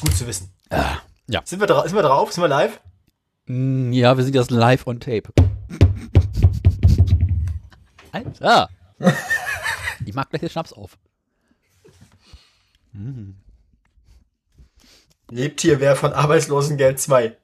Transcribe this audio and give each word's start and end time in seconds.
Gut 0.00 0.16
zu 0.16 0.26
wissen. 0.26 0.50
ja. 1.28 1.42
Sind 1.44 1.60
wir, 1.60 1.82
sind 1.84 1.94
wir 1.94 2.02
drauf? 2.02 2.32
Sind 2.32 2.42
wir 2.42 2.48
live? 2.48 2.80
Mm, 3.46 3.92
Ja, 3.92 4.16
wir 4.16 4.24
sind 4.24 4.34
jetzt 4.34 4.50
live 4.50 4.86
on 4.86 5.00
tape. 5.00 5.32
Alter! 8.12 8.68
Ich 10.04 10.14
mag 10.14 10.30
gleich 10.30 10.40
den 10.40 10.50
Schnaps 10.50 10.72
auf. 10.72 10.98
Lebt 15.30 15.60
hier 15.60 15.80
wer 15.80 15.94
von 15.96 16.12
Arbeitslosengeld 16.12 16.98
2? 16.98 17.36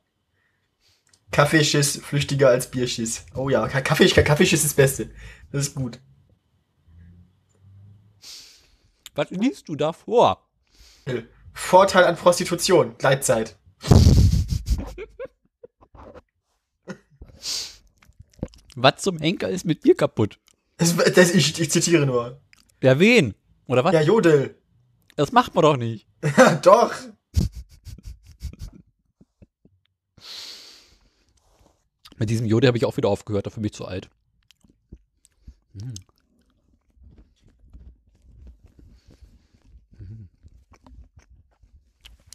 Kaffeeschiss 1.30 1.98
flüchtiger 1.98 2.48
als 2.48 2.70
Bierschiss. 2.70 3.26
Oh 3.34 3.48
ja, 3.48 3.68
Ka- 3.68 3.80
Kaffee, 3.80 4.08
Kaffeeschiss 4.08 4.60
ist 4.64 4.70
das 4.70 4.74
Beste. 4.76 5.10
Das 5.52 5.68
ist 5.68 5.74
gut. 5.74 6.00
Was 9.14 9.30
liest 9.30 9.68
du 9.68 9.76
da 9.76 9.92
vor? 9.92 10.42
Vorteil 11.56 12.04
an 12.04 12.16
Prostitution, 12.16 12.94
Gleitzeit. 12.98 13.56
Was 18.76 18.98
zum 18.98 19.18
Henker 19.18 19.48
ist 19.48 19.64
mit 19.64 19.84
dir 19.84 19.96
kaputt? 19.96 20.38
Das, 20.76 20.94
das, 20.94 21.34
ich, 21.34 21.58
ich 21.58 21.70
zitiere 21.70 22.04
nur. 22.04 22.40
Ja, 22.82 23.00
wen? 23.00 23.34
Oder 23.66 23.82
was? 23.82 23.94
Ja, 23.94 24.02
Jodel. 24.02 24.54
Das 25.16 25.32
macht 25.32 25.54
man 25.54 25.62
doch 25.62 25.78
nicht. 25.78 26.06
Doch. 26.62 26.92
Mit 32.18 32.28
diesem 32.28 32.46
Jode 32.46 32.68
habe 32.68 32.76
ich 32.76 32.84
auch 32.84 32.98
wieder 32.98 33.08
aufgehört, 33.08 33.46
dafür 33.46 33.62
bin 33.62 33.70
ich 33.70 33.74
zu 33.74 33.86
alt. 33.86 34.10
Hm. 35.72 35.94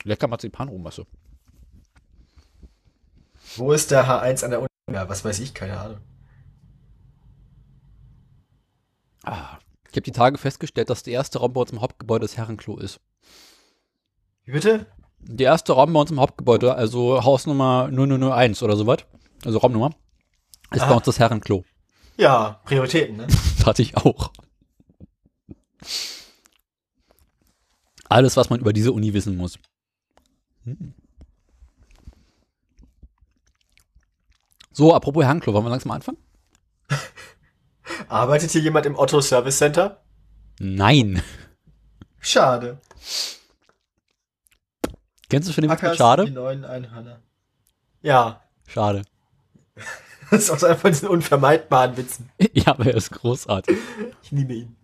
Lecker 0.04 0.28
Marzipanrohmasse. 0.28 1.06
Wo 3.58 3.72
ist 3.74 3.92
der 3.92 4.06
H1 4.06 4.44
an 4.44 4.52
der 4.52 4.60
Uni? 4.60 4.68
Ja, 4.92 5.08
was 5.10 5.24
weiß 5.26 5.40
ich, 5.40 5.54
keine 5.54 5.80
Ahnung. 5.80 6.00
Ah. 9.24 9.58
Ich 9.90 9.96
habe 9.98 10.02
die 10.04 10.12
Tage 10.14 10.38
festgestellt, 10.38 10.90
dass 10.90 11.04
der 11.04 11.14
erste 11.14 11.40
Raum 11.40 11.52
bei 11.54 11.62
uns 11.62 11.72
im 11.72 11.82
Hauptgebäude 11.82 12.22
das 12.26 12.38
Herrenklo 12.38 12.78
ist. 12.78 13.02
Wie 14.46 14.54
bitte? 14.54 14.88
Der 15.20 15.48
erste 15.48 15.74
Raum 15.74 15.92
bei 15.92 16.00
uns 16.00 16.12
im 16.12 16.20
Hauptgebäude, 16.20 16.74
also 16.76 17.24
Hausnummer 17.24 17.90
0001 17.92 18.64
oder 18.64 18.78
sowas, 18.78 19.00
also 19.44 19.58
Raumnummer, 19.60 19.92
ist 20.72 20.82
Ah. 20.84 20.88
bei 20.90 20.96
uns 20.96 21.06
das 21.06 21.20
Herrenklo. 21.20 21.66
Ja, 22.18 22.62
Prioritäten, 22.64 23.18
ne? 23.18 23.28
Das 23.58 23.66
hatte 23.66 23.82
ich 23.82 23.98
auch. 23.98 24.32
Alles, 28.10 28.38
was 28.38 28.50
man 28.50 28.60
über 28.60 28.74
diese 28.74 28.92
Uni 28.94 29.14
wissen 29.14 29.36
muss. 29.38 29.60
Hm. 30.66 30.94
So, 34.72 34.94
apropos 34.94 35.24
Herrenklo, 35.24 35.54
wollen 35.54 35.66
wir 35.66 35.70
langsam 35.70 35.92
anfangen? 35.92 36.18
Arbeitet 38.08 38.52
hier 38.52 38.62
jemand 38.62 38.86
im 38.86 38.98
Otto 38.98 39.22
Service 39.22 39.58
Center? 39.58 40.02
Nein. 40.60 41.22
Schade. 42.20 42.80
Kennst 45.30 45.50
du 45.50 45.54
schon 45.54 45.64
den 45.64 45.72
Witz 45.72 45.82
mit 45.82 45.94
Die 45.94 45.98
Schade? 45.98 46.30
neuen 46.30 46.66
Einhörner. 46.66 47.22
Ja. 48.02 48.44
Schade. 48.68 49.04
Das 50.30 50.44
ist 50.44 50.50
auch 50.50 50.60
so 50.60 50.66
einer 50.66 50.78
von 50.78 50.92
diesen 50.94 51.10
unvermeidbaren 51.10 51.98
Witzen. 51.98 52.30
Ja, 52.54 52.68
aber 52.68 52.86
er 52.86 52.96
ist 52.96 53.12
großartig. 53.12 53.78
Ich 54.24 54.32
liebe 54.32 54.54
ihn. 54.54 54.78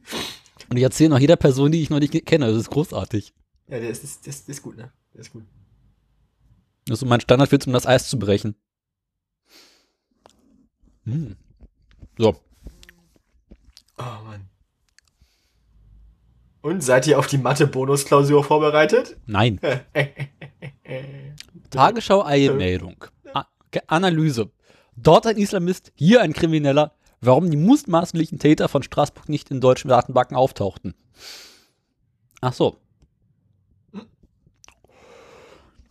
Und 0.70 0.76
ich 0.76 0.84
erzähle 0.84 1.12
noch 1.12 1.20
jeder 1.20 1.38
Person, 1.38 1.72
die 1.72 1.82
ich 1.82 1.90
noch 1.90 2.00
nicht 2.00 2.26
kenne. 2.26 2.48
Das 2.48 2.58
ist 2.58 2.70
großartig. 2.70 3.34
Ja, 3.70 3.80
der 3.80 3.90
ist, 3.90 4.04
das, 4.04 4.20
das 4.20 4.42
ist 4.42 4.62
gut, 4.62 4.76
ne? 4.76 4.92
Der 5.14 5.22
ist 5.22 5.32
gut. 5.32 5.46
Das 6.88 7.02
ist 7.02 7.08
mein 7.08 7.22
Standardwitz, 7.22 7.68
um 7.68 7.74
das 7.74 7.86
Eis 7.86 8.10
zu 8.10 8.18
brechen. 8.20 8.56
Hm. 11.06 11.38
So, 12.18 12.36
Oh 14.00 14.24
Mann. 14.26 14.50
Und 16.62 16.84
seid 16.84 17.08
ihr 17.08 17.18
auf 17.18 17.28
die 17.28 17.38
Mathe-Bonusklausur 17.38 18.44
vorbereitet? 18.44 19.16
nein. 19.26 19.60
Tagesschau 21.70 22.24
Eilmeldung. 22.26 23.06
A 23.34 23.46
Ge- 23.72 23.82
Analyse. 23.88 24.52
Dort 24.96 25.28
ein 25.28 25.38
Islamist, 25.38 25.92
hier 25.96 26.22
ein 26.22 26.34
Krimineller. 26.34 26.94
Warum 27.22 27.50
die 27.50 27.58
mutmaßlichen 27.58 28.38
Täter 28.40 28.68
von 28.70 28.84
Straßburg 28.84 29.30
nicht 29.30 29.50
in 29.50 29.60
deutschen 29.62 29.88
Datenbanken 29.90 30.36
auftauchten. 30.38 30.94
Ach 32.42 32.54
so. 32.54 32.78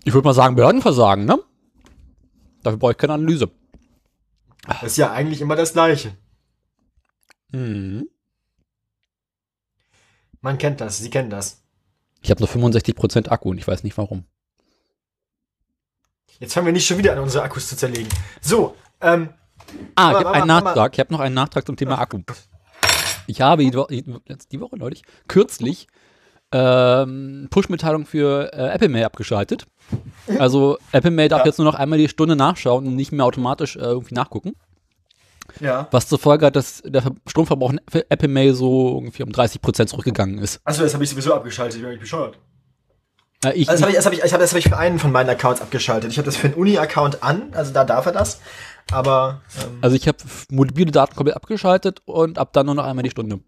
Ich 0.06 0.14
würde 0.14 0.28
mal 0.28 0.34
sagen, 0.34 0.54
Behördenversagen, 0.54 1.24
ne? 1.24 1.36
Dafür 2.62 2.78
brauche 2.78 2.92
ich 2.92 2.96
keine 2.98 3.14
Analyse. 3.14 3.50
Das 4.68 4.84
ist 4.84 4.96
ja 4.98 5.10
eigentlich 5.10 5.40
immer 5.40 5.56
das 5.56 5.72
Gleiche. 5.72 6.16
Mhm. 7.50 8.08
Man 10.40 10.58
kennt 10.58 10.80
das, 10.80 10.98
Sie 10.98 11.10
kennen 11.10 11.28
das. 11.28 11.64
Ich 12.22 12.30
habe 12.30 12.40
nur 12.40 12.48
65% 12.48 13.30
Akku 13.30 13.50
und 13.50 13.58
ich 13.58 13.66
weiß 13.66 13.82
nicht 13.82 13.98
warum. 13.98 14.22
Jetzt 16.38 16.54
fangen 16.54 16.66
wir 16.66 16.72
nicht 16.72 16.86
schon 16.86 16.98
wieder 16.98 17.12
an, 17.12 17.18
unsere 17.18 17.42
Akkus 17.42 17.66
zu 17.68 17.76
zerlegen. 17.76 18.08
So, 18.40 18.76
ähm, 19.00 19.30
Ah, 19.96 20.12
ich 20.12 20.18
habe 20.18 20.30
einen 20.30 20.46
Nachtrag. 20.46 20.92
Ich 20.94 21.00
habe 21.00 21.12
noch 21.12 21.20
einen 21.20 21.34
Nachtrag 21.34 21.66
zum 21.66 21.76
Thema 21.76 21.98
Akku. 21.98 22.20
Ich 23.26 23.40
habe 23.40 23.64
die 23.64 24.60
Woche 24.60 24.76
neulich, 24.76 25.02
kürzlich, 25.26 25.88
ähm, 26.56 27.48
Push-Mitteilung 27.50 28.06
für 28.06 28.52
äh, 28.52 28.68
Apple 28.74 28.88
Mail 28.88 29.04
abgeschaltet. 29.04 29.66
Also 30.38 30.78
Apple 30.92 31.10
Mail 31.10 31.28
darf 31.28 31.40
Ja. 31.40 31.46
jetzt 31.46 31.58
nur 31.58 31.64
noch 31.66 31.74
einmal 31.74 31.98
die 31.98 32.08
Stunde 32.08 32.34
nachschauen 32.36 32.86
und 32.86 32.96
nicht 32.96 33.12
mehr 33.12 33.24
automatisch 33.24 33.76
äh, 33.76 33.80
irgendwie 33.80 34.14
nachgucken. 34.14 34.54
ja. 35.60 35.86
Was 35.90 36.08
zur 36.08 36.18
Folge 36.18 36.46
hat, 36.46 36.56
dass 36.56 36.82
der 36.84 37.02
Ver- 37.02 37.14
Stromverbrauch 37.26 37.72
für 37.88 38.10
Apple 38.10 38.28
Mail 38.28 38.54
so 38.54 38.94
irgendwie 38.98 39.22
um 39.22 39.30
30% 39.30 39.86
zurückgegangen 39.86 40.38
ist. 40.38 40.60
Achso, 40.64 40.82
das 40.82 40.94
habe 40.94 41.04
ich 41.04 41.10
sowieso 41.10 41.34
abgeschaltet, 41.34 41.76
ich 41.76 41.80
bin 41.82 41.88
eigentlich 41.90 42.00
bescheuert. 42.00 42.38
Äh, 43.44 43.52
ich, 43.52 43.68
Also 43.68 43.84
das 43.84 43.86
habe 43.86 43.90
ich, 43.90 43.96
das 43.96 44.06
hab 44.06 44.12
ich, 44.14 44.24
ich 44.24 44.32
hab, 44.32 44.40
das 44.40 44.50
hab 44.52 44.58
ich 44.58 44.68
für 44.68 44.78
einen 44.78 44.98
von 44.98 45.12
meinen 45.12 45.28
Accounts 45.30 45.60
abgeschaltet. 45.60 46.10
Ich 46.10 46.18
habe 46.18 46.26
das 46.26 46.36
für 46.36 46.46
einen 46.48 46.54
Uni-Account 46.56 47.22
an, 47.22 47.50
also 47.52 47.72
da 47.72 47.84
darf 47.84 48.06
er 48.06 48.12
das. 48.12 48.40
Aber 48.92 49.40
ähm, 49.62 49.78
also 49.82 49.94
ich 49.96 50.06
habe 50.08 50.18
mobile 50.50 50.90
Daten 50.90 51.14
komplett 51.16 51.36
abgeschaltet 51.36 52.00
und 52.06 52.38
ab 52.38 52.52
dann 52.52 52.66
nur 52.66 52.74
noch 52.76 52.84
einmal 52.84 53.02
die 53.02 53.10
Stunde. 53.10 53.40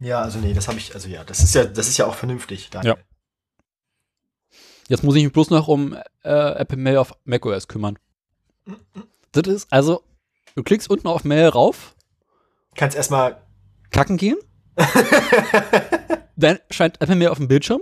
Ja, 0.00 0.20
also 0.22 0.38
nee, 0.38 0.52
das 0.52 0.68
habe 0.68 0.78
ich, 0.78 0.94
also 0.94 1.08
ja, 1.08 1.24
das 1.24 1.40
ist 1.40 1.54
ja, 1.54 1.64
das 1.64 1.88
ist 1.88 1.96
ja 1.96 2.06
auch 2.06 2.14
vernünftig. 2.14 2.70
Daniel. 2.70 2.94
Ja. 2.96 2.98
Jetzt 4.88 5.04
muss 5.04 5.16
ich 5.16 5.24
mich 5.24 5.32
bloß 5.32 5.50
noch 5.50 5.68
um 5.68 5.94
äh, 6.22 6.30
Apple 6.30 6.78
Mail 6.78 6.96
auf 6.96 7.14
macOS 7.24 7.68
kümmern. 7.68 7.98
Das 9.32 9.46
ist, 9.46 9.72
also, 9.72 10.02
du 10.54 10.62
klickst 10.62 10.88
unten 10.88 11.08
auf 11.08 11.24
Mail 11.24 11.48
rauf, 11.48 11.94
Kannst 12.74 12.96
erstmal, 12.96 13.42
kacken 13.90 14.16
gehen, 14.16 14.36
dann 16.36 16.58
scheint 16.70 17.00
Apple 17.02 17.16
Mail 17.16 17.28
auf 17.28 17.38
dem 17.38 17.48
Bildschirm, 17.48 17.80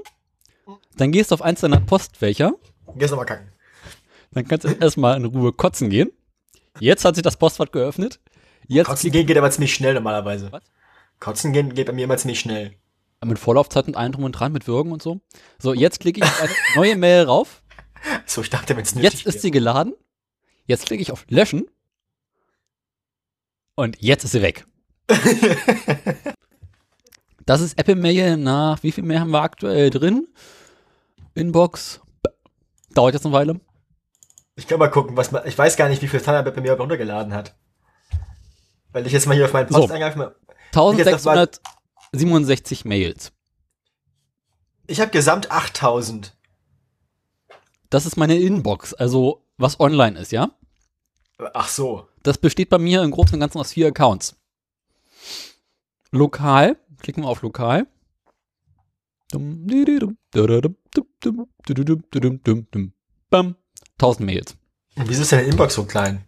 dann 0.97 1.13
gehst 1.13 1.31
du 1.31 1.35
auf 1.35 1.43
eins 1.43 1.61
deiner 1.61 1.81
Postfächer, 1.81 2.55
gehst 2.97 3.11
nochmal 3.11 3.27
kacken. 3.27 3.53
dann 4.33 4.49
kannst 4.49 4.65
du 4.65 4.73
erstmal 4.73 5.17
in 5.17 5.27
Ruhe 5.27 5.53
kotzen 5.53 5.91
gehen. 5.91 6.11
Jetzt 6.81 7.05
hat 7.05 7.15
sich 7.15 7.23
das 7.23 7.37
Postfach 7.37 7.71
geöffnet. 7.71 8.21
Jetzt 8.67 8.87
Kotzen 8.87 9.11
gehen 9.11 9.27
geht 9.27 9.37
aber 9.39 9.51
ziemlich 9.51 9.73
schnell 9.75 9.95
normalerweise. 9.95 10.51
Was? 10.51 10.63
Kotzen 11.21 11.53
gehen 11.53 11.75
geht 11.75 11.87
bei 11.87 11.93
mir 11.93 12.05
immer 12.05 12.17
ziemlich 12.17 12.41
schnell. 12.41 12.75
mit 13.25 13.39
Vorlaufzeit 13.39 13.87
und 13.89 13.97
allem 13.97 14.13
drum 14.13 14.25
und 14.25 14.33
dran, 14.33 14.53
mit 14.53 14.67
Würgen 14.69 14.93
und 14.93 15.03
so. 15.03 15.21
So, 15.59 15.73
jetzt 15.75 16.01
klicke 16.01 16.21
ich 16.21 16.25
auf 16.27 16.41
eine 16.43 16.51
neue 16.77 16.97
Mail 16.97 17.25
rauf. 17.25 17.63
So, 18.27 18.43
ich 18.43 18.51
dachte, 18.51 18.77
wenn 18.77 18.83
es 18.85 18.95
Jetzt 18.95 19.27
ist 19.27 19.41
sie 19.43 19.51
geladen. 19.51 19.95
Jetzt 20.67 20.87
klicke 20.87 21.03
ich 21.03 21.13
auf 21.13 21.25
Löschen. 21.29 21.67
Und 23.75 24.01
jetzt 24.01 24.25
ist 24.25 24.33
sie 24.33 24.43
weg. 24.43 24.67
das 27.47 27.61
ist 27.61 27.79
Apple 27.79 27.95
Mail 27.97 28.37
nach, 28.37 28.83
wie 28.83 28.93
viel 28.93 29.05
mehr 29.05 29.21
haben 29.21 29.31
wir 29.31 29.43
aktuell 29.43 29.91
drin? 29.91 30.29
Inbox. 31.35 32.01
Dauert 32.95 33.15
jetzt 33.15 33.27
eine 33.27 33.35
Weile. 33.35 33.61
Ich 34.57 34.67
kann 34.67 34.79
mal 34.79 34.89
gucken, 34.91 35.17
was 35.17 35.31
man, 35.33 35.47
ich 35.47 35.57
weiß 35.57 35.77
gar 35.77 35.89
nicht, 35.89 36.01
wie 36.03 36.09
viel 36.09 36.21
Thunderbird 36.21 36.55
bei 36.57 36.63
mir 36.63 36.73
runtergeladen 36.73 37.35
hat. 37.35 37.55
Weil 38.93 39.07
ich 39.07 39.13
jetzt 39.13 39.27
mal 39.27 39.35
hier 39.35 39.45
auf 39.45 39.53
meinen 39.53 39.69
So. 39.71 39.81
Posteingang, 39.81 40.17
mal- 40.17 40.35
1667 40.73 42.85
Mails. 42.85 43.33
ich 44.87 45.01
habe 45.01 45.11
gesamt 45.11 45.51
8000. 45.51 46.37
Das 47.91 48.07
ist 48.07 48.17
meine 48.17 48.37
Inbox, 48.37 48.95
also 48.95 49.43
was 49.59 49.81
online 49.81 50.19
ist, 50.19 50.33
ja? 50.33 50.51
Ach 51.55 51.69
so. 51.69 52.09
Das 52.23 52.39
besteht 52.39 52.71
bei 52.71 52.79
mir 52.79 53.03
im 53.03 53.11
Großen 53.11 53.35
und 53.35 53.41
Ganzen 53.41 53.59
aus 53.59 53.73
vier 53.73 53.89
Accounts. 53.89 54.37
Lokal, 56.11 56.79
klicken 56.99 57.25
wir 57.25 57.29
auf 57.29 57.43
Lokal. 57.43 57.87
Dum. 59.33 59.67
Bam. 63.31 63.57
1000 63.99 64.27
Mails. 64.27 64.57
Und 64.97 65.09
wieso 65.09 65.23
ist 65.23 65.33
deine 65.33 65.43
Inbox 65.43 65.75
so 65.75 65.85
klein? 65.85 66.25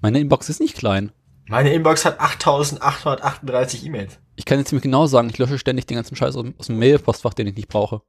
Meine 0.00 0.20
Inbox 0.20 0.48
ist 0.48 0.60
nicht 0.60 0.76
klein. 0.76 1.12
Meine 1.52 1.72
Inbox 1.72 2.04
hat 2.04 2.18
8838 2.18 3.84
E-Mails. 3.86 4.18
Ich 4.36 4.44
kann 4.44 4.58
jetzt 4.58 4.68
ziemlich 4.68 4.82
genau 4.82 5.06
sagen, 5.06 5.28
ich 5.28 5.38
lösche 5.38 5.58
ständig 5.58 5.86
den 5.86 5.96
ganzen 5.96 6.16
Scheiß 6.16 6.34
aus, 6.36 6.46
aus 6.58 6.66
dem 6.66 6.78
Mail-Postfach, 6.78 7.34
den 7.34 7.46
ich 7.46 7.54
nicht 7.54 7.68
brauche. 7.68 8.00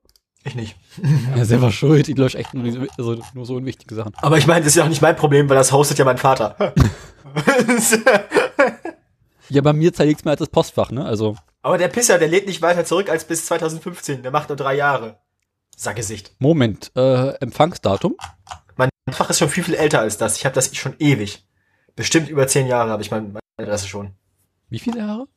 Ich 0.44 0.56
nicht. 0.56 0.76
Ja, 1.36 1.46
selber 1.46 1.72
schuld. 1.72 2.08
Ich 2.08 2.18
lösche 2.18 2.38
echt 2.38 2.54
nur, 2.54 2.64
diese, 2.64 2.88
also 2.98 3.18
nur 3.34 3.46
so 3.46 3.56
unwichtige 3.56 3.96
Sachen. 3.96 4.14
Aber 4.16 4.38
ich 4.38 4.48
meine, 4.48 4.62
das 4.62 4.70
ist 4.70 4.76
ja 4.76 4.86
auch 4.86 4.90
nicht 4.90 5.02
mein 5.02 5.16
Problem, 5.16 5.50
weil 5.50 5.58
das 5.58 5.72
hostet 5.72 6.00
ja 6.00 6.06
mein 6.06 6.18
Vater. 6.18 6.56
Ja, 9.50 9.62
bei 9.62 9.74
mir 9.74 9.94
zerlegt 9.94 10.22
es 10.22 10.26
mir 10.26 10.32
als 10.32 10.40
das 10.40 10.50
Postfach, 10.50 10.92
ne? 10.92 11.06
Also, 11.06 11.36
Aber 11.62 11.78
der 11.78 11.90
Pisser, 11.90 12.18
der 12.18 12.28
lädt 12.28 12.48
nicht 12.48 12.62
weiter 12.62 12.86
zurück 12.86 13.10
als 13.10 13.26
bis 13.26 13.46
2015. 13.46 14.24
Der 14.24 14.32
macht 14.32 14.50
nur 14.50 14.56
drei 14.56 14.76
Jahre. 14.76 15.20
Sackgesicht. 15.76 16.32
Moment, 16.40 16.92
äh, 16.96 17.34
Empfangsdatum? 17.36 18.16
Mein 18.78 18.90
Fach 19.12 19.30
ist 19.30 19.40
schon 19.40 19.50
viel, 19.50 19.64
viel 19.64 19.76
älter 19.76 20.00
als 20.00 20.18
das. 20.18 20.38
Ich 20.38 20.46
habe 20.46 20.56
das 20.56 20.76
schon 20.76 20.96
ewig. 20.98 21.46
Bestimmt 21.96 22.30
über 22.30 22.48
zehn 22.48 22.68
Jahre 22.68 22.90
habe 22.90 23.02
ich 23.02 23.12
mein- 23.12 23.34
meine 23.34 23.42
Adresse 23.58 23.88
schon. 23.88 24.12
Wie 24.70 24.80
viele 24.80 25.00
Jahre? 25.00 25.28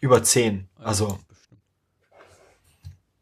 Über 0.00 0.22
zehn. 0.22 0.68
Also. 0.78 1.18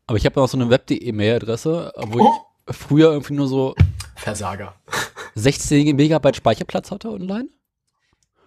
Aber 0.06 0.16
ich 0.19 0.26
habe 0.26 0.38
noch 0.40 0.48
so 0.48 0.56
eine 0.56 0.69
Web.de-Mail-Adresse, 0.70 1.92
wo 2.08 2.20
Oh. 2.24 2.32
ich 2.69 2.76
früher 2.76 3.12
irgendwie 3.12 3.34
nur 3.34 3.48
so 3.48 3.74
Versager. 4.16 4.74
16 5.34 5.94
Megabyte 5.96 6.36
Speicherplatz 6.36 6.90
hatte 6.90 7.10
online. 7.10 7.48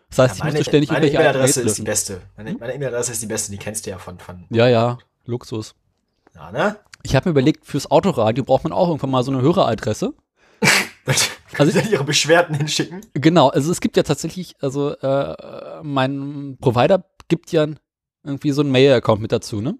Das 0.09 0.19
heißt, 0.19 0.35
ich 0.37 0.43
meine 0.43 0.51
musste 0.57 0.69
ständig 0.69 0.89
meine 0.91 1.05
irgendwelche 1.07 1.29
E-Mail-Adresse 1.29 1.61
ist 1.61 1.77
die 1.77 1.81
beste. 1.83 2.21
Meine, 2.37 2.53
meine 2.53 2.73
E-Mail-Adresse 2.75 3.11
ist 3.13 3.21
die 3.21 3.25
beste, 3.27 3.51
die 3.51 3.57
kennst 3.57 3.85
du 3.85 3.89
ja 3.89 3.97
von. 3.97 4.19
von 4.19 4.45
Ja, 4.49 4.67
ja, 4.67 4.97
Luxus. 5.25 5.75
ja, 6.35 6.51
ne? 6.51 6.77
Ich 7.03 7.15
habe 7.15 7.29
mir 7.29 7.31
überlegt, 7.31 7.65
fürs 7.65 7.89
Autoradio 7.91 8.43
braucht 8.43 8.63
man 8.63 8.73
auch 8.73 8.87
irgendwann 8.87 9.11
mal 9.11 9.23
so 9.23 9.31
eine 9.31 9.41
Höreradresse. 9.41 10.13
Also- 11.57 11.79
Also 11.79 11.91
ihre 11.91 12.03
Beschwerden 12.03 12.55
hinschicken. 12.55 13.01
Genau, 13.13 13.49
also 13.49 13.71
es 13.71 13.79
gibt 13.79 13.95
ja 13.95 14.03
tatsächlich, 14.03 14.55
also 14.59 14.91
äh, 14.97 15.81
mein 15.83 16.57
Provider 16.59 17.05
gibt 17.29 17.51
ja 17.53 17.67
irgendwie 18.23 18.51
so 18.51 18.61
einen 18.61 18.71
Mail-Account 18.71 19.21
mit 19.21 19.31
dazu, 19.31 19.61
ne? 19.61 19.77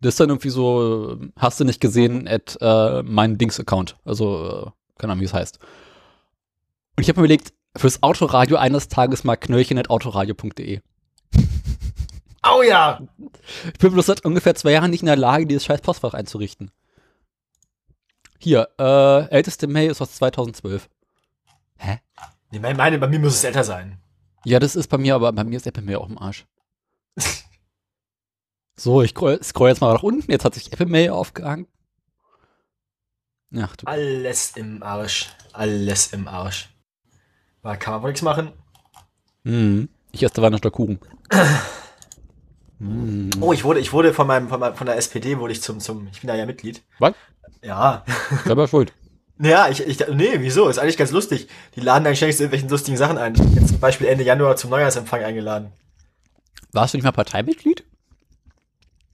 Das 0.00 0.14
ist 0.14 0.20
dann 0.20 0.28
irgendwie 0.28 0.50
so, 0.50 1.18
hast 1.36 1.58
du 1.58 1.64
nicht 1.64 1.80
gesehen, 1.80 2.28
at 2.28 2.56
äh, 2.60 3.02
mein 3.02 3.36
Dings-Account. 3.36 3.96
Also, 4.04 4.46
äh, 4.68 4.70
keine 5.00 5.12
Ahnung, 5.12 5.22
wie 5.22 5.26
es 5.26 5.34
heißt. 5.34 5.58
Und 6.96 7.02
ich 7.02 7.08
habe 7.08 7.18
mir 7.20 7.24
überlegt, 7.24 7.52
fürs 7.76 8.02
Autoradio 8.04 8.58
eines 8.58 8.86
Tages 8.88 9.24
mal 9.24 9.36
knöllchen 9.36 9.76
at 9.78 9.90
autoradio.de. 9.90 10.80
Oh 12.48 12.62
ja! 12.62 13.00
Ich 13.72 13.78
bin 13.80 13.92
bloß 13.92 14.06
seit 14.06 14.24
ungefähr 14.24 14.54
zwei 14.54 14.70
Jahren 14.72 14.90
nicht 14.90 15.00
in 15.02 15.06
der 15.06 15.16
Lage, 15.16 15.46
dieses 15.46 15.64
scheiß 15.64 15.80
Postfach 15.80 16.14
einzurichten. 16.14 16.70
Hier, 18.38 18.68
äh, 18.78 19.28
älteste 19.30 19.66
Mail 19.66 19.90
ist 19.90 20.00
aus 20.00 20.14
2012. 20.14 20.88
Hä? 21.76 22.00
Nee, 22.50 22.60
meine, 22.60 22.76
meine, 22.76 22.98
bei 22.98 23.08
mir 23.08 23.18
muss 23.18 23.34
es 23.34 23.44
älter 23.44 23.64
sein. 23.64 24.00
Ja, 24.44 24.58
das 24.58 24.76
ist 24.76 24.88
bei 24.88 24.98
mir, 24.98 25.14
aber 25.14 25.32
bei 25.32 25.44
mir 25.44 25.56
ist 25.56 25.66
Apple 25.66 25.82
Mail 25.82 25.96
auch 25.96 26.08
im 26.08 26.18
Arsch. 26.18 26.46
so, 28.76 29.02
ich 29.02 29.10
scroll, 29.10 29.42
scroll 29.42 29.70
jetzt 29.70 29.80
mal 29.80 29.92
nach 29.92 30.02
unten. 30.02 30.30
Jetzt 30.30 30.44
hat 30.44 30.54
sich 30.54 30.72
Apple 30.72 30.86
Mail 30.86 31.10
aufgehangen. 31.10 31.66
Ach 33.56 33.76
du. 33.76 33.86
Alles 33.86 34.56
im 34.56 34.82
Arsch. 34.82 35.30
Alles 35.52 36.12
im 36.12 36.28
Arsch. 36.28 36.68
Da 37.62 37.76
kann 37.76 37.94
man 37.94 38.02
wohl 38.02 38.10
nichts 38.10 38.22
machen. 38.22 38.52
Hm. 39.44 39.88
Ich 40.12 40.22
esse 40.22 40.40
da 40.40 40.48
noch 40.48 40.60
der 40.60 40.70
Kuchen. 40.70 41.00
hm. 42.78 43.30
Oh, 43.40 43.52
ich 43.52 43.64
wurde, 43.64 43.80
ich 43.80 43.92
wurde 43.92 44.14
von 44.14 44.26
meinem, 44.26 44.48
von, 44.48 44.60
meinem, 44.60 44.74
von 44.74 44.86
der 44.86 44.96
SPD 44.96 45.38
wurde 45.38 45.52
ich 45.52 45.62
zum, 45.62 45.80
zum, 45.80 46.08
ich 46.12 46.20
bin 46.20 46.28
da 46.28 46.34
ja 46.34 46.46
Mitglied. 46.46 46.82
Was? 46.98 47.14
Ja. 47.62 48.04
Selber 48.44 48.68
schuld. 48.68 48.92
Ja, 49.40 49.68
ich, 49.68 49.86
ich, 49.86 50.04
nee, 50.08 50.40
wieso? 50.40 50.68
Ist 50.68 50.80
eigentlich 50.80 50.96
ganz 50.96 51.12
lustig. 51.12 51.46
Die 51.76 51.80
laden 51.80 52.02
dann 52.02 52.16
ständig 52.16 52.36
zu 52.36 52.42
irgendwelchen 52.42 52.68
lustigen 52.68 52.96
Sachen 52.96 53.18
ein. 53.18 53.36
Jetzt 53.54 53.68
zum 53.68 53.78
Beispiel 53.78 54.08
Ende 54.08 54.24
Januar 54.24 54.56
zum 54.56 54.70
Neujahrsempfang 54.70 55.22
eingeladen. 55.22 55.70
Warst 56.72 56.92
du 56.92 56.98
nicht 56.98 57.04
mal 57.04 57.12
Parteimitglied? 57.12 57.84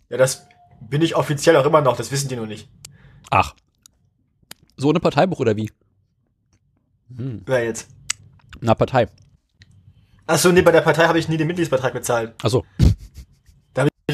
Ja, 0.09 0.17
das 0.17 0.47
bin 0.81 1.03
ich 1.03 1.15
offiziell 1.15 1.57
auch 1.57 1.67
immer 1.67 1.83
noch, 1.83 1.99
das 1.99 2.11
wissen 2.11 2.31
die 2.31 2.37
nur 2.37 2.47
nicht. 2.47 2.71
Ach. 3.31 3.55
So 4.79 4.89
eine 4.89 4.99
Parteibuch 4.99 5.41
oder 5.41 5.57
wie? 5.57 5.71
Hm. 7.15 7.43
Wer 7.45 7.65
jetzt? 7.65 7.89
Na, 8.63 8.75
Partei. 8.75 9.09
Achso, 10.27 10.53
nee, 10.53 10.63
bei 10.63 10.73
der 10.73 10.81
Partei 10.81 11.07
habe 11.07 11.19
ich 11.19 11.29
nie 11.29 11.37
den 11.37 11.49
Mitgliedsbeitrag 11.49 11.93
bezahlt. 11.93 12.33
Achso. 12.43 12.65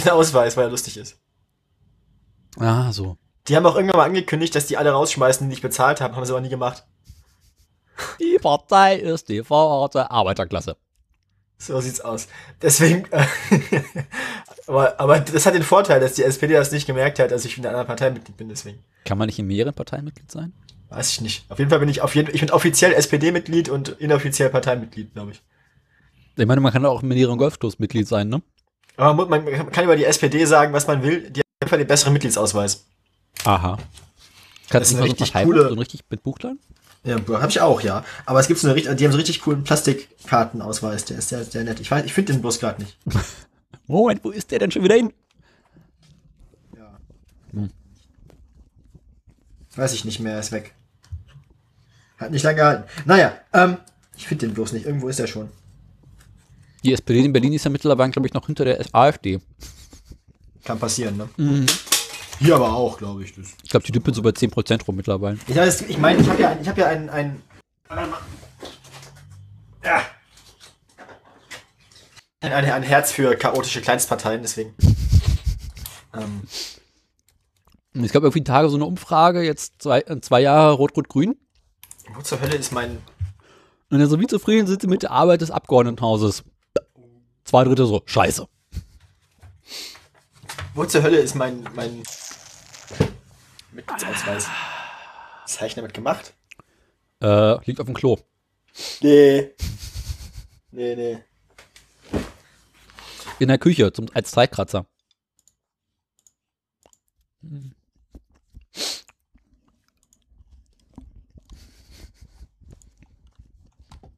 Einen 0.02 0.10
Ausweis, 0.10 0.56
weil 0.56 0.64
er 0.64 0.70
lustig 0.70 0.96
ist. 0.96 1.18
Ah, 2.58 2.92
so. 2.92 3.16
Die 3.48 3.56
haben 3.56 3.66
auch 3.66 3.76
irgendwann 3.76 3.98
mal 3.98 4.04
angekündigt, 4.04 4.54
dass 4.54 4.66
die 4.66 4.76
alle 4.76 4.90
rausschmeißen, 4.90 5.46
die 5.46 5.50
nicht 5.50 5.62
bezahlt 5.62 6.00
haben, 6.00 6.14
haben 6.14 6.24
sie 6.24 6.32
aber 6.32 6.40
nie 6.40 6.48
gemacht. 6.48 6.84
Die 8.18 8.38
Partei 8.40 8.96
ist 8.96 9.28
die 9.28 9.42
verorte 9.42 10.10
Arbeiterklasse. 10.10 10.76
So 11.58 11.80
sieht's 11.80 12.00
aus. 12.00 12.28
Deswegen, 12.62 13.04
äh, 13.10 13.26
aber, 14.66 14.98
aber 14.98 15.20
das 15.20 15.44
hat 15.44 15.54
den 15.54 15.62
Vorteil, 15.62 16.00
dass 16.00 16.14
die 16.14 16.22
SPD 16.22 16.54
das 16.54 16.72
nicht 16.72 16.86
gemerkt 16.86 17.18
hat, 17.18 17.30
dass 17.30 17.44
ich 17.44 17.58
in 17.58 17.64
einer 17.64 17.70
anderen 17.70 17.86
Partei 17.86 18.10
Mitglied 18.10 18.36
bin, 18.36 18.48
deswegen. 18.48 18.82
Kann 19.04 19.18
man 19.18 19.26
nicht 19.26 19.38
in 19.38 19.46
mehreren 19.46 19.74
Parteien 19.74 20.04
Mitglied 20.04 20.30
sein? 20.30 20.54
Weiß 20.88 21.10
ich 21.10 21.20
nicht. 21.20 21.44
Auf 21.50 21.58
jeden 21.58 21.70
Fall 21.70 21.78
bin 21.78 21.88
ich 21.88 22.00
auf 22.00 22.14
jeden 22.14 22.34
ich 22.34 22.40
bin 22.40 22.50
offiziell 22.50 22.92
SPD-Mitglied 22.94 23.68
und 23.68 23.90
inoffiziell 23.90 24.50
Parteimitglied, 24.50 25.12
glaube 25.12 25.32
ich. 25.32 25.42
Ich 26.36 26.46
meine, 26.46 26.60
man 26.60 26.72
kann 26.72 26.86
auch 26.86 27.02
in 27.02 27.08
mehreren 27.08 27.38
Golfstoß 27.38 27.78
Mitglied 27.78 28.08
sein, 28.08 28.28
ne? 28.28 28.42
Aber 29.00 29.26
man, 29.26 29.44
man 29.44 29.70
kann 29.72 29.84
über 29.84 29.96
die 29.96 30.04
SPD 30.04 30.44
sagen, 30.44 30.72
was 30.72 30.86
man 30.86 31.02
will, 31.02 31.30
die 31.30 31.40
haben 31.40 31.46
einfach 31.62 31.78
den 31.78 31.86
besseren 31.86 32.12
Mitgliedsausweis. 32.12 32.84
Aha. 33.44 33.76
Das 33.76 34.70
Kannst 34.70 34.90
ist 34.90 34.92
du 34.92 34.96
eine 35.02 35.06
so 35.06 35.10
richtig 35.12 35.32
Parteibuch, 35.32 35.52
coole- 35.54 35.64
so 35.68 35.72
ein 35.74 35.78
richtig 35.78 36.00
mit 36.10 36.22
Buchlein? 36.22 36.58
Ja, 37.02 37.14
habe 37.16 37.48
ich 37.48 37.60
auch, 37.62 37.80
ja. 37.80 38.04
Aber 38.26 38.40
es 38.40 38.46
gibt 38.46 38.60
so 38.60 38.66
eine 38.66 38.76
richtig, 38.76 38.94
die 38.98 39.04
haben 39.06 39.12
so 39.12 39.16
richtig 39.16 39.40
coolen 39.40 39.64
Plastikkartenausweis, 39.64 41.06
der 41.06 41.16
ist 41.18 41.30
sehr, 41.30 41.44
sehr 41.44 41.64
nett. 41.64 41.80
Ich 41.80 41.90
weiß, 41.90 42.04
ich 42.04 42.12
finde 42.12 42.34
den 42.34 42.42
bloß 42.42 42.60
gerade 42.60 42.82
nicht. 42.82 42.98
Moment, 43.86 44.22
wo 44.22 44.30
ist 44.30 44.50
der 44.50 44.58
denn 44.58 44.70
schon 44.70 44.84
wieder 44.84 44.96
hin? 44.96 45.12
Weiß 49.76 49.92
ich 49.94 50.04
nicht 50.04 50.20
mehr, 50.20 50.34
er 50.34 50.40
ist 50.40 50.52
weg. 50.52 50.74
Hat 52.18 52.30
nicht 52.32 52.42
lange 52.42 52.56
gehalten. 52.56 52.84
Naja, 53.06 53.32
ähm, 53.54 53.78
ich 54.16 54.26
finde 54.26 54.46
den 54.46 54.54
bloß 54.54 54.72
nicht. 54.72 54.84
Irgendwo 54.84 55.08
ist 55.08 55.20
er 55.20 55.26
schon. 55.26 55.48
Die 56.84 56.92
SPD 56.92 57.20
in 57.24 57.32
Berlin 57.32 57.52
ist 57.52 57.64
ja 57.64 57.70
mittlerweile, 57.70 58.10
glaube 58.10 58.26
ich, 58.26 58.34
noch 58.34 58.46
hinter 58.46 58.64
der 58.64 58.84
AfD. 58.92 59.40
Kann 60.64 60.78
passieren, 60.78 61.16
ne? 61.16 61.66
Hier 62.38 62.56
aber 62.56 62.72
auch, 62.74 62.96
glaube 62.96 63.22
ich. 63.22 63.34
Ich 63.62 63.70
glaube, 63.70 63.84
die 63.84 63.92
dümpeln 63.92 64.14
so 64.14 64.22
bei 64.22 64.30
10% 64.30 64.84
rum 64.86 64.96
mittlerweile. 64.96 65.38
Ich, 65.46 65.54
weiß, 65.56 65.82
ich 65.82 65.98
meine, 65.98 66.20
ich 66.20 66.28
habe 66.28 66.40
ja, 66.40 66.56
ich 66.60 66.68
hab 66.68 66.78
ja 66.78 66.86
ein, 66.86 67.10
ein, 67.10 67.42
Ja. 69.84 70.02
ein, 72.40 72.52
ein, 72.52 72.82
Herz 72.82 73.12
für 73.12 73.36
chaotische 73.36 73.82
Kleinstparteien, 73.82 74.40
deswegen. 74.40 74.74
ähm, 76.14 76.42
Es 78.02 78.12
gab 78.12 78.22
irgendwie 78.22 78.44
Tage 78.44 78.70
so 78.70 78.76
eine 78.76 78.86
Umfrage, 78.86 79.42
jetzt 79.42 79.82
zwei, 79.82 80.00
äh, 80.00 80.20
zwei 80.22 80.40
Jahre 80.40 80.72
Rot-Rot-Grün. 80.72 81.36
wo 82.14 82.22
zur 82.22 82.40
Hölle 82.40 82.56
ist 82.56 82.72
mein. 82.72 82.98
Und 83.90 83.98
dann 83.98 84.08
so, 84.08 84.18
wie 84.18 84.26
zufrieden 84.26 84.66
sind 84.66 84.80
sie 84.80 84.86
mit 84.88 85.02
der 85.02 85.10
Arbeit 85.10 85.42
des 85.42 85.50
Abgeordnetenhauses? 85.50 86.44
Zwei 87.50 87.64
Drittel 87.64 87.84
so, 87.84 88.00
scheiße. 88.06 88.46
Wo 90.72 90.84
zur 90.84 91.02
Hölle 91.02 91.18
ist 91.18 91.34
mein. 91.34 91.68
mein 91.74 92.00
Mitgliedsausweis? 93.72 94.46
Was 95.42 95.56
habe 95.56 95.66
ich 95.66 95.74
damit 95.74 95.92
gemacht? 95.92 96.32
Äh, 97.20 97.58
liegt 97.64 97.80
auf 97.80 97.86
dem 97.86 97.94
Klo. 97.94 98.18
Nee. 99.00 99.50
Nee, 100.70 100.94
nee. 100.94 101.24
In 103.40 103.48
der 103.48 103.58
Küche, 103.58 103.92
zum, 103.92 104.06
als 104.14 104.30
Zeitkratzer. 104.30 104.86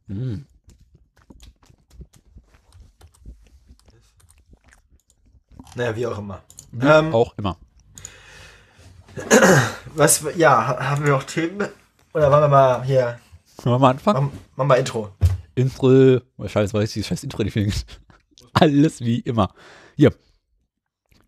Hm. 0.09 0.47
Naja, 5.75 5.97
wie 5.97 6.07
auch 6.07 6.19
immer. 6.19 6.43
Wie 6.73 6.87
Ähm, 6.87 7.14
auch 7.14 7.35
immer. 7.38 7.57
Was, 9.95 10.25
ja, 10.37 10.67
ha- 10.67 10.91
haben 10.91 11.05
wir 11.05 11.12
noch 11.12 11.25
Themen? 11.25 11.69
Oder 12.14 12.31
wollen 12.31 12.43
wir 12.43 12.49
mal 12.49 12.83
hier, 12.85 13.19
Wollen 13.62 13.75
wir 13.76 13.79
mal 13.79 13.91
anfangen? 13.91 14.25
machen, 14.26 14.38
machen 14.57 14.69
wir 14.69 14.76
Intro. 14.76 15.11
Intro. 15.55 16.21
Oh, 16.38 16.49
scheiße, 16.49 16.73
weiß 16.75 16.85
ich 16.88 16.93
dieses 16.95 17.09
scheiß 17.09 17.25
Intro 17.25 17.43
nicht 17.43 17.57
mehr. 17.57 17.71
Alles 18.55 19.00
wie 19.00 19.21
immer. 19.21 19.52
Hier. 19.97 20.12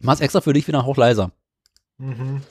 Mach's 0.00 0.20
extra 0.20 0.40
für 0.40 0.52
dich 0.52 0.66
wieder 0.66 0.84
Hauch 0.84 0.96
leiser. 0.96 1.30
Mhm. 1.98 2.42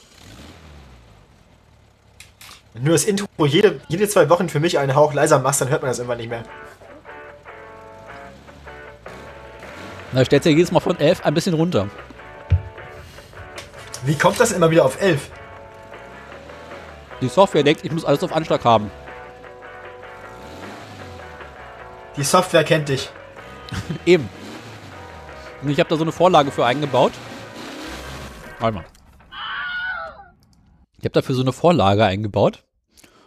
Wenn 2.73 2.85
du 2.85 2.91
das 2.91 3.05
Intro 3.05 3.27
jede, 3.45 3.81
jede 3.87 4.07
zwei 4.07 4.29
Wochen 4.29 4.49
für 4.49 4.59
mich 4.59 4.79
einen 4.79 4.95
Hauch 4.95 5.13
leiser 5.13 5.39
machst, 5.39 5.61
dann 5.61 5.69
hört 5.69 5.81
man 5.83 5.89
das 5.91 5.99
irgendwann 5.99 6.17
nicht 6.17 6.29
mehr. 6.29 6.43
Da 10.13 10.23
stellt 10.23 10.45
ja 10.45 10.51
jedes 10.51 10.71
Mal 10.71 10.79
von 10.79 10.99
11 10.99 11.25
ein 11.25 11.33
bisschen 11.33 11.55
runter. 11.55 11.89
Wie 14.05 14.15
kommt 14.15 14.39
das 14.39 14.51
immer 14.51 14.69
wieder 14.69 14.85
auf 14.85 15.01
11? 15.01 15.29
Die 17.21 17.29
Software 17.29 17.63
denkt, 17.63 17.83
ich 17.83 17.91
muss 17.91 18.05
alles 18.05 18.23
auf 18.23 18.33
Anschlag 18.33 18.63
haben. 18.63 18.91
Die 22.17 22.23
Software 22.23 22.63
kennt 22.63 22.89
dich. 22.89 23.09
Eben. 24.05 24.29
Und 25.61 25.69
ich 25.69 25.79
habe 25.79 25.89
da 25.89 25.95
so 25.95 26.03
eine 26.03 26.11
Vorlage 26.11 26.51
für 26.51 26.65
eingebaut. 26.65 27.13
Warte 28.59 28.75
mal. 28.75 28.85
Ich 30.99 31.05
habe 31.05 31.13
dafür 31.13 31.33
so 31.33 31.41
eine 31.41 31.53
Vorlage 31.53 32.05
eingebaut, 32.05 32.63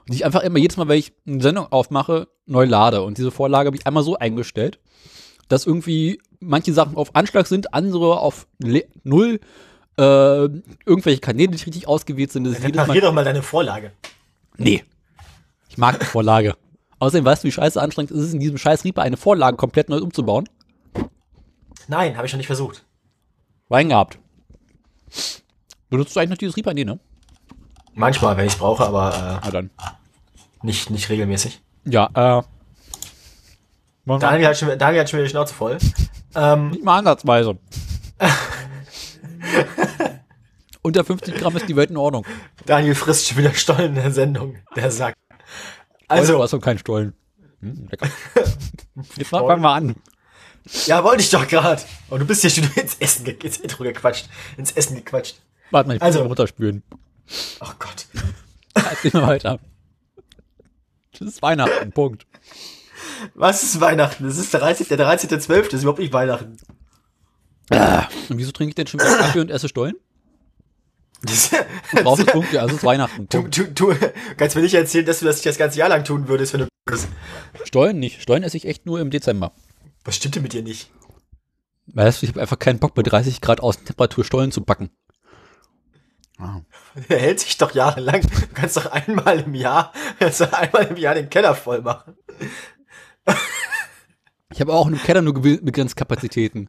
die 0.09 0.15
ich 0.15 0.25
einfach 0.25 0.43
immer 0.43 0.59
jedes 0.59 0.77
Mal, 0.77 0.89
wenn 0.89 0.99
ich 0.99 1.13
eine 1.27 1.43
Sendung 1.43 1.67
aufmache, 1.73 2.29
neu 2.47 2.65
lade. 2.65 3.03
Und 3.03 3.19
diese 3.19 3.31
Vorlage 3.31 3.67
habe 3.67 3.77
ich 3.77 3.87
einmal 3.87 4.03
so 4.03 4.17
eingestellt, 4.17 4.79
dass 5.49 5.67
irgendwie 5.67 6.21
manche 6.41 6.73
Sachen 6.73 6.97
auf 6.97 7.15
Anschlag 7.15 7.47
sind, 7.47 7.75
andere 7.75 8.19
auf 8.19 8.47
Le 8.59 8.85
Null, 9.05 9.41
äh, 9.99 10.03
irgendwelche 10.03 11.21
Kanäle 11.21 11.51
nicht 11.51 11.67
richtig 11.67 11.89
ausgewählt 11.89 12.33
sind. 12.33 12.45
Das 12.45 12.55
ist 12.55 12.65
Dann 12.65 12.87
Mal 12.87 13.01
doch 13.01 13.13
mal 13.13 13.25
deine 13.25 13.43
Vorlage. 13.43 13.93
Nee. 14.57 14.85
Ich 15.69 15.79
mag 15.79 15.99
die 15.99 16.07
Vorlage. 16.07 16.55
Außerdem 16.99 17.25
weißt 17.25 17.45
du, 17.45 17.49
wie 17.49 17.53
scheiße 17.53 17.81
anstrengend 17.81 18.11
ist 18.11 18.21
es, 18.21 18.33
in 18.33 18.41
diesem 18.41 18.59
scheiß 18.59 18.85
Reaper 18.85 19.03
eine 19.03 19.17
Vorlage 19.17 19.57
komplett 19.57 19.89
neu 19.89 19.99
umzubauen? 19.99 20.49
Nein, 21.89 22.17
habe 22.17 22.27
ich 22.27 22.31
schon 22.31 22.39
nicht 22.39 22.47
versucht. 22.47 22.85
Wein 23.69 23.89
gehabt. 23.89 24.19
Benutzt 25.91 26.17
du 26.17 26.21
eigentlich 26.21 26.31
noch 26.31 26.39
dieses 26.39 26.57
Reaper? 26.57 26.75
Nee, 26.75 26.85
ne? 26.85 26.99
Manchmal, 27.95 28.37
wenn 28.37 28.47
ich 28.47 28.53
es 28.53 28.59
brauche, 28.59 28.85
aber 28.85 29.41
Na 29.45 29.51
dann. 29.51 29.67
äh, 29.67 29.91
nicht, 30.63 30.91
nicht 30.91 31.09
regelmäßig. 31.09 31.61
Ja, 31.85 32.11
äh. 32.15 32.43
Daniel 34.19 34.49
hat 34.49 34.59
schon, 34.59 34.79
Daniel 34.79 35.01
hat 35.01 35.11
schon 35.11 35.19
wieder 35.19 35.27
die 35.27 35.31
Schnauze 35.31 35.55
voll. 35.55 35.79
Ähm, 36.37 36.71
Nicht 36.71 36.85
mal 36.85 36.99
ansatzweise. 36.99 37.59
Unter 40.83 41.05
50 41.05 41.35
Gramm 41.37 41.57
ist 41.57 41.69
die 41.69 41.75
Welt 41.77 41.91
in 41.91 41.97
Ordnung. 41.97 42.25
Daniel 42.65 42.95
frisst 42.95 43.27
schon 43.29 43.39
wieder 43.39 43.53
Stollen 43.55 43.89
in 43.89 44.03
der 44.03 44.13
Sendung. 44.13 44.57
Der 44.77 44.91
sagt. 44.91 45.17
Also, 46.09 46.35
du 46.35 46.39
Also, 46.39 46.43
hast 46.45 46.53
doch 46.53 46.61
keinen 46.61 46.79
Stollen. 46.79 47.15
Hm, 47.61 47.89
lecker. 47.91 48.09
Jetzt 49.17 49.29
fang- 49.31 49.47
fangen 49.47 49.63
wir 49.63 49.71
an. 49.71 49.97
ja, 50.87 51.03
wollte 51.03 51.23
ich 51.23 51.31
doch 51.31 51.47
gerade. 51.49 51.83
Und 52.09 52.21
du 52.21 52.27
bist 52.27 52.43
hier 52.43 52.51
schon 52.51 52.65
ins 52.77 52.95
Essen, 53.01 53.27
ins 53.27 53.57
Intro 53.57 53.83
gequatscht. 53.83 54.29
Ins 54.57 54.73
Essen 54.73 54.97
gequatscht. 54.97 55.41
Warte 55.73 55.89
mal, 55.89 55.97
ich 55.97 56.03
Also- 56.03 56.21
muss 56.21 56.29
runterspülen. 56.31 56.83
Ach 57.59 57.77
Gott. 57.81 58.07
Erzähl 58.75 59.11
mal 59.15 59.27
weiter. 59.27 59.59
Das 61.19 61.27
ist 61.27 61.43
Weihnachten, 61.43 61.91
Punkt. 61.93 62.27
Was 63.35 63.63
ist 63.63 63.81
Weihnachten? 63.81 64.25
Das 64.25 64.39
ist 64.39 64.53
der 64.53 64.61
13. 64.61 64.89
Der 64.89 64.99
13.12. 64.99 65.63
Das 65.65 65.75
ist 65.75 65.83
überhaupt 65.83 65.99
nicht 65.99 66.13
Weihnachten. 66.13 66.57
Und 67.71 68.39
wieso 68.39 68.53
trinke 68.53 68.71
ich 68.71 68.75
denn 68.75 68.87
schon 68.87 69.01
wieder 69.01 69.17
Kaffee 69.17 69.41
und 69.41 69.51
esse 69.51 69.69
Stollen? 69.69 69.95
Das, 71.23 71.51
Drauf 71.93 72.19
ist 72.19 72.27
Punkt, 72.33 72.53
ja, 72.53 72.63
also 72.63 72.77
ist 72.77 72.85
Weihnachten. 72.85 73.27
du, 73.29 73.43
du, 73.49 73.65
du 73.65 73.95
kannst 74.37 74.55
mir 74.55 74.63
nicht 74.63 74.75
erzählen, 74.75 75.07
dass 75.07 75.21
du 75.21 75.25
das 75.25 75.37
nicht 75.37 75.47
das 75.47 75.59
ganze 75.59 75.79
Jahr 75.79 75.89
lang 75.89 76.05
tun 76.05 76.29
würdest, 76.29 76.53
wenn 76.53 76.61
du. 76.61 76.67
Stollen 77.65 77.99
nicht. 77.99 78.23
Stollen 78.23 78.43
esse 78.43 78.57
ich 78.57 78.67
echt 78.67 78.87
nur 78.87 79.01
im 79.01 79.11
Dezember. 79.11 79.53
Was 80.05 80.17
stimmt 80.17 80.37
denn 80.37 80.43
mit 80.43 80.53
dir 80.53 80.63
nicht? 80.63 80.91
Weißt 81.87 82.21
du, 82.23 82.27
ich 82.27 82.31
habe 82.33 82.41
einfach 82.41 82.59
keinen 82.59 82.79
Bock, 82.79 82.95
bei 82.95 83.03
30 83.03 83.41
Grad 83.41 83.61
Außentemperatur 83.61 84.25
Stollen 84.25 84.53
zu 84.53 84.63
backen. 84.63 84.91
Ah. 86.39 86.61
Der 87.09 87.19
hält 87.19 87.41
sich 87.41 87.57
doch 87.57 87.75
jahrelang. 87.75 88.21
Du 88.21 88.47
kannst 88.55 88.77
doch 88.77 88.87
einmal 88.87 89.41
im 89.41 89.55
Jahr, 89.55 89.93
kannst 90.19 90.43
doch 90.43 90.53
einmal 90.53 90.85
im 90.87 90.97
Jahr 90.97 91.15
den 91.15 91.31
Keller 91.31 91.55
voll 91.55 91.81
machen. 91.81 92.17
Ich 94.53 94.61
habe 94.61 94.73
auch 94.73 94.87
im 94.87 94.97
Keller 94.97 95.23
nur 95.23 95.35
begrenzt 95.35 95.97
Kapazitäten. 95.97 96.69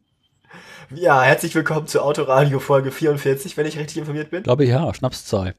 Ja, 0.94 1.22
herzlich 1.22 1.54
willkommen 1.54 1.88
zu 1.88 2.02
Autoradio 2.02 2.60
Folge 2.60 2.92
44, 2.92 3.56
wenn 3.56 3.66
ich 3.66 3.78
richtig 3.78 3.98
informiert 3.98 4.32
bin. 4.32 4.40
Ich 4.40 4.46
glaube 4.46 4.66
ja, 4.66 4.94
Schnapszahl. 4.94 5.56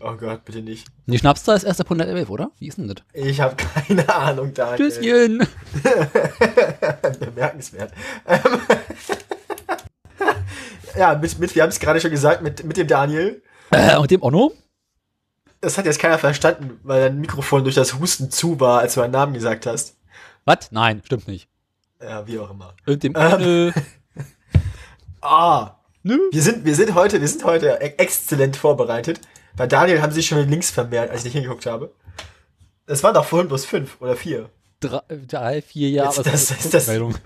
Oh 0.00 0.12
Gott, 0.12 0.44
bitte 0.44 0.62
nicht. 0.62 0.86
Die 1.06 1.18
Schnapszahl 1.18 1.56
ist 1.56 1.64
erst 1.64 1.80
ab 1.80 1.86
111, 1.86 2.30
oder? 2.30 2.52
Wie 2.58 2.68
ist 2.68 2.78
denn 2.78 2.86
das? 2.86 2.98
Ich 3.12 3.40
habe 3.40 3.56
keine 3.56 4.08
Ahnung, 4.14 4.54
Daniel. 4.54 4.90
Tschüsschen. 4.90 5.46
Bemerkenswert. 7.20 7.92
Ja, 10.96 11.14
mit, 11.14 11.38
mit 11.38 11.54
wir 11.54 11.62
haben 11.62 11.70
es 11.70 11.78
gerade 11.78 12.00
schon 12.00 12.10
gesagt, 12.10 12.42
mit, 12.42 12.64
mit 12.64 12.76
dem 12.76 12.88
Daniel. 12.88 13.40
Äh, 13.70 13.96
und 13.98 14.10
dem 14.10 14.20
Onno? 14.20 14.52
Das 15.60 15.78
hat 15.78 15.86
jetzt 15.86 16.00
keiner 16.00 16.18
verstanden, 16.18 16.80
weil 16.82 17.02
dein 17.02 17.20
Mikrofon 17.20 17.62
durch 17.62 17.76
das 17.76 18.00
Husten 18.00 18.32
zu 18.32 18.58
war, 18.58 18.80
als 18.80 18.94
du 18.94 19.00
meinen 19.00 19.12
Namen 19.12 19.34
gesagt 19.34 19.66
hast. 19.66 19.97
Was? 20.48 20.72
Nein, 20.72 21.02
stimmt 21.04 21.28
nicht. 21.28 21.48
Ja, 22.00 22.26
wie 22.26 22.38
auch 22.38 22.50
immer. 22.50 22.74
Und 22.86 23.02
dem 23.02 23.14
Ähm. 23.16 23.72
Ah, 25.20 25.74
Nö. 26.04 26.16
wir 26.30 26.42
sind, 26.42 26.64
wir 26.64 26.74
sind 26.76 26.94
heute, 26.94 27.20
wir 27.20 27.26
sind 27.28 27.42
heute 27.44 27.78
e- 27.80 27.94
exzellent 27.98 28.56
vorbereitet. 28.56 29.20
Bei 29.56 29.66
Daniel 29.66 30.00
haben 30.00 30.12
sich 30.12 30.26
schon 30.26 30.38
die 30.38 30.48
Links 30.48 30.70
vermehrt, 30.70 31.10
als 31.10 31.20
ich 31.20 31.24
nicht 31.26 31.34
hingeguckt 31.34 31.66
habe. 31.66 31.92
Es 32.86 33.02
waren 33.02 33.14
doch 33.14 33.24
vorhin 33.24 33.48
bloß 33.48 33.64
fünf 33.66 34.00
oder 34.00 34.14
vier. 34.16 34.48
Drei, 34.80 35.00
drei 35.26 35.60
vier 35.60 35.90
Jahre. 35.90 36.14
Jetzt, 36.16 36.26
das- 36.26 36.46
das- 36.48 36.70
das- 36.70 36.86
Meldung. 36.86 37.16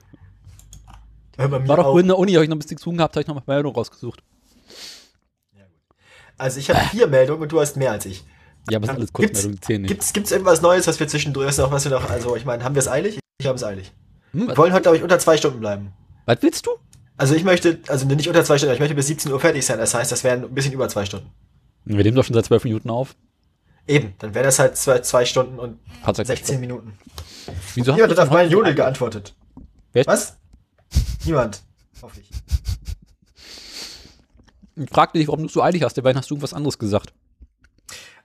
War 1.37 1.49
doch 1.77 1.83
vorhin 1.85 2.01
in 2.01 2.09
der 2.09 2.19
Uni, 2.19 2.33
habe 2.33 2.45
ich 2.45 2.49
noch 2.49 2.57
ein 2.57 2.61
bisschen 2.61 2.79
zu 2.79 2.85
tun 2.85 2.97
gehabt, 2.97 3.15
habe 3.15 3.21
ich 3.23 3.27
noch 3.29 3.35
mal 3.35 3.43
Meldung 3.47 3.75
rausgesucht. 3.75 4.23
Also 6.39 6.59
ich 6.59 6.71
habe 6.71 6.81
vier 6.89 7.07
Meldungen 7.07 7.43
und 7.43 7.53
du 7.53 7.61
hast 7.61 7.77
mehr 7.77 7.93
als 7.93 8.07
ich. 8.07 8.25
Ja, 8.71 8.77
aber 8.79 8.85
es 8.85 8.89
sind 8.91 8.97
alles 8.99 9.13
Kurzmeldungen, 9.13 9.57
die 9.57 9.61
zählen 9.61 9.83
nicht. 9.83 9.89
Gibt's, 9.89 10.13
gibt's 10.13 10.31
irgendwas 10.31 10.63
Neues, 10.63 10.87
was 10.87 11.01
wir 11.01 11.09
zwischendurch 11.09 11.57
noch, 11.59 11.71
was 11.73 11.85
wir 11.85 11.91
noch, 11.91 12.09
also 12.09 12.37
ich 12.37 12.45
meine, 12.45 12.63
haben 12.65 12.75
wir 12.75 12.81
es 12.81 12.89
eilig? 12.89 13.19
Ich 13.41 13.47
habe 13.47 13.57
es 13.57 13.65
eilig. 13.65 13.93
Hm, 14.33 14.49
Wir 14.49 14.57
wollen 14.57 14.73
heute, 14.73 14.83
glaube 14.83 14.97
ich, 14.97 15.03
unter 15.03 15.19
zwei 15.19 15.37
Stunden 15.37 15.61
bleiben. 15.61 15.93
was 16.27 16.39
willst 16.43 16.67
du? 16.67 16.71
Also 17.17 17.35
ich 17.35 17.45
möchte, 17.45 17.81
also 17.89 18.07
nicht 18.07 18.29
unter 18.29 18.45
zwei 18.45 18.57
Stunden, 18.59 18.75
ich 18.75 18.81
möchte 18.81 18.95
bis 18.95 19.07
17 19.09 19.31
Uhr 19.33 19.39
fertig 19.41 19.65
sein. 19.67 19.79
Das 19.79 19.95
heißt, 19.95 20.11
das 20.11 20.25
wären 20.25 20.45
ein 20.45 20.55
bisschen 20.55 20.73
über 20.73 20.89
zwei 20.89 21.05
Stunden. 21.05 21.31
Wir 21.85 22.03
nehmen 22.05 22.17
doch 22.17 22.25
schon 22.25 22.35
seit 22.35 22.47
zwölf 22.47 22.65
Minuten 22.65 22.89
auf. 22.91 23.15
Eben, 23.89 24.15
dann 24.21 24.35
wäre 24.35 24.45
das 24.45 24.59
halt 24.61 24.77
zwei, 24.77 25.01
zwei 25.01 25.25
Stunden 25.25 25.59
und 25.59 25.79
Hat's 26.05 26.19
ja 26.19 26.25
16 26.25 26.61
Minuten. 26.61 26.97
Wieso 27.75 27.93
Niemand 27.95 28.13
hat 28.13 28.19
auf 28.21 28.31
meinen 28.31 28.51
Jodel 28.51 28.75
geantwortet. 28.75 29.35
Wer- 29.93 30.07
Was? 30.07 30.37
Niemand. 31.25 31.63
Hoffe 32.01 32.21
ich. 32.21 32.31
Ich 34.77 34.91
fragte 34.91 35.19
dich, 35.19 35.29
warum 35.29 35.41
du 35.41 35.47
es 35.47 35.53
so 35.53 35.63
eilig 35.63 35.83
hast. 35.83 35.99
Dabei 35.99 36.15
hast 36.15 36.31
du 36.31 36.35
irgendwas 36.35 36.55
anderes 36.55 36.79
gesagt. 36.79 37.13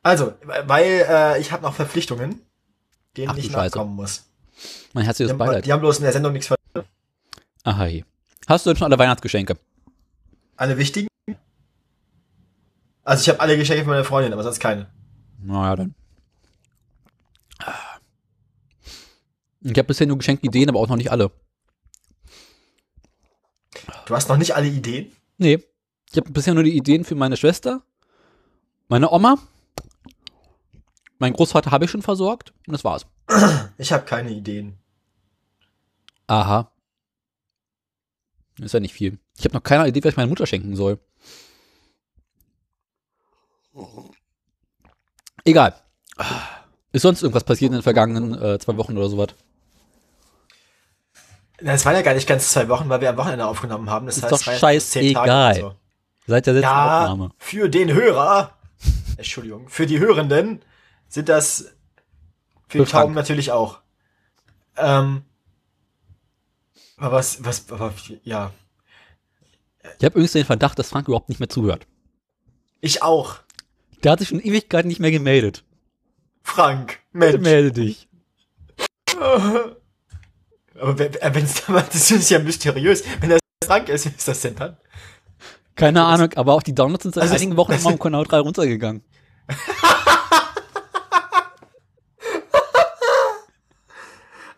Also, 0.08 0.36
weil 0.46 1.06
äh, 1.10 1.42
ich 1.42 1.52
habe 1.52 1.64
noch 1.64 1.74
Verpflichtungen, 1.74 2.40
denen 3.18 3.30
Ach, 3.32 3.36
ich 3.36 3.52
nachkommen 3.52 3.94
muss. 3.94 4.24
Mein 4.94 5.02
Die 5.02 5.08
herzliches 5.08 5.32
haben, 5.32 5.38
Beileid. 5.38 5.66
die 5.66 5.74
haben 5.74 5.82
bloß 5.82 5.98
in 5.98 6.04
der 6.04 6.14
Sendung 6.14 6.32
nichts 6.32 6.48
ver 6.48 6.56
Aha, 7.64 7.88
je. 7.88 8.06
Hast 8.48 8.66
du 8.66 8.70
denn 8.70 8.78
schon 8.78 8.86
alle 8.86 8.98
Weihnachtsgeschenke? 8.98 9.58
Alle 10.56 10.78
wichtigen? 10.78 11.10
Also 13.04 13.22
ich 13.22 13.28
habe 13.28 13.42
alle 13.42 13.58
Geschenke 13.58 13.84
von 13.84 13.92
meiner 13.92 14.06
Freundin, 14.06 14.32
aber 14.32 14.44
sonst 14.44 14.62
keine. 14.62 14.90
Naja, 15.42 15.76
dann. 15.76 15.94
Ich 19.60 19.72
habe 19.72 19.84
bisher 19.84 20.08
nur 20.08 20.20
Geschenkideen, 20.20 20.70
aber 20.70 20.80
auch 20.80 20.88
noch 20.88 20.96
nicht 20.96 21.12
alle. 21.12 21.32
Du 24.06 24.16
hast 24.16 24.30
noch 24.30 24.38
nicht 24.38 24.56
alle 24.56 24.68
Ideen? 24.68 25.12
Nee. 25.38 25.62
Ich 26.10 26.16
habe 26.16 26.32
bisher 26.32 26.54
nur 26.54 26.64
die 26.64 26.78
Ideen 26.78 27.04
für 27.04 27.16
meine 27.16 27.36
Schwester, 27.36 27.82
meine 28.88 29.12
Oma, 29.12 29.38
mein 31.20 31.34
Großvater 31.34 31.72
habe 31.72 31.86
ich 31.86 31.92
schon 31.92 32.02
versorgt 32.02 32.54
und 32.68 32.74
das 32.74 32.84
war's. 32.84 33.06
Ich 33.80 33.92
habe 33.94 34.06
keine 34.06 34.32
Ideen. 34.32 34.80
Aha. 36.26 36.72
Ist 38.60 38.74
ja 38.74 38.80
nicht 38.80 38.94
viel. 38.94 39.20
Ich 39.38 39.46
habe 39.46 39.54
noch 39.54 39.62
keine 39.62 39.88
Idee, 39.88 40.04
was 40.04 40.12
ich 40.12 40.18
meiner 40.18 40.30
Mutter 40.30 40.48
schenken 40.48 40.76
soll. 40.76 41.00
Egal. 45.46 45.76
Ist 46.92 47.04
sonst 47.04 47.22
irgendwas 47.22 47.44
passiert 47.44 47.70
in 47.70 47.74
den 47.78 47.84
vergangenen 47.84 48.34
äh, 48.42 48.58
zwei 48.60 48.76
Wochen 48.78 48.98
oder 48.98 49.10
sowas? 49.10 49.30
Es 51.58 51.86
waren 51.86 51.96
ja 51.96 52.02
gar 52.02 52.14
nicht 52.14 52.28
ganz 52.28 52.52
zwei 52.52 52.68
Wochen, 52.70 52.90
weil 52.90 53.02
wir 53.02 53.10
am 53.10 53.18
Wochenende 53.18 53.46
aufgenommen 53.46 53.90
haben. 53.90 54.08
Das 54.08 54.18
Ist 54.18 54.24
heißt, 54.24 54.34
doch 54.34 54.40
scheißegal. 54.42 55.64
oder 55.64 55.76
Seit 56.28 56.46
der 56.46 56.54
letzten 56.54 56.66
Ja, 56.66 57.02
Aufnahme. 57.04 57.32
für 57.38 57.70
den 57.70 57.94
Hörer, 57.94 58.57
Entschuldigung, 59.18 59.70
für 59.70 59.86
die 59.86 60.00
Hörenden 60.00 60.62
sind 61.08 61.30
das 61.30 61.74
für 62.68 62.80
die 62.80 62.86
Für. 62.86 62.92
Tauben 62.92 63.14
natürlich 63.14 63.52
auch. 63.52 63.80
Ähm, 64.76 65.24
aber 66.98 67.18
was, 67.18 67.44
was, 67.44 67.72
aber, 67.72 67.94
ja, 68.24 68.52
Ich 70.00 70.06
habe 70.06 70.14
übrigens 70.16 70.34
den 70.34 70.46
Verdacht, 70.46 70.78
dass 70.78 70.90
Frank 70.90 71.08
überhaupt 71.08 71.30
nicht 71.30 71.40
mehr 71.40 71.50
zuhört. 71.50 71.88
ich 72.82 73.02
auch. 73.02 73.38
Der 74.04 74.12
hat 74.12 74.20
sich 74.20 74.28
schon 74.28 74.40
Ewigkeiten 74.40 74.88
nicht 74.88 75.00
mehr 75.00 75.12
gemeldet. 75.12 75.64
Frank, 76.44 77.00
Mensch. 77.12 77.42
Melde 77.42 77.72
dich. 77.72 78.08
Aber 80.80 81.00
wenn 81.00 81.44
es 81.44 81.66
das 81.68 82.12
ist 82.12 82.30
ja 82.30 82.40
mysteriös. 82.40 83.04
Wenn 83.20 83.32
das 83.32 83.40
Frank 83.66 83.90
ist, 83.90 84.06
wie 84.06 84.10
ist 84.10 84.28
das 84.28 84.42
denn 84.42 84.56
dann? 84.56 84.78
Keine 85.78 86.04
Ahnung, 86.04 86.34
aber 86.36 86.54
auch 86.54 86.64
die 86.64 86.76
Downloads 86.76 87.04
sind 87.04 87.16
seit 87.16 87.24
Also 87.24 87.36
einigen 87.36 87.56
Wochen 87.56 87.72
immer 87.72 87.92
um 87.92 88.00
Kanal 88.00 88.26
3 88.26 88.40
runtergegangen. 88.40 89.04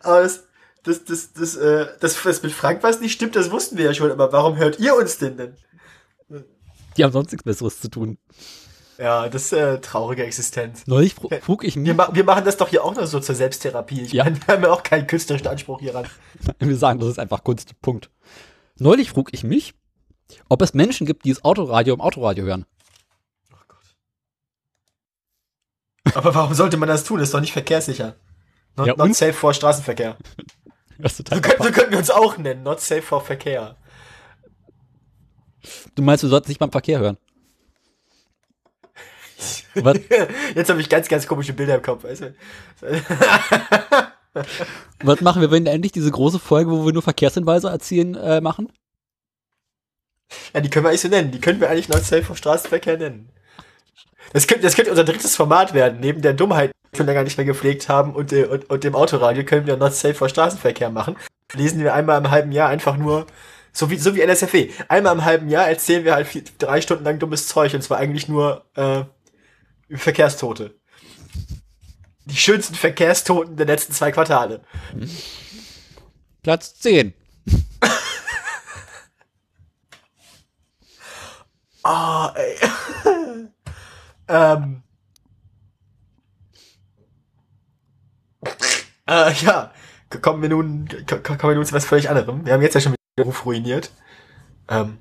Aber 0.02 0.22
das, 0.22 0.44
das, 0.82 1.04
das, 1.04 1.32
das, 1.34 1.56
äh, 1.56 1.86
das, 2.00 2.20
das 2.22 2.42
mit 2.42 2.52
Frank 2.52 2.82
was 2.82 3.00
nicht 3.00 3.12
stimmt, 3.12 3.36
das 3.36 3.50
wussten 3.50 3.76
wir 3.76 3.84
ja 3.84 3.94
schon. 3.94 4.10
Aber 4.10 4.32
warum 4.32 4.56
hört 4.56 4.80
ihr 4.80 4.96
uns 4.96 5.18
denn 5.18 5.36
denn? 5.36 5.56
Die 6.96 7.04
haben 7.04 7.12
sonst 7.12 7.30
nichts 7.32 7.44
Besseres 7.44 7.80
zu 7.80 7.88
tun. 7.88 8.18
Ja, 8.98 9.28
das 9.28 9.44
ist 9.44 9.52
äh, 9.52 9.80
traurige 9.80 10.24
Existenz. 10.24 10.86
Neulich 10.86 11.14
frug 11.14 11.64
ich 11.64 11.76
Wir, 11.76 11.82
mich, 11.82 11.94
ma 11.94 12.10
wir 12.12 12.24
machen 12.24 12.44
das 12.44 12.56
doch 12.56 12.68
hier 12.68 12.84
auch 12.84 12.94
nur 12.94 13.06
so 13.06 13.20
zur 13.20 13.34
Selbsttherapie. 13.34 14.02
Ich 14.02 14.12
Ja. 14.12 14.24
meine, 14.24 14.36
wir 14.46 14.54
haben 14.54 14.62
ja 14.62 14.70
auch 14.72 14.82
keinen 14.82 15.06
künstlerischen 15.06 15.46
Anspruch 15.48 15.80
hieran. 15.80 16.06
wir 16.58 16.76
sagen, 16.76 16.98
das 16.98 17.08
ist 17.10 17.18
einfach 17.18 17.44
Kunst. 17.44 17.80
Punkt. 17.80 18.10
Neulich 18.76 19.10
frug 19.10 19.32
ich 19.32 19.44
mich, 19.44 19.74
ob 20.48 20.62
es 20.62 20.74
Menschen 20.74 21.06
gibt, 21.06 21.24
die 21.24 21.30
das 21.30 21.44
Autoradio 21.44 21.94
im 21.94 22.00
Autoradio 22.00 22.44
hören. 22.44 22.66
Oh 23.52 23.56
Gott. 23.68 23.78
Aber 26.14 26.34
warum 26.34 26.54
sollte 26.54 26.76
man 26.76 26.88
das 26.88 27.04
tun? 27.04 27.18
Das 27.18 27.28
ist 27.28 27.34
doch 27.34 27.40
nicht 27.40 27.52
verkehrssicher. 27.52 28.16
Not, 28.76 28.86
Ja, 28.86 28.94
not 28.96 29.14
safe 29.14 29.32
vor 29.32 29.54
Straßenverkehr. 29.54 30.16
Das 31.02 31.12
ist 31.12 31.26
total 31.26 31.36
So 31.36 31.42
könnten, 31.42 31.62
so 31.62 31.70
könnten 31.72 31.90
wir 31.92 31.98
uns 31.98 32.10
auch 32.10 32.36
nennen. 32.36 32.62
Not 32.62 32.80
safe 32.80 33.00
vor 33.00 33.22
Verkehr. 33.22 33.74
Du 35.94 36.02
meinst, 36.02 36.22
du 36.22 36.28
solltest 36.28 36.50
nicht 36.50 36.58
beim 36.58 36.70
Verkehr 36.70 36.98
hören? 36.98 37.16
Was? 39.74 39.98
Jetzt 40.54 40.68
habe 40.68 40.80
ich 40.80 40.88
ganz, 40.88 41.08
ganz 41.08 41.26
komische 41.26 41.52
Bilder 41.52 41.76
im 41.76 41.82
Kopf. 41.82 42.04
Weißt 42.04 42.22
du? 42.22 42.34
Was 45.02 45.20
machen 45.22 45.40
wir, 45.40 45.50
wenn 45.50 45.66
endlich 45.66 45.92
diese 45.92 46.10
große 46.10 46.38
Folge, 46.38 46.70
wo 46.70 46.86
wir 46.86 46.92
nur 46.92 47.02
Verkehrshinweise 47.02 47.68
erzählen, 47.68 48.14
äh, 48.14 48.40
machen? 48.40 48.70
Ja, 50.54 50.60
die 50.60 50.70
können 50.70 50.84
wir 50.84 50.90
eigentlich 50.90 51.00
so 51.00 51.08
nennen. 51.08 51.30
Die 51.30 51.40
können 51.40 51.60
wir 51.60 51.70
eigentlich 51.70 51.88
Not 51.88 52.04
safe 52.04 52.22
vor 52.22 52.36
Straßenverkehr 52.36 52.96
nennen. 52.96 53.30
Das 54.32 54.46
könnte, 54.46 54.62
das 54.62 54.76
könnte 54.76 54.90
unser 54.90 55.04
drittes 55.04 55.36
Format 55.36 55.74
werden. 55.74 56.00
Neben 56.00 56.22
der 56.22 56.34
Dummheit, 56.34 56.70
die 56.70 56.92
wir 56.92 56.98
schon 56.98 57.06
länger 57.06 57.24
nicht 57.24 57.36
mehr 57.36 57.46
gepflegt 57.46 57.88
haben 57.88 58.14
und, 58.14 58.32
äh, 58.32 58.44
und, 58.44 58.70
und 58.70 58.84
dem 58.84 58.94
Autoradio 58.94 59.44
können 59.44 59.66
wir 59.66 59.76
Not 59.76 59.94
safe 59.94 60.14
vor 60.14 60.28
Straßenverkehr 60.28 60.90
machen. 60.90 61.16
Lesen 61.54 61.80
wir 61.82 61.94
einmal 61.94 62.18
im 62.18 62.30
halben 62.30 62.52
Jahr 62.52 62.68
einfach 62.68 62.96
nur, 62.96 63.26
so 63.72 63.90
wie, 63.90 63.96
so 63.96 64.14
wie 64.14 64.20
NSFW. 64.20 64.70
Einmal 64.88 65.14
im 65.14 65.24
halben 65.24 65.48
Jahr 65.48 65.68
erzählen 65.68 66.04
wir 66.04 66.14
halt 66.14 66.28
vier, 66.28 66.42
drei 66.58 66.80
Stunden 66.80 67.04
lang 67.04 67.18
dummes 67.18 67.48
Zeug 67.48 67.74
und 67.74 67.82
zwar 67.82 67.98
eigentlich 67.98 68.28
nur 68.28 68.64
äh, 68.76 69.02
Verkehrstote. 69.96 70.74
Die 72.26 72.36
schönsten 72.36 72.74
Verkehrstoten 72.74 73.56
der 73.56 73.66
letzten 73.66 73.92
zwei 73.92 74.12
Quartale. 74.12 74.60
Platz 76.42 76.78
10. 76.78 77.14
Ah, 81.82 82.34
ey. 82.36 82.56
ähm. 84.28 84.82
Äh, 89.08 89.32
ja, 89.42 89.72
kommen 90.22 90.42
wir 90.42 90.48
nun, 90.48 90.88
kommen 91.06 91.38
wir 91.42 91.54
nun 91.54 91.64
zu 91.66 91.74
was 91.74 91.84
völlig 91.84 92.08
anderem. 92.08 92.44
Wir 92.46 92.52
haben 92.52 92.62
jetzt 92.62 92.74
ja 92.74 92.80
schon 92.80 92.94
den 93.18 93.24
Ruf 93.24 93.44
ruiniert. 93.44 93.90
Ähm, 94.68 94.98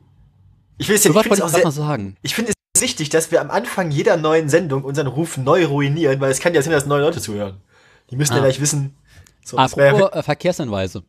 ich 0.77 0.87
will 0.89 0.95
es 0.95 1.03
ja, 1.03 1.11
So 1.13 1.19
ich 1.21 1.43
auch 1.43 1.47
sehr, 1.49 1.71
sagen. 1.71 2.17
ich 2.21 2.33
finde 2.35 2.53
es 2.75 2.81
wichtig, 2.81 3.09
dass 3.09 3.31
wir 3.31 3.41
am 3.41 3.51
Anfang 3.51 3.91
jeder 3.91 4.17
neuen 4.17 4.49
Sendung 4.49 4.83
unseren 4.83 5.07
Ruf 5.07 5.37
neu 5.37 5.65
ruinieren, 5.65 6.19
weil 6.21 6.31
es 6.31 6.39
kann 6.39 6.53
ja 6.53 6.61
sein, 6.61 6.71
dass 6.73 6.85
neue 6.85 7.01
Leute 7.01 7.21
zuhören. 7.21 7.61
Die 8.09 8.15
müssen 8.15 8.33
ja 8.33 8.39
Ah. 8.39 8.43
gleich 8.43 8.59
wissen. 8.59 8.95
So, 9.45 9.57
Apropos 9.57 10.11
äh, 10.13 10.23
Verkehrshinweise. 10.23 11.03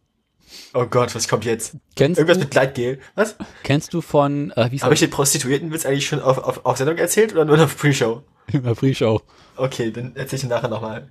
Oh 0.75 0.87
Gott, 0.87 1.15
was 1.15 1.29
kommt 1.29 1.45
jetzt? 1.45 1.77
Kennst 1.97 2.19
Irgendwas 2.19 2.39
du, 2.39 2.45
mit 2.45 2.51
Gleitgel. 2.51 3.01
Was? 3.15 3.37
kennst 3.63 3.95
du 3.95 4.01
von, 4.01 4.51
äh, 4.53 4.71
wie 4.71 4.81
Habe 4.81 4.95
ich 4.95 5.01
den 5.01 5.11
Prostituiertenwitz 5.11 5.87
eigentlich 5.87 6.07
schon 6.07 6.21
auf, 6.21 6.39
auf, 6.39 6.65
auf 6.65 6.77
Sendung 6.77 6.97
erzählt 6.99 7.33
oder 7.33 7.45
nur 7.45 7.57
der 7.57 7.67
Pre-Show? 7.67 8.23
in 8.53 8.63
der 8.63 8.75
Pre-Show? 8.75 9.21
Okay, 9.57 9.91
dann 9.91 10.17
erzähl 10.17 10.39
ich 10.39 10.45
ihn 10.45 10.51
nachher 10.51 10.69
nochmal. 10.69 11.11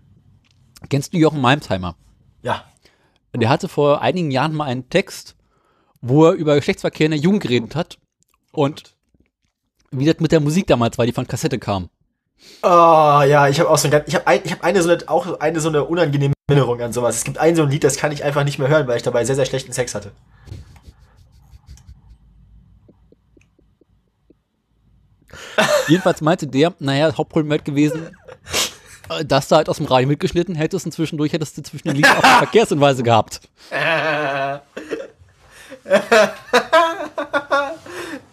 Kennst 0.90 1.14
du 1.14 1.18
Jochen 1.18 1.42
Malmsheimer? 1.42 1.96
Ja. 2.42 2.64
Der 3.36 3.50
hatte 3.50 3.68
vor 3.68 4.02
einigen 4.02 4.32
Jahren 4.32 4.56
mal 4.56 4.66
einen 4.66 4.90
Text, 4.90 5.36
wo 6.02 6.26
er 6.26 6.34
über 6.34 6.56
Geschlechtsverkehr 6.56 7.06
in 7.06 7.12
der 7.12 7.20
Jugend 7.20 7.44
geredet 7.44 7.76
hat 7.76 8.00
und 8.52 8.96
wie 9.92 10.06
das 10.06 10.20
mit 10.20 10.32
der 10.32 10.40
Musik 10.40 10.68
damals 10.68 10.98
war, 10.98 11.06
die 11.06 11.12
von 11.12 11.28
Kassette 11.28 11.60
kam. 11.60 11.90
Oh, 12.62 12.68
ja, 12.68 13.48
ich 13.48 13.60
habe 13.60 13.70
auch 13.70 13.78
so 13.78 13.88
ein, 13.88 14.04
ich 14.06 14.16
habe 14.16 14.28
ein, 14.28 14.42
ich 14.44 14.52
habe 14.52 14.64
eine 14.64 14.82
so 14.82 14.90
eine, 14.90 15.08
auch 15.08 15.40
eine 15.40 15.60
so 15.60 15.70
eine 15.70 15.86
unangenehme 15.86 16.34
Erinnerung 16.48 16.82
an 16.82 16.92
sowas. 16.92 17.16
Es 17.16 17.24
gibt 17.24 17.38
ein 17.38 17.56
so 17.56 17.64
ein 17.64 17.70
Lied, 17.70 17.84
das 17.84 17.96
kann 17.98 18.12
ich 18.12 18.24
einfach 18.24 18.44
nicht 18.44 18.60
mehr 18.60 18.68
hören, 18.68 18.88
weil 18.88 18.98
ich 18.98 19.04
dabei 19.04 19.24
sehr, 19.24 19.36
sehr 19.36 19.46
schlechten 19.46 19.72
Sex 19.72 19.96
hatte. 19.96 20.12
Jedenfalls 25.88 26.22
meinte 26.22 26.48
der, 26.48 26.74
naja, 26.80 27.16
Hauptproblem 27.18 27.50
wäre 27.50 27.64
gewesen, 27.64 28.16
äh, 29.10 29.26
dass 29.26 29.48
du 29.48 29.56
halt 29.56 29.70
aus 29.70 29.78
dem 29.78 29.86
Radio 29.86 30.08
mitgeschnitten 30.08 30.56
hättest 30.56 30.86
und 30.86 30.92
zwischendurch 30.92 31.34
hättest 31.34 31.58
du 31.58 31.64
zwischen 31.64 31.88
den 31.88 31.98
Liedern 31.98 32.18
auch 32.18 32.22
Verkehrshinweise 32.40 33.04
gehabt. 33.04 33.42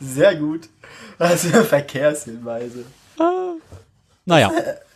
Sehr 0.00 0.36
gut. 0.36 0.68
Also 1.18 1.48
Verkehrshinweise. 1.64 2.84
Naja, 4.26 4.50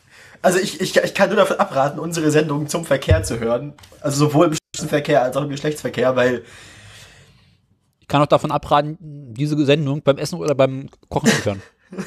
Also 0.42 0.58
ich, 0.58 0.80
ich, 0.80 0.96
ich 0.96 1.14
kann 1.14 1.28
nur 1.28 1.36
davon 1.36 1.58
abraten, 1.58 1.98
unsere 1.98 2.30
Sendung 2.30 2.66
zum 2.68 2.84
Verkehr 2.84 3.22
zu 3.22 3.40
hören. 3.40 3.74
Also 4.00 4.26
sowohl 4.26 4.46
im 4.46 4.54
Straßenverkehr 4.74 5.22
als 5.22 5.36
auch 5.36 5.42
im 5.42 5.50
Geschlechtsverkehr, 5.50 6.16
weil 6.16 6.44
ich 8.00 8.08
kann 8.08 8.22
auch 8.22 8.26
davon 8.26 8.50
abraten, 8.50 8.96
diese 9.00 9.62
Sendung 9.64 10.02
beim 10.02 10.18
Essen 10.18 10.38
oder 10.38 10.54
beim 10.54 10.88
Kochen 11.08 11.28
zu 11.28 11.44
hören. 11.44 11.62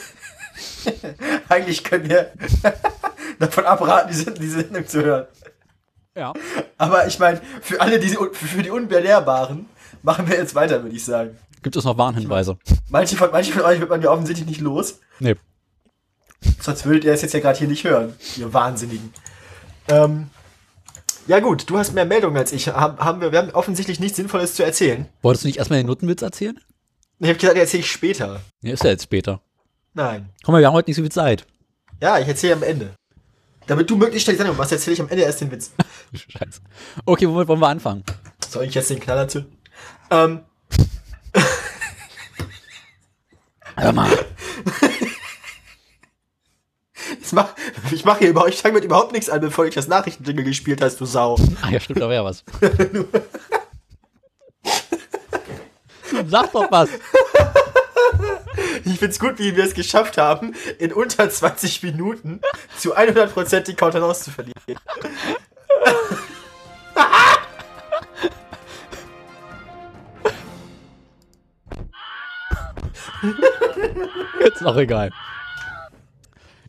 eigentlich 1.49 1.83
können 1.83 2.09
wir 2.09 2.33
davon 3.39 3.65
abraten, 3.65 4.09
diese, 4.11 4.31
diese 4.31 4.61
Sendung 4.61 4.87
zu 4.87 5.03
hören. 5.03 5.27
Ja. 6.15 6.33
Aber 6.77 7.07
ich 7.07 7.19
meine, 7.19 7.39
für 7.61 7.79
alle, 7.79 7.99
die, 7.99 8.09
für, 8.09 8.33
für 8.33 8.63
die 8.63 8.71
Unbelehrbaren, 8.71 9.67
machen 10.01 10.27
wir 10.27 10.37
jetzt 10.37 10.55
weiter, 10.55 10.81
würde 10.83 10.95
ich 10.95 11.05
sagen. 11.05 11.37
Gibt 11.61 11.75
es 11.75 11.85
noch 11.85 11.97
Warnhinweise? 11.97 12.57
Manche 12.89 13.15
von, 13.15 13.29
manche 13.31 13.53
von 13.53 13.61
euch 13.61 13.79
wird 13.79 13.89
man 13.89 14.01
ja 14.01 14.09
offensichtlich 14.09 14.47
nicht 14.47 14.61
los. 14.61 14.99
Nee. 15.19 15.35
Sonst 16.59 16.85
würdet 16.85 17.03
ihr 17.03 17.13
es 17.13 17.21
jetzt 17.21 17.33
ja 17.33 17.39
gerade 17.39 17.57
hier 17.57 17.67
nicht 17.67 17.83
hören, 17.83 18.13
ihr 18.37 18.53
Wahnsinnigen. 18.53 19.13
Ähm, 19.87 20.29
ja 21.27 21.39
gut, 21.39 21.69
du 21.69 21.77
hast 21.77 21.93
mehr 21.93 22.05
Meldungen 22.05 22.37
als 22.37 22.51
ich. 22.51 22.67
Haben, 22.67 22.97
haben 22.99 23.21
wir, 23.21 23.31
wir 23.31 23.39
haben 23.39 23.51
offensichtlich 23.51 23.99
nichts 23.99 24.17
Sinnvolles 24.17 24.55
zu 24.55 24.63
erzählen. 24.63 25.07
Wolltest 25.21 25.43
du 25.43 25.47
nicht 25.47 25.57
erstmal 25.57 25.79
den 25.79 25.87
Nuttenwitz 25.87 26.21
erzählen? 26.21 26.59
Ich 27.19 27.29
habe 27.29 27.39
gesagt, 27.39 27.57
erzähle 27.57 27.81
ich 27.81 27.91
später. 27.91 28.41
Ja, 28.61 28.73
ist 28.73 28.83
ja 28.83 28.89
jetzt 28.89 29.03
später. 29.03 29.41
Nein. 29.93 30.29
Komm 30.43 30.53
mal, 30.53 30.59
wir 30.59 30.67
haben 30.67 30.73
heute 30.73 30.89
nicht 30.89 30.97
so 30.97 31.01
viel 31.03 31.11
Zeit. 31.11 31.45
Ja, 32.01 32.19
ich 32.19 32.27
erzähle 32.27 32.55
am 32.55 32.63
Ende. 32.63 32.93
Damit 33.67 33.89
du 33.89 33.95
möglichst 33.95 34.25
schnell 34.25 34.35
die 34.35 34.39
Sendung 34.39 34.57
machst, 34.57 34.73
erzähle 34.73 34.95
ich 34.95 35.01
am 35.01 35.07
Ende 35.07 35.23
erst 35.23 35.39
den 35.39 35.51
Witz. 35.51 35.71
Scheiße. 36.13 36.59
Okay, 37.05 37.29
womit 37.29 37.47
wollen 37.47 37.61
wir 37.61 37.67
anfangen? 37.69 38.03
Soll 38.49 38.65
ich 38.65 38.73
jetzt 38.73 38.89
den 38.89 38.99
Knaller 38.99 39.27
zünden? 39.27 39.57
Ähm, 40.11 40.41
Hör 43.75 43.91
mal. 43.91 44.09
ich 47.21 47.22
mach, 47.33 47.49
ich 47.91 48.05
mache 48.05 48.19
hier 48.19 48.29
überhaupt, 48.29 48.53
ich 48.53 48.61
fange 48.61 48.75
mit 48.75 48.83
überhaupt 48.83 49.11
nichts 49.11 49.29
an, 49.29 49.41
bevor 49.41 49.65
ich 49.65 49.75
das 49.75 49.87
Nachrichtendinge 49.87 50.43
gespielt 50.43 50.81
hast, 50.81 51.01
du 51.01 51.05
Sau. 51.05 51.37
Ah 51.61 51.69
ja, 51.69 51.79
stimmt, 51.79 52.01
da 52.01 52.09
wäre 52.09 52.23
was. 52.23 52.43
Sag 56.27 56.51
doch 56.51 56.71
was. 56.71 56.89
Ich 58.85 58.99
find's 58.99 59.19
gut, 59.19 59.39
wie 59.39 59.55
wir 59.55 59.63
es 59.63 59.73
geschafft 59.73 60.17
haben, 60.17 60.53
in 60.77 60.93
unter 60.93 61.29
20 61.29 61.83
Minuten 61.83 62.41
zu 62.77 62.95
100% 62.95 63.61
die 63.61 63.75
Kontenance 63.75 64.25
zu 64.25 64.31
verlieren. 64.31 64.53
Jetzt 74.41 74.61
noch 74.61 74.77
egal. 74.77 75.11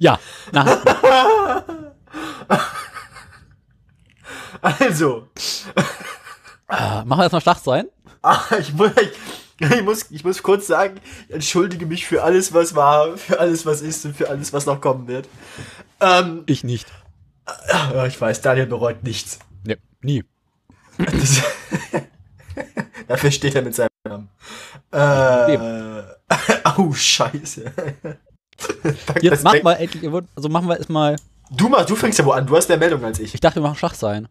Ja, 0.05 0.19
na, 0.53 0.65
Also, 4.61 5.29
äh, 6.69 7.05
machen 7.05 7.19
wir 7.19 7.23
erstmal 7.23 7.41
Schlacht 7.41 7.65
sein. 7.65 7.87
ah, 8.23 8.39
ich, 8.59 8.75
muss, 8.75 8.91
ich, 9.01 9.71
ich, 9.71 9.83
muss, 9.83 10.11
ich 10.11 10.23
muss 10.25 10.43
kurz 10.43 10.67
sagen, 10.67 11.01
ich 11.29 11.35
entschuldige 11.35 11.87
mich 11.87 12.07
für 12.07 12.23
alles, 12.23 12.53
was 12.53 12.75
war, 12.75 13.17
für 13.17 13.41
alles, 13.41 13.65
was 13.65 13.81
ist 13.81 14.05
und 14.05 14.15
für 14.15 14.29
alles, 14.29 14.53
was 14.53 14.67
noch 14.67 14.83
kommen 14.83 15.07
wird. 15.09 15.27
Ähm, 16.01 16.43
Ich 16.47 16.65
nicht. 16.65 16.87
ja, 17.71 18.05
ich 18.05 18.21
weiß, 18.21 18.43
Daniel 18.43 18.67
bereut 18.67 19.03
nichts. 19.05 19.39
Nee, 19.65 19.79
nie. 20.03 20.23
Das, 20.99 21.43
dafür 23.09 23.31
steht 23.31 23.55
er 23.55 23.63
mit 23.63 23.75
seinem 23.75 23.89
Namen. 24.07 24.29
Äh, 24.93 26.03
au, 26.65 26.93
scheiße. 26.93 27.73
Jetzt 29.21 29.45
machen 29.45 29.57
weg. 29.57 29.65
wir 29.65 29.79
endlich, 29.81 30.27
also 30.37 30.49
machen 30.49 30.69
wir 30.69 30.77
erstmal, 30.79 31.17
Du, 31.51 31.69
mach, 31.69 31.85
du 31.85 31.95
fängst 31.95 32.19
ja 32.19 32.25
wo 32.25 32.31
an, 32.33 32.47
du 32.47 32.57
hast 32.57 32.69
mehr 32.69 32.79
Meldung 32.79 33.05
als 33.05 33.19
ich. 33.21 33.35
ich 33.35 33.41
dachte, 33.41 33.57
wir 33.57 33.63
machen 33.63 33.77
Schach 33.77 33.95
sein. 33.95 34.29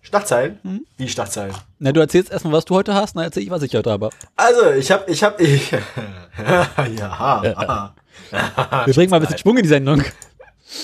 Schlachtzeilen? 0.00 0.58
Hm? 0.62 0.86
Wie 0.96 1.08
Schlachtzeilen? 1.08 1.54
Na, 1.80 1.92
du 1.92 2.00
erzählst 2.00 2.30
erstmal, 2.30 2.52
was 2.54 2.64
du 2.64 2.74
heute 2.76 2.94
hast, 2.94 3.14
dann 3.16 3.24
erzähl 3.24 3.42
ich, 3.42 3.50
was 3.50 3.62
ich 3.62 3.74
heute 3.74 3.90
habe. 3.90 4.10
Also, 4.36 4.70
ich 4.70 4.90
hab, 4.90 5.08
ich 5.10 5.22
hab, 5.22 5.38
ich, 5.40 5.70
ja, 5.72 7.42
Wir 8.86 8.94
bringen 8.94 9.10
mal 9.10 9.16
ein 9.16 9.22
bisschen 9.22 9.38
Schwung 9.38 9.56
in 9.56 9.64
die 9.64 9.68
Sendung. 9.68 10.02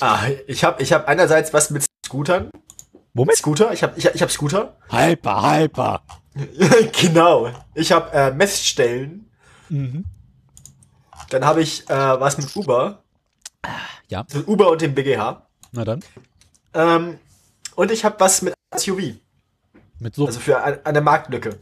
ah, 0.00 0.18
ich 0.46 0.64
hab, 0.64 0.80
ich 0.80 0.92
hab 0.92 1.06
einerseits 1.08 1.52
was 1.54 1.70
mit 1.70 1.84
Scootern. 2.04 2.50
Womit? 3.14 3.36
Scooter, 3.36 3.72
ich 3.72 3.82
hab, 3.82 3.96
ich, 3.96 4.06
hab- 4.06 4.14
ich 4.14 4.22
hab 4.22 4.30
Scooter. 4.30 4.76
Hyper, 4.90 5.52
hyper. 5.58 6.02
genau. 7.00 7.48
Ich 7.74 7.92
hab 7.92 8.12
äh, 8.12 8.32
Messstellen. 8.32 9.30
Mhm. 9.68 10.04
Dann 11.34 11.44
habe 11.44 11.62
ich 11.62 11.82
äh, 11.90 12.20
was 12.20 12.38
mit 12.38 12.54
Uber. 12.54 13.02
Ja, 14.08 14.24
Mit 14.32 14.46
Uber 14.46 14.70
und 14.70 14.80
dem 14.82 14.94
BGH. 14.94 15.42
na 15.72 15.84
dann. 15.84 16.00
Ähm, 16.74 17.18
und 17.74 17.90
ich 17.90 18.04
habe 18.04 18.14
was 18.20 18.40
mit 18.42 18.54
SUV. 18.76 19.14
Mit 19.98 20.14
so. 20.14 20.26
Also 20.26 20.38
für 20.38 20.62
eine, 20.62 20.86
eine 20.86 21.00
Marktlücke. 21.00 21.58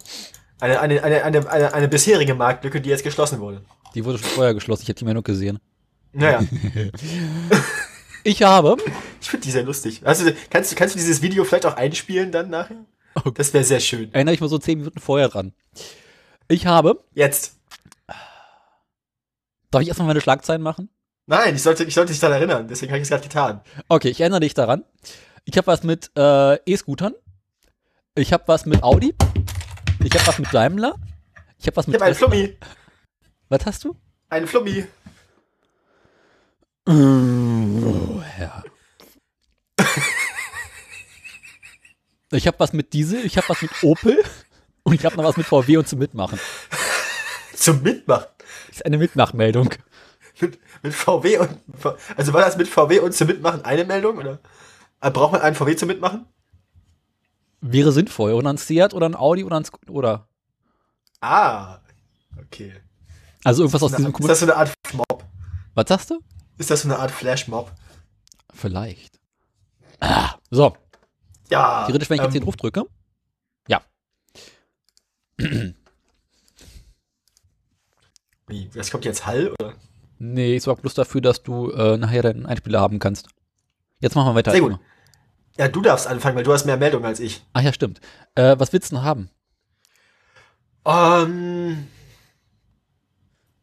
Eine, 0.60 0.78
eine, 0.80 1.02
eine, 1.02 1.24
eine, 1.24 1.48
eine, 1.50 1.72
eine 1.72 1.88
bisherige 1.88 2.34
Marktlücke, 2.34 2.82
die 2.82 2.90
jetzt 2.90 3.02
geschlossen 3.02 3.40
wurde. 3.40 3.62
die 3.94 4.04
wurde 4.04 4.18
schon 4.18 4.28
vorher 4.28 4.52
geschlossen, 4.52 4.82
ich 4.82 4.88
habe 4.90 4.98
die 4.98 5.04
Meldung 5.06 5.24
gesehen. 5.24 5.58
Naja. 6.12 6.40
Ich 8.24 8.42
habe, 8.44 8.76
Ich 9.20 9.30
finde 9.30 9.44
die 9.46 9.50
sehr 9.50 9.64
lustig. 9.64 10.02
Also, 10.04 10.30
kannst, 10.48 10.70
du- 10.70 10.76
kannst 10.76 10.94
du 10.94 10.98
dieses 10.98 11.22
Video 11.22 11.42
vielleicht 11.44 11.66
auch 11.66 11.74
einspielen 11.76 12.30
dann 12.30 12.50
nachher? 12.50 12.84
Das 13.34 13.52
wäre 13.52 13.64
sehr 13.64 13.80
schön. 13.80 14.14
Erinnere 14.14 14.34
ich 14.34 14.40
mal 14.40 14.48
so 14.48 14.58
zehn 14.58 14.78
Minuten 14.78 15.00
vorher 15.00 15.28
dran. 15.28 15.52
Ich 16.46 16.66
habe, 16.66 17.02
Jetzt. 17.14 17.56
Darf 19.72 19.82
ich 19.82 19.88
erstmal 19.88 20.06
meine 20.08 20.20
Schlagzeilen 20.20 20.62
machen? 20.62 20.88
Nein, 21.26 21.54
ich 21.56 21.62
sollte, 21.62 21.84
ich 21.84 21.94
sollte 21.94 22.12
dich 22.12 22.20
daran 22.20 22.36
erinnern, 22.38 22.68
deswegen 22.68 22.90
habe 22.92 22.98
ich 22.98 23.04
es 23.04 23.08
gerade 23.08 23.22
getan. 23.22 23.60
Okay, 23.88 24.08
ich 24.08 24.20
erinnere 24.20 24.40
dich 24.40 24.54
daran. 24.54 24.84
Ich 25.44 25.56
habe 25.56 25.66
was 25.66 25.82
mit 25.82 26.10
äh, 26.16 26.56
E-Scootern. 26.70 27.14
Ich 28.14 28.32
habe 28.32 28.44
was 28.46 28.66
mit 28.66 28.82
Audi. 28.82 29.14
Ich 30.04 30.12
habe 30.14 30.26
was 30.26 30.38
mit 30.38 30.52
Daimler. 30.52 30.94
Ich 31.58 31.66
habe 31.66 31.76
was 31.76 31.86
Ich 31.86 31.92
mit. 31.92 31.96
habe 32.00 32.06
einen 32.06 32.14
Flummi. 32.14 32.56
was 33.48 33.66
hast 33.66 33.84
du? 33.84 33.96
Einen 34.28 34.46
Flummi. 34.46 34.84
Oh, 36.88 38.22
ja. 38.40 38.62
Ich 42.32 42.46
habe 42.46 42.58
was 42.58 42.72
mit 42.72 42.92
Diesel, 42.94 43.24
ich 43.26 43.36
habe 43.36 43.48
was 43.50 43.60
mit 43.62 43.70
Opel 43.82 44.22
und 44.84 44.94
ich 44.94 45.04
habe 45.04 45.16
noch 45.16 45.24
was 45.24 45.36
mit 45.36 45.46
VW 45.46 45.76
und 45.76 45.86
zum 45.86 45.98
Mitmachen. 45.98 46.40
Zum 47.54 47.82
Mitmachen. 47.82 48.26
Das 48.68 48.76
ist 48.76 48.86
eine 48.86 48.98
Mitmachmeldung. 48.98 49.70
Mit, 50.40 50.58
mit 50.82 50.94
VW 50.94 51.38
und, 51.38 51.50
also 52.16 52.32
war 52.32 52.40
das 52.40 52.56
mit 52.56 52.66
VW 52.66 53.00
und 53.00 53.12
zum 53.12 53.26
Mitmachen 53.26 53.66
eine 53.66 53.84
Meldung, 53.84 54.16
oder? 54.16 54.38
Äh, 55.02 55.10
Braucht 55.10 55.32
man 55.32 55.42
einen 55.42 55.54
VW 55.54 55.76
zum 55.76 55.88
Mitmachen? 55.88 56.24
Wäre 57.60 57.92
sinnvoll. 57.92 58.32
Oder 58.32 58.48
ein 58.50 58.56
Seat 58.56 58.94
oder 58.94 59.06
ein 59.06 59.14
Audi 59.14 59.44
oder 59.44 59.56
ein 59.58 59.64
Sc 59.66 59.76
oder. 59.90 60.26
Ah. 61.20 61.80
Okay. 62.40 62.72
Also 63.44 63.62
irgendwas 63.62 63.82
aus 63.82 63.90
Na, 63.92 63.98
diesem 63.98 64.14
ist 64.14 64.26
das 64.28 64.40
so 64.40 64.46
eine 64.46 64.56
Art 64.56 64.72
Mob? 64.94 65.22
Was 65.74 65.88
sagst 65.88 66.10
du? 66.10 66.20
Ist 66.56 66.70
das 66.70 66.80
so 66.82 66.88
eine 66.88 66.98
Art 66.98 67.10
Flashmob? 67.10 67.70
Vielleicht. 68.54 69.20
Ah, 70.00 70.36
so, 70.50 70.74
Ja. 71.50 71.84
theoretisch, 71.86 72.08
wenn 72.08 72.16
ich 72.16 72.22
jetzt 72.22 72.32
hier 72.32 72.40
ähm, 72.40 72.46
drauf 72.46 72.56
drücke. 72.56 72.84
Ja. 73.68 73.82
Wie? 78.52 78.68
Das 78.74 78.90
kommt 78.90 79.06
jetzt 79.06 79.26
Hall, 79.26 79.54
oder? 79.58 79.72
Nee, 80.18 80.56
ich 80.56 80.62
sorge 80.62 80.82
bloß 80.82 80.92
dafür, 80.92 81.22
dass 81.22 81.42
du 81.42 81.70
äh, 81.70 81.96
nachher 81.96 82.20
deinen 82.20 82.44
Einspieler 82.44 82.80
haben 82.80 82.98
kannst. 82.98 83.28
Jetzt 84.00 84.14
machen 84.14 84.28
wir 84.28 84.34
weiter. 84.34 84.50
Sehr 84.50 84.60
gut. 84.60 84.78
Ja, 85.56 85.68
du 85.68 85.80
darfst 85.80 86.06
anfangen, 86.06 86.36
weil 86.36 86.44
du 86.44 86.52
hast 86.52 86.66
mehr 86.66 86.76
Meldungen 86.76 87.06
als 87.06 87.18
ich. 87.18 87.42
Ach 87.54 87.62
ja, 87.62 87.72
stimmt. 87.72 88.02
Äh, 88.34 88.56
was 88.58 88.70
willst 88.74 88.92
du 88.92 88.96
noch 88.96 89.04
haben? 89.04 89.30
Ähm. 90.84 91.88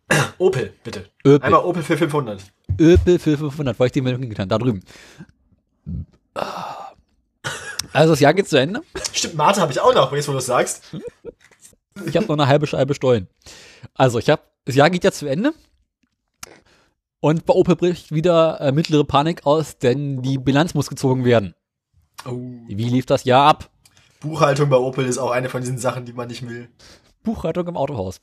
Opel, 0.40 0.74
bitte. 0.84 1.06
Öpel. 1.24 1.46
Einmal 1.46 1.64
Opel 1.64 1.84
für 1.84 1.96
500. 1.96 2.42
Öpel 2.80 3.20
für 3.20 3.38
500, 3.38 3.80
weil 3.80 3.88
ich 3.88 3.92
die 3.92 4.02
Meldung 4.02 4.24
hingetan 4.24 4.50
Da 4.50 4.58
drüben. 4.58 4.82
Ah. 6.34 6.94
Also 7.94 8.14
das 8.14 8.22
Jahr 8.22 8.34
geht 8.34 8.50
zu 8.50 8.58
Ende. 8.58 8.82
Stimmt, 9.14 9.36
Mate 9.36 9.62
habe 9.62 9.72
ich 9.72 9.80
auch 9.80 9.94
noch, 9.94 10.12
jetzt 10.14 10.28
wo 10.28 10.32
du 10.32 10.40
es 10.40 10.48
sagst. 10.48 10.84
Ich 12.06 12.16
habe 12.16 12.26
noch 12.26 12.34
eine 12.34 12.48
halbe 12.48 12.66
Scheibe 12.66 12.96
Stollen. 12.96 13.28
Also 13.94 14.20
ich 14.20 14.30
habe, 14.30 14.42
das 14.70 14.76
Jahr 14.76 14.90
geht 14.92 15.04
ja 15.04 15.12
zu 15.12 15.26
Ende. 15.28 15.52
Und 17.22 17.46
bei 17.46 17.54
Opel 17.54 17.76
bricht 17.76 18.14
wieder 18.14 18.62
äh, 18.62 18.72
mittlere 18.72 19.04
Panik 19.04 19.46
aus, 19.46 19.78
denn 19.80 20.22
die 20.22 20.38
Bilanz 20.38 20.74
muss 20.76 20.88
gezogen 20.90 21.26
werden. 21.26 21.56
Oh. 22.26 22.38
Wie 22.68 22.88
lief 22.90 23.06
das 23.08 23.24
Jahr 23.24 23.48
ab? 23.48 23.70
Buchhaltung 24.22 24.70
bei 24.70 24.78
Opel 24.78 25.06
ist 25.06 25.18
auch 25.18 25.32
eine 25.32 25.50
von 25.50 25.62
diesen 25.62 25.78
Sachen, 25.80 26.06
die 26.06 26.14
man 26.14 26.28
nicht 26.28 26.48
will. 26.48 26.70
Buchhaltung 27.24 27.68
im 27.68 27.78
Autohaus. 27.78 28.22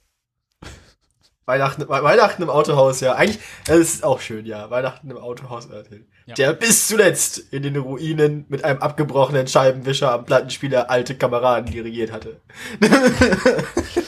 Weihnachten, 1.47 1.83
We- 1.83 1.89
Weihnachten 2.03 2.43
im 2.43 2.51
Autohaus, 2.51 3.01
ja. 3.01 3.15
Eigentlich, 3.15 3.39
das 3.67 3.79
ist 3.79 4.05
auch 4.05 4.21
schön, 4.21 4.47
ja. 4.47 4.69
Weihnachten 4.71 5.11
im 5.11 5.17
Autohaus. 5.19 5.67
äh, 5.67 5.85
Ja. 6.27 6.35
Der 6.35 6.53
bis 6.55 6.89
zuletzt 6.89 7.39
in 7.39 7.63
den 7.63 7.77
Ruinen 7.77 8.47
mit 8.49 8.65
einem 8.65 8.81
abgebrochenen 8.81 9.47
Scheibenwischer 9.47 10.11
am 10.13 10.25
Plattenspieler 10.25 10.91
alte 10.91 11.17
Kameraden 11.17 11.71
dirigiert 11.71 12.13
hatte. 12.13 12.41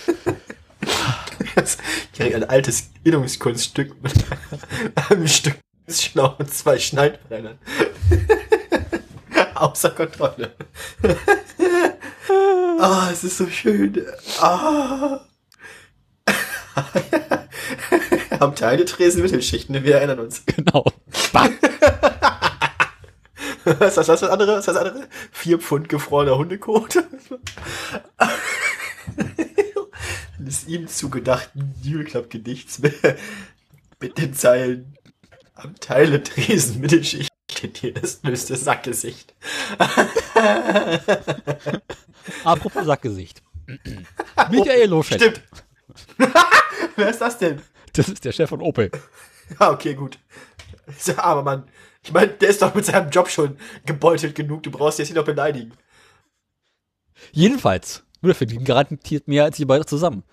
Das- 1.59 1.79
Ich 2.12 2.18
krieg 2.18 2.35
ein 2.35 2.44
altes 2.44 2.90
Innungskunststück 3.05 4.03
mit 4.03 4.12
einem 5.11 5.27
Stück 5.29 5.59
Schlau 5.88 6.35
und 6.38 6.53
zwei 6.53 6.79
Schneidbrennern. 6.79 7.59
Außer 9.55 9.90
Kontrolle. 9.90 10.55
Ah, 12.81 13.09
es 13.11 13.25
ist 13.25 13.38
so 13.38 13.49
schön. 13.49 14.07
Ah. 14.40 15.21
Am 18.38 18.55
Teiletresen 18.55 19.23
Mittelschichten, 19.23 19.83
wir 19.83 19.97
erinnern 19.97 20.21
uns. 20.21 20.44
Genau. 20.47 20.85
Was 23.64 23.97
ist 23.97 24.09
das, 24.09 24.21
das 24.21 24.23
andere? 24.23 24.53
Was 24.53 24.59
ist 24.61 24.68
das 24.68 24.77
andere? 24.77 25.09
Vier 25.33 25.59
Pfund 25.59 25.88
gefrorener 25.88 26.38
Hundekot. 26.38 27.03
Eines 30.38 30.66
ihm 30.66 30.87
zugedachten 30.88 31.74
New 31.85 32.05
Club 32.05 32.31
Gedichts 32.31 32.79
mit, 32.79 32.94
den 34.18 34.35
Zeilen 34.35 34.96
am 35.55 35.74
Teiletresen 35.77 36.81
Mittelschichten 36.81 37.29
dir 37.66 37.92
das 37.92 38.16
böste 38.16 38.57
Sackgesicht. 38.57 39.35
Apropos 42.44 42.87
Sackgesicht. 42.87 43.42
Michael 44.51 44.88
Loschek. 44.88 45.20
Stimmt. 45.20 45.42
Wer 46.96 47.09
ist 47.11 47.20
das 47.20 47.38
denn? 47.38 47.61
Das 47.94 48.09
ist 48.09 48.24
der 48.24 48.33
Chef 48.33 48.48
von 48.48 48.62
Opel. 48.62 48.90
Ja, 49.59 49.70
okay, 49.70 49.94
gut. 49.94 50.18
Dieser 50.87 51.24
arme 51.24 51.42
Mann. 51.42 51.68
Ich 52.05 52.12
meine, 52.12 52.29
der 52.29 52.51
ist 52.51 52.62
doch 52.62 52.74
mit 52.74 52.87
seinem 52.87 53.11
Job 53.11 53.29
schon 53.29 53.59
gebeutelt 53.85 54.35
genug. 54.35 54.62
Du 54.62 54.70
brauchst 54.70 54.98
jetzt 54.98 55.09
nicht 55.09 55.16
noch 55.16 55.24
beleidigen. 55.24 55.72
Jedenfalls. 57.33 58.05
Wir 58.20 58.35
verdienen 58.35 58.64
garantiert 58.64 59.28
mehr 59.28 59.44
als 59.44 59.59
ihr 59.59 59.66
beide 59.66 59.87
zusammen. 59.87 60.24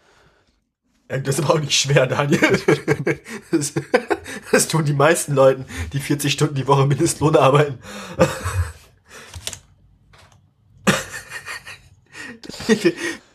Ja, 1.09 1.19
Das 1.19 1.37
ist 1.37 1.43
aber 1.45 1.55
auch 1.55 1.59
nicht 1.59 1.79
schwer, 1.79 2.07
Daniel. 2.07 2.41
Das, 3.51 3.73
das 4.51 4.67
tun 4.67 4.85
die 4.85 4.93
meisten 4.93 5.33
Leuten, 5.35 5.65
die 5.93 5.99
40 5.99 6.33
Stunden 6.33 6.55
die 6.55 6.67
Woche 6.67 6.85
Mindestlohn 6.87 7.35
arbeiten. 7.35 7.77
Wir 12.67 12.93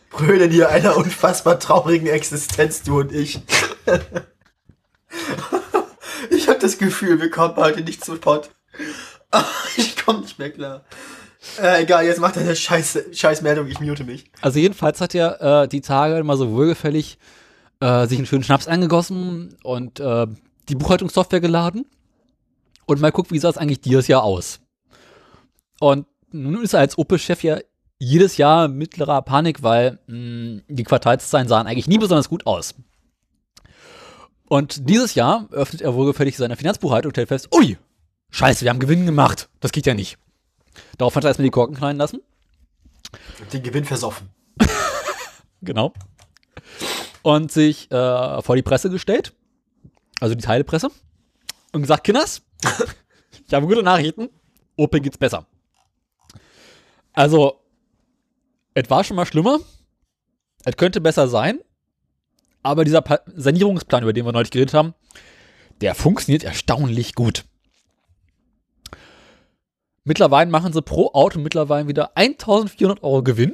brüllen 0.09 0.51
hier 0.51 0.69
einer 0.69 0.97
unfassbar 0.97 1.59
traurigen 1.59 2.07
Existenz, 2.07 2.83
du 2.83 2.99
und 2.99 3.11
ich. 3.13 3.39
Ich 6.29 6.47
habe 6.47 6.59
das 6.59 6.77
Gefühl, 6.77 7.19
wir 7.21 7.29
kommen 7.29 7.55
heute 7.55 7.81
nicht 7.81 8.03
zu 8.03 8.17
Pott. 8.17 8.51
Ich 9.77 9.95
komme 9.95 10.19
nicht 10.21 10.37
mehr 10.39 10.51
klar. 10.51 10.83
Äh, 11.59 11.83
egal, 11.83 12.05
jetzt 12.05 12.19
macht 12.19 12.35
er 12.35 12.43
eine 12.43 12.55
scheiß, 12.55 12.99
scheiß 13.13 13.41
Meldung, 13.41 13.67
ich 13.67 13.79
mute 13.79 14.03
mich. 14.03 14.25
Also 14.41 14.59
jedenfalls 14.59 15.01
hat 15.01 15.15
er 15.15 15.63
äh, 15.63 15.67
die 15.67 15.81
Tage 15.81 16.23
mal 16.23 16.37
so 16.37 16.51
wohlgefällig 16.51 17.17
äh, 17.79 18.05
sich 18.07 18.17
einen 18.17 18.27
schönen 18.27 18.43
Schnaps 18.43 18.67
eingegossen 18.67 19.57
und 19.63 19.99
äh, 19.99 20.27
die 20.69 20.75
Buchhaltungssoftware 20.75 21.41
geladen 21.41 21.85
und 22.85 23.01
mal 23.01 23.11
guckt, 23.11 23.31
wie 23.31 23.39
sah 23.39 23.49
es 23.49 23.57
eigentlich 23.57 23.81
dieses 23.81 24.07
Jahr 24.07 24.23
aus. 24.23 24.59
Und 25.79 26.05
nun 26.31 26.63
ist 26.63 26.73
er 26.73 26.79
als 26.81 26.97
Opel-Chef 26.97 27.43
ja 27.43 27.57
jedes 27.97 28.37
Jahr 28.37 28.67
mittlerer 28.67 29.21
Panik, 29.23 29.63
weil 29.63 29.99
mh, 30.07 30.61
die 30.67 30.83
Quartalszahlen 30.83 31.47
sahen 31.47 31.67
eigentlich 31.67 31.87
nie 31.87 31.97
besonders 31.97 32.29
gut 32.29 32.45
aus. 32.45 32.75
Und 34.47 34.89
dieses 34.89 35.15
Jahr 35.15 35.47
öffnet 35.51 35.81
er 35.81 35.95
wohlgefällig 35.95 36.37
seine 36.37 36.57
Finanzbuchhaltung 36.57 37.09
und 37.09 37.13
stellt 37.13 37.29
fest, 37.29 37.49
ui, 37.55 37.77
scheiße, 38.31 38.63
wir 38.63 38.69
haben 38.69 38.79
Gewinn 38.79 39.05
gemacht. 39.05 39.49
Das 39.59 39.71
geht 39.71 39.85
ja 39.85 39.93
nicht. 39.93 40.17
Darauf 40.97 41.15
hat 41.15 41.23
er 41.23 41.29
erstmal 41.29 41.45
die 41.45 41.51
Korken 41.51 41.75
knallen 41.75 41.97
lassen. 41.97 42.21
Den 43.53 43.63
Gewinn 43.63 43.85
versoffen. 43.85 44.29
Genau. 45.63 45.93
Und 47.21 47.51
sich 47.51 47.91
äh, 47.91 48.41
vor 48.41 48.55
die 48.55 48.63
Presse 48.63 48.89
gestellt, 48.89 49.33
also 50.19 50.33
die 50.33 50.43
Teilepresse, 50.43 50.89
und 51.71 51.81
gesagt, 51.81 52.03
Kinders, 52.03 52.41
ich 53.47 53.53
habe 53.53 53.67
gute 53.67 53.83
Nachrichten, 53.83 54.29
Opel 54.75 55.01
geht's 55.01 55.19
besser. 55.19 55.45
Also, 57.13 57.61
es 58.73 58.89
war 58.89 59.03
schon 59.03 59.17
mal 59.17 59.27
schlimmer, 59.27 59.59
es 60.63 60.77
könnte 60.77 60.99
besser 60.99 61.27
sein, 61.27 61.59
aber 62.63 62.83
dieser 62.83 63.01
pa 63.01 63.19
Sanierungsplan, 63.27 64.01
über 64.01 64.13
den 64.13 64.25
wir 64.25 64.31
neulich 64.31 64.51
geredet 64.51 64.73
haben, 64.73 64.95
der 65.81 65.93
funktioniert 65.93 66.43
erstaunlich 66.43 67.13
gut. 67.13 67.45
Mittlerweile 70.03 70.49
machen 70.49 70.73
sie 70.73 70.81
pro 70.81 71.11
Auto 71.13 71.39
mittlerweile 71.39 71.87
wieder 71.87 72.15
1400 72.15 73.03
Euro 73.03 73.21
Gewinn. 73.21 73.53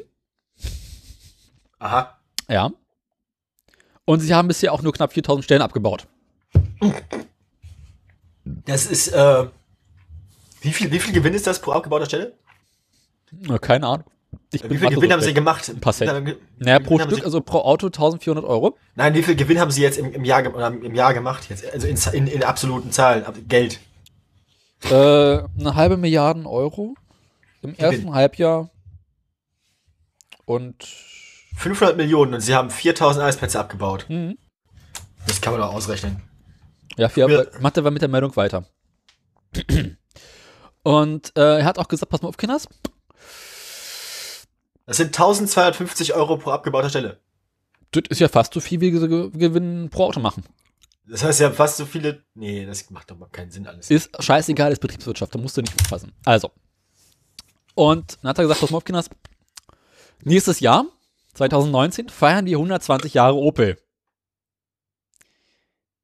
Aha. 1.79 2.17
Ja. 2.47 2.71
Und 4.05 4.21
sie 4.21 4.33
haben 4.33 4.47
bisher 4.47 4.71
auch 4.71 4.81
nur 4.81 4.93
knapp 4.93 5.13
4000 5.13 5.43
Stellen 5.43 5.62
abgebaut. 5.62 6.07
Das 8.45 8.86
ist, 8.86 9.10
äh, 9.10 9.47
wie 10.62 10.71
viel, 10.71 10.91
wie 10.91 10.99
viel 10.99 11.13
Gewinn 11.13 11.33
ist 11.33 11.45
das 11.45 11.60
pro 11.62 11.71
abgebauter 11.71 12.05
Stelle? 12.05 12.33
Na, 13.31 13.57
keine 13.57 13.86
Ahnung. 13.86 14.05
Ich 14.51 14.63
Wie 14.63 14.77
viel 14.77 14.89
Gewinn 14.89 15.10
so 15.10 15.13
haben 15.13 15.21
sie 15.21 15.33
gemacht? 15.33 15.67
Ein 15.67 15.79
paar 15.81 15.93
Cent. 15.93 16.38
Naja, 16.57 16.79
pro 16.79 16.99
Stück, 16.99 17.23
also 17.23 17.41
pro 17.41 17.60
Auto 17.60 17.88
1400 17.88 18.45
Euro. 18.45 18.77
nein, 18.95 19.13
wie 19.13 19.23
viel 19.23 19.36
Gewinn 19.36 19.60
haben 19.60 19.71
sie 19.71 19.81
jetzt 19.81 19.97
im, 19.97 20.13
im 20.13 20.23
Jahr 20.23 20.43
im 20.71 20.95
Jahr 20.95 21.13
gemacht 21.13 21.49
jetzt? 21.49 21.65
Also 21.73 21.88
in, 21.88 21.97
in, 22.13 22.27
in 22.27 22.43
absoluten 22.43 22.91
Zahlen, 22.91 23.25
Geld. 23.47 23.79
Äh, 24.83 24.89
eine 25.59 25.75
halbe 25.75 25.97
Milliarde 25.97 26.45
Euro 26.45 26.95
im 27.61 27.73
Gewinn. 27.73 27.85
ersten 27.85 28.13
Halbjahr. 28.13 28.69
Und 30.45 30.83
500 31.55 31.97
Millionen 31.97 32.35
und 32.35 32.41
sie 32.41 32.55
haben 32.55 32.69
4000 32.69 33.21
Arbeitsplätze 33.21 33.59
abgebaut. 33.59 34.05
mhm. 34.09 34.37
Das 35.27 35.41
kann 35.41 35.51
man 35.53 35.61
doch 35.61 35.73
ausrechnen. 35.73 36.21
ja, 36.95 37.09
vier, 37.09 37.29
Ja. 37.29 37.43
aber 37.61 37.91
mit 37.91 38.01
der 38.01 38.07
Meldung 38.07 38.33
weiter. 38.37 38.65
Und 40.83 41.33
äh, 41.37 41.59
er 41.59 41.65
hat 41.65 41.79
auch 41.79 41.89
gesagt, 41.89 42.09
pass 42.09 42.21
mal 42.21 42.29
auf, 42.29 42.37
Kinders. 42.37 42.69
Das 44.85 44.95
sind 44.97 45.07
1250 45.07 46.13
Euro 46.13 46.37
pro 46.37 46.51
abgebauter 46.51 46.89
Stelle. 46.89 47.19
Das 47.91 48.03
ist 48.09 48.19
ja 48.19 48.29
fast 48.29 48.53
so 48.53 48.61
viel, 48.61 48.79
wie 48.79 48.97
sie 48.97 49.09
ge- 49.09 49.29
Gewinn 49.31 49.89
pro 49.89 50.05
Auto 50.05 50.21
machen. 50.21 50.43
Das 51.10 51.24
heißt, 51.24 51.41
haben 51.41 51.56
fast 51.56 51.78
so 51.78 51.86
viele. 51.86 52.24
Nee, 52.34 52.65
das 52.65 52.89
macht 52.89 53.10
doch 53.10 53.17
mal 53.17 53.28
keinen 53.28 53.50
Sinn 53.50 53.65
alles. 53.65 53.89
Ist 53.89 54.10
scheißegal, 54.22 54.74
ist 54.74 54.82
Betriebswirtschaft, 54.82 55.34
da 55.34 55.39
musst 55.39 55.56
du 55.56 55.62
nicht 55.62 55.74
aufpassen. 55.82 56.12
Also. 56.26 56.52
Und 57.76 58.17
dann 58.22 58.30
hat 58.30 58.39
er 58.39 58.43
gesagt, 58.43 58.60
pass 58.60 58.72
mal 58.72 58.78
auf, 58.78 58.84
Kinders. 58.84 59.10
Nächstes 60.24 60.60
Jahr, 60.60 60.86
2019, 61.36 62.10
feiern 62.10 62.46
die 62.46 62.56
120 62.56 63.13
Jahre 63.13 63.36
Opel. 63.36 63.80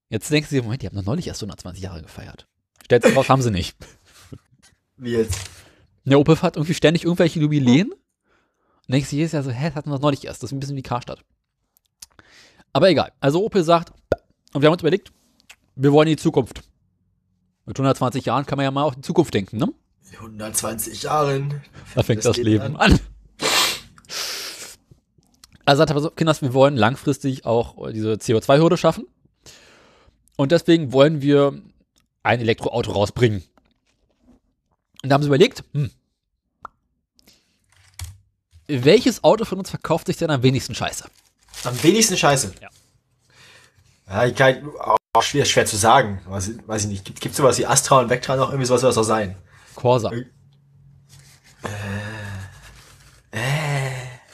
Jetzt 0.10 0.30
denkst 0.32 0.50
du 0.50 0.56
dir, 0.56 0.64
Moment, 0.64 0.84
die 0.84 0.88
haben 0.88 0.96
doch 0.96 1.04
neulich 1.04 1.28
erst 1.28 1.42
120 1.42 1.84
Jahre 1.84 2.02
gefeiert. 2.02 2.48
Stellt 2.84 3.04
sich 3.04 3.16
raus, 3.16 3.30
haben 3.30 3.42
sie 3.42 3.52
nicht. 3.52 3.76
Wie 4.98 5.12
jetzt? 5.12 5.40
Der 6.06 6.20
Opel 6.20 6.42
hat 6.42 6.56
irgendwie 6.56 6.76
ständig 6.76 7.04
irgendwelche 7.04 7.40
Jubiläen. 7.40 7.92
Und 7.92 8.92
denkst 8.92 9.10
du 9.10 9.16
jedes 9.16 9.32
Jahr 9.32 9.44
so, 9.44 9.50
hä, 9.50 9.68
das 9.68 9.76
hatten 9.76 9.90
wir 9.90 9.96
doch 9.96 10.02
neulich 10.02 10.26
erst. 10.26 10.44
Das 10.44 10.50
ist 10.50 10.54
ein 10.56 10.60
bisschen 10.60 10.76
wie 10.76 10.84
Karstadt. 10.84 11.26
Aber 12.74 12.90
egal. 12.90 13.12
Also 13.20 13.44
Opel 13.44 13.64
sagt, 13.64 13.92
und 14.54 14.62
wir 14.62 14.68
haben 14.68 14.74
uns 14.74 14.82
überlegt, 14.82 15.12
wir 15.76 15.92
wollen 15.92 16.08
in 16.08 16.16
die 16.16 16.22
Zukunft. 16.22 16.64
Mit 17.66 17.78
120 17.78 18.26
Jahren 18.26 18.46
kann 18.46 18.58
man 18.58 18.66
ja 18.66 18.72
mal 18.72 18.84
auf 18.84 18.96
die 18.96 19.02
Zukunft 19.02 19.34
denken, 19.34 19.58
ne? 19.58 19.74
120 20.14 21.04
Jahren. 21.04 21.62
Da 21.96 22.04
fängt 22.04 22.24
das, 22.24 22.36
geht 22.36 22.46
Leben 22.46 22.76
an. 22.78 23.00
Also 25.66 25.80
sagt 25.80 25.92
er 25.92 26.00
so, 26.02 26.10
Kinders, 26.10 26.42
wir 26.42 26.54
wollen 26.54 26.76
langfristig 26.76 27.46
auch 27.46 27.92
diese 27.92 28.14
CO2-Hürde 28.14 28.78
schaffen. 28.78 29.08
Und 30.36 30.52
deswegen 30.52 30.92
wollen 30.92 31.22
wir 31.22 31.62
ein 32.22 32.42
Elektroauto 32.42 32.92
rausbringen. 32.92 33.44
Und 35.02 35.10
da 35.10 35.14
haben 35.16 35.22
sie 35.22 35.28
überlegt, 35.28 35.64
hm, 35.74 35.90
welches 38.68 39.24
Auto 39.24 39.46
von 39.46 39.60
uns 39.60 39.70
verkauft 39.70 40.08
sich 40.08 40.18
denn 40.18 40.30
am 40.30 40.44
wenigsten 40.44 40.76
scheiße? 40.76 41.06
Am 41.64 41.84
wenigsten 41.84 42.18
Scheiße. 42.18 42.54
Ja. 42.62 42.70
Ja, 44.14 44.26
ich 44.28 44.36
kann, 44.36 44.70
auch 44.78 45.24
schwer, 45.24 45.44
schwer 45.44 45.66
zu 45.66 45.76
sagen. 45.76 46.22
Weiß, 46.28 46.52
weiß 46.68 46.84
ich 46.84 46.90
nicht. 46.90 47.06
Gibt, 47.06 47.20
gibt's 47.20 47.38
sowas 47.38 47.58
wie 47.58 47.66
Astra 47.66 48.00
und 48.00 48.12
Vectra 48.12 48.36
noch? 48.36 48.50
Irgendwie 48.50 48.68
sowas 48.68 48.82
soll 48.82 48.90
das 48.90 48.96
doch 48.96 49.04
sein. 49.04 49.36
Corsa. 49.74 50.12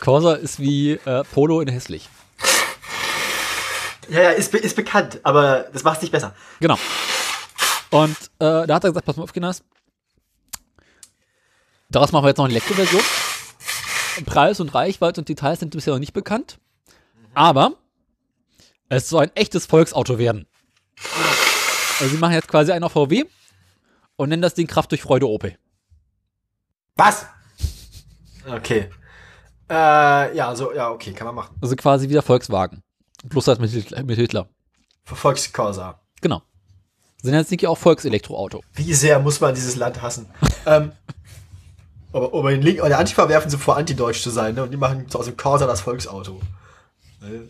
Corsa 0.01 0.33
ist 0.33 0.59
wie 0.59 0.91
äh, 0.91 1.23
Polo 1.31 1.61
in 1.61 1.69
hässlich. 1.69 2.09
Ja, 4.09 4.21
ja, 4.23 4.29
ist, 4.31 4.53
ist 4.53 4.75
bekannt, 4.75 5.21
aber 5.23 5.67
das 5.71 5.83
macht's 5.83 6.01
nicht 6.01 6.11
besser. 6.11 6.35
Genau. 6.59 6.77
Und 7.91 8.17
äh, 8.39 8.67
da 8.67 8.75
hat 8.75 8.83
er 8.83 8.89
gesagt, 8.89 9.05
pass 9.05 9.15
mal 9.15 9.23
auf, 9.23 9.31
Kinders. 9.31 9.63
Daraus 11.89 12.11
machen 12.11 12.25
wir 12.25 12.29
jetzt 12.29 12.37
noch 12.37 12.45
eine 12.45 12.53
Elektroversion. 12.53 13.03
Preis 14.25 14.59
und 14.59 14.73
Reichweite 14.75 15.21
und 15.21 15.29
Details 15.29 15.61
sind 15.61 15.69
bisher 15.69 15.93
noch 15.93 15.99
nicht 15.99 16.13
bekannt. 16.13 16.59
Aber 17.33 17.75
es 18.89 19.09
soll 19.09 19.23
ein 19.23 19.35
echtes 19.35 19.65
Volksauto 19.65 20.17
werden. 20.17 20.47
Also 21.99 22.13
sie 22.15 22.17
machen 22.19 22.33
jetzt 22.33 22.47
quasi 22.47 22.71
einen 22.71 22.83
auf 22.83 22.93
VW 22.93 23.23
und 24.15 24.29
nennen 24.29 24.41
das 24.41 24.53
Ding 24.55 24.67
Kraft 24.67 24.91
durch 24.91 25.01
Freude 25.01 25.27
Opel. 25.27 25.57
Was? 26.95 27.25
Okay. 28.47 28.89
Äh, 29.69 30.35
ja, 30.35 30.55
so, 30.55 30.73
ja, 30.73 30.89
okay, 30.89 31.13
kann 31.13 31.27
man 31.27 31.35
machen. 31.35 31.55
Also 31.61 31.75
quasi 31.75 32.09
wieder 32.09 32.21
Volkswagen. 32.21 32.83
Plus 33.29 33.47
halt 33.47 33.59
mit, 33.59 33.69
Hitler- 33.71 34.03
mit 34.03 34.17
Hitler. 34.17 34.49
Für 35.05 35.15
Volkskorsa. 35.15 35.99
Genau. 36.21 36.41
Sind 37.21 37.33
jetzt 37.33 37.51
nicht 37.51 37.67
auch 37.67 37.77
Volkselektroauto. 37.77 38.63
Wie 38.73 38.93
sehr 38.93 39.19
muss 39.19 39.39
man 39.41 39.53
dieses 39.53 39.75
Land 39.75 40.01
hassen? 40.01 40.29
ähm, 40.65 40.93
aber, 42.11 42.33
aber 42.33 42.51
den 42.51 42.61
Link, 42.61 42.79
der 42.81 42.97
Antifa 42.97 43.29
werfen 43.29 43.49
sie 43.49 43.57
vor, 43.57 43.77
antideutsch 43.77 44.21
zu 44.23 44.29
sein, 44.29 44.55
ne? 44.55 44.63
Und 44.63 44.71
die 44.71 44.77
machen 44.77 45.05
aus 45.13 45.25
dem 45.25 45.37
Corsa 45.37 45.67
das 45.67 45.81
Volksauto. 45.81 46.41
Ne? 47.21 47.47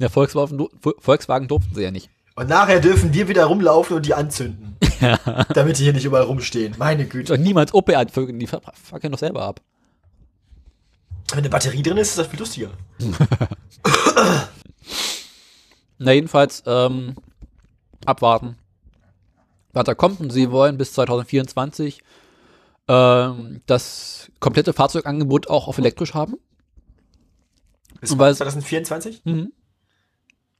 Ja, 0.00 0.08
Volkswagen, 0.08 0.66
Volkswagen 0.98 1.46
durften 1.46 1.74
sie 1.74 1.82
ja 1.82 1.90
nicht. 1.90 2.10
Und 2.34 2.48
nachher 2.48 2.80
dürfen 2.80 3.12
wir 3.12 3.28
wieder 3.28 3.44
rumlaufen 3.44 3.96
und 3.96 4.06
die 4.06 4.14
anzünden. 4.14 4.76
Damit 5.54 5.78
die 5.78 5.82
hier 5.84 5.92
nicht 5.92 6.04
überall 6.06 6.24
rumstehen. 6.24 6.74
Meine 6.78 7.06
Güte. 7.06 7.34
Und 7.34 7.42
niemals 7.42 7.74
Opel 7.74 7.94
anfügen, 7.96 8.38
die 8.38 8.46
fackeln 8.46 9.12
doch 9.12 9.18
selber 9.18 9.42
ab. 9.42 9.60
Wenn 11.30 11.40
eine 11.40 11.50
Batterie 11.50 11.82
drin 11.82 11.98
ist, 11.98 12.08
ist 12.10 12.18
das 12.18 12.26
viel 12.28 12.38
lustiger. 12.38 12.70
Na, 15.98 16.12
jedenfalls, 16.12 16.62
ähm, 16.66 17.14
abwarten, 18.06 18.56
was 19.72 19.84
da 19.84 19.94
kommt. 19.94 20.20
Und 20.20 20.30
sie 20.30 20.50
wollen 20.50 20.78
bis 20.78 20.94
2024 20.94 22.02
ähm, 22.88 23.60
das 23.66 24.30
komplette 24.40 24.72
Fahrzeugangebot 24.72 25.48
auch 25.50 25.68
auf 25.68 25.76
elektrisch 25.78 26.14
haben. 26.14 26.36
Bis 28.00 28.12
Und 28.12 28.18
weil- 28.18 28.34
2024? 28.34 29.22
Mhm. 29.24 29.52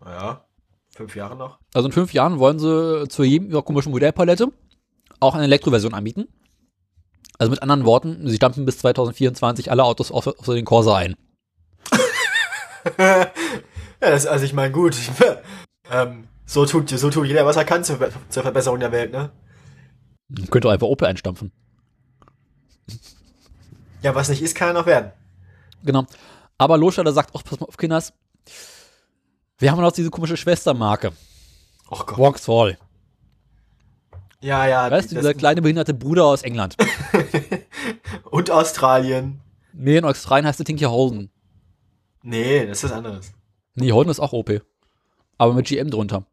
Ja. 0.05 0.45
Fünf 0.95 1.15
Jahre 1.15 1.37
noch. 1.37 1.59
Also 1.73 1.89
in 1.89 1.93
fünf 1.93 2.13
Jahren 2.13 2.39
wollen 2.39 2.59
sie 2.59 3.07
zu 3.09 3.23
jedem 3.23 3.51
ihrer 3.51 3.63
komischen 3.63 3.93
Modellpalette 3.93 4.53
auch 5.21 5.35
eine 5.35 5.45
Elektroversion 5.45 5.95
anbieten. 5.95 6.29
Also 7.39 7.51
mit 7.51 7.63
anderen 7.63 7.85
Worten, 7.85 8.27
sie 8.29 8.37
stampfen 8.37 8.67
bis 8.67 8.79
2024 8.79 9.71
alle 9.71 9.85
Autos 9.85 10.11
auf, 10.11 10.27
auf 10.27 10.47
den 10.47 10.65
Corsa 10.65 10.97
ein. 10.97 11.17
Ja, 14.03 14.11
das, 14.11 14.27
also 14.27 14.45
ich 14.45 14.55
meine, 14.55 14.73
gut. 14.73 14.97
ähm, 15.91 16.27
so 16.47 16.65
tut, 16.67 16.89
so 16.89 17.11
tut 17.11 17.27
jeder, 17.27 17.47
was 17.47 17.57
er 17.57 17.65
kann 17.65 17.85
zur, 17.85 17.99
zur 18.29 18.43
Verbesserung 18.43 18.81
der 18.81 18.93
Welt, 18.93 19.13
ne? 19.13 19.31
Könnte 20.51 20.69
auch 20.69 20.73
einfach 20.73 20.87
Opel 20.87 21.07
einstampfen. 21.07 21.53
Ja, 24.03 24.15
was 24.15 24.31
nicht 24.31 24.43
ist, 24.43 24.55
kann 24.55 24.69
er 24.69 24.75
noch 24.75 24.87
werden. 24.87 25.13
Genau. 25.85 26.07
Aber 26.57 26.79
Loschada 26.79 27.13
sagt 27.13 27.35
auch, 27.35 27.45
pass 27.45 27.61
mal 27.61 27.67
auf, 27.67 27.77
Kinders, 27.77 28.15
wir 29.61 29.71
haben 29.71 29.81
noch 29.81 29.93
diese 29.93 30.11
komische 30.11 30.37
Schwestermarke, 30.37 31.13
Oh 31.91 31.99
Gott. 32.07 32.17
Vauxhall. 32.17 32.79
Ja, 34.41 34.67
ja. 34.67 34.91
Weißt 34.91 35.11
du, 35.11 35.17
dieser 35.17 35.35
kleine 35.35 35.61
behinderte 35.61 35.93
Bruder 35.93 36.25
aus 36.25 36.43
England. 36.43 36.77
Und 38.31 38.51
Australien. 38.51 39.41
Nee, 39.73 39.99
in 39.99 40.05
Australien 40.05 40.47
heißt 40.47 40.67
der 40.67 40.77
hier 40.77 40.91
Holden. 40.91 41.31
Nee, 42.23 42.67
das 42.67 42.79
ist 42.79 42.85
was 42.85 42.93
anderes. 42.93 43.33
Nee, 43.75 43.93
Holden 43.93 44.11
ist 44.11 44.21
auch 44.21 44.33
Opel. 44.33 44.63
Aber 45.37 45.53
mit 45.53 45.67
GM 45.67 45.91
drunter. 45.91 46.25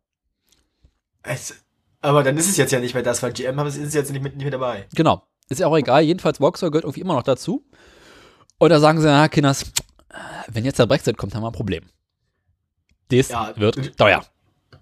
Es, 1.23 1.55
aber 2.01 2.23
dann 2.23 2.37
ist 2.37 2.49
es 2.49 2.57
jetzt 2.57 2.71
ja 2.71 2.79
nicht 2.79 2.93
mehr 2.93 3.03
das, 3.03 3.23
weil 3.23 3.33
GM 3.33 3.59
haben, 3.59 3.67
ist 3.67 3.77
es 3.77 3.93
jetzt 3.93 4.11
nicht 4.11 4.21
mit, 4.21 4.35
nicht 4.35 4.45
mit 4.45 4.53
dabei. 4.53 4.87
Genau. 4.93 5.23
Ist 5.49 5.59
ja 5.59 5.67
auch 5.67 5.77
egal. 5.77 6.03
Jedenfalls, 6.03 6.37
Vauxhall 6.37 6.71
gehört 6.71 6.85
irgendwie 6.85 7.01
immer 7.01 7.15
noch 7.15 7.23
dazu. 7.23 7.65
Und 8.59 8.69
da 8.69 8.79
sagen 8.79 9.01
sie, 9.01 9.07
na, 9.07 9.27
Kinders, 9.27 9.65
wenn 10.47 10.65
jetzt 10.65 10.79
der 10.79 10.85
Brexit 10.85 11.17
kommt, 11.17 11.33
haben 11.35 11.43
wir 11.43 11.47
ein 11.47 11.53
Problem. 11.53 11.83
Das 13.09 13.29
Ja, 13.29 13.53
wird 13.55 13.97
teuer. 13.97 14.23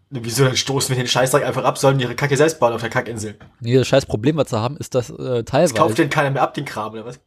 Wieso 0.10 0.46
dann 0.46 0.56
stoßen 0.56 0.96
wir 0.96 1.04
den 1.04 1.08
Scheißdreck 1.08 1.44
einfach 1.44 1.64
ab, 1.64 1.78
sollen 1.78 1.98
die 1.98 2.06
ihre 2.06 2.16
Kacke 2.16 2.38
selbst 2.38 2.60
bauen 2.60 2.74
auf 2.74 2.82
der 2.82 2.90
Kackinsel? 2.90 3.38
Nee, 3.60 3.76
das 3.76 3.88
scheiß 3.88 4.06
Problem, 4.06 4.38
was 4.38 4.50
sie 4.50 4.60
haben, 4.60 4.78
ist, 4.78 4.96
dass 4.96 5.10
äh, 5.10 5.44
Das 5.44 5.46
teilweise 5.46 5.74
kauft 5.74 5.98
den 5.98 6.10
keiner 6.10 6.30
mehr 6.32 6.42
ab, 6.42 6.54
den 6.54 6.66
Kram, 6.66 6.94
oder 6.94 7.06
was? 7.06 7.20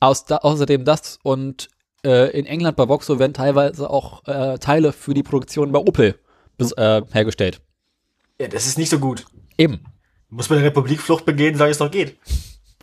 aus, 0.00 0.24
da, 0.26 0.38
außerdem 0.38 0.84
das 0.84 1.18
und 1.22 1.68
äh, 2.04 2.30
in 2.38 2.46
England 2.46 2.76
bei 2.76 2.86
Vauxhall 2.86 3.18
werden 3.18 3.32
teilweise 3.32 3.88
auch 3.88 4.26
äh, 4.26 4.58
Teile 4.58 4.92
für 4.92 5.14
die 5.14 5.22
Produktion 5.22 5.72
bei 5.72 5.78
Opel 5.78 6.18
äh, 6.58 7.02
hergestellt. 7.12 7.60
Ja, 8.40 8.48
das 8.48 8.66
ist 8.66 8.78
nicht 8.78 8.90
so 8.90 8.98
gut. 8.98 9.24
Eben. 9.56 9.84
Muss 10.28 10.50
man 10.50 10.58
eine 10.58 10.66
Republikflucht 10.66 11.24
begehen, 11.24 11.54
solange 11.54 11.70
es 11.72 11.78
noch 11.78 11.90
geht. 11.90 12.18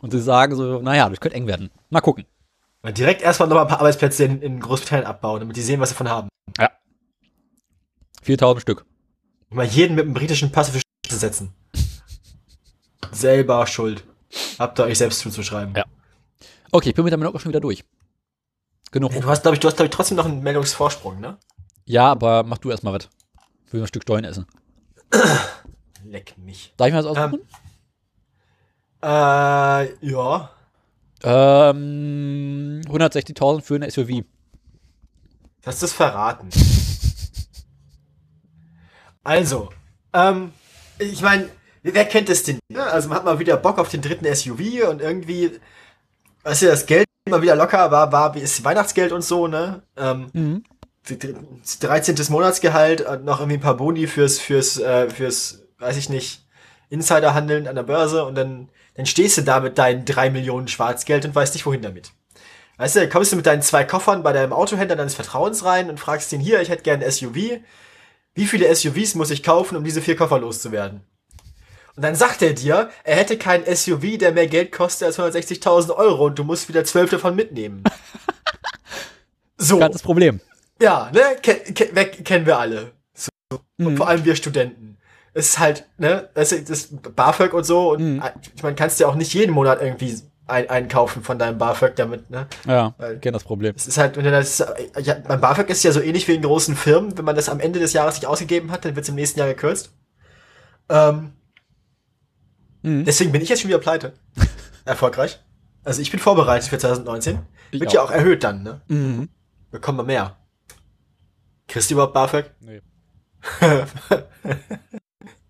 Und 0.01 0.11
sie 0.11 0.21
sagen 0.21 0.55
so, 0.55 0.81
naja, 0.81 1.09
das 1.09 1.19
könnte 1.19 1.35
eng 1.35 1.47
werden. 1.47 1.69
Mal 1.89 2.01
gucken. 2.01 2.25
Direkt 2.83 3.21
erstmal 3.21 3.47
nochmal 3.47 3.65
ein 3.65 3.69
paar 3.69 3.79
Arbeitsplätze 3.79 4.23
in, 4.23 4.41
in 4.41 4.59
Großbritannien 4.59 5.05
abbauen, 5.05 5.41
damit 5.41 5.55
die 5.55 5.61
sehen, 5.61 5.79
was 5.79 5.89
sie 5.89 5.95
davon 5.95 6.09
haben. 6.09 6.29
4000 8.21 8.61
Stück. 8.61 8.85
Mal 9.49 9.65
jeden 9.65 9.95
mit 9.95 10.05
einem 10.05 10.13
britischen 10.13 10.51
Pass 10.51 10.71
Sch- 10.71 10.81
zu 11.07 11.17
setzen. 11.17 11.53
Selber 13.11 13.65
schuld. 13.67 14.03
Habt 14.59 14.79
ihr 14.79 14.85
euch 14.85 14.97
selbst 14.97 15.19
zuzuschreiben. 15.19 15.75
Ja. 15.75 15.83
Okay, 16.71 16.89
ich 16.89 16.95
bin 16.95 17.03
mit 17.03 17.11
der 17.11 17.17
Meldung 17.17 17.37
schon 17.39 17.49
wieder 17.49 17.59
durch. 17.59 17.83
Genug. 18.91 19.11
Du 19.11 19.23
hast, 19.25 19.41
glaube 19.41 19.55
ich, 19.55 19.59
du 19.59 19.67
hast, 19.67 19.75
glaube 19.75 19.87
ich, 19.87 19.91
trotzdem 19.95 20.17
noch 20.17 20.25
einen 20.25 20.41
Meldungsvorsprung, 20.41 21.19
ne? 21.19 21.37
Ja, 21.85 22.11
aber 22.11 22.43
mach 22.43 22.57
du 22.59 22.69
erstmal 22.71 22.93
was. 22.93 23.09
Ich 23.65 23.73
will 23.73 23.81
ein 23.81 23.87
Stück 23.87 24.03
Steuern 24.03 24.23
essen. 24.23 24.45
Leck 26.05 26.37
mich. 26.37 26.73
Darf 26.77 26.87
ich 26.87 26.93
mir 26.93 27.01
das 27.01 27.05
aussuchen? 27.07 27.39
Äh, 29.03 29.93
ja. 30.05 30.49
Ähm, 31.23 32.81
160.000 32.85 33.61
für 33.61 33.75
eine 33.75 33.89
SUV. 33.89 34.23
Hast 35.65 35.81
du 35.81 35.85
es 35.85 35.93
verraten? 35.93 36.49
Also, 39.23 39.69
ähm, 40.13 40.51
ich 40.99 41.21
meine, 41.21 41.49
wer 41.83 42.05
kennt 42.05 42.29
das 42.29 42.43
denn? 42.43 42.59
Ja, 42.69 42.85
also 42.85 43.09
man 43.09 43.17
hat 43.19 43.25
mal 43.25 43.39
wieder 43.39 43.57
Bock 43.57 43.79
auf 43.79 43.89
den 43.89 44.01
dritten 44.01 44.25
SUV 44.33 44.89
und 44.89 45.01
irgendwie, 45.01 45.59
weißt 46.43 46.63
du, 46.63 46.65
das 46.67 46.85
Geld 46.85 47.05
immer 47.25 47.41
wieder 47.41 47.55
locker 47.55 47.91
war, 47.91 48.11
war, 48.11 48.35
wie 48.35 48.39
ist 48.39 48.63
Weihnachtsgeld 48.63 49.11
und 49.11 49.23
so, 49.23 49.47
ne? 49.47 49.83
Ähm, 49.97 50.29
Mhm. 50.33 50.63
13. 51.79 52.15
Monatsgehalt, 52.29 53.01
und 53.01 53.25
noch 53.25 53.39
irgendwie 53.39 53.57
ein 53.57 53.61
paar 53.61 53.77
Boni 53.77 54.05
fürs, 54.05 54.39
fürs, 54.39 54.77
äh, 54.79 55.09
fürs, 55.09 55.63
weiß 55.79 55.97
ich 55.97 56.09
nicht, 56.09 56.45
Insiderhandeln 56.89 57.67
an 57.67 57.75
der 57.75 57.83
Börse 57.83 58.23
und 58.23 58.35
dann, 58.35 58.69
dann 58.95 59.07
stehst 59.07 59.37
du 59.37 59.41
da 59.41 59.59
mit 59.61 59.77
deinen 59.79 60.05
drei 60.05 60.29
Millionen 60.29 60.67
Schwarzgeld 60.67 61.25
und 61.25 61.33
weißt 61.33 61.55
nicht, 61.55 61.65
wohin 61.65 61.81
damit. 61.81 62.11
Weißt 62.77 62.95
du, 62.97 63.09
kommst 63.09 63.31
du 63.31 63.35
mit 63.35 63.45
deinen 63.47 63.61
zwei 63.63 63.83
Koffern 63.83 64.21
bei 64.21 64.33
deinem 64.33 64.53
Autohändler 64.53 64.95
deines 64.95 65.15
Vertrauens 65.15 65.65
rein 65.65 65.89
und 65.89 65.99
fragst 65.99 66.31
ihn 66.33 66.39
hier, 66.39 66.61
ich 66.61 66.69
hätte 66.69 66.83
gerne 66.83 67.05
ein 67.05 67.11
SUV. 67.11 67.61
Wie 68.33 68.45
viele 68.47 68.73
SUVs 68.73 69.15
muss 69.15 69.29
ich 69.31 69.43
kaufen, 69.43 69.75
um 69.77 69.83
diese 69.83 70.01
vier 70.01 70.15
Koffer 70.15 70.39
loszuwerden? 70.39 71.01
Und 71.95 72.03
dann 72.03 72.15
sagt 72.15 72.41
er 72.41 72.53
dir, 72.53 72.89
er 73.03 73.15
hätte 73.17 73.37
keinen 73.37 73.65
SUV, 73.75 74.17
der 74.17 74.31
mehr 74.31 74.47
Geld 74.47 74.71
kostet 74.71 75.07
als 75.07 75.19
160.000 75.19 75.93
Euro 75.95 76.27
und 76.27 76.39
du 76.39 76.43
musst 76.45 76.69
wieder 76.69 76.85
zwölf 76.85 77.09
davon 77.09 77.35
mitnehmen. 77.35 77.83
So. 79.57 79.77
Ganzes 79.77 80.01
Problem. 80.01 80.39
Ja, 80.81 81.11
ne, 81.13 81.21
ke 81.41 81.53
ke 81.73 81.93
weg- 81.95 82.25
kennen 82.25 82.47
wir 82.47 82.57
alle. 82.57 82.93
So. 83.13 83.29
Und 83.77 83.93
Mhm. 83.93 83.97
vor 83.97 84.07
allem 84.07 84.25
wir 84.25 84.35
Studenten. 84.35 84.97
Es 85.35 85.49
ist 85.49 85.59
halt, 85.59 85.85
ne, 85.99 86.29
das 86.33 86.51
ist 86.51 86.67
das 86.69 86.87
BAföG 87.15 87.53
und 87.53 87.63
so 87.63 87.91
und 87.91 88.15
Mhm. 88.15 88.23
ich 88.55 88.63
meine, 88.63 88.75
kannst 88.75 88.99
ja 88.99 89.07
auch 89.07 89.13
nicht 89.15 89.33
jeden 89.35 89.51
Monat 89.53 89.79
irgendwie 89.81 90.19
ein 90.51 90.69
einkaufen 90.69 91.23
von 91.23 91.39
deinem 91.39 91.57
BAföG 91.57 91.95
damit, 91.95 92.29
ne? 92.29 92.47
Ja, 92.67 92.93
Weil- 92.97 93.19
kenn 93.19 93.33
das 93.33 93.43
Problem. 93.43 93.73
Es 93.75 93.87
ist 93.87 93.97
halt, 93.97 94.17
wenn 94.17 94.23
du 94.25 94.31
das, 94.31 94.63
ja, 94.99 95.15
beim 95.15 95.41
BAföG 95.41 95.69
ist 95.69 95.83
ja 95.83 95.91
so 95.91 96.01
ähnlich 96.01 96.27
wie 96.27 96.35
in 96.35 96.41
großen 96.41 96.75
Firmen, 96.75 97.17
wenn 97.17 97.25
man 97.25 97.35
das 97.35 97.49
am 97.49 97.59
Ende 97.59 97.79
des 97.79 97.93
Jahres 97.93 98.15
nicht 98.15 98.25
ausgegeben 98.27 98.71
hat, 98.71 98.85
dann 98.85 98.95
wird 98.95 99.03
es 99.03 99.09
im 99.09 99.15
nächsten 99.15 99.39
Jahr 99.39 99.47
gekürzt. 99.47 99.91
Ähm, 100.89 101.33
Mhm. 102.83 103.05
deswegen 103.05 103.31
bin 103.31 103.41
ich 103.41 103.49
jetzt 103.49 103.61
schon 103.61 103.69
wieder 103.69 103.79
pleite. 103.79 104.13
Erfolgreich. 104.85 105.39
Also 105.83 106.01
ich 106.01 106.11
bin 106.11 106.19
vorbereitet 106.19 106.67
für 106.69 106.77
2019. 106.79 107.39
Ich 107.71 107.79
Wird 107.79 107.93
ja 107.93 108.01
auch. 108.01 108.09
auch 108.09 108.11
erhöht 108.11 108.43
dann, 108.43 108.63
ne? 108.63 108.81
Mhm. 108.87 109.29
Bekommen 109.71 109.99
wir 109.99 110.03
mehr. 110.03 110.37
Kriegst 111.67 111.89
du 111.89 111.93
überhaupt 111.95 112.13
BAföG? 112.13 112.51
Nee. 112.59 112.81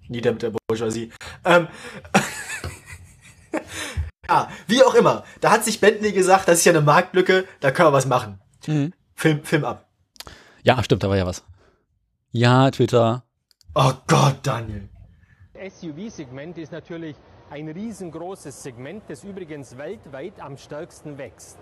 Nieder 0.08 0.34
mit 0.34 0.42
der 0.44 0.52
Bourgeoisie. 0.68 1.12
Ähm, 1.46 1.68
ja, 4.28 4.50
wie 4.68 4.84
auch 4.84 4.96
immer. 4.96 5.24
Da 5.40 5.52
hat 5.52 5.64
sich 5.64 5.80
Bentley 5.80 6.12
gesagt, 6.12 6.48
das 6.48 6.60
ist 6.60 6.66
ja 6.66 6.72
eine 6.72 6.82
Marktlücke, 6.82 7.46
da 7.60 7.72
können 7.72 7.90
wir 7.90 7.94
was 7.94 8.06
machen. 8.06 8.40
Mhm. 8.68 8.94
Film, 9.16 9.44
Film 9.44 9.66
ab. 9.66 9.88
Ja, 10.64 10.84
stimmt, 10.84 11.04
da 11.04 11.10
war 11.10 11.18
ja 11.18 11.26
was. 11.26 11.44
Ja, 12.32 12.70
Twitter. 12.72 13.24
Oh 13.76 13.94
Gott, 14.08 14.38
Daniel. 14.44 14.90
SUV-Segment 15.54 16.58
ist 16.58 16.72
natürlich 16.72 17.16
ein 17.50 17.68
riesengroßes 17.68 18.64
Segment, 18.64 19.04
das 19.08 19.24
übrigens 19.24 19.78
weltweit 19.78 20.40
am 20.40 20.58
stärksten 20.58 21.18
wächst. 21.18 21.60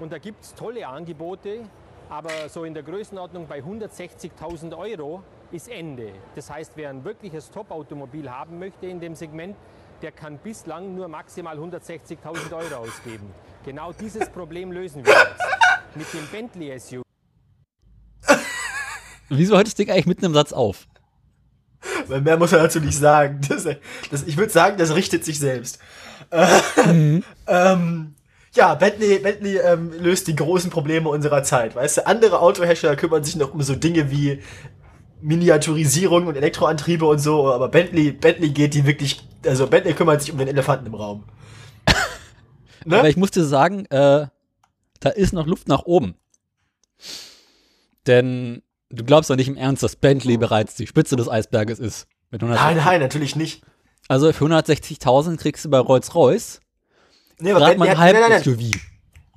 Und 0.00 0.12
da 0.12 0.18
gibt 0.18 0.42
es 0.42 0.54
tolle 0.54 0.86
Angebote, 0.86 1.64
aber 2.08 2.48
so 2.48 2.64
in 2.64 2.74
der 2.74 2.82
Größenordnung 2.82 3.46
bei 3.46 3.60
160.000 3.60 4.76
Euro 4.76 5.22
ist 5.52 5.68
Ende. 5.68 6.12
Das 6.34 6.50
heißt, 6.50 6.72
wer 6.76 6.90
ein 6.90 7.04
wirkliches 7.04 7.50
Top-Automobil 7.50 8.30
haben 8.30 8.58
möchte 8.58 8.86
in 8.86 9.00
dem 9.00 9.14
Segment, 9.14 9.56
der 10.02 10.12
kann 10.12 10.38
bislang 10.38 10.94
nur 10.94 11.08
maximal 11.08 11.58
160.000 11.58 12.52
Euro 12.52 12.74
ausgeben. 12.76 13.32
Genau 13.64 13.92
dieses 13.92 14.28
Problem 14.30 14.72
lösen 14.72 15.04
wir 15.04 15.12
jetzt. 15.12 15.96
Mit 15.96 16.06
dem 16.14 16.26
Bentley 16.30 16.78
SUV. 16.78 17.02
Wieso 19.28 19.56
hört 19.56 19.66
das 19.66 19.74
Ding 19.74 19.90
eigentlich 19.90 20.06
mitten 20.06 20.24
im 20.24 20.34
Satz 20.34 20.52
auf? 20.52 20.86
Weil 22.08 22.20
mehr 22.20 22.36
muss 22.36 22.52
er 22.52 22.62
dazu 22.62 22.80
nicht 22.80 22.98
sagen. 22.98 23.40
Das, 23.48 23.64
das, 24.10 24.22
ich 24.26 24.36
würde 24.36 24.52
sagen, 24.52 24.76
das 24.76 24.94
richtet 24.94 25.24
sich 25.24 25.38
selbst. 25.38 25.78
Äh, 26.30 26.46
ähm, 27.46 28.14
ja, 28.54 28.74
Bentley, 28.74 29.18
Bentley 29.18 29.58
ähm, 29.58 29.92
löst 30.00 30.26
die 30.26 30.34
großen 30.34 30.70
Probleme 30.70 31.08
unserer 31.08 31.42
Zeit. 31.42 31.76
Weißt 31.76 31.98
du, 31.98 32.06
andere 32.06 32.40
Autohersteller 32.40 32.96
kümmern 32.96 33.22
sich 33.22 33.36
noch 33.36 33.54
um 33.54 33.62
so 33.62 33.74
Dinge 33.74 34.10
wie 34.10 34.40
Miniaturisierung 35.20 36.26
und 36.26 36.36
Elektroantriebe 36.36 37.04
und 37.04 37.18
so, 37.18 37.52
aber 37.52 37.68
Bentley, 37.68 38.12
Bentley 38.12 38.50
geht 38.50 38.74
die 38.74 38.86
wirklich, 38.86 39.22
also 39.46 39.66
Bentley 39.66 39.94
kümmert 39.94 40.22
sich 40.22 40.32
um 40.32 40.38
den 40.38 40.48
Elefanten 40.48 40.86
im 40.86 40.94
Raum. 40.94 41.24
Ne? 42.84 42.96
Aber 42.98 43.08
ich 43.08 43.16
muss 43.16 43.30
dir 43.30 43.44
sagen, 43.44 43.86
äh, 43.86 44.26
da 45.00 45.08
ist 45.08 45.32
noch 45.32 45.46
Luft 45.46 45.68
nach 45.68 45.82
oben. 45.84 46.14
Denn 48.06 48.62
du 48.90 49.04
glaubst 49.04 49.30
doch 49.30 49.36
nicht 49.36 49.48
im 49.48 49.56
Ernst, 49.56 49.82
dass 49.82 49.96
Bentley 49.96 50.36
bereits 50.36 50.74
die 50.74 50.86
Spitze 50.86 51.16
des 51.16 51.28
Eisberges 51.28 51.78
ist. 51.78 52.06
Mit 52.30 52.42
100 52.42 52.62
Nein, 52.62 52.76
nein, 52.76 53.00
natürlich 53.00 53.36
nicht. 53.36 53.62
Also 54.08 54.32
für 54.32 54.44
160.000 54.46 55.36
kriegst 55.36 55.64
du 55.64 55.70
bei 55.70 55.78
Rolls-Royce 55.78 56.60
Nee, 57.40 57.52
aber 57.52 57.60
gerade 57.60 57.78
mal 57.78 57.88
ein 57.88 57.98
halbes. 57.98 58.44
SUV. 58.44 58.60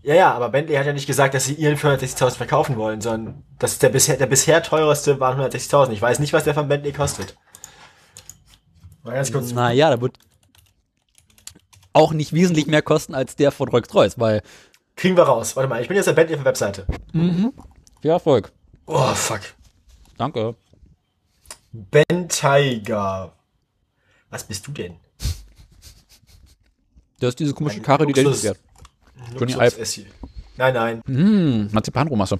Ja, 0.04 0.16
ja, 0.16 0.34
aber 0.34 0.50
Bentley 0.50 0.76
hat 0.76 0.86
ja 0.86 0.94
nicht 0.94 1.08
gesagt, 1.08 1.34
dass 1.34 1.46
sie 1.46 1.54
ihren 1.54 1.78
für 1.78 1.90
160.000 1.90 2.32
verkaufen 2.32 2.76
wollen, 2.76 3.00
sondern 3.00 3.44
das 3.58 3.74
ist 3.74 3.84
der 3.84 3.90
bisher, 3.90 4.18
der 4.18 4.26
bisher 4.26 4.62
teureste 4.62 5.20
waren 5.22 5.40
160.000. 5.40 5.92
Ich 5.92 6.02
weiß 6.02 6.20
nicht, 6.20 6.34
was 6.34 6.44
der 6.44 6.54
von 6.54 6.68
Bentley 6.68 6.92
kostet. 6.92 7.38
Mal 9.04 9.14
ganz 9.16 9.32
kurz. 9.32 9.52
Naja, 9.52 9.90
da 9.90 10.02
wird 10.02 10.18
auch 11.94 12.14
nicht 12.14 12.34
wesentlich 12.34 12.68
mehr 12.68 12.82
kosten 12.82 13.14
als 13.14 13.36
der 13.36 13.52
von 13.52 13.70
Rolls-Royce, 13.70 14.18
weil 14.20 14.42
Kriegen 14.96 15.18
wir 15.18 15.24
raus. 15.24 15.56
Warte 15.56 15.68
mal, 15.70 15.82
ich 15.82 15.88
bin 15.88 15.98
jetzt 15.98 16.08
auf 16.08 16.16
Bentley 16.16 16.36
auf 16.36 16.44
der 16.44 16.50
Webseite. 16.50 16.86
viel 17.12 18.10
Erfolg. 18.10 18.52
Oh, 18.86 19.14
fuck. 19.14 19.42
Danke. 20.18 20.56
Ben 21.72 22.30
Tiger. 22.30 23.34
Was 24.30 24.44
bist 24.44 24.68
du 24.68 24.72
denn? 24.72 24.96
Das 27.20 27.30
ist 27.30 27.40
diese 27.40 27.54
komische 27.54 27.82
Karre, 27.82 28.06
die 28.06 28.14
der 28.14 28.24
Luxus. 28.24 28.44
nicht 28.44 28.52
wert. 28.52 29.40
Johnny 29.40 29.54
Luxus 29.54 29.98
Ive. 29.98 30.08
Nein, 30.58 30.74
nein. 30.74 31.02
Hm, 31.06 31.70
Marzipanrohmasse. 31.72 32.40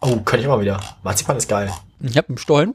Oh, 0.00 0.20
kann 0.20 0.38
ich 0.40 0.44
immer 0.46 0.60
wieder. 0.60 0.80
Marzipan 1.02 1.36
ist 1.36 1.48
geil. 1.48 1.72
Ich 2.00 2.16
habe 2.16 2.28
im 2.28 2.38
Stollen 2.38 2.74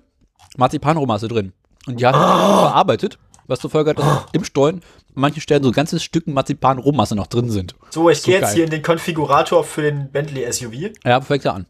Marzipanrohmasse 0.57 1.27
drin. 1.27 1.53
Und 1.87 1.99
die 1.99 2.05
hat 2.05 2.15
verarbeitet, 2.15 3.17
was 3.47 3.59
zur 3.59 3.69
Folge 3.69 3.91
hat, 3.91 3.99
dass 3.99 4.25
im 4.33 4.43
Stollen 4.43 4.75
an 4.75 5.21
manchen 5.21 5.41
Stellen 5.41 5.63
so 5.63 5.71
ganze 5.71 5.99
Stücken 5.99 6.33
Marzipanrohmasse 6.33 7.15
noch 7.15 7.27
drin 7.27 7.49
sind. 7.49 7.75
So, 7.89 8.09
ich 8.09 8.21
So 8.21 8.25
gehe 8.31 8.39
jetzt 8.41 8.53
hier 8.53 8.65
in 8.65 8.69
den 8.69 8.83
Konfigurator 8.83 9.63
für 9.63 9.81
den 9.81 10.11
Bentley 10.11 10.51
SUV. 10.51 10.93
Ja, 11.03 11.21
fängt 11.21 11.43
ja 11.45 11.53
an. 11.53 11.65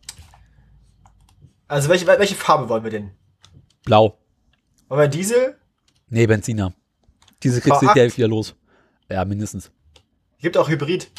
Also, 1.67 1.89
welche, 1.89 2.07
welche 2.07 2.35
Farbe 2.35 2.67
wollen 2.69 2.83
wir 2.83 2.91
denn? 2.91 3.11
Blau. 3.85 4.17
Wollen 4.87 5.01
wir 5.01 5.07
Diesel? 5.07 5.57
Nee, 6.09 6.25
Benziner. 6.25 6.73
Diese 7.43 7.61
kriegst 7.61 7.81
du 7.81 7.85
V8. 7.85 7.93
hinterher 7.93 8.17
wieder 8.17 8.27
los. 8.27 8.55
Ja, 9.09 9.23
mindestens. 9.25 9.71
Gibt 10.39 10.57
auch 10.57 10.69
Hybrid. 10.69 11.11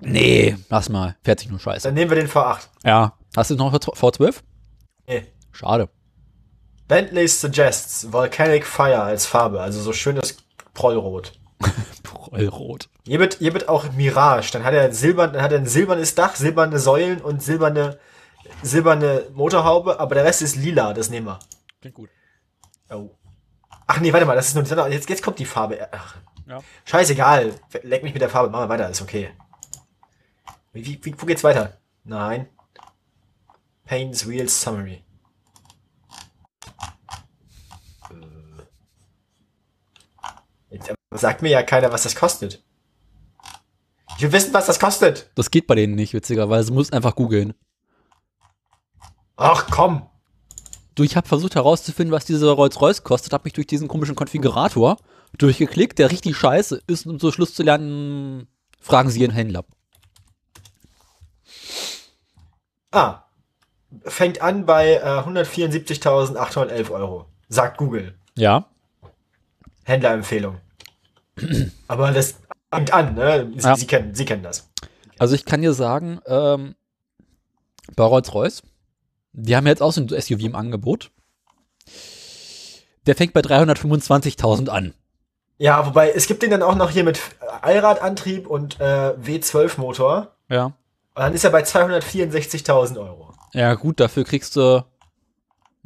Nee, 0.00 0.56
lass 0.68 0.88
mal. 0.88 1.16
Fährt 1.22 1.40
sich 1.40 1.48
nur 1.48 1.58
scheiße. 1.58 1.86
Dann 1.88 1.94
nehmen 1.94 2.10
wir 2.10 2.16
den 2.16 2.28
V8. 2.28 2.68
Ja. 2.84 3.16
Hast 3.36 3.50
du 3.50 3.54
noch 3.56 3.72
V12? 3.72 4.36
Nee. 5.06 5.26
Schade. 5.52 5.88
Bentley 6.88 7.26
suggests 7.28 8.12
Volcanic 8.12 8.64
Fire 8.64 9.02
als 9.02 9.26
Farbe, 9.26 9.60
also 9.60 9.80
so 9.80 9.92
schönes 9.92 10.36
Prollrot. 10.74 11.32
Prollrot. 12.02 12.88
Hier 13.04 13.18
wird, 13.18 13.34
hier 13.38 13.52
wird 13.54 13.68
auch 13.68 13.90
Mirage. 13.92 14.52
Dann 14.52 14.64
hat 14.64 14.74
er 14.74 14.92
silbern, 14.92 15.32
dann 15.32 15.42
hat 15.42 15.52
er 15.52 15.58
ein 15.58 15.66
silbernes 15.66 16.14
Dach, 16.14 16.36
silberne 16.36 16.78
Säulen 16.78 17.20
und 17.20 17.42
silberne, 17.42 17.98
silberne 18.62 19.24
Motorhaube, 19.32 19.98
aber 19.98 20.14
der 20.14 20.24
Rest 20.24 20.42
ist 20.42 20.56
lila, 20.56 20.92
das 20.92 21.10
nehmen 21.10 21.26
wir. 21.26 21.38
Klingt 21.80 21.96
gut. 21.96 22.10
Oh. 22.90 23.10
Ach 23.88 24.00
nee, 24.00 24.12
warte 24.12 24.26
mal, 24.26 24.36
das 24.36 24.48
ist 24.48 24.54
nur, 24.54 24.88
jetzt, 24.88 25.08
jetzt 25.08 25.22
kommt 25.22 25.38
die 25.38 25.44
Farbe. 25.44 25.88
Ach, 25.92 26.16
Ja. 26.46 26.60
scheißegal. 26.84 27.52
Leck 27.82 28.02
mich 28.04 28.12
mit 28.12 28.22
der 28.22 28.28
Farbe, 28.30 28.50
machen 28.50 28.64
wir 28.64 28.68
weiter, 28.68 28.88
ist 28.90 29.02
okay. 29.02 29.30
Wie, 30.72 30.84
wie, 31.02 31.14
wo 31.20 31.26
geht's 31.26 31.42
weiter? 31.42 31.78
Nein. 32.04 32.48
Paints 33.86 34.28
Wheels 34.28 34.60
Summary. 34.60 35.02
Äh. 40.70 40.76
Jetzt 40.76 40.94
sagt 41.10 41.42
mir 41.42 41.50
ja 41.50 41.62
keiner, 41.62 41.92
was 41.92 42.02
das 42.02 42.16
kostet. 42.16 42.62
Ich 44.16 44.22
will 44.22 44.32
wissen, 44.32 44.54
was 44.54 44.66
das 44.66 44.80
kostet. 44.80 45.30
Das 45.34 45.50
geht 45.50 45.66
bei 45.66 45.74
denen 45.74 45.94
nicht, 45.94 46.14
witzigerweise. 46.14 46.68
Du 46.68 46.74
musst 46.74 46.92
einfach 46.92 47.14
googeln. 47.14 47.54
Ach 49.36 49.66
komm. 49.70 50.08
Du, 50.94 51.02
ich 51.02 51.16
habe 51.16 51.28
versucht 51.28 51.54
herauszufinden, 51.54 52.12
was 52.12 52.24
dieser 52.24 52.52
Rolls-Royce 52.52 53.04
kostet, 53.04 53.34
habe 53.34 53.44
mich 53.44 53.52
durch 53.52 53.66
diesen 53.66 53.86
komischen 53.86 54.14
Konfigurator 54.14 54.96
durchgeklickt, 55.36 55.98
der 55.98 56.10
richtig 56.10 56.36
scheiße 56.36 56.80
ist, 56.86 57.06
um 57.06 57.20
zum 57.20 57.32
Schluss 57.32 57.54
zu 57.54 57.62
lernen, 57.62 58.48
fragen 58.80 59.10
Sie 59.10 59.20
Ihren 59.20 59.32
Händler. 59.32 59.64
Ah. 62.92 63.25
Fängt 64.04 64.42
an 64.42 64.66
bei 64.66 64.94
äh, 64.94 65.00
174.811 65.00 66.90
Euro. 66.90 67.26
Sagt 67.48 67.78
Google. 67.78 68.14
Ja. 68.36 68.66
Händlerempfehlung. 69.84 70.58
Aber 71.88 72.10
das 72.12 72.36
fängt 72.72 72.92
an, 72.92 73.14
ne? 73.14 73.50
Sie, 73.56 73.66
Ja. 73.66 73.76
Sie, 73.76 73.86
kennen, 73.86 74.14
Sie 74.14 74.24
kennen 74.24 74.42
das. 74.42 74.68
Also 75.18 75.34
ich 75.34 75.44
kann 75.44 75.62
dir 75.62 75.72
sagen, 75.72 76.20
ähm, 76.26 76.74
bei 77.94 78.04
Rolls-Royce, 78.04 78.62
die 79.32 79.56
haben 79.56 79.66
jetzt 79.66 79.82
auch 79.82 79.92
so 79.92 80.00
ein 80.00 80.08
SUV 80.08 80.40
im 80.40 80.56
Angebot. 80.56 81.10
Der 83.06 83.14
fängt 83.14 83.32
bei 83.32 83.40
325.000 83.40 84.68
an. 84.68 84.94
Ja, 85.58 85.86
wobei, 85.86 86.10
es 86.10 86.26
gibt 86.26 86.42
den 86.42 86.50
dann 86.50 86.62
auch 86.62 86.74
noch 86.74 86.90
hier 86.90 87.04
mit 87.04 87.20
Allradantrieb 87.62 88.46
und 88.46 88.78
äh, 88.80 89.14
W12-Motor. 89.14 90.32
Ja. 90.50 90.66
Und 90.66 90.74
dann 91.14 91.32
ist 91.32 91.44
er 91.44 91.50
bei 91.50 91.62
264.000 91.62 92.98
Euro. 92.98 93.25
Ja, 93.56 93.72
gut, 93.72 94.00
dafür 94.00 94.24
kriegst 94.24 94.54
du 94.56 94.84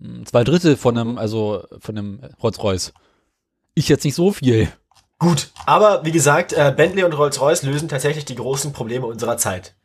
hm, 0.01 0.27
zwei 0.27 0.43
Drittel 0.43 0.77
von 0.77 0.99
einem, 0.99 1.19
also 1.19 1.65
von 1.79 1.97
einem 1.97 2.21
Rolls-Royce. 2.43 2.93
Ich 3.75 3.89
jetzt 3.89 4.05
nicht 4.05 4.17
so 4.17 4.33
viel. 4.33 4.69
Gut, 5.21 5.53
aber 5.67 6.05
wie 6.05 6.11
gesagt, 6.11 6.53
äh, 6.53 6.75
Bentley 6.77 7.05
und 7.05 7.13
Rolls-Royce 7.13 7.63
lösen 7.63 7.89
tatsächlich 7.89 8.25
die 8.25 8.35
großen 8.35 8.73
Probleme 8.73 9.07
unserer 9.07 9.37
Zeit. 9.37 9.77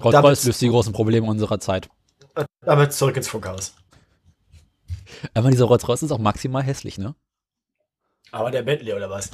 Rolls-Royce 0.00 0.44
löst 0.44 0.60
die 0.60 0.68
großen 0.68 0.92
Probleme 0.92 1.26
unserer 1.26 1.58
Zeit. 1.58 1.88
Äh, 2.36 2.44
Damit 2.60 2.92
zurück 2.92 3.16
ins 3.16 3.26
Funkhaus. 3.26 3.74
Aber 5.34 5.50
dieser 5.50 5.64
Rolls-Royce 5.64 6.04
ist 6.04 6.12
auch 6.12 6.18
maximal 6.18 6.62
hässlich, 6.62 6.98
ne? 6.98 7.16
Aber 8.30 8.52
der 8.52 8.62
Bentley 8.62 8.92
oder 8.92 9.10
was? 9.10 9.30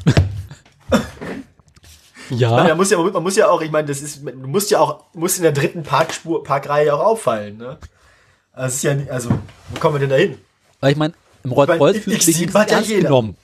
Ja. 2.30 2.50
Man, 2.64 2.76
muss 2.76 2.90
ja, 2.90 2.98
man 2.98 3.22
muss 3.22 3.36
ja 3.36 3.48
auch, 3.48 3.60
ich 3.60 3.70
meine, 3.70 3.88
das 3.88 4.02
ist, 4.02 4.24
du 4.24 4.46
musst 4.46 4.70
ja 4.70 4.78
auch, 4.80 5.04
musst 5.14 5.38
in 5.38 5.42
der 5.42 5.52
dritten 5.52 5.82
Parkspur, 5.82 6.42
Parkreihe 6.44 6.94
auch 6.94 7.00
auffallen, 7.00 7.56
ne? 7.56 7.78
Also, 8.52 8.74
ist 8.74 8.82
ja 8.82 8.94
nicht, 8.94 9.10
also, 9.10 9.30
wo 9.30 9.80
kommen 9.80 9.96
wir 9.96 10.00
denn 10.00 10.10
da 10.10 10.16
hin? 10.16 10.38
Weil 10.80 10.92
ich 10.92 10.98
meine, 10.98 11.14
im 11.44 11.52
Rolls-Royce 11.52 12.06
Ich- 12.06 12.40
ja 12.40 12.62
ernst 12.62 12.88
jeder. 12.90 13.02
genommen. 13.08 13.36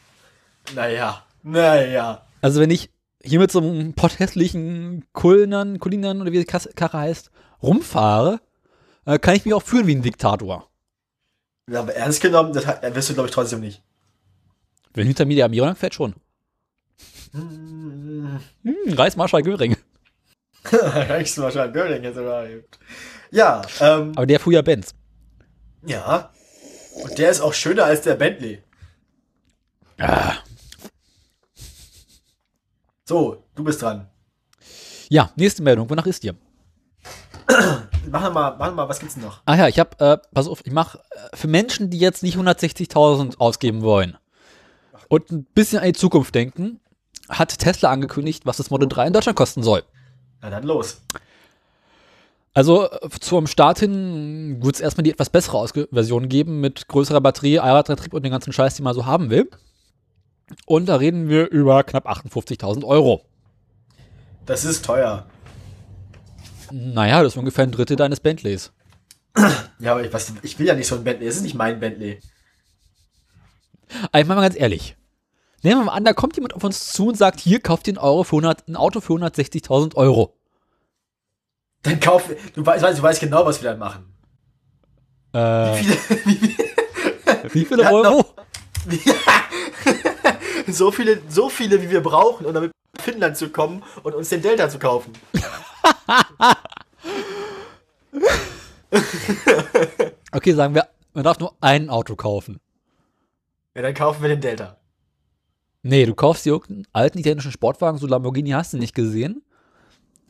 Naja, 0.74 1.22
naja. 1.42 2.22
Also 2.42 2.60
wenn 2.60 2.70
ich 2.70 2.90
hier 3.22 3.38
mit 3.38 3.50
so 3.50 3.58
einem 3.60 3.94
potthässlichen 3.94 5.04
Kulnern, 5.12 5.78
Kulinern 5.78 6.20
oder 6.20 6.32
wie 6.32 6.38
die 6.38 6.44
Karre 6.44 6.98
heißt, 6.98 7.30
rumfahre, 7.62 8.40
äh, 9.04 9.18
kann 9.18 9.34
ich 9.34 9.44
mich 9.44 9.54
auch 9.54 9.62
fühlen 9.62 9.86
wie 9.86 9.94
ein 9.94 10.02
Diktator. 10.02 10.68
Ja, 11.70 11.80
aber 11.80 11.94
ernst 11.94 12.20
genommen, 12.20 12.52
das 12.52 12.66
wirst 12.94 13.10
du, 13.10 13.14
glaube 13.14 13.28
ich, 13.28 13.34
trotzdem 13.34 13.60
nicht. 13.60 13.82
Wenn 14.94 15.06
hinter 15.06 15.24
mir 15.24 15.36
der 15.36 15.46
Amiral 15.46 15.74
fährt, 15.74 15.94
schon. 15.94 16.14
Hm, 17.36 18.92
Reichsmarschall 18.94 19.42
Göring. 19.42 19.76
Reichsmarschall 20.64 21.70
Göring 21.72 22.02
jetzt 22.02 22.16
sogar. 22.16 22.46
Ja, 23.30 23.62
ähm, 23.80 24.12
Aber 24.16 24.26
der 24.26 24.40
fuhr 24.40 24.52
ja 24.52 24.62
Benz. 24.62 24.94
ja. 25.84 26.30
Und 27.02 27.18
der 27.18 27.30
ist 27.30 27.42
auch 27.42 27.52
schöner 27.52 27.84
als 27.84 28.00
der 28.00 28.14
Bentley. 28.14 28.62
Ah. 29.98 30.32
So, 33.04 33.44
du 33.54 33.62
bist 33.64 33.82
dran. 33.82 34.08
Ja, 35.10 35.30
nächste 35.36 35.62
Meldung. 35.62 35.90
Wonach 35.90 36.06
ist 36.06 36.22
dir? 36.22 36.34
Mach 38.10 38.22
noch 38.22 38.32
mal, 38.32 38.56
mach 38.58 38.74
mal, 38.74 38.88
was 38.88 38.98
gibt's 38.98 39.14
denn 39.14 39.24
noch? 39.24 39.42
Ah 39.44 39.56
ja, 39.56 39.68
ich 39.68 39.78
habe, 39.78 39.90
äh, 40.02 40.16
pass 40.32 40.48
auf, 40.48 40.64
ich 40.64 40.72
mache 40.72 40.98
äh, 41.10 41.36
für 41.36 41.48
Menschen, 41.48 41.90
die 41.90 41.98
jetzt 41.98 42.22
nicht 42.22 42.36
160.000 42.38 43.36
ausgeben 43.38 43.82
wollen 43.82 44.16
und 45.08 45.30
ein 45.30 45.44
bisschen 45.44 45.80
an 45.80 45.86
die 45.86 45.92
Zukunft 45.92 46.34
denken, 46.34 46.80
hat 47.28 47.58
Tesla 47.58 47.90
angekündigt, 47.90 48.46
was 48.46 48.56
das 48.56 48.70
Model 48.70 48.88
3 48.88 49.08
in 49.08 49.12
Deutschland 49.12 49.36
kosten 49.36 49.62
soll. 49.62 49.82
Na 50.40 50.50
dann 50.50 50.64
los. 50.64 51.00
Also 52.54 52.90
äh, 52.90 53.08
zum 53.20 53.46
Start 53.46 53.80
hin 53.80 54.62
wird 54.62 54.76
es 54.76 54.80
erstmal 54.80 55.04
die 55.04 55.10
etwas 55.10 55.30
bessere 55.30 55.58
Ausge 55.58 55.88
Version 55.92 56.28
geben 56.28 56.60
mit 56.60 56.88
größerer 56.88 57.20
Batterie, 57.20 57.58
Allradantrieb 57.58 58.14
und 58.14 58.22
den 58.22 58.32
ganzen 58.32 58.52
Scheiß, 58.52 58.76
den 58.76 58.84
man 58.84 58.94
so 58.94 59.04
haben 59.04 59.28
will. 59.28 59.50
Und 60.64 60.86
da 60.86 60.96
reden 60.96 61.28
wir 61.28 61.50
über 61.50 61.82
knapp 61.84 62.08
58.000 62.08 62.84
Euro. 62.84 63.22
Das 64.46 64.64
ist 64.64 64.84
teuer. 64.84 65.26
Naja, 66.70 67.22
das 67.22 67.34
ist 67.34 67.38
ungefähr 67.38 67.64
ein 67.64 67.72
Drittel 67.72 67.96
deines 67.96 68.20
Bentleys. 68.20 68.72
Ja, 69.78 69.92
aber 69.92 70.02
ich, 70.02 70.10
was, 70.10 70.32
ich 70.40 70.58
will 70.58 70.66
ja 70.66 70.74
nicht 70.74 70.86
so 70.86 70.94
ein 70.94 71.04
Bentley. 71.04 71.26
Es 71.26 71.36
ist 71.36 71.42
nicht 71.42 71.54
mein 71.54 71.78
Bentley. 71.78 72.18
Aber 74.10 74.20
ich 74.20 74.26
meine 74.26 74.40
mal 74.40 74.48
ganz 74.48 74.58
ehrlich. 74.58 74.96
Nehmen 75.66 75.80
wir 75.80 75.86
mal 75.86 75.94
an, 75.94 76.04
da 76.04 76.12
kommt 76.12 76.36
jemand 76.36 76.54
auf 76.54 76.62
uns 76.62 76.92
zu 76.92 77.08
und 77.08 77.16
sagt, 77.16 77.40
hier, 77.40 77.58
kauft 77.58 77.88
den 77.88 77.98
Euro 77.98 78.22
für 78.22 78.36
100, 78.36 78.68
ein 78.68 78.76
Auto 78.76 79.00
für 79.00 79.14
160.000 79.14 79.96
Euro. 79.96 80.32
Dann 81.82 81.98
kauf, 81.98 82.30
du 82.54 82.64
weißt, 82.64 82.84
du 82.84 83.02
weißt 83.02 83.18
genau, 83.18 83.44
was 83.44 83.60
wir 83.60 83.70
dann 83.70 83.80
machen. 83.80 84.16
Äh, 85.32 85.74
Viele, 85.74 85.96
wie, 86.24 86.56
wie 87.52 87.64
viele 87.64 87.92
Euro? 87.92 88.24
so 90.68 90.92
viele, 90.92 91.20
so 91.28 91.48
viele, 91.48 91.82
wie 91.82 91.90
wir 91.90 92.00
brauchen, 92.00 92.46
um 92.46 92.54
damit 92.54 92.70
nach 92.96 93.04
Finnland 93.04 93.36
zu 93.36 93.48
kommen 93.48 93.82
und 94.04 94.14
uns 94.14 94.28
den 94.28 94.42
Delta 94.42 94.68
zu 94.68 94.78
kaufen. 94.78 95.14
Okay, 100.30 100.52
sagen 100.52 100.74
wir, 100.76 100.86
man 101.12 101.24
darf 101.24 101.40
nur 101.40 101.56
ein 101.60 101.90
Auto 101.90 102.14
kaufen. 102.14 102.60
Ja, 103.74 103.82
dann 103.82 103.94
kaufen 103.94 104.22
wir 104.22 104.28
den 104.28 104.40
Delta. 104.40 104.76
Nee, 105.88 106.04
du 106.04 106.14
kaufst 106.14 106.44
dir 106.44 106.50
irgendeinen 106.50 106.86
alten 106.92 107.18
italienischen 107.18 107.52
Sportwagen, 107.52 107.98
so 107.98 108.06
Lamborghini 108.08 108.50
hast 108.50 108.72
du 108.72 108.78
nicht 108.78 108.94
gesehen. 108.94 109.42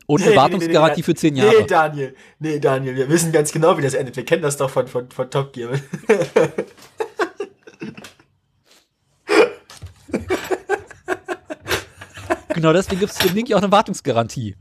Und 0.05 0.21
eine 0.21 0.29
Nee, 0.29 0.35
nee, 0.35 0.41
Wartungsgarantie 0.41 0.91
nee, 0.91 0.97
nee, 0.97 1.03
für 1.03 1.15
10 1.15 1.33
Nee, 1.33 1.39
Jahre. 1.41 1.65
Daniel. 1.65 2.15
Nee, 2.39 2.59
Daniel. 2.59 2.95
Wir 2.95 3.09
wissen 3.09 3.31
ganz 3.31 3.51
genau, 3.51 3.77
wie 3.77 3.81
das 3.81 3.93
endet. 3.93 4.15
Wir 4.15 4.23
kennen 4.23 4.43
das 4.43 4.55
doch 4.57 4.69
von, 4.69 4.87
von, 4.87 5.09
von 5.09 5.29
Top 5.29 5.53
Gear. 5.53 5.71
Genau 12.53 12.73
deswegen 12.73 12.99
gibt 12.99 13.11
es 13.11 13.19
für 13.19 13.27
den 13.27 13.35
Link 13.35 13.49
ja 13.49 13.57
auch 13.57 13.61
eine 13.61 13.71
Wartungsgarantie. 13.71 14.55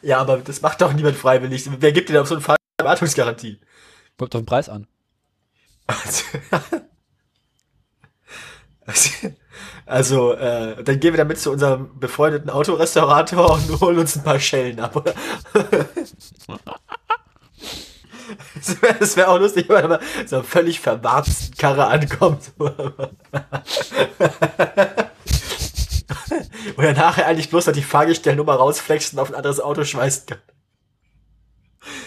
ja, 0.00 0.18
aber 0.18 0.38
das 0.38 0.62
macht 0.62 0.80
doch 0.80 0.92
niemand 0.94 1.16
freiwillig. 1.16 1.68
Wer 1.78 1.92
gibt 1.92 2.08
dir 2.08 2.22
auf 2.22 2.28
so 2.28 2.36
eine 2.36 2.56
Wartungsgarantie? 2.82 3.60
Kommt 4.16 4.34
auf 4.34 4.40
den 4.40 4.46
Preis 4.46 4.68
an. 4.70 4.86
Also, 9.86 10.32
äh, 10.34 10.82
dann 10.84 11.00
gehen 11.00 11.12
wir 11.14 11.18
damit 11.18 11.38
zu 11.38 11.50
unserem 11.50 11.98
befreundeten 11.98 12.50
Autorestaurator 12.50 13.52
und 13.52 13.80
holen 13.80 13.98
uns 13.98 14.16
ein 14.16 14.22
paar 14.22 14.38
Schellen 14.38 14.78
ab? 14.80 15.14
Das 18.54 18.82
wäre 18.82 19.16
wär 19.16 19.30
auch 19.30 19.38
lustig, 19.38 19.68
wenn 19.68 19.88
man 19.88 20.00
so 20.26 20.36
einer 20.36 20.44
völlig 20.44 20.80
verwarzten 20.80 21.56
Karre 21.56 21.86
ankommt. 21.86 22.52
Wo 26.76 26.82
er 26.82 26.92
nachher 26.92 27.26
eigentlich 27.26 27.50
bloß 27.50 27.66
noch 27.66 27.74
die 27.74 27.82
Fahrgestellnummer 27.82 28.54
rausflext 28.54 29.14
und 29.14 29.18
auf 29.20 29.30
ein 29.30 29.34
anderes 29.34 29.60
Auto 29.60 29.84
schweißen 29.84 30.26
kann. 30.26 30.38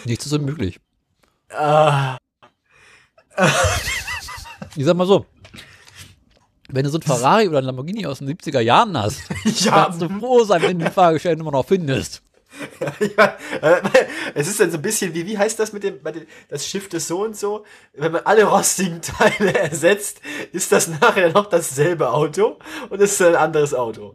Nichts 0.04 0.26
ist 0.26 0.32
unmöglich. 0.32 0.78
Ah, 1.50 2.16
Ich 4.76 4.84
sag 4.84 4.96
mal 4.96 5.06
so. 5.06 5.26
Wenn 6.72 6.84
du 6.84 6.90
so 6.90 6.98
ein 6.98 7.02
Ferrari 7.02 7.48
oder 7.48 7.58
ein 7.58 7.64
Lamborghini 7.64 8.06
aus 8.06 8.20
den 8.20 8.28
70er 8.28 8.60
Jahren 8.60 8.96
hast, 8.96 9.20
ja, 9.60 9.84
kannst 9.84 10.00
du 10.00 10.08
froh 10.08 10.44
sein, 10.44 10.62
wenn 10.62 10.78
du 10.78 10.86
die 10.86 10.90
Fahrgestellnummer 10.90 11.50
immer 11.50 11.58
noch 11.58 11.66
findest. 11.66 12.22
ja, 13.16 13.36
äh, 13.60 13.82
es 14.34 14.48
ist 14.48 14.58
dann 14.60 14.70
so 14.70 14.78
ein 14.78 14.82
bisschen 14.82 15.12
wie, 15.14 15.26
wie 15.26 15.38
heißt 15.38 15.58
das 15.58 15.72
mit 15.72 15.84
dem, 15.84 16.00
das 16.48 16.66
Schiff 16.66 16.92
ist 16.92 17.08
so 17.08 17.24
und 17.24 17.36
so? 17.36 17.64
Wenn 17.94 18.12
man 18.12 18.22
alle 18.24 18.44
rostigen 18.44 19.00
Teile 19.02 19.54
ersetzt, 19.58 20.20
ist 20.52 20.70
das 20.72 20.88
nachher 20.88 21.30
noch 21.30 21.46
dasselbe 21.46 22.10
Auto 22.10 22.58
und 22.88 23.02
es 23.02 23.12
ist 23.12 23.22
ein 23.22 23.36
anderes 23.36 23.74
Auto. 23.74 24.14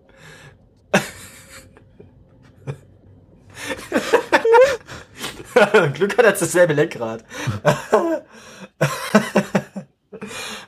Glück 5.94 6.18
hat 6.18 6.26
er 6.26 6.32
dasselbe 6.32 6.74
Lenkrad. 6.74 7.24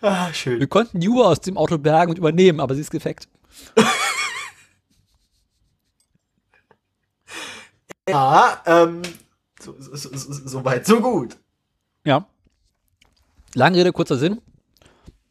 Ah, 0.02 0.34
schön. 0.34 0.60
Wir 0.60 0.68
konnten 0.68 1.06
Uhr 1.08 1.28
aus 1.28 1.42
dem 1.42 1.58
Auto 1.58 1.78
bergen 1.78 2.12
und 2.12 2.18
übernehmen, 2.18 2.60
aber 2.60 2.76
sie 2.76 2.82
ist 2.82 2.92
gefeckt. 2.92 3.28
Ja, 8.08 8.62
ähm, 8.66 9.02
so, 9.60 9.76
so, 9.80 9.96
so, 9.96 10.34
so, 10.34 10.66
weit, 10.66 10.86
so 10.86 11.00
gut. 11.00 11.38
Ja. 12.04 12.26
Lange 13.54 13.78
Rede, 13.78 13.92
kurzer 13.92 14.18
Sinn. 14.18 14.42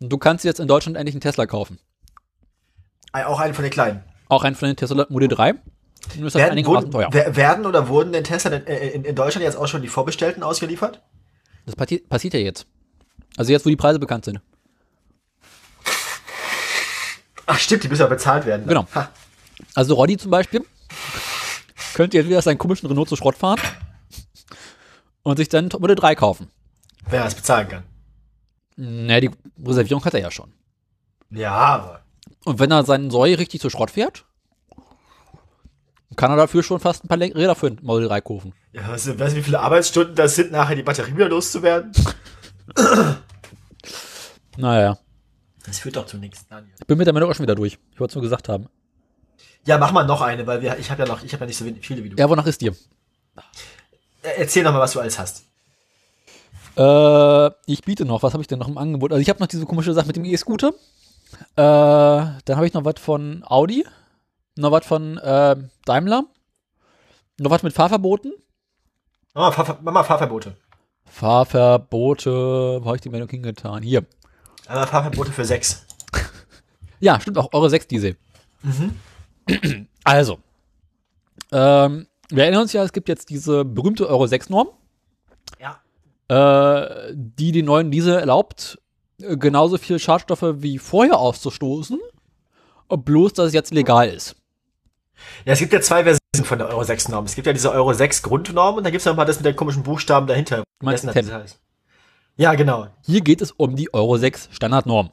Du 0.01 0.17
kannst 0.19 0.45
jetzt 0.45 0.61
in 0.61 0.69
Deutschland 0.69 0.97
endlich 0.97 1.15
einen 1.15 1.21
Tesla 1.21 1.47
kaufen. 1.47 1.79
Äh, 3.13 3.25
Auch 3.25 3.41
einen 3.41 3.55
von 3.55 3.65
den 3.65 3.73
kleinen. 3.73 4.05
Auch 4.29 4.45
einen 4.45 4.55
von 4.55 4.69
den 4.69 4.77
Tesla 4.77 5.07
Model 5.09 5.29
3. 5.29 5.53
Und 5.55 5.61
ist 6.15 6.23
das 6.23 6.35
Werden, 6.35 6.65
wurden, 6.67 6.93
werden 6.93 7.67
oder 7.67 7.89
wurden 7.89 8.13
denn 8.13 8.23
Tesla 8.23 8.53
in, 8.53 8.65
in, 8.67 9.05
in 9.05 9.15
Deutschland 9.17 9.43
jetzt 9.45 9.57
auch 9.57 9.67
schon 9.67 9.83
die 9.83 9.89
Vorbestellten 9.89 10.43
ausgeliefert? 10.45 11.03
Das 11.67 11.77
passi- 11.77 12.07
passiert 12.09 12.35
ja 12.35 12.41
jetzt. 12.41 12.67
Also 13.37 13.51
jetzt, 13.51 13.67
wo 13.67 13.71
die 13.71 13.77
Preise 13.77 13.99
bekannt 13.99 14.25
sind. 14.25 14.41
Ach 17.51 17.59
stimmt, 17.59 17.83
die 17.83 17.89
müssen 17.89 18.03
ja 18.03 18.09
bezahlt 18.09 18.45
werden. 18.45 18.67
dann. 18.67 18.85
Genau. 18.85 18.87
Ha. 18.95 19.09
Also 19.75 19.95
Roddy 19.95 20.19
zum 20.19 20.31
Beispiel 20.31 20.65
könnte 21.95 22.19
jetzt 22.19 22.29
wieder 22.29 22.43
seinen 22.43 22.59
komischen 22.59 22.89
Renault 22.89 23.09
zu 23.09 23.17
Schrott 23.17 23.37
fahren 23.37 23.59
und 25.23 25.39
sich 25.39 25.49
dann 25.49 25.71
Model 25.79 25.97
3 25.97 26.15
kaufen. 26.15 26.51
Wer 27.09 27.25
das 27.25 27.35
bezahlen 27.35 27.69
kann. 27.69 27.83
Naja, 28.77 29.21
die 29.23 29.31
Reservierung 29.67 30.05
hat 30.05 30.13
er 30.13 30.21
ja 30.21 30.31
schon. 30.31 30.53
Ja, 31.31 31.53
aber. 31.53 32.03
Und 32.45 32.59
wenn 32.59 32.71
er 32.71 32.85
seinen 32.85 33.11
Soi 33.11 33.35
richtig 33.35 33.63
zu 33.63 33.71
Schrott 33.71 33.91
fährt, 33.91 34.27
kann 36.17 36.31
er 36.31 36.37
dafür 36.37 36.63
schon 36.63 36.81
fast 36.81 37.05
ein 37.05 37.09
paar 37.09 37.19
Räder 37.19 37.55
für 37.55 37.69
ein 37.69 37.79
Model 37.81 38.09
3 38.09 38.21
kaufen. 38.21 38.53
Ja, 38.73 38.87
weißt 38.89 39.07
du, 39.07 39.19
weißt 39.19 39.33
du, 39.35 39.39
wie 39.39 39.43
viele 39.43 39.61
Arbeitsstunden 39.61 40.15
das 40.15 40.35
sind, 40.35 40.53
nachher 40.53 40.77
die 40.77 40.83
Batterie 40.83 41.15
wieder 41.15 41.31
loszuwerden? 41.31 41.93
Naja. 44.59 44.99
Das 45.69 45.79
führt 45.79 45.97
doch 45.97 46.07
zu 46.07 46.17
nichts, 46.17 46.47
Daniel. 46.49 46.73
Ich 46.81 46.87
bin 46.87 46.99
mit 46.99 47.07
der 47.07 47.15
Meldung 47.15 47.31
auch 47.31 47.35
schon 47.35 47.45
wieder 47.45 47.55
durch. 47.55 47.79
Ich 47.93 48.01
wollte 48.01 48.13
es 48.13 48.15
nur 48.17 48.23
gesagt 48.23 48.49
haben. 48.49 48.67
Ja, 49.65 49.79
mach 49.79 49.93
mal 49.93 50.05
noch 50.05 50.23
eine, 50.23 50.47
weil 50.47 50.63
wir, 50.63 50.79
ich 50.79 50.91
habe 50.91 51.03
ja 51.03 51.09
noch, 51.09 51.23
ich 51.23 51.33
habe 51.33 51.45
ja 51.45 51.47
nicht 51.47 51.59
so 51.59 51.65
viele 51.81 52.03
wie 52.03 52.09
du. 52.09 52.17
Ja, 52.17 52.29
wonach 52.29 52.47
ist 52.47 52.61
dir? 52.61 52.75
Äh, 54.23 54.41
Erzähl 54.41 54.65
doch 54.65 54.73
mal, 54.73 54.81
was 54.81 54.93
du 54.93 55.01
alles 55.01 55.19
hast. 55.19 55.45
Äh, 56.77 57.51
ich 57.67 57.83
biete 57.83 58.05
noch. 58.05 58.23
Was 58.23 58.33
habe 58.33 58.43
ich 58.43 58.47
denn 58.47 58.59
noch 58.59 58.69
im 58.69 58.79
Angebot? 58.79 59.13
Also 59.13 59.21
ich 59.21 59.29
habe 59.29 59.41
noch 59.41 59.47
diese 59.47 59.67
komische 59.67 59.93
Sache 59.93 60.07
mit 60.07 60.17
dem 60.17 60.25
E-Scooter. 60.25 60.69
Äh, 60.69 60.73
dann 61.57 62.57
habe 62.57 62.67
ich 62.67 62.73
noch 62.73 62.85
was 62.85 62.99
von 62.99 63.45
Audi. 63.47 63.85
Noch 64.57 64.71
was 64.71 64.87
von 64.87 65.19
äh, 65.19 65.57
Daimler. 65.85 66.25
Noch 67.39 67.51
was 67.51 67.63
mit 67.63 67.73
Fahrverboten. 67.73 68.33
Mach 69.35 69.57
mal, 69.57 69.65
Fahr, 69.65 69.79
mach 69.83 69.93
mal 69.93 70.05
Fahrverbote. 70.05 70.57
Fahrverbote. 71.05 72.31
Wo 72.81 72.87
habe 72.87 72.97
ich 72.97 73.03
die 73.03 73.11
Meldung 73.11 73.29
hingetan? 73.29 73.83
Hier. 73.83 74.05
Einmal 74.69 74.87
Fahrverbote 74.87 75.33
für 75.33 75.45
sechs. 75.45 75.85
Ja, 77.01 77.21
stimmt 77.21 77.39
auch. 77.39 77.53
Euro 77.53 77.69
6 77.69 77.87
Diesel. 77.87 78.17
Also. 80.03 80.41
Ähm, 81.53 82.09
wir 82.29 82.43
erinnern 82.43 82.63
uns 82.63 82.73
ja, 82.73 82.83
es 82.83 82.93
gibt 82.93 83.09
jetzt 83.09 83.31
diese 83.31 83.65
berühmte 83.65 84.09
Euro 84.09 84.27
6 84.27 84.51
Norm. 84.51 84.69
Ja. 85.61 85.79
äh, 86.29 87.13
die 87.15 87.53
den 87.53 87.67
neuen 87.67 87.93
Diesel 87.93 88.15
erlaubt, 88.19 88.79
äh, 89.23 89.37
genauso 89.37 89.79
viel 89.79 90.01
Schadstoffe 90.01 90.57
wie 90.57 90.79
vorher 90.79 91.19
auszustoßen, 91.19 92.01
bloß 92.89 93.33
dass 93.35 93.47
es 93.47 93.53
jetzt 93.53 93.73
legal 93.73 94.09
ist. 94.09 94.35
Ja, 95.45 95.53
es 95.53 95.61
gibt 95.61 95.73
ja 95.73 95.81
zwei 95.81 96.03
Versionen 96.03 96.45
von 96.45 96.59
der 96.59 96.69
Euro 96.69 96.83
6 96.83 97.09
Norm. 97.11 97.27
Es 97.27 97.37
gibt 97.37 97.47
ja 97.47 97.53
diese 97.53 97.71
Euro 97.71 97.93
6 97.93 98.23
Grundnorm 98.25 98.75
und 98.75 98.83
dann 98.83 98.91
gibt 98.93 99.03
es 99.03 99.07
noch 99.07 99.15
mal 99.15 99.25
das 99.25 99.37
mit 99.37 99.47
den 99.47 99.55
komischen 99.55 99.85
Buchstaben 99.85 100.27
dahinter. 100.27 100.65
Meinst 100.83 101.05
Vergessen, 101.05 101.27
10. 101.27 101.27
wie 101.27 101.31
das 101.31 101.43
heißt. 101.43 101.61
Ja, 102.39 102.55
genau. 102.55 102.87
Hier 103.05 103.21
geht 103.21 103.43
es 103.43 103.51
um 103.51 103.75
die 103.75 103.93
Euro 103.93 104.17
6 104.17 104.51
Standardnorm. 104.53 105.11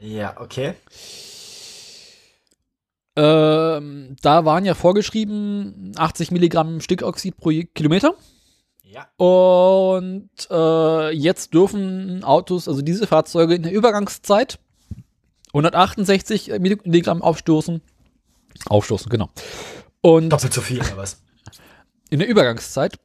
Ja, 0.00 0.40
okay. 0.40 0.74
Ähm, 3.16 4.16
da 4.22 4.44
waren 4.46 4.64
ja 4.64 4.74
vorgeschrieben 4.74 5.92
80 5.96 6.30
Milligramm 6.30 6.80
Stickoxid 6.80 7.36
pro 7.36 7.50
Kilometer. 7.74 8.14
Ja. 8.82 9.08
Und 9.22 10.30
äh, 10.50 11.10
jetzt 11.10 11.52
dürfen 11.52 12.24
Autos, 12.24 12.66
also 12.66 12.80
diese 12.80 13.06
Fahrzeuge 13.06 13.54
in 13.54 13.64
der 13.64 13.72
Übergangszeit 13.72 14.58
168 15.48 16.48
Milligramm 16.60 17.20
aufstoßen. 17.20 17.82
Aufstoßen, 18.70 19.10
genau. 19.10 19.28
Und 20.00 20.30
Doppelt 20.30 20.54
so 20.54 20.62
viel 20.62 20.80
oder 20.80 20.96
was? 20.96 21.20
in 22.08 22.20
der 22.20 22.28
Übergangszeit 22.28 22.98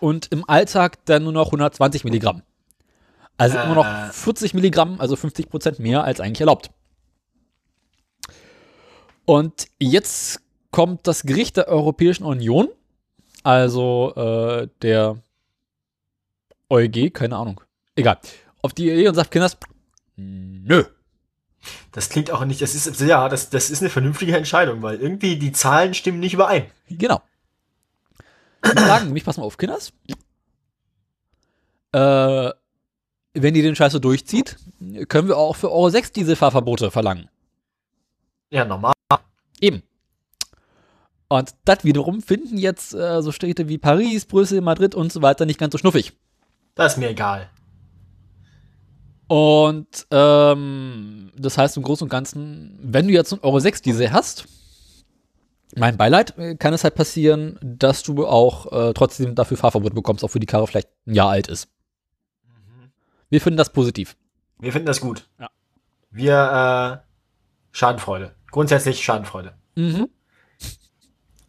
und 0.00 0.26
im 0.32 0.46
Alltag 0.46 1.02
dann 1.06 1.22
nur 1.22 1.32
noch 1.32 1.46
120 1.46 2.04
Milligramm. 2.04 2.42
Also 3.40 3.58
immer 3.58 3.72
Äh. 3.72 4.06
noch 4.08 4.12
40 4.12 4.52
Milligramm, 4.52 5.00
also 5.00 5.16
50 5.16 5.48
Prozent 5.48 5.78
mehr 5.78 6.04
als 6.04 6.20
eigentlich 6.20 6.40
erlaubt. 6.40 6.70
Und 9.24 9.68
jetzt 9.78 10.42
kommt 10.70 11.06
das 11.06 11.22
Gericht 11.22 11.56
der 11.56 11.68
Europäischen 11.68 12.24
Union, 12.24 12.68
also 13.42 14.12
äh, 14.14 14.68
der 14.82 15.16
EuG, 16.68 17.14
keine 17.14 17.36
Ahnung, 17.36 17.62
egal, 17.96 18.18
auf 18.60 18.74
die 18.74 18.90
Idee 18.90 19.08
und 19.08 19.14
sagt, 19.14 19.30
Kinders, 19.30 19.56
nö. 20.16 20.84
Das 21.92 22.10
klingt 22.10 22.30
auch 22.30 22.44
nicht, 22.44 22.60
das 22.60 22.74
ist, 22.74 23.00
ja, 23.00 23.28
das, 23.30 23.48
das 23.48 23.70
ist 23.70 23.80
eine 23.80 23.88
vernünftige 23.90 24.36
Entscheidung, 24.36 24.82
weil 24.82 25.00
irgendwie 25.00 25.36
die 25.38 25.52
Zahlen 25.52 25.94
stimmen 25.94 26.20
nicht 26.20 26.34
überein. 26.34 26.66
Genau. 26.90 27.22
Die 28.64 28.78
sagen 28.80 29.06
nämlich, 29.06 29.24
pass 29.24 29.38
mal 29.38 29.44
auf, 29.44 29.56
Kinders. 29.56 29.92
Äh, 31.92 32.50
wenn 33.34 33.54
ihr 33.54 33.62
den 33.62 33.76
Scheiß 33.76 33.92
so 33.92 33.98
durchzieht, 33.98 34.56
können 35.08 35.28
wir 35.28 35.36
auch 35.36 35.56
für 35.56 35.70
Euro 35.70 35.90
6 35.90 36.12
diese 36.12 36.36
Fahrverbote 36.36 36.90
verlangen. 36.90 37.28
Ja, 38.50 38.64
normal. 38.64 38.92
Eben. 39.60 39.82
Und 41.28 41.54
das 41.64 41.84
wiederum 41.84 42.22
finden 42.22 42.58
jetzt 42.58 42.92
äh, 42.92 43.22
so 43.22 43.30
Städte 43.30 43.68
wie 43.68 43.78
Paris, 43.78 44.26
Brüssel, 44.26 44.60
Madrid 44.60 44.96
und 44.96 45.12
so 45.12 45.22
weiter 45.22 45.46
nicht 45.46 45.60
ganz 45.60 45.72
so 45.72 45.78
schnuffig. 45.78 46.12
Das 46.74 46.94
ist 46.94 46.98
mir 46.98 47.10
egal. 47.10 47.48
Und 49.28 50.08
ähm, 50.10 51.30
das 51.36 51.56
heißt 51.56 51.76
im 51.76 51.84
Großen 51.84 52.04
und 52.04 52.08
Ganzen, 52.08 52.76
wenn 52.82 53.06
du 53.06 53.12
jetzt 53.12 53.32
einen 53.32 53.42
Euro 53.42 53.60
6 53.60 53.80
Diesel 53.82 54.10
hast, 54.10 54.46
mein 55.76 55.96
Beileid, 55.96 56.36
äh, 56.36 56.56
kann 56.56 56.74
es 56.74 56.82
halt 56.82 56.96
passieren, 56.96 57.56
dass 57.62 58.02
du 58.02 58.26
auch 58.26 58.72
äh, 58.72 58.92
trotzdem 58.92 59.36
dafür 59.36 59.56
Fahrverbot 59.56 59.94
bekommst, 59.94 60.24
auch 60.24 60.30
für 60.30 60.40
die 60.40 60.46
Karre 60.46 60.66
vielleicht 60.66 60.88
ein 61.06 61.14
Jahr 61.14 61.30
alt 61.30 61.46
ist. 61.46 61.68
Wir 63.30 63.40
finden 63.40 63.56
das 63.56 63.72
positiv. 63.72 64.16
Wir 64.58 64.72
finden 64.72 64.86
das 64.86 65.00
gut. 65.00 65.28
Ja. 65.38 65.48
Wir, 66.10 67.02
äh, 67.02 67.10
Schadenfreude. 67.72 68.34
Grundsätzlich 68.50 69.02
Schadenfreude. 69.02 69.54
Mhm. 69.76 70.08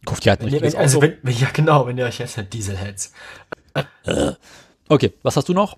Kauft 0.04 0.24
ihr 0.26 0.30
halt 0.30 0.40
Wenn 0.44 0.60
wenn, 0.60 0.76
also 0.76 1.00
wenn, 1.02 1.18
ja, 1.24 1.48
genau, 1.52 1.86
wenn 1.86 1.98
ihr 1.98 2.06
euch 2.06 2.18
jetzt 2.18 2.36
nicht 2.36 2.52
Dieselheads. 2.52 3.12
Okay, 4.88 5.12
was 5.22 5.36
hast 5.36 5.48
du 5.48 5.54
noch? 5.54 5.76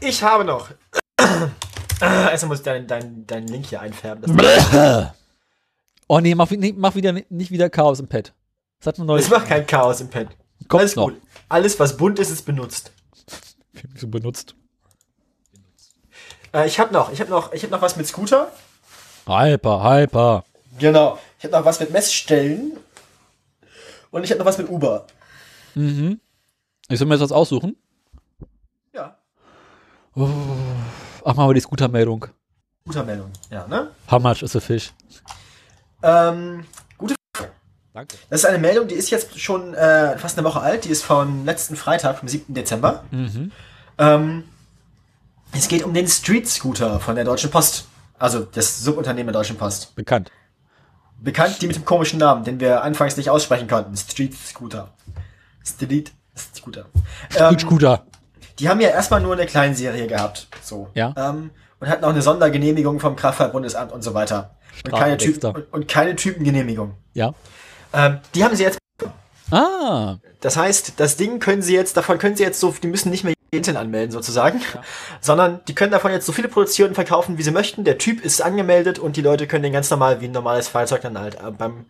Ich 0.00 0.22
habe 0.22 0.44
noch. 0.44 0.70
Erstmal 2.00 2.48
muss 2.48 2.58
ich 2.58 2.64
deinen 2.64 2.86
dein, 2.86 3.26
dein 3.26 3.46
Link 3.46 3.66
hier 3.66 3.80
einfärben. 3.80 4.40
Oh 6.08 6.20
nee, 6.20 6.36
mach, 6.36 6.48
nee, 6.52 6.72
mach 6.76 6.94
wieder 6.94 7.12
nicht 7.12 7.50
wieder 7.50 7.68
Chaos 7.68 7.98
im 7.98 8.06
Pad. 8.06 8.32
Das 8.78 8.86
hat 8.86 8.98
man 8.98 9.08
neulich. 9.08 9.26
das 9.28 9.36
macht 9.36 9.48
kein 9.48 9.66
Chaos 9.66 10.00
im 10.00 10.08
Pad. 10.08 10.28
Kommt 10.68 10.82
Alles 10.82 10.94
noch. 10.94 11.06
gut. 11.06 11.20
Alles, 11.48 11.80
was 11.80 11.96
bunt 11.96 12.20
ist, 12.20 12.30
ist 12.30 12.42
benutzt. 12.44 12.92
So 13.96 14.06
benutzt. 14.06 14.54
Äh, 16.56 16.66
ich 16.66 16.80
habe 16.80 16.92
noch, 16.92 17.12
ich 17.12 17.20
habe 17.20 17.30
noch, 17.30 17.52
ich 17.52 17.62
habe 17.62 17.72
noch 17.72 17.82
was 17.82 17.96
mit 17.96 18.06
Scooter. 18.06 18.50
Hyper, 19.26 19.82
hyper. 19.84 20.44
Genau. 20.78 21.18
Ich 21.38 21.44
habe 21.44 21.52
noch 21.54 21.64
was 21.64 21.80
mit 21.80 21.90
Messstellen. 21.90 22.72
Und 24.10 24.24
ich 24.24 24.30
habe 24.30 24.38
noch 24.38 24.46
was 24.46 24.56
mit 24.56 24.68
Uber. 24.70 25.06
Mhm. 25.74 26.18
Ich 26.88 26.98
soll 26.98 27.06
mir 27.06 27.14
jetzt 27.14 27.22
was 27.22 27.32
aussuchen. 27.32 27.76
Ja. 28.94 29.16
Ach, 30.14 31.34
machen 31.34 31.50
wir 31.50 31.54
die 31.54 31.60
Scooter-Meldung. 31.60 32.26
Scootermeldung. 32.84 33.30
Ja, 33.50 33.66
ne? 33.66 33.90
How 34.10 34.22
much 34.22 34.42
is 34.42 34.56
a 34.56 34.60
fish? 34.60 34.94
Ähm, 36.02 36.64
Danke. 37.92 38.16
das 38.30 38.40
ist 38.40 38.46
eine 38.46 38.58
Meldung, 38.58 38.88
die 38.88 38.94
ist 38.94 39.10
jetzt 39.10 39.38
schon 39.40 39.74
äh, 39.74 40.16
fast 40.18 40.38
eine 40.38 40.46
Woche 40.46 40.60
alt. 40.60 40.84
Die 40.84 40.90
ist 40.90 41.02
vom 41.02 41.44
letzten 41.44 41.76
Freitag, 41.76 42.18
vom 42.18 42.28
7. 42.28 42.54
Dezember. 42.54 43.04
Mhm. 43.10 43.52
Ähm, 43.98 44.44
es 45.52 45.68
geht 45.68 45.84
um 45.84 45.94
den 45.94 46.08
Street 46.08 46.48
Scooter 46.48 47.00
von 47.00 47.14
der 47.14 47.24
Deutschen 47.24 47.50
Post. 47.50 47.86
Also 48.18 48.40
das 48.44 48.80
Subunternehmen 48.80 49.32
der 49.32 49.40
Deutschen 49.40 49.56
Post. 49.56 49.94
Bekannt. 49.94 50.30
Bekannt 51.18 51.60
die 51.60 51.66
mit 51.66 51.76
dem 51.76 51.84
komischen 51.84 52.18
Namen, 52.18 52.44
den 52.44 52.60
wir 52.60 52.82
anfangs 52.82 53.16
nicht 53.16 53.30
aussprechen 53.30 53.68
konnten. 53.68 53.96
Street 53.96 54.34
Scooter. 54.34 54.92
Street 55.64 56.12
Scooter. 56.54 56.86
Ähm, 57.36 57.58
Scooter. 57.58 58.04
die 58.58 58.68
haben 58.68 58.80
ja 58.80 58.90
erstmal 58.90 59.20
nur 59.20 59.32
eine 59.32 59.46
Kleinserie 59.46 60.06
gehabt. 60.06 60.48
So. 60.62 60.88
Ja. 60.94 61.14
Ähm, 61.16 61.50
und 61.80 61.88
hatten 61.88 62.04
auch 62.04 62.10
eine 62.10 62.22
Sondergenehmigung 62.22 63.00
vom 63.00 63.16
Kraftfahrtbundesamt 63.16 63.92
und 63.92 64.02
so 64.02 64.14
weiter. 64.14 64.56
Und 64.84 64.94
keine, 64.94 65.16
Typ 65.16 65.42
und, 65.42 65.72
und 65.72 65.88
keine 65.88 66.16
Typengenehmigung. 66.16 66.94
Ja. 67.14 67.32
Ähm, 67.92 68.18
die 68.34 68.44
haben 68.44 68.54
sie 68.54 68.64
jetzt. 68.64 68.78
Ah. 69.50 70.16
Das 70.40 70.56
heißt, 70.56 70.94
das 70.98 71.16
Ding 71.16 71.38
können 71.38 71.62
sie 71.62 71.74
jetzt, 71.74 71.96
davon 71.96 72.18
können 72.18 72.36
sie 72.36 72.42
jetzt 72.42 72.60
so, 72.60 72.74
die 72.82 72.88
müssen 72.88 73.10
nicht 73.10 73.24
mehr 73.24 73.35
einzeln 73.54 73.76
anmelden 73.76 74.10
sozusagen, 74.12 74.60
sondern 75.20 75.60
die 75.68 75.74
können 75.74 75.92
davon 75.92 76.10
jetzt 76.12 76.26
so 76.26 76.32
viele 76.32 76.48
produzieren 76.48 76.88
und 76.90 76.94
verkaufen, 76.94 77.38
wie 77.38 77.42
sie 77.42 77.50
möchten. 77.50 77.84
Der 77.84 77.98
Typ 77.98 78.24
ist 78.24 78.40
angemeldet 78.42 78.98
und 78.98 79.16
die 79.16 79.22
Leute 79.22 79.46
können 79.46 79.62
den 79.62 79.72
ganz 79.72 79.90
normal 79.90 80.20
wie 80.20 80.26
ein 80.26 80.32
normales 80.32 80.68
Fahrzeug 80.68 81.02
dann 81.02 81.18
halt 81.18 81.36
äh, 81.36 81.50
beim 81.50 81.86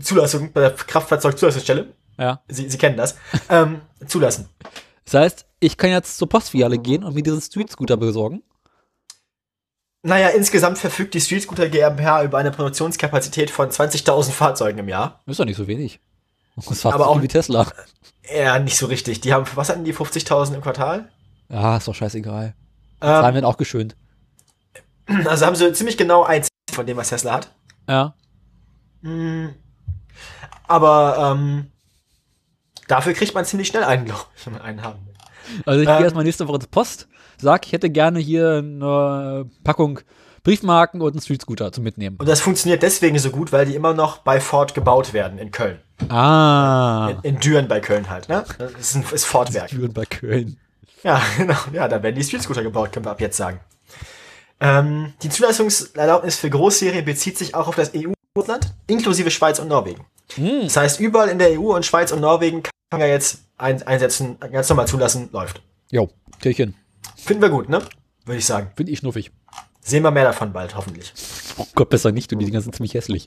Zulassung, 0.00 0.52
bei 0.52 0.60
der 0.60 0.70
Kraftfahrzeugzulassungsstelle, 0.70 1.92
Ja. 2.18 2.40
sie, 2.48 2.68
sie 2.68 2.78
kennen 2.78 2.96
das, 2.96 3.16
ähm, 3.48 3.80
zulassen. 4.06 4.48
Das 5.04 5.14
heißt, 5.14 5.46
ich 5.60 5.76
kann 5.76 5.90
jetzt 5.90 6.16
zur 6.18 6.28
Postfiliale 6.28 6.78
gehen 6.78 7.04
und 7.04 7.14
mir 7.14 7.22
diesen 7.22 7.40
Street 7.40 7.70
Scooter 7.70 7.96
besorgen. 7.96 8.42
Naja, 10.02 10.28
insgesamt 10.28 10.78
verfügt 10.78 11.12
die 11.12 11.20
Street 11.20 11.42
Scooter 11.42 11.68
GmbH 11.68 12.22
über 12.24 12.38
eine 12.38 12.50
Produktionskapazität 12.50 13.50
von 13.50 13.68
20.000 13.68 14.30
Fahrzeugen 14.30 14.78
im 14.78 14.88
Jahr. 14.88 15.20
Ist 15.26 15.38
doch 15.38 15.44
nicht 15.44 15.58
so 15.58 15.66
wenig. 15.66 16.00
Das 16.56 16.66
ist 16.70 16.82
fast 16.82 16.94
Aber 16.94 17.08
auch- 17.08 17.22
wie 17.22 17.28
Tesla. 17.28 17.66
Ja, 18.34 18.58
nicht 18.58 18.76
so 18.76 18.86
richtig. 18.86 19.20
Die 19.20 19.32
haben, 19.32 19.44
was 19.54 19.68
hatten 19.70 19.84
die, 19.84 19.94
50.000 19.94 20.54
im 20.54 20.60
Quartal? 20.60 21.10
Ja, 21.48 21.76
ist 21.78 21.88
doch 21.88 21.94
scheißegal. 21.94 22.54
Zahlen 23.00 23.28
Ähm, 23.28 23.34
werden 23.34 23.44
auch 23.44 23.56
geschönt. 23.56 23.96
also 25.26 25.46
haben 25.46 25.56
sie 25.56 25.72
ziemlich 25.72 25.96
genau 25.96 26.22
ein 26.22 26.42
Zehntel 26.42 26.74
von 26.74 26.86
dem, 26.86 26.96
was 26.96 27.08
Tesla 27.08 27.32
hat. 27.32 27.50
Ja. 27.88 28.14
Hm. 29.02 29.54
Aber 30.68 31.32
ähm, 31.36 31.72
dafür 32.88 33.14
kriegt 33.14 33.34
man 33.34 33.44
ziemlich 33.44 33.68
schnell 33.68 33.82
einen, 33.84 34.04
glaube 34.04 34.22
ich, 34.36 34.46
wenn 34.46 34.52
man 34.52 34.62
einen 34.62 34.82
haben 34.82 35.04
will. 35.06 35.14
Also 35.66 35.80
ich 35.80 35.88
Ähm. 35.88 35.96
gehe 35.96 36.04
erstmal 36.04 36.24
nächste 36.24 36.46
Woche 36.46 36.60
zur 36.60 36.70
Post, 36.70 37.08
sag, 37.38 37.66
ich 37.66 37.72
hätte 37.72 37.90
gerne 37.90 38.18
hier 38.20 38.58
eine 38.58 39.48
Packung 39.64 40.00
Briefmarken 40.44 41.00
und 41.02 41.12
einen 41.12 41.20
Street 41.20 41.42
Scooter 41.42 41.72
zum 41.72 41.84
Mitnehmen. 41.84 42.16
Und 42.18 42.28
das 42.28 42.40
funktioniert 42.40 42.82
deswegen 42.82 43.18
so 43.18 43.30
gut, 43.30 43.52
weil 43.52 43.66
die 43.66 43.74
immer 43.74 43.92
noch 43.94 44.18
bei 44.18 44.40
Ford 44.40 44.74
gebaut 44.74 45.12
werden 45.12 45.38
in 45.38 45.50
Köln. 45.50 45.80
Ah. 46.08 47.14
In, 47.22 47.34
in 47.34 47.40
Düren 47.40 47.68
bei 47.68 47.80
Köln 47.80 48.08
halt, 48.08 48.28
ne? 48.28 48.44
Das 48.58 48.72
ist 48.72 48.94
ein 48.96 49.04
ist 49.12 49.24
Ford-Werk. 49.24 49.68
Türen 49.68 49.92
bei 49.92 50.04
Köln. 50.04 50.58
Ja, 51.02 51.22
genau. 51.36 51.56
Ja, 51.72 51.88
da 51.88 52.02
werden 52.02 52.14
die 52.14 52.24
Street 52.24 52.42
Scooter 52.42 52.62
gebaut, 52.62 52.92
können 52.92 53.06
wir 53.06 53.10
ab 53.10 53.20
jetzt 53.20 53.36
sagen. 53.36 53.60
Ähm, 54.60 55.14
die 55.22 55.30
Zulassungserlaubnis 55.30 56.36
für 56.36 56.50
Großserien 56.50 57.04
bezieht 57.04 57.38
sich 57.38 57.54
auch 57.54 57.68
auf 57.68 57.76
das 57.76 57.92
EU-Land, 57.94 58.74
inklusive 58.86 59.30
Schweiz 59.30 59.58
und 59.58 59.68
Norwegen. 59.68 60.04
Hm. 60.34 60.62
Das 60.64 60.76
heißt, 60.76 61.00
überall 61.00 61.28
in 61.28 61.38
der 61.38 61.58
EU 61.58 61.74
und 61.74 61.84
Schweiz 61.84 62.12
und 62.12 62.20
Norwegen 62.20 62.62
kann 62.62 62.72
man 62.92 63.00
ja 63.00 63.06
jetzt 63.06 63.42
ein, 63.56 63.82
einsetzen, 63.82 64.38
ganz 64.52 64.68
normal 64.68 64.86
zulassen, 64.86 65.30
läuft. 65.32 65.62
Jo, 65.90 66.10
Türchen. 66.40 66.74
Finden 67.16 67.42
wir 67.42 67.50
gut, 67.50 67.68
ne? 67.68 67.82
Würde 68.24 68.38
ich 68.38 68.46
sagen. 68.46 68.70
Finde 68.76 68.92
ich 68.92 68.98
schnuffig. 68.98 69.32
Sehen 69.80 70.02
wir 70.02 70.10
mehr 70.10 70.24
davon 70.24 70.52
bald, 70.52 70.76
hoffentlich. 70.76 71.12
Oh 71.56 71.66
Gott, 71.74 71.88
besser 71.88 72.12
nicht, 72.12 72.30
du, 72.30 72.36
die 72.36 72.46
sind 72.46 72.74
ziemlich 72.74 72.94
hässlich. 72.94 73.26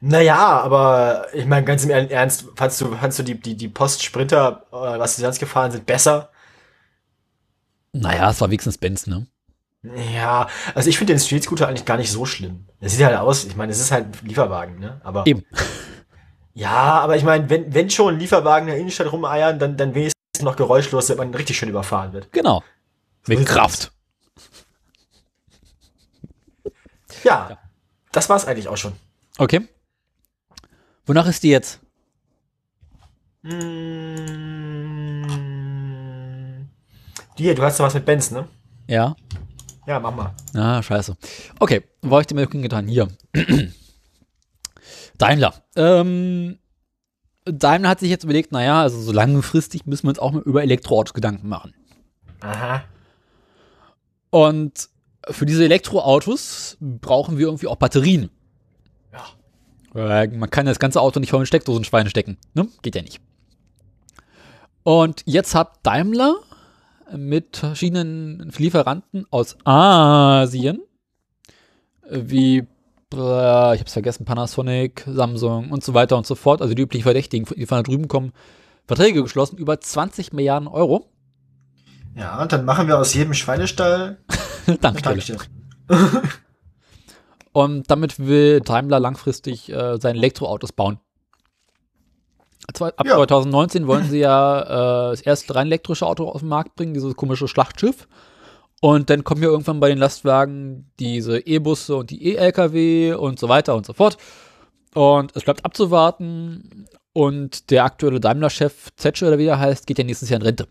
Naja, 0.00 0.60
aber 0.60 1.26
ich 1.32 1.46
meine, 1.46 1.64
ganz 1.64 1.84
im 1.84 1.90
Ernst, 1.90 2.46
fandst 2.56 2.80
du, 2.80 2.94
fandst 2.96 3.18
du 3.18 3.22
die, 3.22 3.38
die, 3.40 3.56
die 3.56 3.68
Post-Sprinter, 3.68 4.66
äh, 4.70 4.98
was 4.98 5.16
die 5.16 5.22
sonst 5.22 5.38
gefahren 5.38 5.70
sind, 5.70 5.86
besser? 5.86 6.30
Naja, 7.92 8.30
es 8.30 8.40
war 8.40 8.48
wenigstens 8.48 8.78
Benz, 8.78 9.06
ne? 9.06 9.26
Ja, 10.14 10.48
also 10.74 10.88
ich 10.88 10.96
finde 10.96 11.12
den 11.12 11.20
Street 11.20 11.44
Scooter 11.44 11.68
eigentlich 11.68 11.84
gar 11.84 11.98
nicht 11.98 12.10
so 12.10 12.24
schlimm. 12.24 12.66
Es 12.80 12.92
sieht 12.96 13.04
halt 13.04 13.16
aus, 13.16 13.44
ich 13.44 13.54
meine, 13.54 13.70
es 13.70 13.80
ist 13.80 13.92
halt 13.92 14.06
ein 14.06 14.26
Lieferwagen, 14.26 14.78
ne? 14.78 15.00
Aber 15.04 15.26
Eben. 15.26 15.44
ja, 16.54 16.70
aber 16.72 17.16
ich 17.16 17.22
meine, 17.22 17.48
wenn, 17.50 17.72
wenn 17.74 17.90
schon 17.90 18.18
Lieferwagen 18.18 18.68
in 18.68 18.72
der 18.72 18.80
Innenstadt 18.80 19.12
rumeiern, 19.12 19.58
dann, 19.58 19.76
dann 19.76 19.94
wenigstens 19.94 20.14
noch 20.42 20.56
geräuschlos, 20.56 21.06
damit 21.08 21.18
man 21.18 21.34
richtig 21.34 21.58
schön 21.58 21.68
überfahren 21.68 22.12
wird. 22.12 22.32
Genau. 22.32 22.62
Mit 23.26 23.44
Kraft. 23.46 23.92
Ja, 27.22 27.48
Ja. 27.50 27.58
das 28.12 28.28
war's 28.28 28.46
eigentlich 28.46 28.68
auch 28.68 28.76
schon. 28.76 28.92
Okay. 29.38 29.68
Wonach 31.06 31.26
ist 31.26 31.42
die 31.42 31.50
jetzt? 31.50 31.80
Mm, 33.42 33.54
Dir, 37.38 37.54
du 37.54 37.62
hast 37.62 37.78
noch 37.78 37.86
was 37.86 37.94
mit 37.94 38.04
Benz, 38.06 38.30
ne? 38.30 38.48
Ja. 38.88 39.16
Ja, 39.86 40.00
mach 40.00 40.14
mal. 40.14 40.34
Ah, 40.54 40.82
scheiße. 40.82 41.16
Okay, 41.58 41.82
wo 42.00 42.14
hab 42.14 42.22
ich 42.22 42.26
die 42.28 42.34
Meldung 42.34 42.62
getan? 42.62 42.88
Hier. 42.88 43.08
Daimler. 45.18 45.54
Ähm, 45.76 46.58
Daimler 47.44 47.90
hat 47.90 48.00
sich 48.00 48.08
jetzt 48.08 48.24
überlegt, 48.24 48.52
naja, 48.52 48.80
also 48.80 48.98
so 49.00 49.12
langfristig 49.12 49.84
müssen 49.86 50.04
wir 50.04 50.10
uns 50.10 50.18
auch 50.18 50.32
mal 50.32 50.42
über 50.42 50.62
Elektroautos 50.62 51.12
Gedanken 51.12 51.48
machen. 51.48 51.74
Aha. 52.40 52.84
Und 54.30 54.88
für 55.30 55.44
diese 55.44 55.64
Elektroautos 55.64 56.76
brauchen 56.80 57.36
wir 57.36 57.46
irgendwie 57.46 57.66
auch 57.66 57.76
Batterien. 57.76 58.30
Äh, 59.94 60.28
man 60.28 60.50
kann 60.50 60.66
das 60.66 60.78
ganze 60.78 61.00
Auto 61.00 61.20
nicht 61.20 61.30
voll 61.30 61.40
in 61.40 61.46
Steckdosenschweine 61.46 62.10
stecken. 62.10 62.36
Ne? 62.54 62.68
Geht 62.82 62.96
ja 62.96 63.02
nicht. 63.02 63.20
Und 64.82 65.22
jetzt 65.24 65.54
hat 65.54 65.78
Daimler 65.82 66.36
mit 67.16 67.58
verschiedenen 67.58 68.52
Lieferanten 68.56 69.26
aus 69.30 69.56
Asien, 69.64 70.80
äh, 72.08 72.20
wie, 72.24 72.58
äh, 72.58 73.74
ich 73.74 73.80
hab's 73.80 73.92
vergessen, 73.92 74.24
Panasonic, 74.24 75.04
Samsung 75.06 75.70
und 75.70 75.84
so 75.84 75.94
weiter 75.94 76.16
und 76.16 76.26
so 76.26 76.34
fort, 76.34 76.60
also 76.60 76.74
die 76.74 76.82
üblichen 76.82 77.04
Verdächtigen, 77.04 77.46
die 77.56 77.66
von 77.66 77.78
da 77.78 77.82
drüben 77.82 78.08
kommen, 78.08 78.32
Verträge 78.86 79.22
geschlossen, 79.22 79.56
über 79.56 79.80
20 79.80 80.32
Milliarden 80.32 80.68
Euro. 80.68 81.10
Ja, 82.14 82.40
und 82.42 82.52
dann 82.52 82.64
machen 82.64 82.86
wir 82.86 82.98
aus 82.98 83.14
jedem 83.14 83.34
Schweinestall 83.34 84.18
eine 84.66 84.78
Tankstelle. 84.78 85.16
Tankstelle. 85.16 86.22
Und 87.54 87.88
damit 87.90 88.18
will 88.18 88.60
Daimler 88.60 88.98
langfristig 89.00 89.70
äh, 89.72 89.96
seine 89.98 90.18
Elektroautos 90.18 90.72
bauen. 90.72 90.98
Ab 92.80 93.06
Ja. 93.06 93.14
2019 93.16 93.86
wollen 93.86 94.08
sie 94.10 94.18
ja 94.18 94.60
äh, 94.62 95.10
das 95.12 95.20
erste 95.20 95.54
rein 95.54 95.68
elektrische 95.68 96.04
Auto 96.06 96.28
auf 96.28 96.40
den 96.40 96.48
Markt 96.48 96.74
bringen, 96.74 96.94
dieses 96.94 97.14
komische 97.14 97.46
Schlachtschiff. 97.46 98.08
Und 98.80 99.08
dann 99.08 99.22
kommen 99.22 99.40
ja 99.42 99.48
irgendwann 99.50 99.78
bei 99.80 99.88
den 99.88 99.98
Lastwagen 99.98 100.90
diese 100.98 101.38
E-Busse 101.38 101.94
und 101.96 102.10
die 102.10 102.26
E-Lkw 102.26 103.14
und 103.14 103.38
so 103.38 103.48
weiter 103.48 103.76
und 103.76 103.86
so 103.86 103.92
fort. 103.92 104.18
Und 104.94 105.34
es 105.36 105.44
bleibt 105.44 105.64
abzuwarten. 105.64 106.86
Und 107.12 107.70
der 107.70 107.84
aktuelle 107.84 108.18
Daimler-Chef, 108.18 108.88
Zetsche 108.96 109.28
oder 109.28 109.38
wie 109.38 109.46
er 109.46 109.60
heißt, 109.60 109.86
geht 109.86 109.98
ja 109.98 110.04
nächstes 110.04 110.28
Jahr 110.28 110.40
in 110.40 110.46
Rente. 110.46 110.66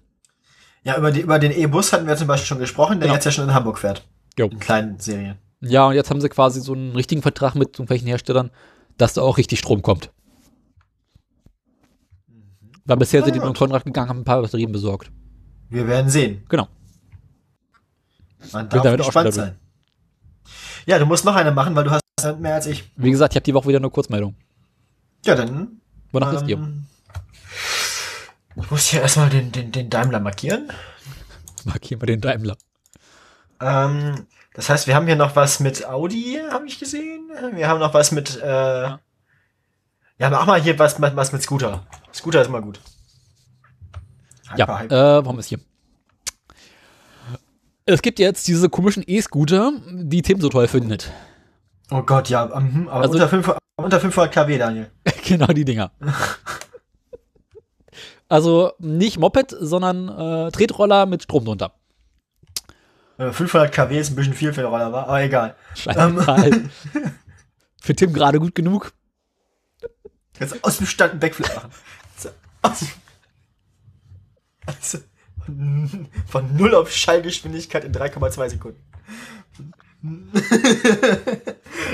Ja, 0.83 0.97
über, 0.97 1.11
die, 1.11 1.21
über 1.21 1.39
den 1.39 1.53
E-Bus 1.53 1.93
hatten 1.93 2.05
wir 2.07 2.17
zum 2.17 2.27
Beispiel 2.27 2.47
schon 2.47 2.59
gesprochen, 2.59 2.99
der 2.99 3.07
Genau. 3.07 3.13
jetzt 3.13 3.23
ja 3.23 3.31
schon 3.31 3.45
in 3.45 3.53
Hamburg 3.53 3.79
fährt. 3.79 4.03
Jo. 4.37 4.47
In 4.47 4.59
kleinen 4.59 4.99
Serien. 4.99 5.37
Ja, 5.65 5.87
und 5.87 5.95
jetzt 5.95 6.09
haben 6.09 6.19
sie 6.19 6.27
quasi 6.29 6.59
so 6.59 6.73
einen 6.73 6.93
richtigen 6.93 7.21
Vertrag 7.21 7.55
mit 7.55 7.69
irgendwelchen 7.69 8.07
Herstellern, 8.07 8.51
dass 8.97 9.13
da 9.13 9.21
auch 9.21 9.37
richtig 9.37 9.59
Strom 9.59 9.81
kommt. 9.81 10.11
Weil 12.85 12.97
bisher 12.97 13.23
sind 13.23 13.33
die 13.33 13.39
nur 13.39 13.47
in 13.47 13.53
Konrad 13.55 13.85
gegangen, 13.85 14.09
haben 14.09 14.19
ein 14.19 14.25
paar 14.25 14.41
Batterien 14.41 14.73
besorgt. 14.73 15.09
Wir 15.69 15.87
werden 15.87 16.09
sehen. 16.09 16.43
Genau. 16.49 16.67
Man 18.51 18.67
darf 18.67 18.83
damit 18.83 18.99
auch 19.01 19.05
gespannt 19.05 19.33
sein. 19.33 19.57
Ja, 20.85 20.99
du 20.99 21.05
musst 21.05 21.23
noch 21.23 21.35
eine 21.35 21.51
machen, 21.51 21.73
weil 21.75 21.85
du 21.85 21.91
hast 21.91 22.03
mehr 22.39 22.55
als 22.55 22.67
ich. 22.67 22.91
Wie 22.97 23.09
gesagt, 23.09 23.33
ich 23.33 23.37
habe 23.37 23.45
die 23.45 23.53
Woche 23.53 23.69
wieder 23.69 23.77
eine 23.77 23.89
Kurzmeldung. 23.89 24.35
Ja, 25.25 25.35
dann. 25.35 25.79
Wonach 26.11 26.33
ist 26.33 26.47
ihr? 26.47 26.57
ähm, 26.57 26.85
Ich 28.57 28.69
muss 28.69 28.87
hier 28.87 29.01
erstmal 29.01 29.29
den, 29.29 29.53
den, 29.53 29.71
den 29.71 29.89
Daimler 29.89 30.19
markieren. 30.19 30.69
Markieren 31.63 32.01
wir 32.01 32.07
den 32.07 32.19
Daimler. 32.19 32.57
Ähm, 33.61 34.27
das 34.53 34.69
heißt, 34.69 34.87
wir 34.87 34.95
haben 34.95 35.07
hier 35.07 35.15
noch 35.15 35.35
was 35.35 35.59
mit 35.59 35.85
Audi, 35.87 36.39
habe 36.51 36.67
ich 36.67 36.79
gesehen. 36.79 37.29
Wir 37.53 37.67
haben 37.67 37.79
noch 37.79 37.93
was 37.93 38.11
mit. 38.11 38.39
Äh, 38.41 38.89
ja, 40.19 40.29
mach 40.29 40.45
mal 40.45 40.61
hier 40.61 40.77
was, 40.77 41.01
was 41.01 41.31
mit 41.31 41.41
Scooter. 41.41 41.85
Scooter 42.13 42.41
ist 42.41 42.47
immer 42.47 42.61
gut. 42.61 42.79
Ja, 44.55 44.79
Hyper, 44.79 45.19
äh, 45.19 45.25
warum 45.25 45.39
ist 45.39 45.47
hier? 45.47 45.59
Es 47.85 48.01
gibt 48.01 48.19
jetzt 48.19 48.47
diese 48.47 48.69
komischen 48.69 49.03
E-Scooter, 49.05 49.73
die 49.91 50.21
Tim 50.21 50.39
so 50.39 50.49
toll 50.49 50.67
findet. 50.67 51.11
Oh 51.91 52.03
Gott, 52.03 52.29
ja, 52.29 52.45
mhm, 52.45 52.87
aber 52.87 53.01
Also- 53.01 53.13
unter, 53.13 53.27
500, 53.27 53.59
unter 53.75 53.99
500 53.99 54.33
kW, 54.33 54.57
Daniel. 54.57 54.91
genau 55.25 55.47
die 55.47 55.65
Dinger. 55.65 55.91
also 58.29 58.71
nicht 58.79 59.19
Moped, 59.19 59.53
sondern 59.59 60.07
äh, 60.07 60.51
Tretroller 60.51 61.05
mit 61.07 61.23
Strom 61.23 61.43
drunter. 61.45 61.73
Äh, 63.17 63.31
500 63.31 63.71
kW 63.71 63.99
ist 63.99 64.11
ein 64.11 64.15
bisschen 64.15 64.33
viel 64.33 64.53
für 64.53 64.61
den 64.61 64.69
Roller, 64.69 64.91
war, 64.91 65.07
aber 65.07 65.21
egal. 65.21 65.55
Scheiße. 65.75 66.69
Für 67.81 67.95
Tim 67.95 68.13
gerade 68.13 68.39
gut 68.39 68.55
genug. 68.55 68.93
Jetzt 70.39 70.63
aus 70.63 70.77
dem 70.77 70.87
Stand 70.87 71.11
einen 71.11 71.19
Backflip 71.19 71.53
machen. 71.53 71.71
So, 72.17 72.29
aus, 72.61 72.85
also, 74.65 74.97
von, 75.45 76.07
von 76.27 76.55
0 76.55 76.75
auf 76.75 76.91
Schallgeschwindigkeit 76.91 77.83
in 77.83 77.93
3,2 77.93 78.49
Sekunden. 78.49 78.81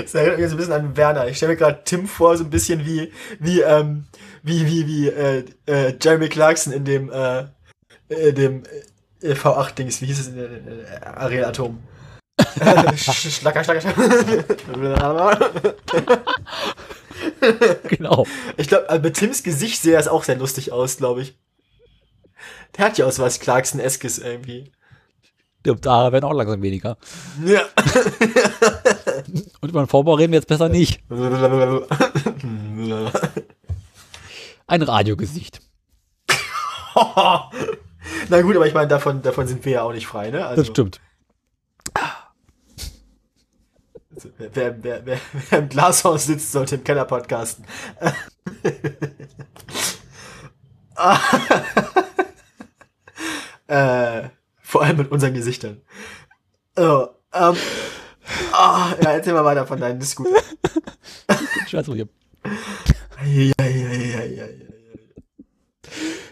Das 0.02 0.14
erinnert 0.14 0.38
mich 0.38 0.48
so 0.48 0.54
ein 0.54 0.58
bisschen 0.58 0.72
an 0.72 0.96
Werner. 0.96 1.28
Ich 1.28 1.36
stelle 1.36 1.52
mir 1.52 1.58
gerade 1.58 1.82
Tim 1.84 2.08
vor, 2.08 2.36
so 2.36 2.44
ein 2.44 2.50
bisschen 2.50 2.84
wie, 2.84 3.12
wie, 3.38 3.60
ähm, 3.60 4.06
wie, 4.42 4.66
wie, 4.66 4.86
wie, 4.86 5.08
äh, 5.08 5.44
äh, 5.66 5.96
Jeremy 6.00 6.28
Clarkson 6.28 6.72
in 6.72 6.84
dem, 6.84 7.10
äh, 7.10 7.44
äh, 8.08 8.32
dem 8.32 8.64
V8-Dings, 9.22 10.00
wie 10.02 10.06
hieß 10.06 10.20
es 10.20 10.28
in 10.28 10.36
der 10.36 10.50
äh, 10.50 11.04
Ariel 11.04 11.44
Atom? 11.44 11.82
Äh, 12.38 12.42
sch- 12.96 13.30
Schlacker, 13.40 13.62
schlacker, 13.64 13.80
schlacker. 13.82 15.38
Genau. 17.88 18.26
Ich 18.56 18.68
glaube, 18.68 18.98
mit 19.00 19.14
Tims 19.16 19.42
Gesicht 19.42 19.82
sähe 19.82 19.92
das 19.96 20.08
auch 20.08 20.24
sehr 20.24 20.36
lustig 20.36 20.72
aus, 20.72 20.96
glaube 20.96 21.22
ich. 21.22 21.36
Der 22.76 22.86
hat 22.86 22.98
ja 22.98 23.06
auch 23.06 23.12
so 23.12 23.22
was 23.22 23.40
Clarkson-eskes 23.40 24.18
irgendwie. 24.18 24.72
Die 25.66 25.74
da 25.78 26.10
werden 26.12 26.24
auch 26.24 26.32
langsam 26.32 26.62
weniger. 26.62 26.96
Ja. 27.44 27.60
Und 29.60 29.68
über 29.68 29.82
den 29.82 29.88
Vorbau 29.88 30.14
reden 30.14 30.32
wir 30.32 30.38
jetzt 30.38 30.48
besser 30.48 30.70
nicht. 30.70 31.02
Ein 34.66 34.82
Radiogesicht. 34.82 35.60
Na 38.28 38.42
gut, 38.42 38.56
aber 38.56 38.66
ich 38.66 38.74
meine, 38.74 38.88
davon, 38.88 39.22
davon 39.22 39.46
sind 39.46 39.64
wir 39.64 39.72
ja 39.72 39.82
auch 39.82 39.92
nicht 39.92 40.06
frei, 40.06 40.30
ne? 40.30 40.46
Also, 40.46 40.62
Das 40.62 40.68
stimmt. 40.68 41.00
Wer, 44.38 44.54
wer, 44.54 44.84
wer, 44.84 45.06
wer, 45.06 45.20
wer 45.48 45.58
im 45.58 45.68
Glashaus 45.68 46.26
sitzt, 46.26 46.52
sollte 46.52 46.74
im 46.74 46.84
Keller 46.84 47.06
podcasten. 47.06 47.64
äh, 53.66 54.28
vor 54.60 54.82
allem 54.82 54.98
mit 54.98 55.10
unseren 55.10 55.32
Gesichtern. 55.32 55.80
Oh, 56.76 57.06
ähm, 57.32 57.56
ah, 58.52 58.92
ja, 59.02 59.12
erzähl 59.12 59.32
mal 59.32 59.44
weiter 59.44 59.66
von 59.66 59.80
deinen 59.80 60.02
Scooter. 60.02 60.42
Scheiße, 61.66 61.94
hier. 61.94 62.08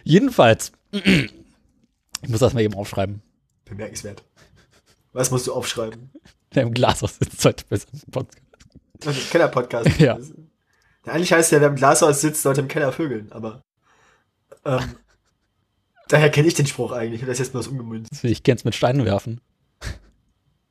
Jedenfalls. 0.05 0.73
Ich 2.23 2.29
muss 2.29 2.41
das 2.41 2.55
mal 2.55 2.61
eben 2.61 2.75
aufschreiben. 2.75 3.23
Bemerkenswert. 3.65 4.25
Was 5.13 5.31
musst 5.31 5.47
du 5.47 5.53
aufschreiben? 5.53 6.11
Der 6.55 6.63
im 6.63 6.75
Glashaus 6.75 7.17
sitzt 7.19 7.45
heute 7.45 7.65
besser 7.67 7.89
im 7.93 8.11
Podcast. 8.11 8.43
Also, 9.07 9.21
Keller-Podcast. 9.31 10.01
Ja. 10.01 10.19
Eigentlich 11.05 11.33
heißt 11.33 11.53
ja, 11.53 11.61
wer 11.61 11.69
im 11.69 11.77
Glashaus 11.77 12.21
sitzt, 12.21 12.43
sollte 12.43 12.61
im 12.61 12.69
Keller 12.69 12.93
vögeln, 12.93 13.33
aber 13.33 13.63
ähm, 14.65 14.97
daher 16.09 16.31
kenne 16.31 16.49
ich 16.49 16.55
den 16.55 16.67
Spruch 16.67 16.93
eigentlich 16.93 17.23
und 17.23 17.29
das 17.29 17.35
ist 17.35 17.47
jetzt 17.47 17.53
bloß 17.53 17.69
umgemünzt. 17.69 18.25
Ich 18.25 18.43
kenn's 18.43 18.65
mit 18.65 18.75
Steinen 18.75 19.05
werfen. 19.05 19.41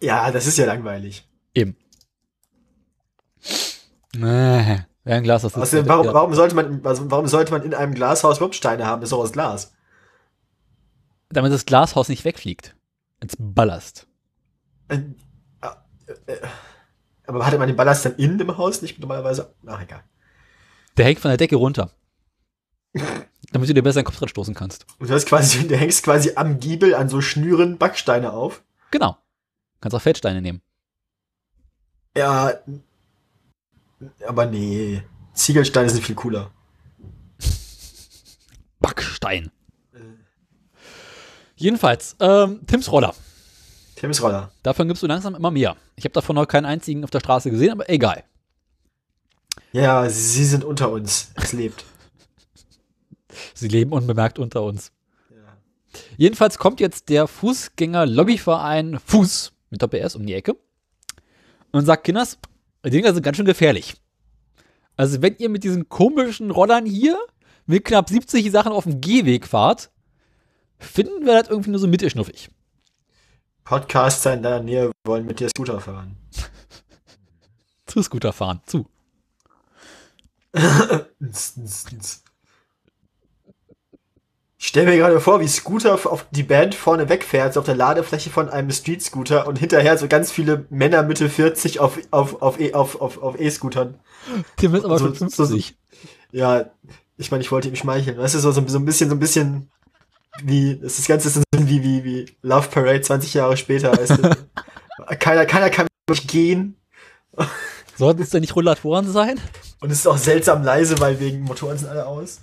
Ja, 0.02 0.30
das 0.32 0.46
ist 0.46 0.58
ja 0.58 0.66
langweilig. 0.66 1.28
Eben. 1.56 1.76
Nee, 4.16 4.22
wäre 4.24 4.86
ein 5.06 5.24
Glas, 5.24 5.42
das 5.42 5.56
Außerdem, 5.56 5.88
warum, 5.88 6.08
warum, 6.08 6.34
sollte 6.36 6.56
man, 6.56 6.86
also 6.86 7.10
warum 7.10 7.28
sollte 7.28 7.52
man 7.52 7.64
in 7.64 7.74
einem 7.74 7.94
Glashaus 7.94 8.38
überhaupt 8.38 8.56
Steine 8.56 8.86
haben? 8.86 9.02
Das 9.02 9.08
ist 9.08 9.12
doch 9.14 9.20
aus 9.20 9.32
Glas. 9.32 9.74
Damit 11.30 11.52
das 11.52 11.66
Glashaus 11.66 12.10
nicht 12.10 12.26
wegfliegt. 12.26 12.76
Ins 13.20 13.36
Ballast. 13.38 14.08
Äh, 14.88 15.02
äh, 16.28 16.38
aber 17.26 17.46
hatte 17.46 17.58
man 17.58 17.68
den 17.68 17.76
Ballast 17.76 18.06
dann 18.06 18.16
in 18.16 18.38
dem 18.38 18.58
Haus 18.58 18.82
nicht 18.82 19.00
normalerweise? 19.00 19.54
Ach, 19.66 19.82
egal. 19.82 20.04
Der 20.96 21.06
hängt 21.06 21.20
von 21.20 21.30
der 21.30 21.38
Decke 21.38 21.58
runter. 21.58 21.92
damit 23.52 23.70
du 23.70 23.74
dir 23.74 23.84
besser 23.84 24.02
den 24.02 24.06
Kopf 24.06 24.18
dran 24.18 24.30
stoßen 24.30 24.54
kannst. 24.54 24.86
Und 25.00 25.10
du 25.10 25.14
hast 25.14 25.26
quasi, 25.28 25.68
du 25.68 25.76
hängst 25.76 26.04
quasi 26.04 26.34
am 26.36 26.60
Giebel 26.60 26.96
an 26.96 27.10
so 27.10 27.22
Schnüren 27.22 27.78
Backsteine 27.78 28.34
auf. 28.34 28.64
Genau. 28.92 29.18
Kannst 29.82 29.96
auch 29.96 30.02
Feldsteine 30.02 30.42
nehmen. 30.42 30.62
Ja, 32.16 32.54
aber 34.26 34.46
nee. 34.48 35.04
Ziegelsteine 35.34 35.90
sind 35.90 36.04
viel 36.04 36.16
cooler. 36.16 36.52
Backstein. 38.80 39.52
Jedenfalls, 41.58 42.16
ähm, 42.20 42.62
Tims 42.68 42.92
Roller. 42.92 43.14
Tims 43.96 44.22
Roller. 44.22 44.52
Davon 44.62 44.88
gibst 44.88 45.02
du 45.02 45.08
langsam 45.08 45.34
immer 45.34 45.50
mehr. 45.50 45.76
Ich 45.96 46.04
habe 46.04 46.14
davon 46.14 46.36
noch 46.36 46.48
keinen 46.48 46.66
einzigen 46.66 47.04
auf 47.04 47.10
der 47.10 47.20
Straße 47.20 47.50
gesehen, 47.50 47.72
aber 47.72 47.90
egal. 47.90 48.24
Ja, 49.72 50.08
sie 50.08 50.46
sind 50.46 50.64
unter 50.64 50.92
uns. 50.92 51.32
Es 51.34 51.54
lebt. 51.54 51.84
sie 53.56 53.68
leben 53.68 53.92
unbemerkt 53.92 54.38
unter 54.38 54.62
uns. 54.62 54.92
Ja. 55.32 55.58
Jedenfalls 56.16 56.60
kommt 56.60 56.80
jetzt 56.80 57.10
der 57.10 57.28
Fußgänger-Lobbyverein 57.28 59.00
Fuß 59.04 59.52
mit 59.72 59.82
Doppel-S 59.82 60.16
um 60.16 60.28
die 60.28 60.36
Ecke 60.36 60.56
und 61.72 61.86
sagt, 61.88 62.04
Kinders, 62.04 62.38
die 62.86 62.92
Dinger 62.92 63.16
sind 63.16 63.24
ganz 63.24 63.36
schön 63.36 63.48
gefährlich. 63.48 63.96
Also 64.96 65.24
wenn 65.24 65.36
ihr 65.38 65.50
mit 65.50 65.64
diesen 65.64 65.90
komischen 65.90 66.52
Rollern 66.52 66.86
hier 66.86 67.18
mit 67.66 67.84
knapp 67.84 68.10
70 68.10 68.52
Sachen 68.52 68.72
auf 68.72 68.84
dem 68.84 69.02
Gehweg 69.02 69.48
fahrt, 69.48 69.90
finden 70.80 71.26
wir 71.26 71.42
das 71.42 71.50
irgendwie 71.50 71.72
nur 71.72 71.80
so 71.80 71.88
mittelschnuffig. 71.88 72.50
Podcaster 73.64 74.34
in 74.34 74.44
deiner 74.44 74.64
Nähe 74.64 74.92
wollen 75.04 75.26
mit 75.26 75.40
dir 75.40 75.50
Scooter 75.50 75.82
fahren. 75.82 76.16
zu 77.86 78.02
Scooter 78.02 78.32
fahren, 78.34 78.62
zu. 78.66 78.88
Ich 84.60 84.68
stelle 84.68 84.90
mir 84.90 84.98
gerade 84.98 85.20
vor, 85.20 85.40
wie 85.40 85.48
Scooter 85.48 85.94
auf 85.94 86.26
die 86.32 86.44
Band 86.44 86.76
vorne 86.76 87.10
wegfährt, 87.10 87.54
so 87.54 87.60
auf 87.60 87.66
der 87.66 87.76
Ladefläche 87.76 88.30
von 88.30 88.50
einem 88.50 88.72
Street-Scooter 88.72 89.48
und 89.48 89.60
hinterher 89.60 89.98
so 89.98 90.08
ganz 90.08 90.32
viele 90.32 90.66
Männer 90.70 91.04
Mitte 91.04 91.30
40 91.30 91.80
auf, 91.80 92.00
auf, 92.12 92.42
auf, 92.42 92.60
e, 92.60 92.74
auf, 92.74 93.00
auf, 93.00 93.22
auf 93.22 93.40
E-Scootern. 93.40 94.00
Tim 94.56 94.74
ist 94.74 94.86
aber 94.86 94.98
so, 94.98 95.06
schon 95.06 95.16
50. 95.16 95.68
So, 95.68 96.38
ja, 96.38 96.72
ich 97.18 97.32
meine, 97.32 97.44
ich 97.44 97.52
wollte 97.52 97.68
ihm 97.68 97.76
schmeicheln. 97.76 98.18
Weißt 98.18 98.36
du, 98.36 98.40
so, 98.40 98.52
so, 98.52 98.62
ein 98.62 98.86
bisschen, 98.86 99.10
so 99.10 99.16
ein 99.16 99.20
bisschen 99.20 99.70
wie, 100.44 100.78
das 100.78 101.06
Ganze 101.08 101.28
ist 101.30 101.44
wie, 101.56 101.84
wie, 101.84 102.04
wie 102.04 102.26
Love 102.42 102.70
Parade 102.70 103.02
20 103.02 103.34
Jahre 103.34 103.58
später, 103.58 103.92
weißt 103.92 104.18
du. 104.18 104.38
keiner, 105.20 105.46
keiner 105.46 105.70
kann 105.70 105.88
wirklich 106.08 106.28
gehen. 106.28 106.78
Sollten 107.98 108.22
es 108.22 108.30
denn 108.30 108.42
nicht 108.42 108.56
Rollatoren 108.56 109.12
sein? 109.12 109.40
Und 109.80 109.92
es 109.92 110.00
ist 110.00 110.08
auch 110.08 110.18
seltsam 110.18 110.64
leise, 110.64 111.00
weil 111.00 111.20
wegen 111.20 111.42
Motoren 111.42 111.78
sind 111.78 111.90
alle 111.90 112.06
aus. 112.06 112.42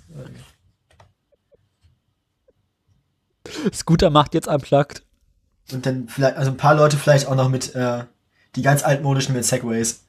Scooter 3.73 4.09
macht 4.09 4.33
jetzt 4.33 4.47
unplugged. 4.47 5.03
Und 5.71 5.85
dann 5.85 6.07
vielleicht, 6.07 6.37
also 6.37 6.51
ein 6.51 6.57
paar 6.57 6.75
Leute 6.75 6.97
vielleicht 6.97 7.27
auch 7.27 7.35
noch 7.35 7.49
mit, 7.49 7.73
äh, 7.75 8.03
die 8.55 8.61
ganz 8.61 8.83
altmodischen 8.83 9.33
mit 9.33 9.45
Segways. 9.45 10.05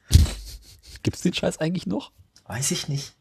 Gibt's 1.03 1.21
den 1.21 1.33
Scheiß 1.33 1.59
eigentlich 1.59 1.87
noch? 1.87 2.11
Weiß 2.45 2.71
ich 2.71 2.87
nicht. 2.87 3.16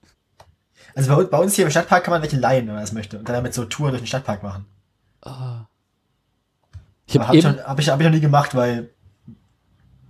Also 0.97 1.15
bei, 1.15 1.25
bei, 1.25 1.39
uns 1.39 1.55
hier 1.55 1.67
im 1.67 1.71
Stadtpark 1.71 2.05
kann 2.05 2.13
man 2.13 2.23
welche 2.23 2.39
leihen, 2.39 2.67
wenn 2.67 2.75
man 2.75 2.83
das 2.83 2.93
möchte. 2.93 3.19
Und 3.19 3.29
dann 3.29 3.35
damit 3.35 3.53
so 3.53 3.67
Touren 3.67 3.91
durch 3.91 4.03
den 4.03 4.07
Stadtpark 4.07 4.43
machen. 4.43 4.65
Ah. 5.21 5.67
Ich 7.05 7.15
habe 7.15 7.29
hab, 7.29 7.35
eben, 7.35 7.59
hab 7.63 7.79
ich, 7.79 7.89
hab 7.91 8.01
ich 8.01 8.07
noch 8.07 8.13
nie 8.13 8.21
gemacht, 8.21 8.55
weil 8.55 8.89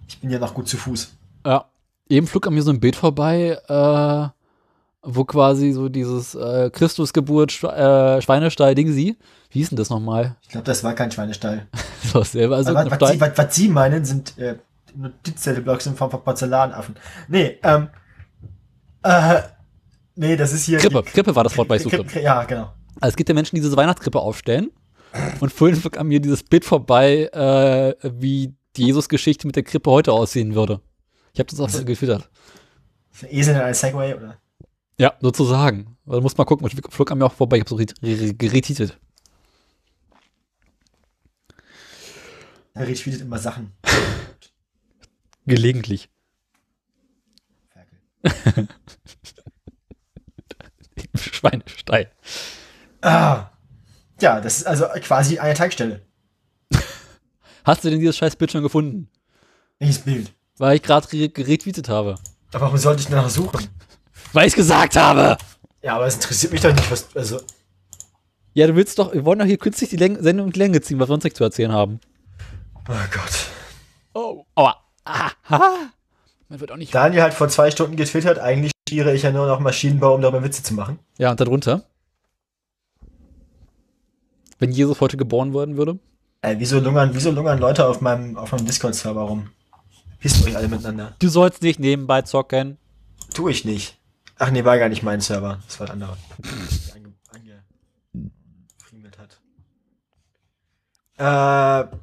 ich 0.06 0.20
bin 0.20 0.30
ja 0.30 0.38
noch 0.38 0.54
gut 0.54 0.68
zu 0.68 0.76
Fuß. 0.76 1.12
Ja. 1.44 1.66
Eben 2.08 2.28
flog 2.28 2.46
an 2.46 2.54
mir 2.54 2.62
so 2.62 2.70
ein 2.70 2.78
Bild 2.78 2.94
vorbei, 2.94 3.58
äh, 3.66 4.28
wo 5.02 5.24
quasi 5.24 5.72
so 5.72 5.88
dieses 5.88 6.36
äh, 6.36 6.70
Christusgeburt 6.70 7.64
äh, 7.64 8.22
Schweinestall-Ding 8.22 8.92
sie. 8.92 9.16
Wie 9.50 9.58
hieß 9.58 9.70
denn 9.70 9.78
das 9.78 9.90
nochmal? 9.90 10.36
Ich 10.42 10.50
glaube, 10.50 10.66
das 10.66 10.84
war 10.84 10.94
kein 10.94 11.10
Schweinestall. 11.10 11.66
so, 12.04 12.22
selber. 12.22 12.56
Also 12.56 12.74
was, 12.74 12.88
was, 12.88 13.10
sie, 13.10 13.20
was, 13.20 13.36
was, 13.36 13.54
Sie, 13.56 13.68
meinen, 13.68 14.04
sind 14.04 14.38
äh, 14.38 14.54
Notizzettelblocks 14.94 15.86
in 15.86 15.96
Form 15.96 16.12
von 16.12 16.22
Porzellanaffen. 16.22 16.94
Nee, 17.26 17.58
ähm, 17.64 17.88
äh, 19.02 19.42
nee, 20.16 20.36
das 20.36 20.52
ist 20.52 20.64
hier. 20.64 20.78
Krippe, 20.78 21.02
Krippe 21.02 21.34
war 21.34 21.44
das 21.44 21.56
Wort 21.56 21.68
bei 21.68 21.78
Suche. 21.78 22.04
Ja, 22.20 22.44
genau. 22.44 22.72
Also 23.00 23.12
es 23.12 23.16
gibt 23.16 23.28
ja 23.28 23.34
Menschen, 23.34 23.56
die 23.56 23.62
diese 23.62 23.76
Weihnachtskrippe 23.76 24.18
aufstellen. 24.18 24.70
Und 25.40 25.52
vorhin 25.52 25.80
an 25.96 26.06
mir 26.08 26.20
dieses 26.20 26.42
Bild 26.42 26.64
vorbei, 26.64 27.28
äh, 27.32 27.94
wie 28.02 28.54
die 28.76 28.84
Jesus-Geschichte 28.86 29.46
mit 29.46 29.56
der 29.56 29.62
Krippe 29.62 29.90
heute 29.90 30.12
aussehen 30.12 30.54
würde. 30.54 30.80
Ich 31.32 31.40
habe 31.40 31.48
das 31.50 31.60
auch 31.60 31.66
also, 31.66 31.84
gefüttert. 31.84 32.28
Esel 33.30 33.54
in 33.54 33.60
ein 33.60 33.74
Segway, 33.74 34.14
oder? 34.14 34.38
Ja, 34.98 35.14
sozusagen. 35.20 35.96
Also 36.06 36.20
muss 36.20 36.36
mal 36.36 36.44
gucken, 36.44 36.66
ich 36.66 36.74
flog 36.90 37.10
an 37.10 37.18
mir 37.18 37.26
auch 37.26 37.32
vorbei, 37.32 37.56
ich 37.56 37.62
habe 37.62 37.70
so 37.70 37.76
geretweetet. 37.76 38.98
Er 42.74 42.86
retweetet 42.86 43.22
immer 43.22 43.38
Sachen. 43.38 43.72
Gelegentlich. 45.46 46.10
Schweinestall. 51.32 52.10
Ah. 53.02 53.50
Ja, 54.20 54.40
das 54.40 54.58
ist 54.58 54.66
also 54.66 54.86
quasi 55.02 55.38
eine 55.38 55.54
Tankstelle. 55.54 56.00
Hast 57.64 57.84
du 57.84 57.90
denn 57.90 57.98
dieses 57.98 58.16
scheiß 58.16 58.36
Bild 58.36 58.52
schon 58.52 58.62
gefunden? 58.62 59.08
Welches 59.78 59.98
Bild? 59.98 60.32
Weil 60.58 60.76
ich 60.76 60.82
gerade 60.82 61.06
geretweetet 61.28 61.88
habe. 61.88 62.14
Aber 62.52 62.66
warum 62.66 62.78
sollte 62.78 63.02
ich 63.02 63.08
danach 63.08 63.28
suchen? 63.28 63.68
Weil 64.32 64.48
ich 64.48 64.54
gesagt 64.54 64.96
habe. 64.96 65.36
Ja, 65.82 65.96
aber 65.96 66.06
es 66.06 66.14
interessiert 66.14 66.52
mich 66.52 66.60
doch 66.62 66.72
nicht, 66.72 66.90
was. 66.90 67.14
Also. 67.14 67.40
Ja, 68.54 68.66
du 68.66 68.74
willst 68.74 68.98
doch, 68.98 69.12
wir 69.12 69.24
wollen 69.24 69.38
doch 69.38 69.46
hier 69.46 69.58
künstlich 69.58 69.90
die 69.90 69.96
Länge, 69.96 70.22
Sendung 70.22 70.46
und 70.46 70.56
Länge 70.56 70.80
ziehen, 70.80 70.98
was 70.98 71.08
wir 71.08 71.14
uns 71.14 71.24
nicht 71.24 71.36
zu 71.36 71.44
erzählen 71.44 71.72
haben. 71.72 72.00
Oh 72.88 72.92
Gott. 73.12 73.46
Oh. 74.14 74.44
Aua. 74.54 74.76
Aha. 75.04 75.90
Man 76.48 76.60
wird 76.60 76.72
auch 76.72 76.76
nicht. 76.76 76.94
Daniel 76.94 77.22
hat 77.22 77.34
vor 77.34 77.48
zwei 77.48 77.70
Stunden 77.70 77.96
getwittert, 77.96 78.38
eigentlich 78.38 78.72
studiere 78.86 79.12
ich 79.14 79.22
ja 79.22 79.32
nur 79.32 79.48
noch 79.48 79.58
Maschinenbau, 79.58 80.14
um 80.14 80.22
darüber 80.22 80.44
Witze 80.44 80.62
zu 80.62 80.72
machen. 80.72 81.00
Ja, 81.18 81.32
und 81.32 81.40
darunter? 81.40 81.82
Wenn 84.60 84.70
Jesus 84.70 85.00
heute 85.00 85.16
geboren 85.16 85.52
worden 85.52 85.76
würde? 85.76 85.98
Ey, 86.40 86.54
wieso 86.60 86.78
lungern, 86.78 87.10
wieso 87.12 87.32
lungern 87.32 87.58
Leute 87.58 87.84
auf 87.84 88.00
meinem, 88.00 88.36
auf 88.36 88.52
meinem 88.52 88.64
Discord-Server 88.64 89.22
rum? 89.22 89.50
Wisst 90.20 90.46
euch 90.46 90.56
alle 90.56 90.68
miteinander. 90.68 91.16
Du 91.18 91.28
sollst 91.28 91.62
nicht 91.62 91.80
nebenbei 91.80 92.22
zocken. 92.22 92.78
Tu 93.34 93.48
ich 93.48 93.64
nicht. 93.64 93.98
Ach 94.38 94.52
nee, 94.52 94.64
war 94.64 94.78
gar 94.78 94.88
nicht 94.88 95.02
mein 95.02 95.20
Server. 95.20 95.58
Das 95.66 95.80
war 95.80 95.88
ein 95.88 95.92
anderer. 95.94 96.16
ange, 96.94 97.64
angefriemelt 98.14 99.18
hat. 99.18 99.40
Äh, 101.18 101.96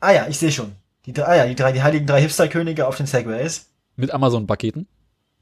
ah 0.00 0.12
ja, 0.12 0.26
ich 0.28 0.38
sehe 0.38 0.50
schon. 0.50 0.72
Die, 1.06 1.16
ah 1.22 1.36
ja, 1.36 1.46
die, 1.46 1.54
drei, 1.54 1.70
die 1.70 1.82
heiligen 1.82 2.06
drei 2.06 2.20
Hipster-Könige 2.20 2.88
auf 2.88 2.96
den 2.96 3.06
Segways. 3.06 3.70
Mit 3.94 4.10
Amazon-Paketen. 4.10 4.88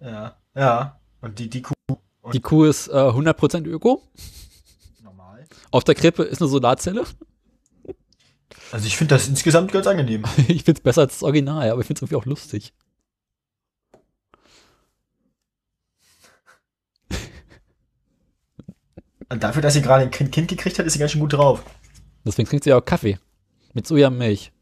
Ja, 0.01 0.36
ja. 0.55 1.01
Und 1.20 1.38
die, 1.38 1.49
die 1.49 1.62
Kuh. 1.62 1.74
Und 2.22 2.34
die 2.34 2.40
Kuh 2.40 2.64
ist 2.64 2.88
äh, 2.88 2.92
100% 2.92 3.66
Öko. 3.66 4.03
Normal. 5.03 5.47
Auf 5.70 5.84
der 5.84 5.94
Krippe 5.94 6.24
ist 6.24 6.40
eine 6.40 6.49
Solarzelle. 6.49 7.05
Also 8.72 8.86
ich 8.86 8.97
finde 8.97 9.14
das 9.14 9.28
insgesamt 9.28 9.72
ganz 9.72 9.86
angenehm. 9.86 10.24
ich 10.49 10.64
finde 10.64 10.78
es 10.78 10.80
besser 10.80 11.03
als 11.03 11.14
das 11.14 11.22
Original, 11.22 11.70
aber 11.70 11.80
ich 11.80 11.86
finde 11.86 11.99
es 11.99 12.03
irgendwie 12.03 12.16
auch 12.16 12.26
lustig. 12.26 12.72
Und 19.28 19.42
dafür, 19.42 19.62
dass 19.62 19.74
sie 19.74 19.82
gerade 19.82 20.05
ein 20.05 20.11
kind, 20.11 20.49
gekriegt 20.49 20.78
hat, 20.78 20.86
ist 20.86 20.92
sie 20.92 20.99
ganz 20.99 21.12
schön 21.12 21.20
gut 21.20 21.32
drauf. 21.32 21.64
Deswegen 22.24 22.49
trinkt 22.49 22.64
sie 22.64 22.70
ja 22.70 22.78
auch 22.78 22.84
Kaffee. 22.84 23.18
Mit 23.72 23.86
Sojamilch. 23.86 24.53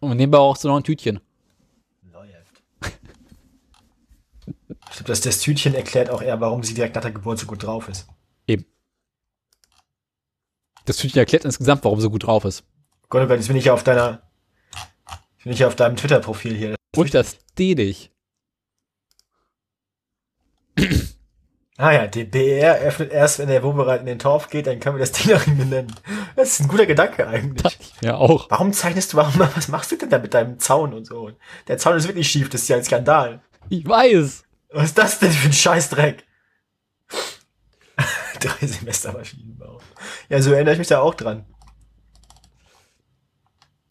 Und 0.00 0.16
nebenbei 0.16 0.38
auch 0.38 0.56
so 0.56 0.68
noch 0.68 0.76
ein 0.76 0.84
Tütchen. 0.84 1.20
Läuft. 2.12 2.62
Ich 4.90 4.96
glaube, 4.96 5.08
dass 5.08 5.20
das 5.20 5.40
Tütchen 5.40 5.74
erklärt 5.74 6.10
auch 6.10 6.22
eher, 6.22 6.40
warum 6.40 6.62
sie 6.62 6.74
direkt 6.74 6.94
nach 6.94 7.02
der 7.02 7.12
Geburt 7.12 7.38
so 7.38 7.46
gut 7.46 7.62
drauf 7.62 7.88
ist. 7.88 8.06
Eben. 8.46 8.64
Das 10.84 10.96
Tütchen 10.96 11.18
erklärt 11.18 11.44
insgesamt, 11.44 11.84
warum 11.84 11.98
sie 11.98 12.04
so 12.04 12.10
gut 12.10 12.26
drauf 12.26 12.44
ist. 12.44 12.64
Gott, 13.08 13.28
oh 13.28 13.32
jetzt 13.32 13.48
bin 13.48 13.56
ich 13.56 13.66
ja 13.66 13.74
auf 13.74 13.84
deiner. 13.84 14.22
Bin 15.42 15.52
ich 15.52 15.60
ja 15.60 15.66
auf 15.66 15.76
deinem 15.76 15.96
Twitter-Profil 15.96 16.54
hier. 16.54 16.76
Und 16.96 17.14
das 17.14 17.38
D 17.58 17.74
dich. 17.74 18.10
Ah 21.80 21.92
ja, 21.92 22.06
den 22.08 22.28
BER 22.28 22.80
öffnet 22.80 23.12
erst, 23.12 23.38
wenn 23.38 23.46
der 23.46 23.62
Wobereit 23.62 24.00
in 24.00 24.06
den 24.06 24.18
Torf 24.18 24.50
geht, 24.50 24.66
dann 24.66 24.80
können 24.80 24.96
wir 24.96 25.00
das 25.00 25.12
Ding 25.12 25.32
nach 25.32 25.46
ihm 25.46 25.58
benennen. 25.58 25.94
Das 26.34 26.50
ist 26.50 26.60
ein 26.60 26.66
guter 26.66 26.86
Gedanke 26.86 27.28
eigentlich. 27.28 27.78
Ja, 28.00 28.16
auch. 28.16 28.50
Warum 28.50 28.72
zeichnest 28.72 29.12
du, 29.12 29.18
warum, 29.18 29.38
was 29.54 29.68
machst 29.68 29.92
du 29.92 29.96
denn 29.96 30.10
da 30.10 30.18
mit 30.18 30.34
deinem 30.34 30.58
Zaun 30.58 30.92
und 30.92 31.06
so? 31.06 31.30
Der 31.68 31.78
Zaun 31.78 31.96
ist 31.96 32.08
wirklich 32.08 32.28
schief, 32.28 32.48
das 32.48 32.62
ist 32.62 32.68
ja 32.68 32.78
ein 32.78 32.82
Skandal. 32.82 33.42
Ich 33.68 33.86
weiß. 33.86 34.42
Was 34.70 34.84
ist 34.86 34.98
das 34.98 35.18
denn 35.18 35.30
für 35.32 35.48
ein 35.48 35.52
Scheißdreck? 35.52 36.24
Drei 38.40 38.66
Semester 38.66 39.12
Maschinenbau. 39.12 39.80
Ja, 40.28 40.40
so 40.42 40.52
erinnere 40.52 40.74
ich 40.74 40.78
mich 40.78 40.88
da 40.88 41.00
auch 41.00 41.14
dran. 41.14 41.44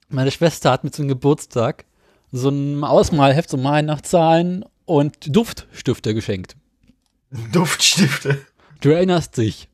Meine 0.10 0.32
Schwester 0.32 0.72
hat 0.72 0.84
mir 0.84 0.92
zum 0.92 1.08
Geburtstag 1.08 1.86
so 2.32 2.50
ein 2.50 2.84
Ausmalheft, 2.84 3.50
so 3.50 3.58
Malen 3.58 3.86
nach 3.88 4.02
Zahlen 4.02 4.64
und 4.86 5.36
Duftstifte 5.36 6.14
geschenkt. 6.14 6.56
Duftstifte. 7.52 8.46
Du 8.80 8.90
erinnerst 8.90 9.36
dich. 9.38 9.68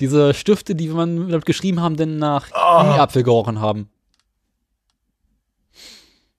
Diese 0.00 0.32
Stifte, 0.32 0.74
die 0.74 0.88
man 0.88 1.28
damit 1.28 1.44
geschrieben 1.44 1.80
haben, 1.80 1.96
denn 1.96 2.18
nach 2.18 2.48
Oh. 2.52 2.56
Apfel 2.56 3.22
gerochen 3.22 3.60
haben. 3.60 3.90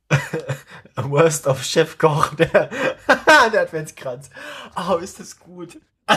Worst 0.96 1.48
of 1.48 1.64
Chef 1.64 1.98
Koch, 1.98 2.34
der, 2.36 2.70
der 3.54 3.62
Adventskranz. 3.62 4.30
Oh, 4.76 4.98
ist 4.98 5.20
das 5.20 5.40
gut. 5.40 5.80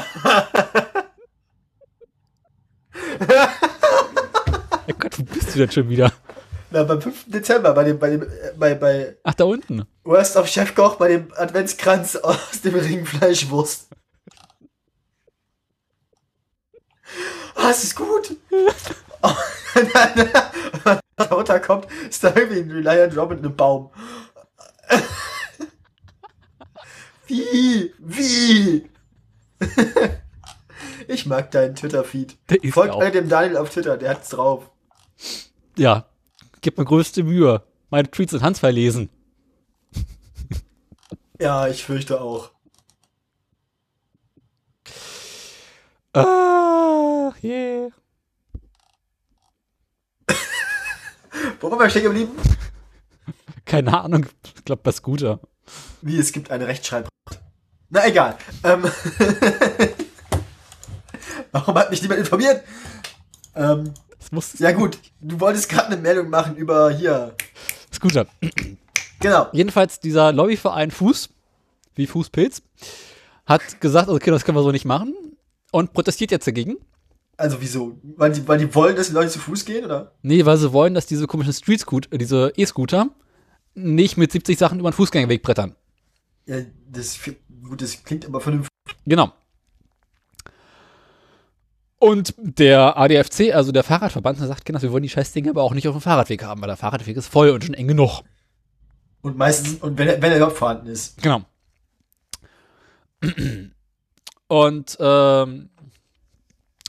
Oh 4.89 4.95
Gott, 4.99 5.19
wo 5.19 5.23
bist 5.25 5.55
du 5.55 5.59
denn 5.59 5.71
schon 5.71 5.89
wieder? 5.89 6.13
Na, 6.71 6.83
beim 6.85 7.01
5. 7.01 7.25
Dezember, 7.27 7.73
bei 7.73 7.85
dem, 7.85 7.99
bei 7.99 8.11
dem, 8.11 8.23
äh, 8.23 8.53
bei, 8.57 8.75
bei 8.75 9.17
Ach, 9.23 9.35
da 9.35 9.45
unten. 9.45 9.85
Worst 10.05 10.37
of 10.37 10.47
Chef 10.49 10.75
Koch, 10.75 10.97
bei 10.97 11.09
dem 11.09 11.33
Adventskranz 11.37 12.17
aus 12.17 12.61
dem 12.63 12.75
Ringfleischwurst. 12.75 13.89
Ah, 17.55 17.71
es 17.71 17.85
ist 17.85 17.97
gut. 17.97 18.37
Oh, 19.23 19.35
dann, 19.75 20.29
darunter 21.17 21.61
kommt, 21.61 21.87
ist 22.09 22.25
da 22.25 22.35
irgendwie 22.35 22.61
ein 22.61 22.71
Reliant 22.71 23.17
Robin 23.17 23.39
in 23.39 23.45
einem 23.45 23.57
Baum. 23.57 23.91
Wie? 27.27 27.93
Wie? 27.99 28.89
Ich 31.09 31.25
mag 31.25 31.53
deinen 31.53 31.77
Twitter-Feed. 31.77 32.37
Folgt 32.73 32.95
ja 32.95 32.99
mal 32.99 33.13
dem 33.13 33.29
Daniel 33.29 33.59
auf 33.59 33.71
Twitter, 33.71 33.97
der 33.97 34.11
hat's 34.11 34.31
drauf. 34.31 34.69
Ja, 35.77 36.07
gib 36.63 36.79
mir 36.79 36.85
größte 36.85 37.23
Mühe. 37.23 37.63
Meine 37.91 38.11
Tweets 38.11 38.33
in 38.33 38.43
Hans 38.43 38.59
verlesen. 38.59 39.09
Ja, 41.41 41.69
ich 41.69 41.85
fürchte 41.85 42.21
auch. 42.21 42.51
Ah, 46.13 47.33
yeah. 47.43 47.91
Wo 51.61 51.71
waren 51.71 51.79
wir 51.79 51.91
stehen 51.91 52.05
geblieben? 52.05 52.33
Keine 53.65 53.99
Ahnung, 53.99 54.27
ich 54.45 54.65
glaube 54.65 54.83
bei 54.83 54.93
Scooter. 54.93 55.41
Wie, 56.03 56.19
es 56.19 56.33
gibt 56.33 56.51
eine 56.51 56.67
Rechtschreibrecht. 56.67 57.11
Na 57.91 58.07
egal. 58.07 58.37
Ähm, 58.63 58.85
Warum 61.53 61.75
hat 61.77 61.91
mich 61.91 62.03
niemand 62.03 62.21
informiert? 62.21 62.63
Ähm, 63.55 63.93
ja 64.59 64.73
gut, 64.73 64.99
du 65.21 65.41
wolltest 65.41 65.69
gerade 65.69 65.87
eine 65.87 65.97
Meldung 65.97 66.29
machen 66.31 66.57
über 66.57 66.91
hier. 66.91 67.35
Scooter. 67.93 68.27
Genau. 69.21 69.49
Jedenfalls 69.53 70.01
dieser 70.01 70.33
Lobbyverein 70.33 70.91
Fuß, 70.91 71.31
wie 71.95 72.07
Fußpilz, 72.07 72.63
hat 73.47 73.81
gesagt, 73.81 74.09
okay, 74.09 74.31
das 74.31 74.45
können 74.45 74.59
wir 74.59 74.63
so 74.63 74.73
nicht 74.73 74.85
machen 74.85 75.15
und 75.73 75.93
protestiert 75.93 76.31
jetzt 76.31 76.47
dagegen. 76.47 76.77
Also 77.37 77.61
wieso? 77.61 77.99
Weil 78.17 78.33
die, 78.33 78.47
weil 78.49 78.59
die 78.59 78.75
wollen, 78.75 78.97
dass 78.97 79.09
die 79.09 79.15
Leute 79.15 79.31
zu 79.31 79.39
Fuß 79.39 79.65
gehen, 79.65 79.85
oder? 79.85 80.13
Nee, 80.23 80.45
weil 80.47 80.57
sie 80.57 80.73
wollen, 80.73 80.95
dass 80.95 81.07
diese 81.07 81.27
komischen 81.27 81.53
Street 81.53 81.81
Scooter, 81.81 82.13
äh, 82.13 82.19
diese 82.19 82.53
E-Scooter 82.57 83.11
nicht 83.75 84.17
mit 84.17 84.33
70 84.33 84.57
Sachen 84.57 84.81
über 84.81 84.91
den 84.91 84.95
Fußgängerweg 84.95 85.43
brettern. 85.43 85.77
Ja, 86.47 86.57
das, 86.91 87.19
gut, 87.63 87.83
das 87.83 88.03
klingt 88.03 88.25
aber 88.25 88.41
vernünftig. 88.41 88.71
Genau. 89.05 89.33
Und 91.99 92.35
der 92.39 92.97
ADFC, 92.97 93.55
also 93.55 93.73
der 93.73 93.83
Fahrradverband, 93.83 94.39
sagt, 94.39 94.65
genau, 94.65 94.81
wir 94.81 94.93
wollen 94.93 95.03
die 95.03 95.09
Scheißdinge 95.09 95.51
aber 95.51 95.63
auch 95.63 95.75
nicht 95.75 95.89
auf 95.89 95.95
dem 95.95 96.01
Fahrradweg 96.01 96.43
haben, 96.45 96.61
weil 96.61 96.69
der 96.69 96.77
Fahrradweg 96.77 97.17
ist 97.17 97.27
voll 97.27 97.51
und 97.51 97.65
schon 97.65 97.75
eng 97.75 97.89
genug. 97.89 98.23
Und 99.23 99.37
meistens, 99.37 99.83
und 99.83 99.99
wenn 99.99 100.09
er, 100.09 100.23
wenn 100.23 100.31
er 100.31 100.37
überhaupt 100.37 100.57
vorhanden 100.57 100.87
ist. 100.87 101.21
Genau. 101.23 101.43
Und 104.49 104.97
ähm, 105.01 105.71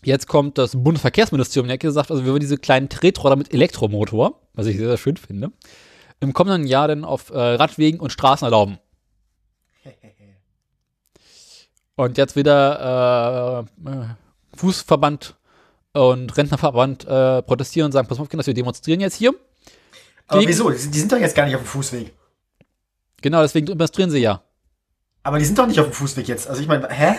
jetzt 0.03 0.27
kommt 0.27 0.57
das 0.57 0.71
Bundesverkehrsministerium 0.75 1.65
in 1.65 1.69
die 1.69 1.75
Ecke 1.75 1.91
sagt, 1.91 2.11
also 2.11 2.23
wir 2.23 2.31
wollen 2.31 2.39
diese 2.39 2.57
kleinen 2.57 2.89
Tretroller 2.89 3.35
mit 3.35 3.53
Elektromotor, 3.53 4.41
was 4.53 4.67
ich 4.67 4.77
sehr, 4.77 4.87
sehr 4.87 4.97
schön 4.97 5.17
finde, 5.17 5.51
im 6.19 6.33
kommenden 6.33 6.67
Jahr 6.67 6.87
dann 6.87 7.05
auf 7.05 7.29
äh, 7.29 7.37
Radwegen 7.37 7.99
und 7.99 8.11
Straßen 8.11 8.45
erlauben. 8.45 8.79
Und 11.95 12.17
jetzt 12.19 12.35
wieder 12.35 13.65
äh, 13.85 13.89
äh, 13.89 14.05
Fußverband 14.55 15.35
und 15.93 16.37
Rentnerverband 16.37 17.05
äh, 17.05 17.41
protestieren 17.41 17.87
und 17.87 17.91
sagen, 17.91 18.07
pass 18.07 18.19
auf, 18.19 18.29
Kinder, 18.29 18.45
wir 18.45 18.53
demonstrieren 18.53 18.99
jetzt 18.99 19.15
hier. 19.15 19.33
Aber 20.27 20.45
wieso? 20.45 20.69
Die 20.69 20.77
sind 20.77 21.11
doch 21.11 21.17
jetzt 21.17 21.35
gar 21.35 21.45
nicht 21.45 21.55
auf 21.55 21.63
dem 21.63 21.67
Fußweg. 21.67 22.13
Genau, 23.21 23.41
deswegen 23.41 23.65
demonstrieren 23.65 24.11
sie 24.11 24.19
ja. 24.19 24.43
Aber 25.23 25.39
die 25.39 25.45
sind 25.45 25.57
doch 25.57 25.65
nicht 25.65 25.79
auf 25.79 25.87
dem 25.87 25.93
Fußweg 25.93 26.27
jetzt. 26.27 26.47
Also 26.47 26.61
ich 26.61 26.67
meine, 26.67 26.87
hä? 26.89 27.15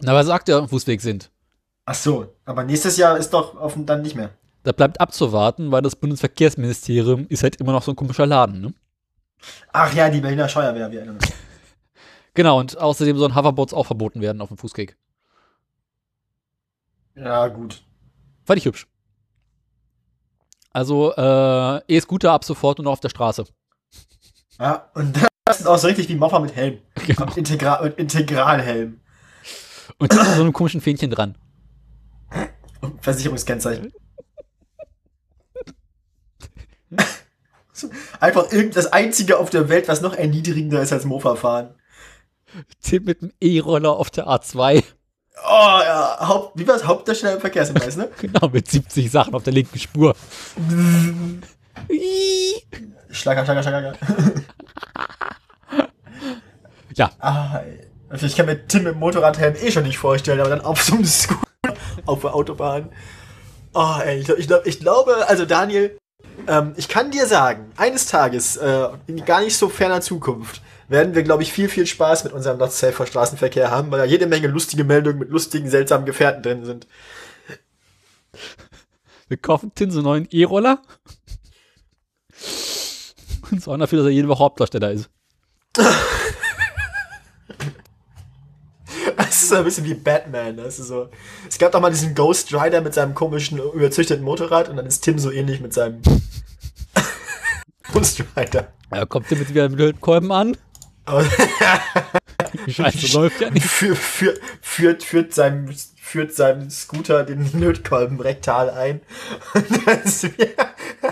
Na, 0.00 0.14
aktuell 0.28 0.58
auf 0.58 0.66
dem 0.66 0.70
Fußweg 0.70 1.00
sind. 1.00 1.30
Ach 1.84 1.94
so, 1.94 2.34
aber 2.44 2.64
nächstes 2.64 2.96
Jahr 2.96 3.16
ist 3.16 3.30
doch 3.30 3.56
dem, 3.56 3.86
dann 3.86 4.02
nicht 4.02 4.14
mehr. 4.14 4.30
Da 4.62 4.72
bleibt 4.72 5.00
abzuwarten, 5.00 5.72
weil 5.72 5.82
das 5.82 5.96
Bundesverkehrsministerium 5.96 7.26
ist 7.28 7.42
halt 7.42 7.56
immer 7.56 7.72
noch 7.72 7.82
so 7.82 7.92
ein 7.92 7.96
komischer 7.96 8.26
Laden, 8.26 8.60
ne? 8.60 8.74
Ach 9.72 9.92
ja, 9.94 10.10
die 10.10 10.20
Berliner 10.20 10.48
Scheuerwehr, 10.48 10.90
wir 10.90 10.98
erinnern 10.98 11.16
uns. 11.16 11.32
Genau, 12.34 12.60
und 12.60 12.78
außerdem 12.78 13.18
sollen 13.18 13.34
Hoverboards 13.34 13.74
auch 13.74 13.86
verboten 13.86 14.20
werden 14.20 14.40
auf 14.40 14.48
dem 14.48 14.56
Fußweg. 14.56 14.96
Ja, 17.16 17.48
gut. 17.48 17.82
Fand 18.44 18.58
ich 18.58 18.66
hübsch. 18.66 18.86
Also, 20.72 21.12
äh, 21.16 21.82
E-Scooter 21.88 22.32
ab 22.32 22.44
sofort 22.44 22.78
nur 22.78 22.84
noch 22.84 22.92
auf 22.92 23.00
der 23.00 23.08
Straße. 23.08 23.46
Ja, 24.60 24.90
und 24.94 25.16
das 25.44 25.60
ist 25.60 25.66
auch 25.66 25.78
so 25.78 25.88
richtig 25.88 26.08
wie 26.08 26.14
Moffa 26.14 26.38
mit 26.38 26.54
Helm. 26.54 26.78
Genau. 27.06 27.22
Und, 27.22 27.36
Integra 27.36 27.80
und 27.80 27.98
Integralhelm. 27.98 29.00
Und 29.98 30.12
mit 30.12 30.12
so 30.12 30.40
einem 30.42 30.52
komischen 30.52 30.80
Fähnchen 30.80 31.10
dran. 31.10 31.36
Versicherungskennzeichen. 33.00 33.92
Einfach 38.20 38.52
irgend 38.52 38.76
das 38.76 38.92
einzige 38.92 39.38
auf 39.38 39.48
der 39.50 39.68
Welt, 39.68 39.88
was 39.88 40.00
noch 40.02 40.14
erniedrigender 40.14 40.82
ist 40.82 40.92
als 40.92 41.04
Mofa 41.04 41.34
fahren. 41.36 41.74
Zählt 42.80 43.06
mit 43.06 43.22
dem 43.22 43.32
E-Roller 43.40 43.92
auf 43.92 44.10
der 44.10 44.26
A2. 44.26 44.82
Oh 45.42 45.48
ja, 45.48 46.18
Haupt, 46.20 46.58
wie 46.58 46.68
war's? 46.68 46.84
Hauptdarsteller 46.84 47.34
im 47.34 47.40
Verkehrshinweis, 47.40 47.96
ne? 47.96 48.10
Genau, 48.20 48.48
mit 48.48 48.68
70 48.68 49.10
Sachen 49.10 49.34
auf 49.34 49.42
der 49.44 49.54
linken 49.54 49.78
Spur. 49.78 50.14
Schlager, 53.10 53.44
Schlager, 53.44 53.62
Schlager. 53.62 53.94
Ja, 56.94 57.10
Ah. 57.20 57.60
Also 58.10 58.26
ich 58.26 58.36
kann 58.36 58.46
mir 58.46 58.66
Tim 58.66 58.86
im 58.86 58.98
Motorradhelm 58.98 59.54
eh 59.56 59.70
schon 59.70 59.84
nicht 59.84 59.98
vorstellen, 59.98 60.40
aber 60.40 60.50
dann 60.50 60.60
auf 60.60 60.82
so 60.82 60.94
einem 60.94 61.04
Scooter 61.06 61.40
auf 62.06 62.20
der 62.20 62.34
Autobahn. 62.34 62.90
Oh, 63.72 63.96
ey, 64.04 64.18
ich, 64.18 64.26
glaub- 64.26 64.38
ich, 64.38 64.46
glaub, 64.48 64.66
ich 64.66 64.80
glaube, 64.80 65.28
also 65.28 65.46
Daniel, 65.46 65.96
ähm, 66.48 66.74
ich 66.76 66.88
kann 66.88 67.10
dir 67.12 67.26
sagen, 67.26 67.70
eines 67.76 68.06
Tages, 68.06 68.56
äh, 68.56 68.88
in 69.06 69.24
gar 69.24 69.40
nicht 69.40 69.56
so 69.56 69.68
ferner 69.68 70.00
Zukunft, 70.00 70.60
werden 70.88 71.14
wir, 71.14 71.22
glaube 71.22 71.44
ich, 71.44 71.52
viel, 71.52 71.68
viel 71.68 71.86
Spaß 71.86 72.24
mit 72.24 72.32
unserem 72.32 72.58
Not 72.58 72.72
Safe 72.72 72.92
for 72.92 73.06
Straßenverkehr 73.06 73.70
haben, 73.70 73.92
weil 73.92 74.00
da 74.00 74.04
jede 74.04 74.26
Menge 74.26 74.48
lustige 74.48 74.82
Meldungen 74.82 75.20
mit 75.20 75.30
lustigen, 75.30 75.70
seltsamen 75.70 76.04
Gefährten 76.04 76.42
drin 76.42 76.64
sind. 76.64 76.88
wir 79.28 79.36
kaufen 79.36 79.72
Tin 79.72 79.92
so 79.92 80.00
einen 80.00 80.04
neuen 80.06 80.28
E-Roller. 80.32 80.82
Und 83.52 83.62
sorgen 83.62 83.80
dafür, 83.80 83.98
dass 83.98 84.06
er 84.06 84.12
jede 84.12 84.26
Woche 84.28 84.42
Hauptdarsteller 84.42 84.90
ist. 84.90 85.08
Das 89.30 89.42
ist 89.42 89.48
so 89.50 89.56
ein 89.56 89.64
bisschen 89.64 89.84
wie 89.84 89.94
Batman, 89.94 90.56
das 90.56 90.78
ist 90.78 90.88
so. 90.88 91.08
Es 91.48 91.58
gab 91.58 91.72
doch 91.72 91.80
mal 91.80 91.90
diesen 91.90 92.14
Ghost 92.14 92.54
Rider 92.54 92.80
mit 92.80 92.94
seinem 92.94 93.14
komischen, 93.14 93.58
überzüchteten 93.58 94.24
Motorrad 94.24 94.68
und 94.68 94.76
dann 94.76 94.86
ist 94.86 95.00
Tim 95.02 95.18
so 95.18 95.30
ähnlich 95.30 95.60
mit 95.60 95.74
seinem 95.74 96.00
Ghost 97.92 98.22
Rider. 98.36 98.72
Er 98.90 99.06
kommt 99.06 99.28
hier 99.28 99.38
mit 99.38 99.50
wieder 99.50 99.68
mit 99.68 99.78
dem 99.78 100.00
Kolben 100.00 100.32
an. 100.32 100.56
Scheiße 102.68 103.16
läuft 103.16 103.40
ja 103.40 103.50
nicht. 103.50 103.66
für, 103.66 103.94
für, 103.94 104.34
führt, 104.60 105.02
führt, 105.02 105.34
seinem, 105.34 105.68
führt 105.96 106.34
seinem 106.34 106.70
Scooter 106.70 107.24
den 107.24 107.50
Lötkolben 107.58 108.20
rektal 108.20 108.70
ein. 108.70 109.00
Und 109.54 109.86
dann 109.86 110.02
ist 110.02 110.26
Ah, 111.02 111.09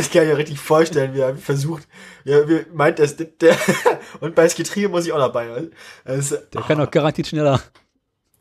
Ich 0.00 0.10
kann 0.10 0.26
mir 0.26 0.36
richtig 0.38 0.58
vorstellen, 0.58 1.12
wie 1.14 1.20
er 1.20 1.36
versucht, 1.36 1.86
ja, 2.24 2.48
wie 2.48 2.64
meint 2.72 2.98
das, 2.98 3.16
der, 3.16 3.56
und 4.20 4.34
bei 4.34 4.48
Skitrier 4.48 4.88
muss 4.88 5.04
ich 5.04 5.12
auch 5.12 5.18
dabei. 5.18 5.68
Also, 6.04 6.36
Der 6.54 6.62
kann 6.62 6.78
doch 6.78 6.90
garantiert 6.90 7.26
schneller. 7.28 7.60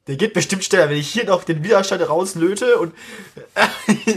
der 0.08 0.16
geht 0.16 0.34
bestimmt 0.34 0.64
schneller, 0.64 0.90
wenn 0.90 0.98
ich 0.98 1.10
hier 1.12 1.26
noch 1.26 1.44
den 1.44 1.62
Widerstand 1.64 2.08
rauslöte 2.08 2.78
und 2.78 2.94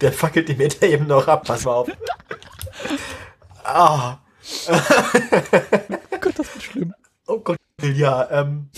der 0.00 0.12
fackelt 0.12 0.48
die 0.48 0.54
Meter 0.56 0.86
eben 0.86 1.06
noch 1.06 1.26
ab, 1.26 1.46
pass 1.46 1.64
mal 1.64 1.72
auf. 1.72 1.88
Ah, 3.64 4.18
Gott, 6.20 6.38
das 6.38 6.54
wird 6.54 6.62
schlimm. 6.62 6.94
oh 7.26 7.38
Gott, 7.38 7.56
ja, 7.82 8.28
ähm, 8.30 8.68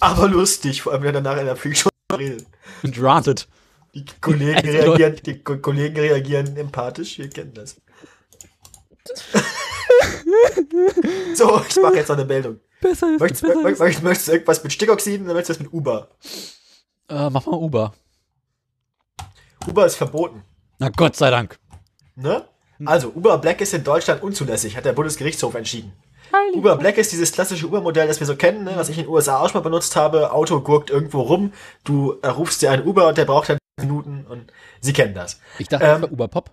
aber 0.00 0.28
lustig, 0.28 0.82
vor 0.82 0.92
allem 0.92 1.02
wenn 1.04 1.14
er 1.14 1.22
danach 1.22 1.38
in 1.40 1.46
der 1.46 1.56
Freakshow 1.56 1.88
redet. 2.12 2.46
Granted. 2.92 3.48
Die 3.96 4.04
Kollegen 4.20 4.56
Also, 4.68 4.92
reagieren, 4.92 5.16
die 5.24 5.42
Ko 5.42 5.56
Kollegen 5.58 5.96
reagieren 5.96 6.56
empathisch, 6.56 7.18
wir 7.18 7.30
kennen 7.30 7.54
das. 7.54 7.80
so, 11.34 11.62
ich 11.68 11.76
mache 11.76 11.96
jetzt 11.96 12.08
noch 12.08 12.16
eine 12.16 12.26
Meldung. 12.26 12.60
Besser 12.80 13.14
ist, 13.14 13.20
Möchtest, 13.20 13.42
besser 13.42 13.62
mö 13.62 13.70
ist. 13.70 13.78
möchtest, 13.78 14.02
möchtest 14.02 14.28
du 14.28 14.32
irgendwas 14.32 14.62
mit 14.62 14.72
Stickoxiden 14.72 15.26
oder 15.26 15.34
möchtest 15.34 15.60
du 15.60 15.64
das 15.64 15.72
mit 15.72 15.80
Uber? 15.80 16.10
Äh, 17.08 17.30
mach 17.30 17.46
mal 17.46 17.56
Uber. 17.56 17.94
Uber 19.66 19.86
ist 19.86 19.96
verboten. 19.96 20.42
Na 20.78 20.90
Gott 20.90 21.16
sei 21.16 21.30
Dank. 21.30 21.58
Ne? 22.16 22.46
Also, 22.84 23.12
Uber 23.14 23.38
Black 23.38 23.62
ist 23.62 23.72
in 23.72 23.84
Deutschland 23.84 24.22
unzulässig, 24.22 24.76
hat 24.76 24.84
der 24.84 24.92
Bundesgerichtshof 24.92 25.54
entschieden. 25.54 25.92
Uber 26.54 26.76
Black 26.76 26.98
ist 26.98 27.12
dieses 27.12 27.32
klassische 27.32 27.66
Uber-Modell, 27.66 28.08
das 28.08 28.20
wir 28.20 28.26
so 28.26 28.36
kennen, 28.36 28.64
ne, 28.64 28.72
was 28.74 28.90
ich 28.90 28.98
in 28.98 29.04
den 29.04 29.10
USA 29.10 29.40
auch 29.40 29.48
schon 29.48 29.60
mal 29.60 29.68
benutzt 29.68 29.96
habe. 29.96 30.32
Auto 30.32 30.60
gurkt 30.60 30.90
irgendwo 30.90 31.22
rum, 31.22 31.52
du 31.84 32.18
äh, 32.22 32.28
rufst 32.28 32.60
dir 32.60 32.70
einen 32.70 32.86
Uber 32.86 33.08
und 33.08 33.16
der 33.16 33.24
braucht 33.24 33.48
dann 33.48 33.58
Minuten 33.86 34.24
und 34.26 34.52
sie 34.80 34.94
kennen 34.94 35.12
das. 35.14 35.38
Ich 35.58 35.68
dachte, 35.68 35.84
Ähm, 35.84 35.92
das 35.92 36.02
war 36.02 36.12
Uber 36.12 36.28
Pop. 36.28 36.50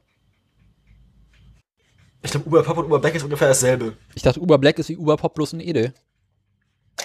Ich 2.21 2.31
glaube, 2.31 2.47
Uber 2.47 2.63
Pop 2.63 2.77
und 2.77 2.85
Uber 2.85 2.99
Black 2.99 3.15
ist 3.15 3.23
ungefähr 3.23 3.47
dasselbe. 3.47 3.95
Ich 4.13 4.23
dachte, 4.23 4.41
Uber 4.41 4.57
Black 4.57 4.77
ist 4.79 4.89
wie 4.89 4.97
Uber 4.97 5.15
Pop 5.15 5.33
bloß 5.33 5.53
ein 5.53 5.61
Ede. 5.61 5.93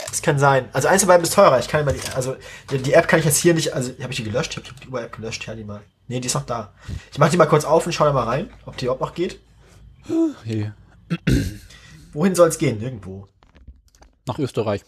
Das 0.09 0.21
kann 0.21 0.39
sein. 0.39 0.69
Also 0.73 0.89
eins 0.89 1.03
von 1.03 1.09
beiden 1.09 1.23
ist 1.23 1.35
teurer. 1.35 1.61
Ich 1.61 1.69
kann 1.69 1.83
immer 1.83 1.93
die, 1.93 2.01
also 2.17 2.37
die, 2.71 2.79
die 2.79 2.93
App 2.95 3.07
kann 3.07 3.21
ich 3.21 3.27
jetzt 3.27 3.37
hier 3.39 3.55
nicht, 3.55 3.73
also 3.75 3.93
habe 4.01 4.11
ich 4.11 4.17
die 4.17 4.25
gelöscht? 4.25 4.59
Ich 4.59 4.69
habe 4.69 4.81
die 4.81 4.89
Uber-App 4.89 5.15
gelöscht, 5.15 5.47
ja 5.47 5.55
die 5.55 5.65
mal. 5.65 5.83
Nee, 6.09 6.19
die 6.21 6.27
ist 6.27 6.35
noch 6.35 6.47
da. 6.47 6.75
Ich 7.13 7.19
mache 7.19 7.31
die 7.31 7.37
mal 7.37 7.47
kurz 7.47 7.65
auf 7.65 7.87
und 7.87 7.93
schau 7.93 8.05
da 8.05 8.13
mal 8.13 8.25
rein, 8.25 8.51
ob 8.67 8.77
die 8.77 8.87
überhaupt 8.87 9.01
noch 9.01 9.15
geht. 9.15 9.41
Hey. 10.45 10.73
Wohin 12.13 12.35
soll 12.35 12.49
es 12.49 12.59
gehen? 12.59 12.79
Nirgendwo. 12.79 13.29
Nach 14.27 14.39
Österreich. 14.39 14.83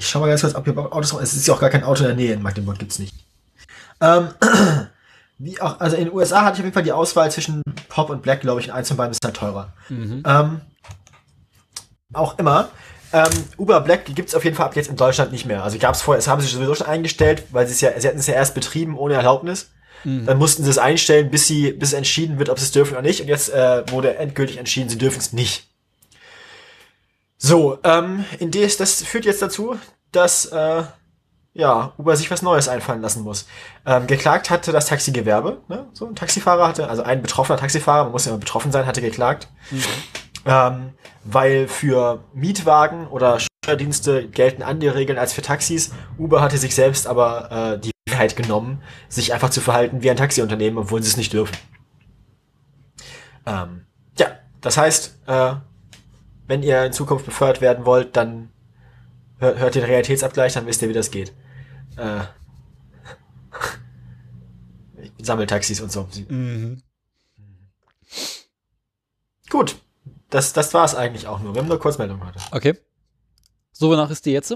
Ich 0.00 0.08
schau 0.08 0.20
mal 0.20 0.28
ganz 0.28 0.40
kurz, 0.40 0.54
ob 0.54 0.64
hier 0.64 0.76
Autos. 0.78 1.12
Es 1.12 1.34
ist 1.34 1.46
ja 1.46 1.52
auch 1.52 1.60
gar 1.60 1.68
kein 1.68 1.84
Auto 1.84 2.00
in 2.00 2.06
der 2.06 2.16
Nähe 2.16 2.32
in 2.32 2.40
Magdeburg, 2.40 2.78
gibt's 2.78 2.98
nicht. 2.98 3.14
Ähm, 4.00 4.28
wie 5.38 5.60
auch, 5.60 5.78
also 5.78 5.94
in 5.94 6.06
den 6.06 6.14
USA 6.14 6.40
hatte 6.40 6.54
ich 6.54 6.60
auf 6.60 6.64
jeden 6.64 6.72
Fall 6.72 6.82
die 6.82 6.92
Auswahl 6.92 7.30
zwischen 7.30 7.62
Pop 7.90 8.08
und 8.08 8.22
Black, 8.22 8.40
glaube 8.40 8.62
ich, 8.62 8.68
und 8.68 8.74
eins 8.74 8.88
von 8.88 8.96
beiden 8.96 9.12
ist 9.12 9.22
halt 9.22 9.36
teurer. 9.36 9.74
Ähm, 10.24 10.62
auch 12.14 12.38
immer. 12.38 12.70
Ähm, 13.12 13.28
Uber 13.58 13.82
Black 13.82 14.06
gibt's 14.06 14.34
auf 14.34 14.42
jeden 14.42 14.56
Fall 14.56 14.66
ab 14.66 14.74
jetzt 14.74 14.88
in 14.88 14.96
Deutschland 14.96 15.32
nicht 15.32 15.44
mehr. 15.44 15.62
Also 15.62 15.76
gab's 15.78 16.00
vorher, 16.00 16.18
das 16.18 16.28
haben 16.28 16.40
sie 16.40 16.48
sowieso 16.48 16.74
schon 16.74 16.86
eingestellt, 16.86 17.44
weil 17.50 17.66
sie 17.66 17.74
es 17.74 17.82
ja, 17.82 18.00
sie 18.00 18.08
hatten 18.08 18.18
es 18.18 18.26
ja 18.26 18.34
erst 18.34 18.54
betrieben 18.54 18.96
ohne 18.96 19.14
Erlaubnis. 19.14 19.70
Dann 20.24 20.38
mussten 20.38 20.64
sie 20.64 20.70
es 20.70 20.78
einstellen, 20.78 21.30
bis 21.30 21.46
sie, 21.46 21.72
bis 21.72 21.92
entschieden 21.92 22.38
wird, 22.38 22.48
ob 22.48 22.58
sie 22.58 22.64
es 22.64 22.72
dürfen 22.72 22.94
oder 22.94 23.02
nicht. 23.02 23.20
Und 23.20 23.28
jetzt 23.28 23.52
äh, 23.52 23.82
wurde 23.90 24.16
endgültig 24.16 24.56
entschieden, 24.56 24.88
sie 24.88 24.96
dürfen 24.96 25.18
es 25.18 25.34
nicht. 25.34 25.68
So, 27.42 27.78
ähm, 27.84 28.26
in 28.38 28.50
des, 28.50 28.76
das 28.76 29.02
führt 29.02 29.24
jetzt 29.24 29.40
dazu, 29.40 29.78
dass 30.12 30.44
äh, 30.44 30.82
ja, 31.54 31.94
Uber 31.96 32.14
sich 32.14 32.30
was 32.30 32.42
Neues 32.42 32.68
einfallen 32.68 33.00
lassen 33.00 33.22
muss. 33.22 33.46
Ähm, 33.86 34.06
geklagt 34.06 34.50
hatte 34.50 34.72
das 34.72 34.84
Taxigewerbe, 34.84 35.62
ne? 35.66 35.88
So 35.94 36.06
ein 36.06 36.14
Taxifahrer 36.14 36.68
hatte, 36.68 36.88
also 36.88 37.02
ein 37.02 37.22
betroffener 37.22 37.58
Taxifahrer, 37.58 38.04
man 38.04 38.12
muss 38.12 38.26
ja 38.26 38.32
immer 38.32 38.40
betroffen 38.40 38.72
sein, 38.72 38.84
hatte 38.84 39.00
geklagt. 39.00 39.48
Ähm, 40.44 40.92
weil 41.24 41.66
für 41.66 42.22
Mietwagen 42.34 43.06
oder 43.06 43.38
Steuerdienste 43.40 44.28
gelten 44.28 44.62
andere 44.62 44.94
Regeln 44.94 45.18
als 45.18 45.32
für 45.32 45.42
Taxis. 45.42 45.92
Uber 46.18 46.42
hatte 46.42 46.58
sich 46.58 46.74
selbst 46.74 47.06
aber 47.06 47.50
äh, 47.50 47.78
die 47.80 47.92
Freiheit 48.06 48.36
genommen, 48.36 48.82
sich 49.08 49.32
einfach 49.32 49.48
zu 49.48 49.62
verhalten 49.62 50.02
wie 50.02 50.10
ein 50.10 50.16
Taxiunternehmen, 50.18 50.78
obwohl 50.78 51.02
sie 51.02 51.08
es 51.08 51.16
nicht 51.16 51.32
dürfen. 51.32 51.56
Ähm, 53.46 53.86
ja, 54.18 54.26
das 54.60 54.76
heißt, 54.76 55.18
äh, 55.26 55.54
wenn 56.50 56.64
ihr 56.64 56.84
in 56.84 56.92
Zukunft 56.92 57.24
befördert 57.24 57.60
werden 57.60 57.86
wollt, 57.86 58.16
dann 58.16 58.50
hört, 59.38 59.58
hört 59.58 59.74
den 59.76 59.84
Realitätsabgleich, 59.84 60.52
dann 60.52 60.66
wisst 60.66 60.82
ihr, 60.82 60.88
wie 60.88 60.94
das 60.94 61.12
geht. 61.12 61.32
Äh, 61.96 62.22
Sammeltaxis 65.22 65.80
und 65.80 65.92
so. 65.92 66.08
Mhm. 66.28 66.82
Gut, 69.48 69.76
das, 70.28 70.52
das 70.52 70.74
war 70.74 70.84
es 70.84 70.96
eigentlich 70.96 71.28
auch 71.28 71.38
nur. 71.38 71.54
Wir 71.54 71.62
haben 71.62 71.68
nur 71.68 71.78
Kurzmeldungen 71.78 72.26
heute. 72.26 72.40
Okay. 72.50 72.76
So, 73.72 73.88
wonach 73.88 74.10
ist 74.10 74.26
die 74.26 74.32
jetzt? 74.32 74.52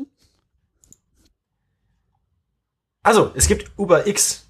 Also, 3.05 3.31
es 3.37 3.47
gibt 3.47 3.71
Uber 3.79 4.09
X. 4.09 4.49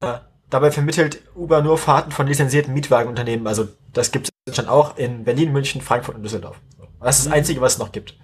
Äh, 0.00 0.20
dabei 0.48 0.70
vermittelt 0.70 1.22
Uber 1.34 1.60
nur 1.60 1.76
Fahrten 1.76 2.12
von 2.12 2.26
lizenzierten 2.26 2.72
Mietwagenunternehmen. 2.72 3.46
Also, 3.46 3.68
das 3.92 4.10
gibt 4.10 4.30
es 4.46 4.56
schon 4.56 4.68
auch 4.68 4.96
in 4.96 5.24
Berlin, 5.24 5.52
München, 5.52 5.82
Frankfurt 5.82 6.14
und 6.14 6.22
Düsseldorf. 6.22 6.58
Das 7.00 7.18
ist 7.18 7.26
das 7.26 7.32
Einzige, 7.32 7.60
was 7.60 7.74
es 7.74 7.78
noch 7.78 7.92
gibt. 7.92 8.16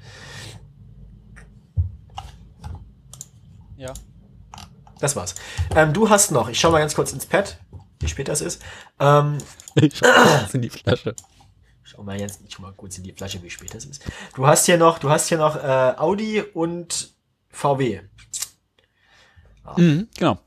Ja. 3.76 3.92
Das 5.00 5.16
war's. 5.16 5.34
Ähm, 5.74 5.92
du 5.92 6.08
hast 6.08 6.30
noch, 6.30 6.48
ich 6.48 6.58
schau 6.58 6.70
mal 6.70 6.78
ganz 6.78 6.94
kurz 6.94 7.12
ins 7.12 7.26
Pad, 7.26 7.58
wie 8.00 8.08
spät 8.08 8.28
das 8.28 8.40
ist. 8.40 8.62
Ähm, 8.98 9.38
Ich 9.74 9.96
schau 9.98 10.06
mal 10.06 10.40
jetzt 10.42 10.54
in 10.54 10.62
die 10.62 10.70
Flasche. 10.70 11.14
schau 11.82 12.02
mal 12.02 12.18
jetzt, 12.18 12.40
ich 12.46 12.54
schau 12.54 12.62
mal 12.62 12.72
kurz 12.72 12.96
in 12.98 13.04
die 13.04 13.12
Flasche, 13.12 13.42
wie 13.42 13.50
spät 13.50 13.74
das 13.74 13.84
ist. 13.84 14.04
Du 14.34 14.46
hast 14.46 14.66
hier 14.66 14.78
noch, 14.78 14.98
du 14.98 15.10
hast 15.10 15.28
hier 15.28 15.38
noch 15.38 15.56
äh, 15.56 15.94
Audi 15.96 16.40
und 16.42 17.14
VW. 17.50 18.02
Mhm, 19.76 20.08
genau. 20.16 20.38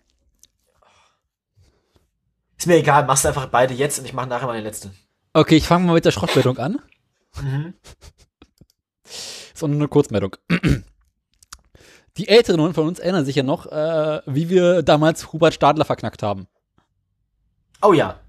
Ist 2.57 2.67
mir 2.67 2.75
egal, 2.77 3.05
machst 3.05 3.25
einfach 3.25 3.47
beide 3.47 3.73
jetzt 3.73 3.99
und 3.99 4.05
ich 4.05 4.13
mache 4.13 4.27
nachher 4.27 4.47
mal 4.47 4.53
den 4.53 4.63
letzten. 4.63 4.97
Okay, 5.33 5.57
ich 5.57 5.67
fange 5.67 5.85
mal 5.85 5.93
mit 5.93 6.05
der 6.05 6.11
Schrottmeldung 6.11 6.57
an. 6.57 6.79
Ist 9.07 9.63
auch 9.63 9.67
nur 9.67 9.77
eine 9.77 9.87
Kurzmeldung. 9.87 10.35
Die 12.17 12.27
Älteren 12.27 12.73
von 12.73 12.87
uns 12.87 12.99
erinnern 12.99 13.25
sich 13.25 13.35
ja 13.35 13.43
noch, 13.43 13.67
äh, 13.67 14.21
wie 14.25 14.49
wir 14.49 14.81
damals 14.81 15.31
Hubert 15.33 15.53
Stadler 15.53 15.85
verknackt 15.85 16.23
haben. 16.23 16.47
Oh 17.81 17.93
ja. 17.93 18.19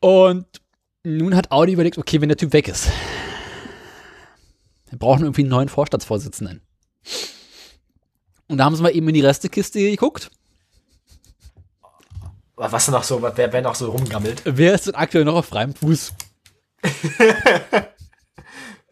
Und 0.00 0.46
nun 1.04 1.36
hat 1.36 1.52
Audi 1.52 1.72
überlegt, 1.72 1.96
okay, 1.96 2.20
wenn 2.20 2.28
der 2.28 2.38
Typ 2.38 2.52
weg 2.52 2.66
ist, 2.66 2.88
wir 4.88 4.98
brauchen 4.98 5.22
irgendwie 5.22 5.42
einen 5.42 5.50
neuen 5.50 5.68
Vorstandsvorsitzenden. 5.68 6.60
Und 8.48 8.58
da 8.58 8.64
haben 8.64 8.74
sie 8.74 8.82
mal 8.82 8.94
eben 8.94 9.06
in 9.08 9.14
die 9.14 9.20
Restekiste 9.20 9.78
geguckt. 9.78 10.30
Was 12.56 12.88
noch 12.88 13.04
so, 13.04 13.22
wer, 13.22 13.52
wer 13.52 13.62
noch 13.62 13.74
so 13.74 13.90
rumgammelt? 13.90 14.42
Wer 14.44 14.74
ist 14.74 14.88
denn 14.88 14.94
aktuell 14.94 15.24
noch 15.24 15.36
auf 15.36 15.46
freiem 15.46 15.74
Fuß? 15.74 16.12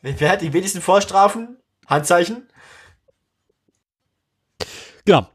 Wer 0.02 0.30
hat 0.30 0.42
die 0.42 0.52
wenigsten 0.52 0.80
Vorstrafen? 0.80 1.56
Handzeichen? 1.86 2.48
Genau. 5.04 5.26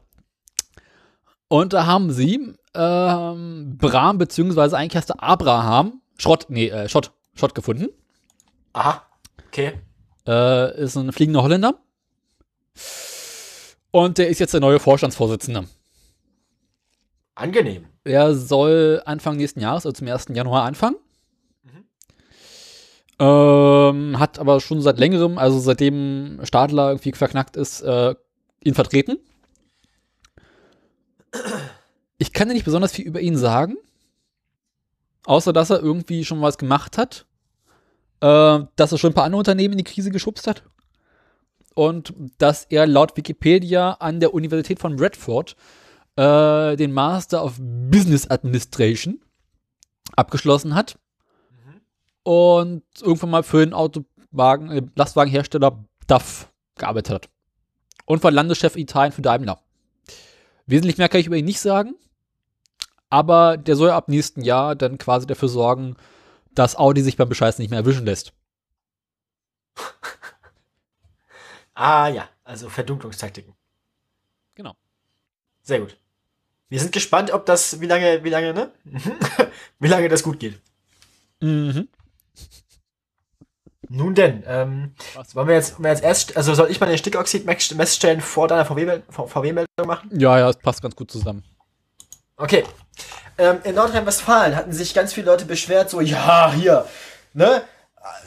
Und 1.48 1.72
da 1.72 1.86
haben 1.86 2.12
sie 2.12 2.54
ähm, 2.74 3.76
Bram, 3.78 4.18
beziehungsweise 4.18 4.76
eigentlich 4.76 4.96
heißt 4.96 5.10
er 5.10 5.22
Abraham, 5.22 6.00
Schrott, 6.18 6.46
nee, 6.48 6.68
äh, 6.68 6.88
Schott, 6.88 7.12
Schott 7.34 7.54
gefunden. 7.54 7.88
Aha. 8.72 9.02
Okay. 9.48 9.80
Äh, 10.26 10.80
ist 10.82 10.96
ein 10.96 11.12
fliegender 11.12 11.42
Holländer. 11.42 11.74
Und 13.90 14.18
der 14.18 14.28
ist 14.28 14.40
jetzt 14.40 14.54
der 14.54 14.60
neue 14.60 14.80
Vorstandsvorsitzende. 14.80 15.68
Angenehm. 17.36 17.86
Er 18.04 18.34
soll 18.34 19.02
Anfang 19.04 19.36
nächsten 19.36 19.60
Jahres, 19.60 19.86
also 19.86 19.92
zum 19.92 20.08
1. 20.08 20.26
Januar 20.30 20.64
anfangen. 20.64 20.96
Ähm, 23.18 24.18
hat 24.18 24.38
aber 24.38 24.60
schon 24.60 24.80
seit 24.80 24.98
längerem, 24.98 25.38
also 25.38 25.58
seitdem 25.60 26.40
Stadler 26.42 26.88
irgendwie 26.88 27.12
verknackt 27.12 27.56
ist, 27.56 27.80
äh, 27.82 28.14
ihn 28.64 28.74
vertreten. 28.74 29.18
Ich 32.18 32.32
kann 32.32 32.48
ja 32.48 32.54
nicht 32.54 32.64
besonders 32.64 32.92
viel 32.92 33.06
über 33.06 33.20
ihn 33.20 33.36
sagen. 33.36 33.76
Außer, 35.26 35.52
dass 35.52 35.70
er 35.70 35.80
irgendwie 35.80 36.24
schon 36.24 36.42
was 36.42 36.58
gemacht 36.58 36.98
hat. 36.98 37.26
Äh, 38.20 38.60
dass 38.76 38.92
er 38.92 38.98
schon 38.98 39.10
ein 39.10 39.14
paar 39.14 39.24
andere 39.24 39.38
Unternehmen 39.38 39.72
in 39.72 39.78
die 39.78 39.84
Krise 39.84 40.10
geschubst 40.10 40.46
hat. 40.46 40.64
Und 41.74 42.14
dass 42.38 42.64
er 42.64 42.86
laut 42.86 43.16
Wikipedia 43.16 43.92
an 43.92 44.20
der 44.20 44.34
Universität 44.34 44.78
von 44.78 44.96
Bradford 44.96 45.56
äh, 46.16 46.76
den 46.76 46.92
Master 46.92 47.44
of 47.44 47.54
Business 47.58 48.30
Administration 48.30 49.20
abgeschlossen 50.16 50.74
hat 50.74 50.96
und 52.24 52.82
irgendwann 53.00 53.30
mal 53.30 53.42
für 53.44 53.64
den 53.64 53.72
Autowagen, 53.72 54.70
äh, 54.70 54.82
Lastwagenhersteller 54.96 55.84
DAF 56.08 56.48
gearbeitet 56.76 57.14
hat. 57.14 57.28
Und 58.06 58.24
war 58.24 58.30
Landeschef 58.30 58.76
Italien 58.76 59.12
für 59.12 59.22
Daimler. 59.22 59.60
Wesentlich 60.66 60.98
mehr 60.98 61.08
kann 61.08 61.20
ich 61.20 61.26
über 61.26 61.36
ihn 61.36 61.44
nicht 61.44 61.60
sagen. 61.60 61.94
Aber 63.10 63.56
der 63.56 63.76
soll 63.76 63.90
ab 63.90 64.08
nächsten 64.08 64.42
Jahr 64.42 64.74
dann 64.74 64.98
quasi 64.98 65.26
dafür 65.26 65.48
sorgen, 65.48 65.96
dass 66.54 66.76
Audi 66.76 67.02
sich 67.02 67.16
beim 67.16 67.28
Bescheißen 67.28 67.62
nicht 67.62 67.70
mehr 67.70 67.78
erwischen 67.80 68.04
lässt. 68.04 68.32
Ah 71.76 72.06
ja, 72.06 72.28
also 72.44 72.68
Verdunklungstaktiken. 72.68 73.52
Genau. 74.54 74.76
Sehr 75.62 75.80
gut. 75.80 75.98
Wir 76.68 76.78
sind 76.78 76.92
gespannt, 76.92 77.32
ob 77.32 77.46
das, 77.46 77.80
wie 77.80 77.86
lange, 77.86 78.22
wie 78.22 78.30
lange, 78.30 78.54
ne? 78.54 78.70
wie 79.80 79.88
lange 79.88 80.08
das 80.08 80.22
gut 80.22 80.38
geht. 80.38 80.60
Mhm. 81.40 81.88
Nun 83.94 84.14
denn, 84.14 84.42
ähm, 84.46 84.92
Was? 85.14 85.36
wollen 85.36 85.46
wir 85.46 85.54
jetzt, 85.54 85.74
wollen 85.74 85.84
wir 85.84 85.90
jetzt 85.90 86.02
erst, 86.02 86.36
also 86.36 86.52
soll 86.54 86.70
ich 86.70 86.80
mal 86.80 86.86
den 86.86 86.98
Stickoxid-Messstellen 86.98 88.20
vor 88.20 88.48
deiner 88.48 88.64
VW-Meldung 88.64 89.04
VW 89.10 89.52
machen? 89.86 90.10
Ja, 90.12 90.38
ja, 90.38 90.50
es 90.50 90.56
passt 90.56 90.82
ganz 90.82 90.96
gut 90.96 91.12
zusammen. 91.12 91.44
Okay. 92.36 92.64
Ähm, 93.38 93.58
in 93.62 93.76
Nordrhein-Westfalen 93.76 94.56
hatten 94.56 94.72
sich 94.72 94.94
ganz 94.94 95.12
viele 95.12 95.26
Leute 95.26 95.44
beschwert, 95.44 95.90
so, 95.90 96.00
ja, 96.00 96.52
hier, 96.52 96.86
ne, 97.34 97.62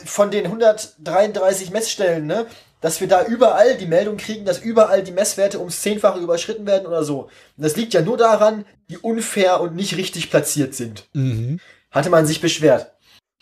von 0.06 0.32
den 0.32 0.46
133 0.46 1.72
Messstellen, 1.72 2.26
ne, 2.26 2.46
dass 2.80 3.02
wir 3.02 3.10
da 3.10 3.26
überall 3.26 3.76
die 3.78 3.88
Meldung 3.88 4.16
kriegen, 4.16 4.46
dass 4.46 4.60
überall 4.60 5.04
die 5.04 5.12
Messwerte 5.12 5.60
ums 5.60 5.82
Zehnfache 5.82 6.20
überschritten 6.20 6.66
werden 6.66 6.88
oder 6.88 7.04
so. 7.04 7.24
Und 7.24 7.64
das 7.64 7.76
liegt 7.76 7.94
ja 7.94 8.02
nur 8.02 8.18
daran, 8.18 8.66
die 8.90 8.98
unfair 8.98 9.60
und 9.60 9.76
nicht 9.76 9.98
richtig 9.98 10.30
platziert 10.30 10.76
sind. 10.76 11.08
Mhm. 11.14 11.60
Hatte 11.92 12.10
man 12.10 12.26
sich 12.26 12.40
beschwert. 12.40 12.94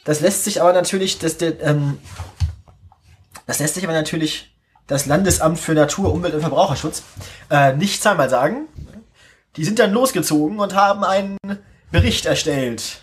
Das 0.05 0.21
lässt 0.21 0.45
sich 0.45 0.61
aber 0.61 0.71
natürlich, 0.71 1.19
das, 1.19 1.37
der, 1.37 1.59
ähm, 1.61 1.97
das 3.47 3.59
lässt 3.59 3.73
sich 3.75 3.83
aber 3.83 3.93
natürlich 3.93 4.55
das 4.87 5.07
Landesamt 5.07 5.59
für 5.59 5.73
Natur, 5.73 6.13
Umwelt 6.13 6.33
und 6.35 6.41
Verbraucherschutz 6.41 7.03
äh, 7.49 7.73
nicht 7.75 8.01
zweimal 8.01 8.29
sagen. 8.29 8.67
Die 9.57 9.65
sind 9.65 9.79
dann 9.79 9.91
losgezogen 9.91 10.59
und 10.59 10.75
haben 10.75 11.03
einen 11.03 11.37
Bericht 11.91 12.25
erstellt. 12.25 13.01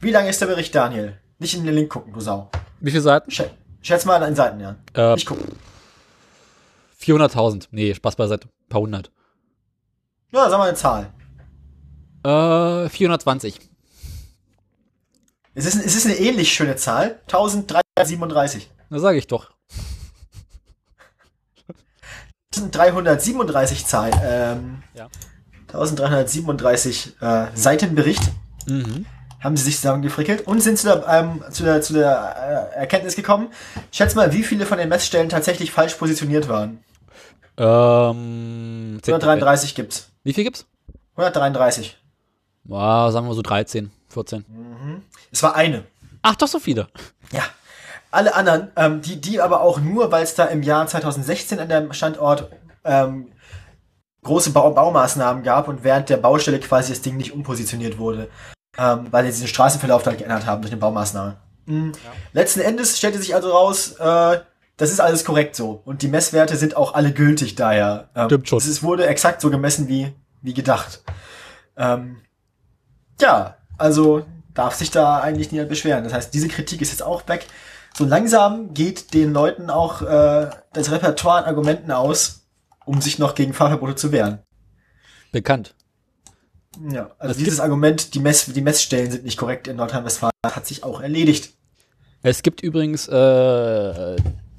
Wie 0.00 0.10
lang 0.10 0.26
ist 0.26 0.40
der 0.40 0.46
Bericht, 0.46 0.74
Daniel? 0.74 1.18
Nicht 1.40 1.54
in 1.54 1.64
den 1.64 1.74
Link 1.74 1.90
gucken, 1.90 2.12
du 2.12 2.20
Sau. 2.20 2.50
Wie 2.80 2.90
viele 2.90 3.02
Seiten? 3.02 3.30
Schä 3.30 3.50
schätz 3.82 4.04
mal 4.04 4.22
an 4.22 4.34
Seiten, 4.34 4.60
ja. 4.60 4.76
Äh, 4.94 5.16
Ich 5.16 5.26
gucke. 5.26 5.44
400.000. 7.00 7.68
Nee, 7.70 7.94
Spaß 7.94 8.16
beiseite. 8.16 8.48
Ein 8.48 8.68
paar 8.68 8.80
hundert. 8.80 9.10
Ja, 10.30 10.48
sag 10.50 10.58
mal 10.58 10.68
eine 10.68 10.76
Zahl. 10.76 11.12
Äh, 12.24 12.88
420. 12.88 13.67
Es 15.58 15.66
ist, 15.66 15.84
es 15.84 15.96
ist 15.96 16.06
eine 16.06 16.14
ähnlich 16.14 16.52
schöne 16.52 16.76
Zahl. 16.76 17.18
1337. 17.26 18.70
Na, 18.90 19.00
sage 19.00 19.18
ich 19.18 19.26
doch. 19.26 19.50
1337 22.54 23.84
Zahl. 23.86 24.10
Ähm, 24.22 24.82
Ja. 24.94 25.08
1337 25.66 27.20
äh, 27.20 27.46
Seitenbericht. 27.54 28.22
Mhm. 28.66 29.06
haben 29.40 29.56
sie 29.56 29.64
sich 29.64 29.76
zusammengefrickelt 29.76 30.46
und 30.46 30.60
sind 30.60 30.78
zu 30.78 30.86
der, 30.88 31.08
ähm, 31.08 31.42
zu 31.50 31.62
der, 31.64 31.80
zu 31.80 31.92
der 31.94 32.70
äh, 32.74 32.78
Erkenntnis 32.80 33.16
gekommen. 33.16 33.48
Schätz 33.92 34.14
mal, 34.14 34.32
wie 34.32 34.42
viele 34.44 34.64
von 34.66 34.78
den 34.78 34.88
Messstellen 34.88 35.28
tatsächlich 35.28 35.72
falsch 35.72 35.94
positioniert 35.94 36.48
waren. 36.48 36.84
Ähm, 37.56 39.00
133 39.04 39.74
gibt's. 39.74 40.10
Wie 40.22 40.32
viel 40.34 40.44
gibt's? 40.44 40.66
133. 41.16 41.96
Ja, 42.64 43.10
sagen 43.10 43.26
wir 43.26 43.34
so 43.34 43.42
13, 43.42 43.90
14. 44.18 44.44
Es 45.30 45.42
war 45.42 45.54
eine. 45.54 45.84
Ach, 46.22 46.36
doch 46.36 46.48
so 46.48 46.58
viele. 46.58 46.88
Ja. 47.32 47.42
Alle 48.10 48.34
anderen, 48.34 48.70
ähm, 48.76 49.02
die, 49.02 49.20
die 49.20 49.40
aber 49.40 49.60
auch 49.60 49.80
nur, 49.80 50.10
weil 50.10 50.24
es 50.24 50.34
da 50.34 50.46
im 50.46 50.62
Jahr 50.62 50.86
2016 50.86 51.60
an 51.60 51.68
dem 51.68 51.92
Standort 51.92 52.50
ähm, 52.84 53.30
große 54.22 54.50
Bau 54.50 54.70
Baumaßnahmen 54.70 55.42
gab 55.42 55.68
und 55.68 55.84
während 55.84 56.08
der 56.08 56.16
Baustelle 56.16 56.58
quasi 56.58 56.92
das 56.92 57.02
Ding 57.02 57.16
nicht 57.16 57.32
umpositioniert 57.32 57.98
wurde, 57.98 58.28
ähm, 58.76 59.06
weil 59.10 59.24
sie 59.24 59.32
diesen 59.32 59.48
Straßenverlauf 59.48 60.02
dann 60.02 60.16
geändert 60.16 60.46
haben 60.46 60.62
durch 60.62 60.72
eine 60.72 60.80
Baumaßnahme. 60.80 61.36
Mhm. 61.66 61.92
Letzten 62.32 62.60
Endes 62.60 62.96
stellte 62.96 63.18
sich 63.18 63.34
also 63.34 63.50
raus, 63.50 63.92
äh, 63.98 64.40
das 64.78 64.90
ist 64.90 65.00
alles 65.00 65.24
korrekt 65.24 65.54
so. 65.54 65.82
Und 65.84 66.02
die 66.02 66.08
Messwerte 66.08 66.56
sind 66.56 66.76
auch 66.76 66.94
alle 66.94 67.12
gültig 67.12 67.56
daher. 67.56 68.08
Ähm, 68.14 68.26
Stimmt 68.26 68.48
schon. 68.48 68.58
Es 68.58 68.82
wurde 68.82 69.06
exakt 69.06 69.42
so 69.42 69.50
gemessen 69.50 69.86
wie, 69.88 70.12
wie 70.40 70.54
gedacht. 70.54 71.02
Ähm, 71.76 72.22
ja, 73.20 73.57
also 73.78 74.24
darf 74.54 74.74
sich 74.74 74.90
da 74.90 75.20
eigentlich 75.20 75.52
niemand 75.52 75.70
beschweren. 75.70 76.04
Das 76.04 76.12
heißt, 76.12 76.34
diese 76.34 76.48
Kritik 76.48 76.82
ist 76.82 76.90
jetzt 76.90 77.02
auch 77.02 77.26
weg. 77.28 77.46
So 77.96 78.04
langsam 78.04 78.74
geht 78.74 79.14
den 79.14 79.32
Leuten 79.32 79.70
auch 79.70 80.02
äh, 80.02 80.50
das 80.72 80.90
Repertoire 80.90 81.38
an 81.38 81.44
Argumenten 81.44 81.90
aus, 81.90 82.46
um 82.84 83.00
sich 83.00 83.18
noch 83.18 83.34
gegen 83.34 83.54
Fahrverbote 83.54 83.96
zu 83.96 84.12
wehren. 84.12 84.40
Bekannt. 85.32 85.74
Ja, 86.90 87.10
also 87.18 87.32
Es 87.32 87.38
dieses 87.38 87.60
Argument, 87.60 88.14
die, 88.14 88.20
Mess, 88.20 88.46
die 88.46 88.60
Messstellen 88.60 89.10
sind 89.10 89.24
nicht 89.24 89.36
korrekt 89.36 89.68
in 89.68 89.76
Nordrhein-Westfalen, 89.76 90.32
hat 90.44 90.66
sich 90.66 90.84
auch 90.84 91.00
erledigt. 91.00 91.54
Es 92.22 92.42
gibt 92.42 92.62
übrigens 92.62 93.08
äh, 93.08 94.16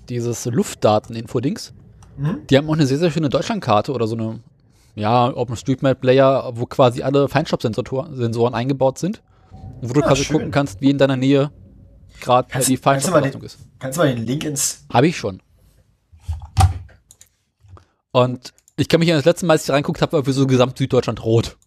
dieses 0.10 0.46
Luftdaten-Info-Dings. 0.46 1.74
Mhm. 2.18 2.48
Die 2.50 2.58
haben 2.58 2.70
auch 2.70 2.74
eine 2.74 2.86
sehr, 2.88 2.98
sehr 2.98 3.12
schöne 3.12 3.30
Deutschlandkarte 3.30 3.92
oder 3.94 4.08
so 4.08 4.16
eine, 4.16 4.40
ja, 4.96 5.34
OpenStreetMap-Layer, 5.36 6.52
wo 6.56 6.66
quasi 6.66 7.04
alle 7.04 7.28
Feinstaubsensoren 7.28 8.54
eingebaut 8.54 8.98
sind. 8.98 9.22
Und 9.82 9.90
wo 9.90 9.94
du 9.94 10.02
Ah, 10.02 10.08
quasi 10.08 10.26
schön. 10.26 10.36
gucken 10.38 10.52
kannst, 10.52 10.82
wie 10.82 10.90
in 10.90 10.98
deiner 10.98 11.16
Nähe 11.16 11.52
gerade 12.20 12.50
Kannst- 12.52 12.68
die 12.70 12.78
Feinstaubbelastung 12.78 13.44
ist. 13.44 13.60
Kannst 13.80 13.98
du 13.98 14.02
mal 14.04 14.14
den 14.14 14.26
Link 14.26 14.44
ins. 14.44 14.86
Habe 14.92 15.08
ich 15.08 15.18
schon. 15.18 15.42
Und 18.12 18.54
ich 18.76 18.90
kann 18.90 19.00
mich 19.00 19.10
an 19.12 19.18
das 19.18 19.26
letzte 19.26 19.46
Mal, 19.46 19.54
als 19.54 19.64
ich 19.64 19.70
reinguckt 19.72 20.02
habe, 20.02 20.14
war 20.14 20.24
für 20.24 20.34
so 20.34 20.48
Gesamt 20.48 20.78
Süddeutschland 20.78 21.24
rot. 21.24 21.58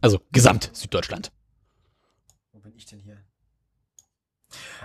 Also 0.00 0.18
Gesamt 0.32 0.70
Süddeutschland. 0.72 1.32
Wo 2.52 2.60
bin 2.60 2.72
ich 2.76 2.86
denn 2.86 3.00
hier? 3.00 3.18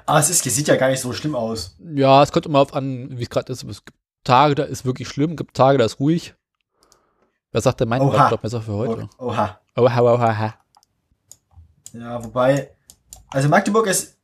Ah, 0.05 0.19
es 0.19 0.29
ist, 0.29 0.45
es 0.45 0.55
sieht 0.55 0.67
ja 0.67 0.75
gar 0.75 0.89
nicht 0.89 0.99
so 0.99 1.13
schlimm 1.13 1.35
aus. 1.35 1.77
Ja, 1.95 2.23
es 2.23 2.31
kommt 2.31 2.45
immer 2.45 2.59
auf 2.59 2.73
an, 2.73 3.17
wie 3.17 3.23
es 3.23 3.29
gerade 3.29 3.51
ist. 3.51 3.63
Es 3.63 3.85
gibt 3.85 3.97
Tage, 4.23 4.55
da 4.55 4.63
ist 4.63 4.85
wirklich 4.85 5.07
schlimm, 5.07 5.35
gibt 5.35 5.55
Tage, 5.55 5.77
da 5.77 5.85
ist 5.85 5.99
ruhig. 5.99 6.35
Was 7.51 7.63
sagt 7.65 7.81
denn 7.81 7.89
mein 7.89 8.01
Oha. 8.01 8.15
Laptop-Messer 8.15 8.61
für 8.61 8.73
heute? 8.73 9.09
oha. 9.17 9.59
Oha, 9.75 10.01
oha, 10.01 10.13
oha. 10.13 10.53
Ja, 11.93 12.23
wobei. 12.23 12.71
Also 13.29 13.49
Magdeburg 13.49 13.87
ist. 13.87 14.17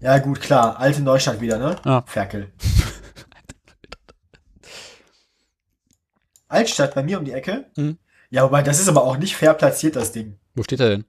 Ja, 0.00 0.18
gut, 0.18 0.40
klar. 0.40 0.78
Alte 0.78 1.00
Neustadt 1.02 1.40
wieder, 1.40 1.58
ne? 1.58 1.76
Ja. 1.84 2.02
Ferkel. 2.06 2.52
Altstadt 6.48 6.94
bei 6.94 7.02
mir 7.02 7.18
um 7.18 7.24
die 7.24 7.32
Ecke. 7.32 7.70
Mhm. 7.76 7.98
Ja, 8.30 8.44
wobei, 8.44 8.62
das 8.62 8.80
ist 8.80 8.88
aber 8.88 9.04
auch 9.04 9.16
nicht 9.16 9.36
fair 9.36 9.54
platziert, 9.54 9.96
das 9.96 10.12
Ding. 10.12 10.38
Wo 10.54 10.62
steht 10.62 10.80
er 10.80 10.90
denn? 10.90 11.04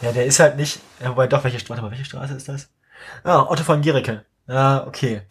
Ja, 0.00 0.12
der 0.12 0.26
ist 0.26 0.38
halt 0.38 0.56
nicht. 0.56 0.80
Ja, 1.00 1.10
wobei 1.10 1.26
doch, 1.26 1.42
welche, 1.42 1.68
warte 1.68 1.82
mal, 1.82 1.90
welche 1.90 2.04
Straße 2.04 2.34
ist 2.34 2.48
das? 2.48 2.68
Ah, 3.24 3.42
Otto 3.48 3.64
von 3.64 3.80
Giericke. 3.80 4.24
Ja, 4.46 4.86
okay. 4.86 5.22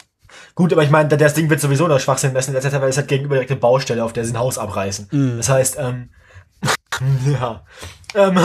Gut, 0.55 0.72
aber 0.73 0.84
ich 0.84 0.89
meine, 0.89 1.10
das 1.10 1.34
Ding 1.34 1.49
wird 1.49 1.60
sowieso 1.60 1.88
noch 1.88 1.99
Schwachsinn 1.99 2.34
messen, 2.34 2.55
etc., 2.55 2.73
weil 2.81 2.89
es 2.89 2.97
hat 2.97 3.07
gegenüber 3.07 3.35
direkt 3.35 3.51
eine 3.51 3.60
Baustelle, 3.60 4.03
auf 4.03 4.14
der 4.14 4.26
sie 4.26 4.34
ein 4.34 4.39
Haus 4.39 4.57
abreißen. 4.57 5.07
Mhm. 5.11 5.38
Das 5.38 5.49
heißt, 5.49 5.77
ähm, 5.80 6.10
ja. 7.26 7.64
Ähm, 8.15 8.39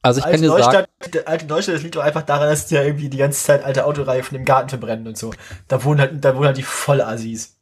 Also 0.00 0.20
ich 0.20 0.26
kann 0.26 0.40
dir 0.40 0.48
sagen, 0.48 0.60
Neustadt, 0.62 0.88
der 1.14 1.28
alte 1.28 1.46
Neustadt, 1.46 1.74
das 1.74 1.82
liegt 1.82 1.96
doch 1.96 2.02
einfach 2.02 2.22
daran, 2.22 2.48
dass 2.48 2.66
die 2.66 2.76
ja 2.76 2.82
irgendwie 2.82 3.08
die 3.08 3.16
ganze 3.16 3.42
Zeit 3.44 3.64
alte 3.64 3.84
Autoreifen 3.84 4.36
im 4.36 4.44
Garten 4.44 4.68
verbrennen 4.68 5.06
und 5.08 5.18
so. 5.18 5.32
Da 5.66 5.82
wohnen 5.84 6.00
halt, 6.00 6.24
da 6.24 6.34
wohnen 6.36 6.46
halt 6.46 6.56
die 6.56 6.62
Vollassis. 6.62 7.56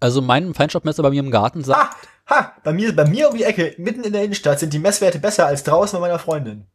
also 0.00 0.22
mein 0.22 0.54
Feinstaubmesser 0.54 1.02
bei 1.02 1.10
mir 1.10 1.20
im 1.20 1.30
Garten 1.30 1.64
sagt, 1.64 1.78
Ha! 1.78 1.90
Ha! 2.30 2.52
Bei 2.62 2.72
mir, 2.72 2.94
bei 2.94 3.04
mir 3.06 3.28
um 3.30 3.36
die 3.36 3.44
Ecke, 3.44 3.74
mitten 3.78 4.04
in 4.04 4.12
der 4.12 4.22
Innenstadt, 4.22 4.60
sind 4.60 4.72
die 4.72 4.78
Messwerte 4.78 5.18
besser 5.18 5.46
als 5.46 5.64
draußen 5.64 5.98
bei 5.98 6.06
meiner 6.06 6.18
Freundin. 6.18 6.66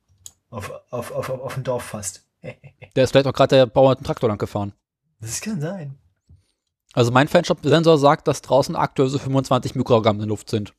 Auf, 0.49 0.71
auf, 0.89 1.11
auf, 1.11 1.29
auf, 1.29 1.41
auf 1.41 1.53
dem 1.53 1.63
Dorf 1.63 1.83
fast. 1.83 2.25
Der 2.43 3.03
ist 3.03 3.11
vielleicht 3.11 3.27
auch 3.27 3.33
gerade 3.33 3.55
der 3.55 3.65
Bauer 3.65 3.91
mit 3.91 3.99
dem 3.99 4.05
Traktor 4.05 4.29
lang 4.29 4.37
gefahren. 4.37 4.73
Das 5.19 5.41
kann 5.41 5.61
sein. 5.61 5.97
Also 6.93 7.11
mein 7.11 7.27
Feinstaubsensor 7.27 7.97
sagt, 7.97 8.27
dass 8.27 8.41
draußen 8.41 8.75
aktuell 8.75 9.09
so 9.09 9.17
25 9.17 9.75
Mikrogramm 9.75 10.17
in 10.17 10.21
der 10.21 10.27
Luft 10.27 10.49
sind. 10.49 10.73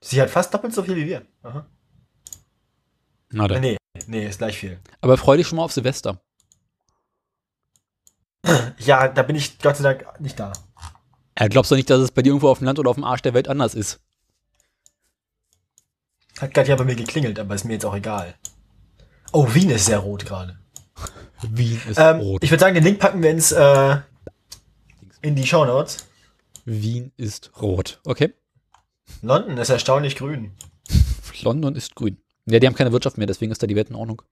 Sie 0.00 0.20
hat 0.20 0.30
fast 0.30 0.52
doppelt 0.52 0.74
so 0.74 0.82
viel 0.82 0.96
wie 0.96 1.06
wir. 1.06 1.26
Aha. 1.42 1.66
Na 3.30 3.48
dann. 3.48 3.60
Nee, 3.60 3.76
nee, 4.06 4.26
ist 4.26 4.38
gleich 4.38 4.58
viel. 4.58 4.80
Aber 5.00 5.16
freu 5.16 5.36
dich 5.36 5.46
schon 5.46 5.56
mal 5.56 5.64
auf 5.64 5.72
Silvester. 5.72 6.20
Ja, 8.78 9.08
da 9.08 9.22
bin 9.22 9.36
ich 9.36 9.58
Gott 9.58 9.76
sei 9.76 9.94
Dank 9.94 10.20
nicht 10.20 10.38
da. 10.38 10.52
Ja, 11.38 11.48
glaubst 11.48 11.70
du 11.70 11.74
nicht, 11.74 11.90
dass 11.90 12.00
es 12.00 12.10
bei 12.10 12.22
dir 12.22 12.28
irgendwo 12.28 12.48
auf 12.48 12.58
dem 12.58 12.66
Land 12.66 12.78
oder 12.78 12.90
auf 12.90 12.96
dem 12.96 13.04
Arsch 13.04 13.22
der 13.22 13.34
Welt 13.34 13.48
anders 13.48 13.74
ist? 13.74 14.00
Hat 16.38 16.52
gerade 16.52 16.68
ja 16.68 16.76
bei 16.76 16.84
mir 16.84 16.96
geklingelt, 16.96 17.38
aber 17.38 17.54
ist 17.54 17.64
mir 17.64 17.74
jetzt 17.74 17.86
auch 17.86 17.94
egal. 17.94 18.34
Oh, 19.36 19.52
Wien 19.52 19.68
ist 19.70 19.86
sehr 19.86 19.98
rot 19.98 20.24
gerade. 20.24 20.56
Wien 21.50 21.80
ist 21.90 21.98
Ähm, 21.98 22.18
rot. 22.20 22.44
ich 22.44 22.50
würde 22.52 22.60
sagen, 22.60 22.74
den 22.76 22.84
Link 22.84 23.00
packen 23.00 23.20
wir 23.20 23.30
ins, 23.32 23.50
äh, 23.50 23.96
in 25.22 25.34
die 25.34 25.44
Show 25.44 25.64
Notes. 25.64 26.06
Wien 26.64 27.10
ist 27.16 27.50
rot. 27.60 28.00
Okay. 28.04 28.32
London 29.22 29.58
ist 29.58 29.70
erstaunlich 29.70 30.14
grün. 30.14 30.52
London 31.42 31.74
ist 31.74 31.96
grün. 31.96 32.16
Ja, 32.46 32.60
die 32.60 32.66
haben 32.68 32.76
keine 32.76 32.92
Wirtschaft 32.92 33.18
mehr, 33.18 33.26
deswegen 33.26 33.50
ist 33.50 33.60
da 33.60 33.66
die 33.66 33.74
Welt 33.74 33.90
in 33.90 33.96
Ordnung. 33.96 34.22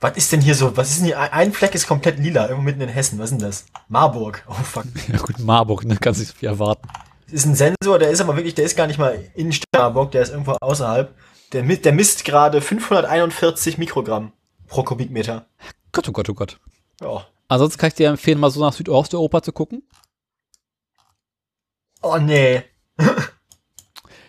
Was 0.00 0.16
ist 0.16 0.30
denn 0.30 0.40
hier 0.40 0.54
so? 0.54 0.76
Was 0.76 0.90
ist 0.90 0.98
denn 0.98 1.06
hier? 1.06 1.18
Ein 1.18 1.52
Fleck 1.52 1.74
ist 1.74 1.88
komplett 1.88 2.20
lila, 2.20 2.44
irgendwo 2.44 2.62
mitten 2.62 2.82
in 2.82 2.88
Hessen. 2.88 3.18
Was 3.18 3.32
ist 3.32 3.40
denn 3.40 3.46
das? 3.48 3.66
Marburg. 3.88 4.44
Oh 4.48 4.52
fuck. 4.54 4.84
Ja 5.12 5.18
gut, 5.18 5.40
Marburg, 5.40 5.84
ne? 5.84 5.96
Kannst 6.00 6.20
nicht 6.20 6.28
so 6.30 6.36
viel 6.38 6.48
erwarten. 6.48 6.86
Das 7.24 7.32
ist 7.34 7.46
ein 7.46 7.56
Sensor, 7.56 7.98
der 7.98 8.10
ist 8.10 8.20
aber 8.20 8.36
wirklich, 8.36 8.54
der 8.54 8.64
ist 8.64 8.76
gar 8.76 8.86
nicht 8.86 8.98
mal 9.00 9.18
in 9.34 9.52
Marburg, 9.74 10.12
der 10.12 10.22
ist 10.22 10.30
irgendwo 10.30 10.52
außerhalb. 10.60 11.12
Der, 11.52 11.62
der 11.62 11.92
misst 11.92 12.24
gerade 12.24 12.60
541 12.60 13.76
Mikrogramm 13.78 14.32
pro 14.72 14.82
Kubikmeter. 14.84 15.46
Gott, 15.92 16.08
oh 16.08 16.12
Gott, 16.12 16.28
oh 16.30 16.34
Gott. 16.34 16.58
Ja. 17.00 17.26
Ansonsten 17.48 17.78
kann 17.78 17.88
ich 17.88 17.94
dir 17.94 18.08
empfehlen, 18.08 18.40
mal 18.40 18.50
so 18.50 18.60
nach 18.60 18.72
Südosteuropa 18.72 19.42
zu 19.42 19.52
gucken. 19.52 19.82
Oh 22.02 22.16
nee. 22.18 22.62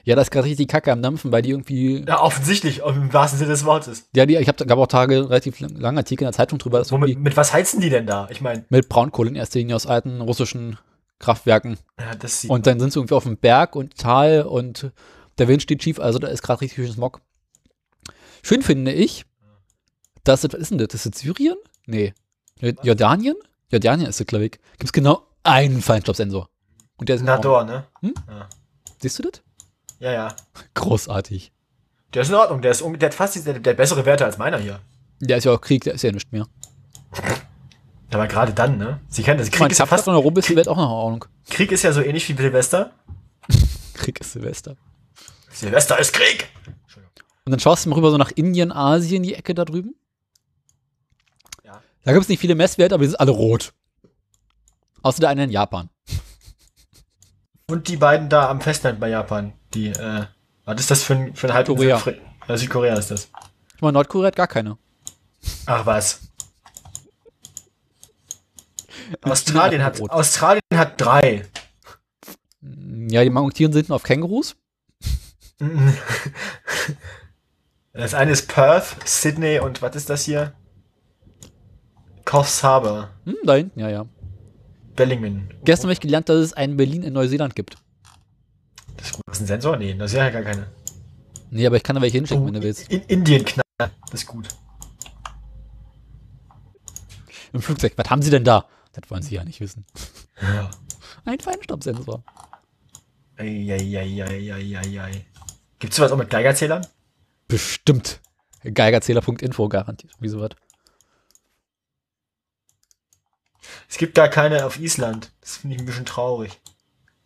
Ja, 0.06 0.18
da 0.18 0.22
ist 0.22 0.32
gerade 0.32 0.48
richtig 0.48 0.68
Kacke 0.68 0.91
am 0.91 1.02
Dampfen, 1.02 1.32
weil 1.32 1.41
die 1.44 1.52
irgendwie. 1.52 2.03
Ja, 2.06 2.20
offensichtlich, 2.22 2.80
im 2.80 3.14
wahrsten 3.14 3.40
Sinne 3.40 3.52
des 3.52 3.64
Wortes. 3.64 4.10
Ja, 4.14 4.26
die, 4.26 4.36
ich 4.36 4.49
habe 4.49 4.65
gab 4.65 4.78
auch 4.78 4.88
Tage 4.88 5.30
relativ 5.30 5.61
lang- 5.61 5.78
lange 5.78 5.99
Artikel 5.99 6.24
in 6.26 6.28
der 6.28 6.34
Zeitung 6.34 6.60
drüber, 6.60 6.84
Womit, 6.91 7.18
mit 7.20 7.38
was 7.38 7.53
heizen 7.53 7.80
die 7.80 7.90
denn 7.90 8.06
da? 8.06 8.28
Ich 8.30 8.41
meine, 8.41 8.65
mit 8.68 8.90
Braunkohle 8.90 9.30
in 9.30 9.38
erster 9.38 9.60
Linie 9.60 9.78
aus 9.78 9.86
alten 9.88 10.20
russischen 10.20 10.78
Kraftwerken. 11.20 11.78
ja, 11.98 12.15
das 12.15 12.41
sieht 12.41 12.52
Und 12.52 12.68
dann 12.68 12.82
sind 12.82 12.91
sie 12.91 12.99
irgendwie 12.99 13.14
auf 13.15 13.24
dem 13.24 13.38
Berg 13.38 13.78
und 13.78 13.98
Tal 13.98 14.41
und 14.41 14.91
der 15.38 15.48
Wind 15.48 15.61
steht 15.61 15.82
schief, 15.82 16.02
also 16.02 16.20
da 16.20 16.28
ist 16.28 16.41
gerade 16.44 16.60
richtig 16.60 16.84
schön 16.86 16.94
Smog. 16.94 17.22
Schön 18.41 18.61
finde 18.61 18.91
ich, 18.91 19.24
dass, 20.23 20.43
was 20.43 20.53
ist 20.53 20.71
denn 20.71 20.77
das? 20.77 20.89
Das 20.89 21.05
ist 21.05 21.15
Syrien? 21.15 21.57
Nee. 21.85 22.13
Jordanien? 22.59 23.35
Jordanien 23.69 24.07
ist 24.07 24.19
es, 24.19 24.27
glaube 24.27 24.45
ich. 24.45 24.51
Gibt 24.51 24.85
es 24.85 24.93
genau 24.93 25.27
einen 25.43 25.81
Feinstaubsensor. 25.81 26.49
Und 26.97 27.09
der 27.09 27.17
ist. 27.17 27.23
Nador, 27.23 27.63
ne? 27.65 27.85
Siehst 29.01 29.19
du 29.19 29.23
das? 29.23 29.41
Ja, 29.99 30.11
ja. 30.11 30.35
Großartig. 30.73 31.51
Der 32.13 32.21
ist 32.21 32.29
in 32.29 32.35
Ordnung, 32.35 32.61
der 32.61 32.71
ist 32.71 32.81
um, 32.81 32.97
der 32.97 33.09
hat 33.09 33.13
fast 33.13 33.35
die, 33.35 33.41
der, 33.41 33.59
der 33.59 33.73
bessere 33.73 34.05
Werte 34.05 34.25
als 34.25 34.37
meiner 34.37 34.59
hier. 34.59 34.79
Der 35.19 35.37
ist 35.37 35.45
ja 35.45 35.51
auch 35.51 35.61
Krieg, 35.61 35.83
der 35.83 35.93
ist 35.93 36.03
ja 36.03 36.11
nicht 36.11 36.31
mehr. 36.31 36.45
Aber 38.11 38.27
gerade 38.27 38.53
dann, 38.53 38.77
ne? 38.77 38.99
Sie 39.09 39.23
kennen 39.23 39.39
das. 39.39 39.49
Krieg 39.49 39.61
Mein 39.61 39.71
ist 39.71 39.79
ja 39.79 39.85
fast, 39.85 40.07
in 40.07 40.13
Europa 40.13 40.39
ist 40.39 40.49
die 40.49 40.55
Welt 40.55 40.67
auch 40.67 40.77
noch 40.77 40.85
in 40.85 40.91
Ordnung. 40.91 41.25
Krieg 41.49 41.71
ist 41.71 41.83
ja 41.83 41.91
so 41.91 42.01
ähnlich 42.01 42.27
wie 42.29 42.33
Silvester. 42.33 42.91
Krieg 43.93 44.19
ist 44.19 44.33
Silvester. 44.33 44.75
Silvester 45.49 45.99
ist 45.99 46.13
Krieg! 46.13 46.49
Und 47.45 47.51
dann 47.51 47.59
schaust 47.59 47.85
du 47.85 47.89
mal 47.89 47.95
rüber 47.95 48.11
so 48.11 48.17
nach 48.17 48.31
Indien, 48.31 48.71
Asien, 48.71 49.23
die 49.23 49.33
Ecke 49.33 49.53
da 49.53 49.65
drüben. 49.65 49.95
Da 52.03 52.11
gibt 52.11 52.23
es 52.23 52.30
nicht 52.30 52.39
viele 52.39 52.55
Messwerte, 52.55 52.95
aber 52.95 53.03
die 53.03 53.09
sind 53.09 53.19
alle 53.19 53.31
rot. 53.31 53.73
Außer 55.01 55.19
der 55.21 55.30
eine 55.30 55.45
in 55.45 55.49
Japan. 55.49 55.89
Und 57.67 57.88
die 57.88 57.97
beiden 57.97 58.30
da 58.30 58.49
am 58.49 58.61
Festland 58.61 58.99
bei 58.99 59.09
Japan, 59.09 59.53
die, 59.73 59.88
äh, 59.88 60.25
was 60.65 60.80
ist 60.81 60.91
das 60.91 61.03
für 61.03 61.13
ein, 61.15 61.35
für 61.35 61.47
ein 61.47 61.53
Halbinsel? 61.53 61.75
Korea. 61.91 61.97
Fri- 61.97 62.21
Ja, 62.47 62.57
Südkorea 62.57 62.95
ist 62.95 63.11
das. 63.11 63.30
Ich 63.75 63.81
meine, 63.81 63.93
Nordkorea 63.93 64.27
hat 64.27 64.35
gar 64.35 64.47
keine. 64.47 64.77
Ach 65.65 65.85
was. 65.85 66.21
Australien 69.21 69.84
hat. 69.84 69.99
Australien 70.09 70.61
hat 70.75 70.99
drei. 70.99 71.45
Ja, 72.61 73.23
die 73.23 73.30
Magnetieren 73.30 73.73
sind 73.73 73.91
auf 73.91 74.03
Kängurus. 74.03 74.55
Das 77.95 78.15
eine 78.15 78.31
ist 78.31 78.47
Perth, 78.47 78.95
Sydney 79.07 79.59
und 79.59 79.84
was 79.84 79.95
ist 79.95 80.09
das 80.09 80.25
hier? 80.25 80.53
Coffs 82.25 82.63
Hm, 82.63 83.35
da 83.43 83.55
hinten, 83.55 83.79
ja, 83.79 83.89
ja. 83.89 84.05
Bellingham. 84.95 85.49
Gestern 85.63 85.85
habe 85.87 85.93
ich 85.93 85.99
gelernt, 85.99 86.29
dass 86.29 86.37
es 86.37 86.53
einen 86.53 86.77
Berlin 86.77 87.03
in 87.03 87.13
Neuseeland 87.13 87.55
gibt. 87.55 87.75
Das 88.97 89.07
ist 89.11 89.19
ist 89.31 89.41
ein 89.41 89.47
Sensor? 89.47 89.77
Nee, 89.77 89.93
das 89.95 90.11
ist 90.11 90.17
ja 90.17 90.29
gar 90.29 90.43
keine. 90.43 90.67
Nee, 91.49 91.65
aber 91.67 91.77
ich 91.77 91.83
kann 91.83 91.95
da 91.95 92.01
welche 92.01 92.17
hinschicken, 92.17 92.43
Oh, 92.43 92.47
wenn 92.47 92.53
du 92.53 92.61
willst. 92.63 92.91
in 92.91 93.01
Indien 93.03 93.43
knallen. 93.45 93.63
Das 94.11 94.21
ist 94.21 94.27
gut. 94.27 94.47
Im 97.51 97.61
Flugzeug. 97.61 97.93
Was 97.95 98.09
haben 98.09 98.21
sie 98.21 98.29
denn 98.31 98.43
da? 98.43 98.65
Das 98.93 99.09
wollen 99.09 99.21
sie 99.23 99.35
ja 99.35 99.43
nicht 99.43 99.59
wissen. 99.59 99.85
Ja. 100.41 100.69
Ein 101.25 101.39
Feinstaubsensor. 101.39 102.23
Eieieiei. 103.37 105.25
Gibt's 105.79 105.95
sowas 105.97 106.11
auch 106.11 106.17
mit 106.17 106.29
Geigerzählern? 106.29 106.85
Bestimmt. 107.47 108.19
Geigerzähler.info 108.63 109.67
garantiert. 109.69 110.13
Wie 110.19 110.29
sowas. 110.29 110.51
Es 113.94 113.99
gibt 113.99 114.15
gar 114.15 114.28
keine 114.28 114.65
auf 114.65 114.80
Island. 114.80 115.32
Das 115.40 115.57
finde 115.57 115.76
ich 115.76 115.82
ein 115.84 115.86
bisschen 115.86 116.07
traurig. 116.07 116.60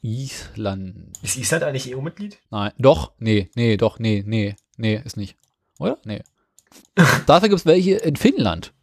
Island. 0.01 1.17
Ist 1.21 1.37
Island 1.37 1.63
eigentlich 1.63 1.95
EU-Mitglied? 1.95 2.39
Nein, 2.49 2.73
doch, 2.77 3.13
nee, 3.19 3.49
nee, 3.55 3.77
doch, 3.77 3.99
nee, 3.99 4.21
nee, 4.27 4.53
nee, 4.75 5.01
ist 5.05 5.15
nicht. 5.15 5.37
Oder? 5.79 5.97
Nee. 6.03 6.23
Dafür 7.25 7.47
gibt 7.47 7.59
es 7.61 7.65
welche 7.65 7.91
in 7.95 8.17
Finnland. 8.17 8.73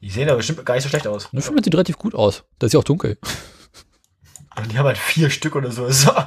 Die 0.00 0.08
sehen 0.08 0.30
aber 0.30 0.38
bestimmt 0.38 0.64
gar 0.64 0.76
nicht 0.76 0.84
so 0.84 0.88
schlecht 0.88 1.06
aus. 1.06 1.26
Und 1.26 1.42
Finnland 1.42 1.66
sieht 1.66 1.74
relativ 1.74 1.98
gut 1.98 2.14
aus. 2.14 2.44
Das 2.58 2.68
ist 2.68 2.72
ja 2.72 2.80
auch 2.80 2.84
dunkel. 2.84 3.18
Und 4.56 4.72
die 4.72 4.78
haben 4.78 4.86
halt 4.86 4.96
vier 4.96 5.28
Stück 5.28 5.56
oder 5.56 5.70
so. 5.72 5.86
so. 5.90 6.10
Ja, 6.10 6.24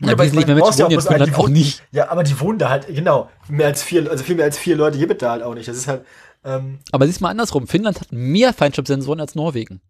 aber 0.00 0.24
wesentlich 0.24 0.46
mehr 0.46 0.56
Menschen 0.56 0.76
wohnen 0.80 0.90
in 0.90 1.00
Finnland 1.00 1.28
die 1.30 1.34
auch 1.36 1.38
wohnen- 1.44 1.52
nicht. 1.52 1.84
Ja, 1.92 2.08
aber 2.08 2.24
die 2.24 2.40
wohnen 2.40 2.58
da 2.58 2.68
halt, 2.68 2.88
genau. 2.88 3.30
Mehr 3.46 3.68
als 3.68 3.84
vier, 3.84 4.10
also 4.10 4.24
viel 4.24 4.34
mehr 4.34 4.46
als 4.46 4.58
vier 4.58 4.74
Leute 4.74 4.98
gibt 4.98 5.12
es 5.12 5.18
da 5.18 5.30
halt 5.30 5.44
auch 5.44 5.54
nicht. 5.54 5.68
Das 5.68 5.76
ist 5.76 5.86
halt, 5.86 6.04
ähm, 6.44 6.78
Aber 6.92 7.06
siehst 7.06 7.20
mal 7.20 7.30
andersrum. 7.30 7.66
Finnland 7.66 8.00
hat 8.00 8.12
mehr 8.12 8.52
Feinstaubsensoren 8.52 9.20
als 9.20 9.34
Norwegen. 9.34 9.80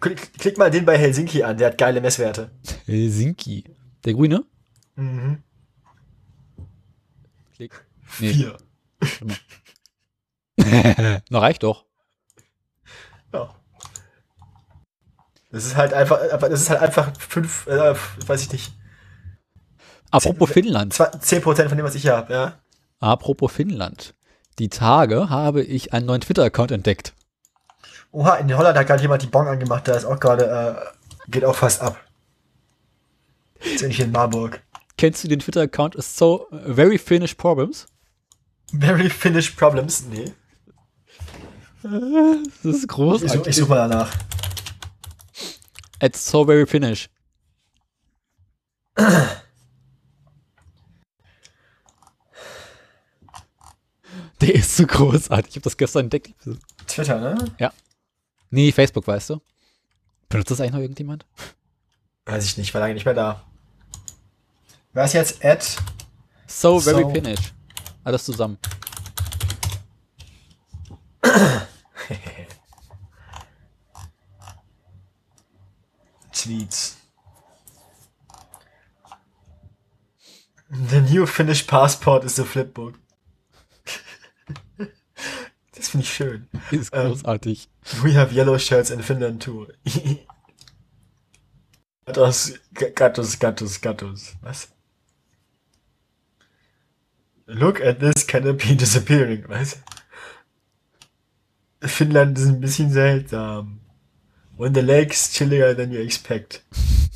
klick, 0.00 0.32
klick 0.38 0.58
mal 0.58 0.70
den 0.70 0.84
bei 0.84 0.96
Helsinki 0.98 1.42
an, 1.42 1.56
der 1.58 1.68
hat 1.68 1.78
geile 1.78 2.00
Messwerte. 2.00 2.50
Helsinki. 2.86 3.64
Der 4.04 4.14
Grüne? 4.14 4.44
Mhm. 4.96 5.42
Klick. 7.54 7.84
Nee. 8.20 8.32
Vier. 8.32 8.56
Na, 11.30 11.38
reicht 11.38 11.62
doch. 11.62 11.84
Ja. 13.32 13.54
Das 15.50 15.64
ist 15.66 15.76
halt 15.76 15.92
einfach, 15.92 16.18
das 16.40 16.60
ist 16.62 16.70
halt 16.70 16.80
einfach 16.80 17.12
fünf, 17.18 17.66
äh, 17.66 17.94
weiß 18.26 18.42
ich 18.42 18.52
nicht, 18.52 18.72
Apropos 20.10 20.50
Finnland. 20.50 20.92
zwei- 20.94 21.10
zehn 21.18 21.42
Prozent 21.42 21.68
von 21.68 21.76
dem, 21.76 21.84
was 21.86 21.94
ich 21.96 22.02
hier 22.02 22.16
habe, 22.16 22.32
ja. 22.32 22.58
Apropos 23.00 23.52
Finnland. 23.52 24.14
Die 24.58 24.68
Tage 24.68 25.30
habe 25.30 25.62
ich 25.62 25.92
einen 25.92 26.06
neuen 26.06 26.20
Twitter-Account 26.20 26.70
entdeckt. 26.70 27.12
Oha, 28.12 28.36
in 28.36 28.56
Holland 28.56 28.78
hat 28.78 28.86
gerade 28.86 29.02
jemand 29.02 29.22
die 29.22 29.26
Bon 29.26 29.46
angemacht, 29.48 29.88
da 29.88 29.94
ist 29.94 30.04
auch 30.04 30.20
gerade, 30.20 30.44
äh, 31.26 31.30
geht 31.30 31.44
auch 31.44 31.56
fast 31.56 31.80
ab. 31.82 31.98
Jetzt 33.62 33.80
bin 33.80 33.90
ich 33.90 34.00
in 34.00 34.12
Marburg. 34.12 34.62
Kennst 34.96 35.24
du 35.24 35.28
den 35.28 35.40
Twitter-Account 35.40 35.96
So 36.02 36.46
Very 36.50 36.98
Finnish 36.98 37.34
Problems? 37.34 37.86
Very 38.72 39.10
Finnish 39.10 39.50
Problems? 39.50 40.04
Nee. 40.08 40.32
Das 41.82 42.64
ist 42.64 42.82
Ich, 42.84 42.88
großartig. 42.88 43.46
ich 43.46 43.56
suche 43.56 43.68
mal 43.70 43.88
danach. 43.88 44.12
At 46.00 46.16
So 46.16 46.44
Very 46.46 46.66
Finnish. 46.66 47.08
Der 54.44 54.54
ist 54.56 54.76
so 54.76 54.86
großartig. 54.86 55.52
Ich 55.52 55.56
habe 55.56 55.62
das 55.64 55.76
gestern 55.78 56.04
entdeckt. 56.04 56.34
Twitter, 56.86 57.18
ne? 57.18 57.50
Nee, 58.50 58.72
Facebook, 58.72 59.06
weißt 59.06 59.30
du. 59.30 59.40
Benutzt 60.28 60.50
das 60.50 60.60
eigentlich 60.60 60.72
noch 60.72 60.80
irgendjemand? 60.80 61.24
Weiß 62.26 62.44
ich 62.44 62.58
nicht, 62.58 62.74
war 62.74 62.82
lange 62.82 62.92
nicht 62.92 63.06
mehr 63.06 63.14
da. 63.14 63.42
Wer 64.92 65.04
ist 65.06 65.14
jetzt 65.14 65.42
Ed? 65.42 65.78
So 66.46 66.78
Very 66.78 67.04
So. 67.04 67.10
Finnish. 67.10 67.54
Alles 68.04 68.24
zusammen. 68.24 68.58
Tweets. 76.32 76.98
The 80.90 81.00
new 81.00 81.24
Finnish 81.24 81.66
passport 81.66 82.24
is 82.24 82.38
a 82.38 82.44
flipbook. 82.44 82.98
Das 85.76 85.88
finde 85.88 86.04
ich 86.04 86.12
schön. 86.14 86.48
Ist 86.70 86.90
Ähm. 86.94 87.08
großartig. 87.08 87.68
We 88.02 88.14
have 88.14 88.34
yellow 88.34 88.58
shirts 88.58 88.90
in 88.90 89.02
Finland 89.02 89.42
too. 89.42 89.66
Gattos, 92.06 92.54
Gattos, 92.94 93.38
Gattos, 93.38 93.80
Gattos. 93.80 94.34
Was? 94.42 94.68
Look 97.46 97.80
at 97.80 98.00
this 98.00 98.26
canopy 98.26 98.74
disappearing. 98.80 99.44
Was? 99.48 99.78
Finnland 101.82 102.38
ist 102.38 102.46
ein 102.48 102.60
bisschen 102.60 102.90
seltsam. 102.90 103.80
When 104.56 104.74
the 104.74 104.80
lake's 104.82 105.32
chillier 105.32 105.74
than 105.74 105.92
you 105.92 106.00
expect. 106.00 106.62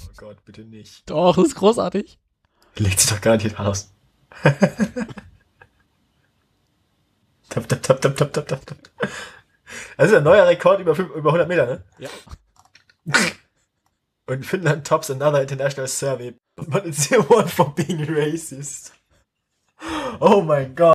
Oh 0.04 0.10
Gott, 0.16 0.44
bitte 0.44 0.62
nicht. 0.62 1.08
Doch, 1.08 1.36
das 1.36 1.48
ist 1.48 1.54
großartig. 1.54 2.18
Legt 2.76 3.00
sich 3.00 3.08
doch 3.10 3.20
garantiert 3.20 3.58
aus. 3.58 3.90
tap, 7.66 7.82
tap, 7.82 8.00
tap, 8.00 8.16
tap, 8.16 8.32
tap, 8.32 8.46
tap, 8.46 8.66
tap. 8.66 8.78
Das 9.96 10.10
ist 10.10 10.16
ein 10.16 10.24
neuer 10.24 10.46
Rekord 10.46 10.80
über, 10.80 10.96
über 10.98 11.30
100 11.30 11.48
Meter, 11.48 11.66
ne? 11.66 11.84
Ja. 11.98 12.08
Und 14.26 14.44
Finnland 14.44 14.86
tops 14.86 15.10
another 15.10 15.40
international 15.40 15.88
survey, 15.88 16.34
but 16.56 16.84
it's 16.84 17.08
the 17.08 17.16
one 17.16 17.48
for 17.48 17.74
being 17.74 18.04
racist. 18.04 18.92
Oh 20.20 20.42
mein 20.42 20.74
Gott. 20.74 20.94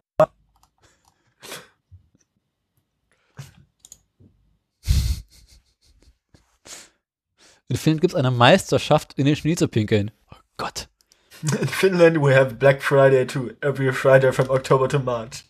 In 7.70 7.78
Finnland 7.78 8.02
gibt 8.02 8.14
es 8.14 8.20
eine 8.20 8.30
Meisterschaft 8.30 9.14
in 9.18 9.26
den 9.26 9.36
Schnee 9.36 9.56
zu 9.56 9.68
pinkeln. 9.68 10.12
Oh 10.32 10.38
Gott. 10.58 10.90
In 11.42 11.68
Finland 11.68 12.22
we 12.22 12.36
have 12.36 12.56
Black 12.56 12.84
Friday 12.84 13.26
too, 13.26 13.52
every 13.62 13.92
Friday 13.92 14.32
from 14.32 14.50
October 14.50 14.88
to 14.88 15.00
March. 15.00 15.44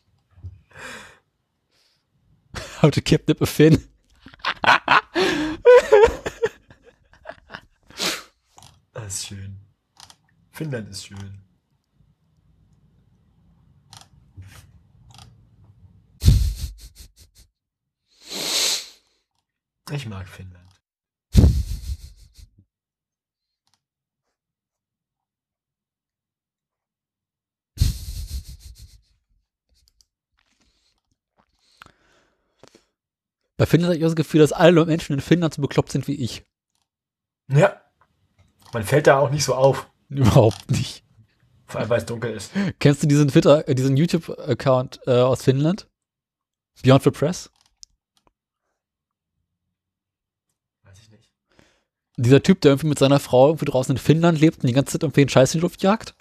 How 2.83 2.89
to 2.89 2.99
kidnap 2.99 3.41
a 3.41 3.45
Finn. 3.45 3.81
Das 8.93 9.07
ist 9.07 9.27
schön. 9.27 9.57
Finnland 10.51 10.89
ist 10.89 11.05
schön. 11.05 11.41
Ich 19.89 20.05
mag 20.05 20.27
Finnland. 20.27 20.62
Bei 33.57 33.65
Finnland 33.65 33.91
habe 33.91 33.97
ich 33.97 34.03
das 34.03 34.15
Gefühl, 34.15 34.41
dass 34.41 34.51
alle 34.51 34.85
Menschen 34.85 35.13
in 35.13 35.21
Finnland 35.21 35.53
so 35.53 35.61
bekloppt 35.61 35.91
sind 35.91 36.07
wie 36.07 36.15
ich. 36.15 36.43
Ja. 37.49 37.81
Man 38.73 38.83
fällt 38.83 39.07
da 39.07 39.19
auch 39.19 39.29
nicht 39.29 39.43
so 39.43 39.53
auf. 39.53 39.89
Überhaupt 40.09 40.71
nicht. 40.71 41.03
Vor 41.65 41.79
allem, 41.81 41.89
weil 41.89 41.99
es 41.99 42.05
dunkel 42.05 42.31
ist. 42.31 42.51
Kennst 42.79 43.03
du 43.03 43.07
diesen 43.07 43.27
Twitter, 43.29 43.67
äh, 43.67 43.75
diesen 43.75 43.97
YouTube-Account 43.97 45.01
äh, 45.07 45.11
aus 45.11 45.43
Finnland? 45.43 45.87
Beyond 46.83 47.03
the 47.03 47.11
Press? 47.11 47.51
Weiß 50.83 50.99
ich 50.99 51.09
nicht. 51.09 51.31
Dieser 52.17 52.41
Typ, 52.43 52.61
der 52.61 52.71
irgendwie 52.71 52.87
mit 52.87 52.99
seiner 52.99 53.19
Frau 53.19 53.47
irgendwie 53.47 53.65
draußen 53.65 53.95
in 53.95 54.01
Finnland 54.01 54.39
lebt 54.39 54.63
und 54.63 54.67
die 54.67 54.73
ganze 54.73 54.93
Zeit 54.93 55.03
irgendwie 55.03 55.21
einen 55.21 55.29
Scheiß 55.29 55.53
in 55.53 55.59
die 55.59 55.63
Luft 55.63 55.83
jagt? 55.83 56.15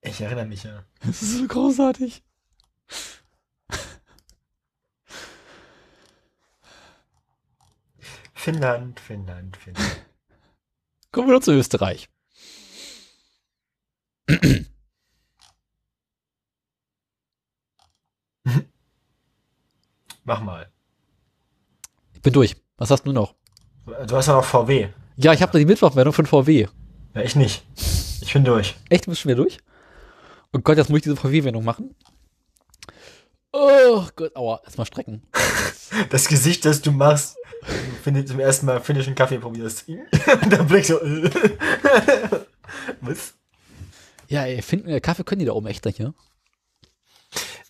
Ich 0.00 0.20
erinnere 0.20 0.46
mich 0.46 0.64
ja. 0.64 0.84
Das 1.04 1.22
ist 1.22 1.38
so 1.38 1.46
großartig. 1.46 2.22
Finnland, 8.42 8.98
Finnland, 8.98 9.56
Finnland. 9.56 10.04
Kommen 11.12 11.28
wir 11.28 11.34
noch 11.34 11.42
zu 11.42 11.52
Österreich. 11.52 12.08
Mach 20.24 20.40
mal. 20.40 20.68
Ich 22.14 22.22
bin 22.22 22.32
durch. 22.32 22.56
Was 22.78 22.90
hast 22.90 23.04
du 23.06 23.12
noch? 23.12 23.36
Du 23.86 24.16
hast 24.16 24.26
ja 24.26 24.32
noch 24.32 24.44
VW. 24.44 24.88
Ja, 25.16 25.32
ich 25.32 25.40
habe 25.40 25.56
die 25.56 25.64
Mittwochmeldung 25.64 26.12
von 26.12 26.26
VW. 26.26 26.66
Ja, 27.14 27.22
ich 27.22 27.36
nicht. 27.36 27.64
Ich 28.22 28.32
bin 28.32 28.44
durch. 28.44 28.74
Echt, 28.88 29.06
du 29.06 29.10
bist 29.10 29.20
schon 29.20 29.28
wieder 29.28 29.42
durch? 29.42 29.58
Oh 30.52 30.58
Gott, 30.58 30.78
jetzt 30.78 30.90
muss 30.90 30.96
ich 30.96 31.04
diese 31.04 31.14
VW-Wendung 31.14 31.62
machen. 31.62 31.94
Oh 33.52 34.06
Gott, 34.16 34.34
aua, 34.34 34.60
erstmal 34.64 34.86
strecken. 34.86 35.22
Das 36.08 36.26
Gesicht, 36.26 36.64
das 36.64 36.80
du 36.80 36.90
machst, 36.90 37.36
wenn 38.04 38.14
du 38.14 38.24
zum 38.24 38.40
ersten 38.40 38.64
Mal 38.64 38.80
finnischen 38.80 39.14
Kaffee 39.14 39.36
probierst. 39.38 39.86
Und 39.88 40.50
der 40.50 40.62
Blick 40.62 40.86
so. 40.86 40.98
äh. 41.02 41.30
Was? 43.02 43.34
Ja, 44.28 44.46
ey, 44.46 44.62
finden, 44.62 44.88
äh, 44.88 45.00
Kaffee 45.02 45.22
können 45.22 45.40
die 45.40 45.44
da 45.44 45.52
oben 45.52 45.66
echt 45.66 45.84
nicht, 45.84 45.98
ja? 45.98 46.14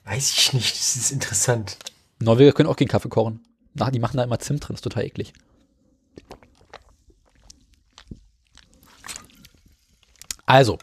Weiß 0.05 0.31
ich 0.31 0.53
nicht. 0.53 0.73
Das 0.79 0.95
ist 0.95 1.11
interessant. 1.11 1.79
Norweger 2.21 2.53
können 2.53 2.69
auch 2.69 2.77
keinen 2.77 2.87
Kaffee 2.87 3.09
kochen. 3.09 3.45
Na, 3.75 3.91
die 3.91 3.99
machen 3.99 4.19
da 4.19 4.23
immer 4.23 4.39
Zimt 4.39 4.69
drin, 4.69 4.77
ist 4.77 4.83
total 4.83 5.05
eklig. 5.05 5.33
Also, 10.47 10.79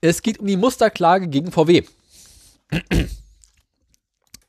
es 0.00 0.22
geht 0.22 0.38
um 0.38 0.46
die 0.46 0.56
Musterklage 0.56 1.28
gegen 1.28 1.52
VW. 1.52 1.84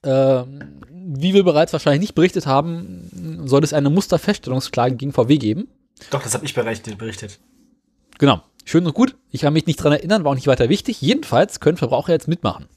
Ähm, 0.08 0.80
wie 0.90 1.34
wir 1.34 1.44
bereits 1.44 1.74
wahrscheinlich 1.74 2.02
nicht 2.02 2.16
berichtet 2.16 2.48
haben, 2.48 3.44
soll 3.46 3.64
es 3.64 3.74
eine 3.74 3.90
Musterfeststellungsklage 3.90 4.96
gegen 4.96 5.12
VW 5.12 5.38
geben. 5.38 5.68
Doch, 6.12 6.24
das 6.24 6.34
habe 6.34 6.46
ich 6.46 6.54
berichtet. 6.54 6.98
berichtet. 6.98 7.40
Genau. 8.18 8.42
Schön 8.66 8.86
und 8.86 8.94
gut. 8.94 9.16
Ich 9.32 9.42
kann 9.42 9.54
mich 9.54 9.66
nicht 9.66 9.78
dran 9.78 9.94
erinnern, 9.94 10.24
war 10.24 10.32
auch 10.32 10.36
nicht 10.36 10.48
weiter 10.48 10.70
wichtig. 10.70 11.02
Jedenfalls 11.02 11.60
können 11.60 11.78
Verbraucher 11.78 12.12
jetzt 12.12 12.28
mitmachen. 12.28 12.68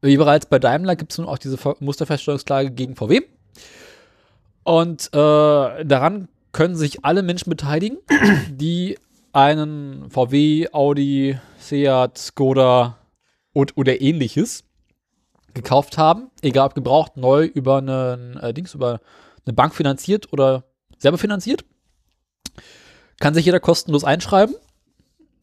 Wie 0.00 0.16
bereits 0.16 0.46
bei 0.46 0.58
Daimler 0.58 0.96
gibt 0.96 1.12
es 1.12 1.18
nun 1.18 1.28
auch 1.28 1.38
diese 1.38 1.58
Musterfeststellungsklage 1.80 2.70
gegen 2.70 2.96
VW. 2.96 3.20
Und 4.64 5.08
äh, 5.12 5.84
daran 5.84 6.28
können 6.52 6.76
sich 6.76 7.04
alle 7.04 7.22
Menschen 7.22 7.50
beteiligen, 7.50 7.98
die 8.48 8.98
einen 9.32 10.10
VW, 10.10 10.68
Audi, 10.72 11.38
Seat, 11.58 12.18
Skoda 12.18 12.98
und, 13.52 13.76
oder 13.76 14.00
ähnliches 14.00 14.64
gekauft 15.54 15.98
haben, 15.98 16.30
egal 16.42 16.66
ob 16.66 16.74
gebraucht, 16.74 17.16
neu 17.16 17.44
über 17.44 17.78
einen 17.78 18.36
äh, 18.38 18.54
Dings, 18.54 18.74
über 18.74 19.00
eine 19.46 19.54
Bank 19.54 19.74
finanziert 19.74 20.32
oder 20.32 20.64
selber 20.98 21.18
finanziert. 21.18 21.64
Kann 23.20 23.34
sich 23.34 23.44
jeder 23.44 23.60
kostenlos 23.60 24.04
einschreiben. 24.04 24.54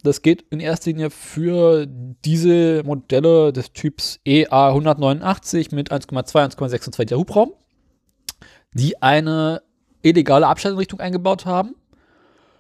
Das 0.04 0.22
geht 0.22 0.46
in 0.50 0.62
erster 0.62 0.92
Linie 0.92 1.10
für 1.10 1.86
diese 1.88 2.84
Modelle 2.84 3.52
des 3.52 3.74
Typs 3.74 4.20
E 4.24 4.46
EA189 4.46 5.76
mit 5.76 5.92
1,2, 5.92 6.56
1,26 6.56 7.00
Liter 7.00 7.18
Hubraum, 7.18 7.54
die 8.74 9.02
eine 9.02 9.62
illegale 10.02 10.48
Abschalteinrichtung 10.48 11.02
eingebaut 11.02 11.46
haben, 11.46 11.76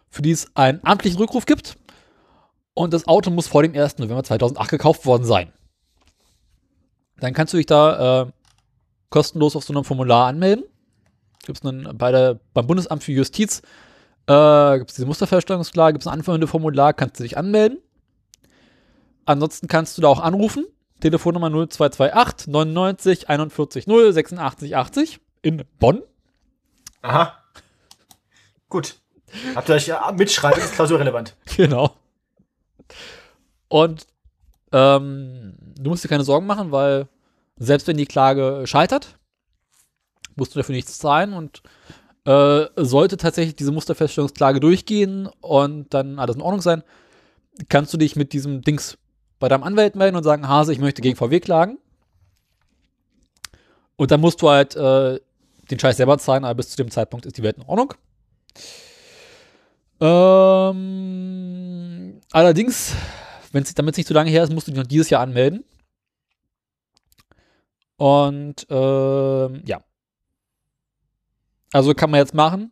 für 0.10 0.22
die 0.22 0.32
es 0.32 0.54
einen 0.56 0.82
amtlichen 0.84 1.18
Rückruf 1.18 1.46
gibt. 1.46 1.78
Und 2.74 2.94
das 2.94 3.08
Auto 3.08 3.30
muss 3.32 3.48
vor 3.48 3.64
dem 3.64 3.74
1. 3.74 4.00
November 4.00 4.24
2008 4.24 4.70
gekauft 4.70 5.06
worden 5.06 5.24
sein. 5.24 5.54
Dann 7.20 7.34
kannst 7.34 7.54
du 7.54 7.58
dich 7.58 7.66
da 7.66 8.24
äh, 8.24 8.32
kostenlos 9.10 9.56
auf 9.56 9.64
so 9.64 9.74
einem 9.74 9.84
Formular 9.84 10.28
anmelden. 10.28 10.66
Gibt's 11.46 11.66
einen, 11.66 11.98
bei 11.98 12.12
der, 12.12 12.40
beim 12.54 12.68
Bundesamt 12.68 13.04
für 13.04 13.12
Justiz 13.12 13.62
äh, 14.30 14.78
gibt 14.78 14.91
es 14.91 14.96
diese 14.96 15.08
Musterfeststellungsklage, 15.08 15.94
gibt 15.94 16.04
es 16.04 16.08
ein 16.08 16.14
anfängendes 16.14 16.52
Formular, 16.52 16.94
kannst 16.94 17.20
du 17.20 17.24
dich 17.24 17.38
anmelden. 17.38 17.80
Ansonsten 19.26 19.68
kannst 19.68 19.98
du 19.98 20.04
da 20.04 20.08
auch 20.08 20.20
anrufen. 20.20 20.66
Telefonnummer 21.00 21.50
0228 21.50 22.48
99 22.48 23.30
41 23.30 23.88
0 23.88 24.14
86 24.14 24.76
80 24.76 25.20
in 25.41 25.64
Bonn. 25.80 26.04
Aha. 27.02 27.38
Gut. 28.70 28.98
Habt 29.56 29.70
ihr 29.70 29.76
euch 29.76 29.88
ja 29.88 30.12
mitschreiben, 30.12 30.62
ist 30.62 30.74
klausurrelevant. 30.74 31.36
Genau. 31.58 31.96
Und 33.68 34.08
ähm, 34.72 35.56
du 35.80 35.90
musst 35.90 36.04
dir 36.04 36.10
keine 36.10 36.24
Sorgen 36.24 36.46
machen, 36.46 36.72
weil 36.72 37.08
selbst 37.58 37.88
wenn 37.88 37.98
die 37.98 38.06
Klage 38.06 38.64
scheitert, 38.66 39.18
musst 40.36 40.56
du 40.56 40.60
dafür 40.60 40.76
nichts 40.76 40.98
zahlen 41.00 41.34
und 41.34 41.62
äh, 42.26 42.66
sollte 42.76 43.18
tatsächlich 43.18 43.56
diese 43.56 43.72
Musterfeststellungsklage 43.72 44.60
durchgehen 44.60 45.28
und 45.42 45.94
dann 45.94 46.20
alles 46.20 46.36
in 46.36 46.42
Ordnung 46.42 46.62
sein, 46.62 46.84
kannst 47.68 47.94
du 47.94 47.98
dich 47.98 48.16
mit 48.16 48.34
diesem 48.34 48.62
Dings 48.62 48.98
bei 49.40 49.48
deinem 49.48 49.64
Anwalt 49.64 49.96
melden 49.96 50.16
und 50.16 50.24
sagen, 50.24 50.48
Hase, 50.48 50.72
ich 50.74 50.80
möchte 50.80 51.02
gegen 51.02 51.16
VW 51.16 51.40
klagen. 51.40 51.80
Und 53.96 54.12
dann 54.12 54.22
musst 54.22 54.42
du 54.42 54.50
halt 54.50 54.76
äh, 54.76 55.20
den 55.70 55.80
Scheiß 55.80 55.98
selber 55.98 56.18
zahlen, 56.18 56.46
aber 56.46 56.56
bis 56.56 56.70
zu 56.70 56.78
dem 56.78 56.90
Zeitpunkt 56.92 57.26
ist 57.26 57.38
die 57.38 57.44
Welt 57.44 57.58
in 57.58 57.64
Ordnung. 57.64 57.94
Ähm, 60.02 60.70
allerdings, 62.32 62.94
wenn 63.52 63.64
es 63.64 63.74
damit 63.74 63.98
nicht 63.98 64.08
so 64.08 64.14
lange 64.14 64.30
her 64.30 64.44
ist, 64.44 64.52
musst 64.52 64.68
du 64.68 64.72
dich 64.72 64.80
noch 64.80 64.88
dieses 64.88 65.10
Jahr 65.10 65.22
anmelden. 65.22 65.64
Und 67.98 68.66
ähm, 68.70 69.62
ja. 69.66 69.82
Also 71.74 71.94
kann 71.94 72.10
man 72.10 72.20
jetzt 72.20 72.34
machen. 72.34 72.72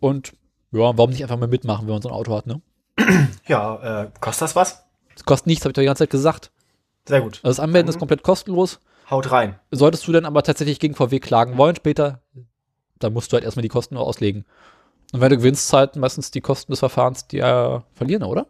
Und 0.00 0.32
ja, 0.72 0.96
warum 0.96 1.10
nicht 1.10 1.22
einfach 1.22 1.38
mal 1.38 1.46
mitmachen, 1.46 1.86
wenn 1.86 1.94
man 1.94 2.02
so 2.02 2.08
ein 2.08 2.14
Auto 2.14 2.34
hat, 2.34 2.46
ne? 2.46 2.60
Ja, 3.46 4.02
äh, 4.04 4.10
kostet 4.20 4.42
das 4.42 4.56
was? 4.56 4.84
Das 5.14 5.24
kostet 5.24 5.46
nichts, 5.46 5.64
habe 5.64 5.70
ich 5.70 5.74
doch 5.74 5.82
die 5.82 5.86
ganze 5.86 6.02
Zeit 6.04 6.10
gesagt. 6.10 6.50
Sehr 7.06 7.20
gut. 7.20 7.36
Also 7.42 7.48
das 7.56 7.60
Anmelden 7.60 7.88
ist 7.88 7.96
Mhm. 7.96 8.00
komplett 8.00 8.22
kostenlos. 8.22 8.80
Haut 9.10 9.30
rein. 9.30 9.58
Solltest 9.70 10.06
du 10.06 10.12
dann 10.12 10.24
aber 10.24 10.42
tatsächlich 10.42 10.80
gegen 10.80 10.94
VW 10.94 11.20
klagen 11.20 11.56
wollen 11.58 11.76
später, 11.76 12.22
dann 12.98 13.12
musst 13.12 13.32
du 13.32 13.34
halt 13.34 13.44
erstmal 13.44 13.62
die 13.62 13.68
Kosten 13.68 13.94
nur 13.94 14.06
auslegen. 14.06 14.44
Und 15.12 15.20
wenn 15.20 15.30
du 15.30 15.36
gewinnst, 15.36 15.70
halt 15.72 15.96
meistens 15.96 16.30
die 16.30 16.40
Kosten 16.40 16.72
des 16.72 16.78
Verfahrens, 16.78 17.26
die 17.28 17.38
äh, 17.40 17.80
verlieren, 17.92 18.22
oder? 18.22 18.46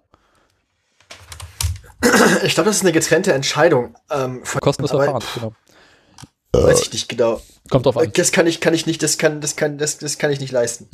Ich 2.45 2.55
glaube, 2.55 2.69
das 2.69 2.77
ist 2.77 2.83
eine 2.83 2.93
getrennte 2.93 3.33
Entscheidung. 3.33 3.97
Ähm, 4.11 4.45
von, 4.45 4.61
Kosten 4.61 4.83
des 4.83 4.93
aber 4.93 5.05
Verfahrens, 5.05 5.35
genau. 5.35 5.55
Weiß 6.53 6.83
ich 6.83 6.93
nicht 6.93 7.09
genau. 7.09 7.41
Kommt 7.71 7.87
drauf 7.87 7.97
an. 7.97 8.13
Das 8.13 8.33
kann 8.33 8.47
ich, 8.47 8.61
kann 8.61 8.75
ich 8.75 8.87
nicht, 8.87 9.03
das 9.03 9.17
kann, 9.19 9.41
das 9.41 9.57
kann, 9.57 9.79
das, 9.79 9.99
das 9.99 10.19
kann 10.19 10.31
ich 10.31 10.41
nicht 10.41 10.53
leisten. 10.53 10.89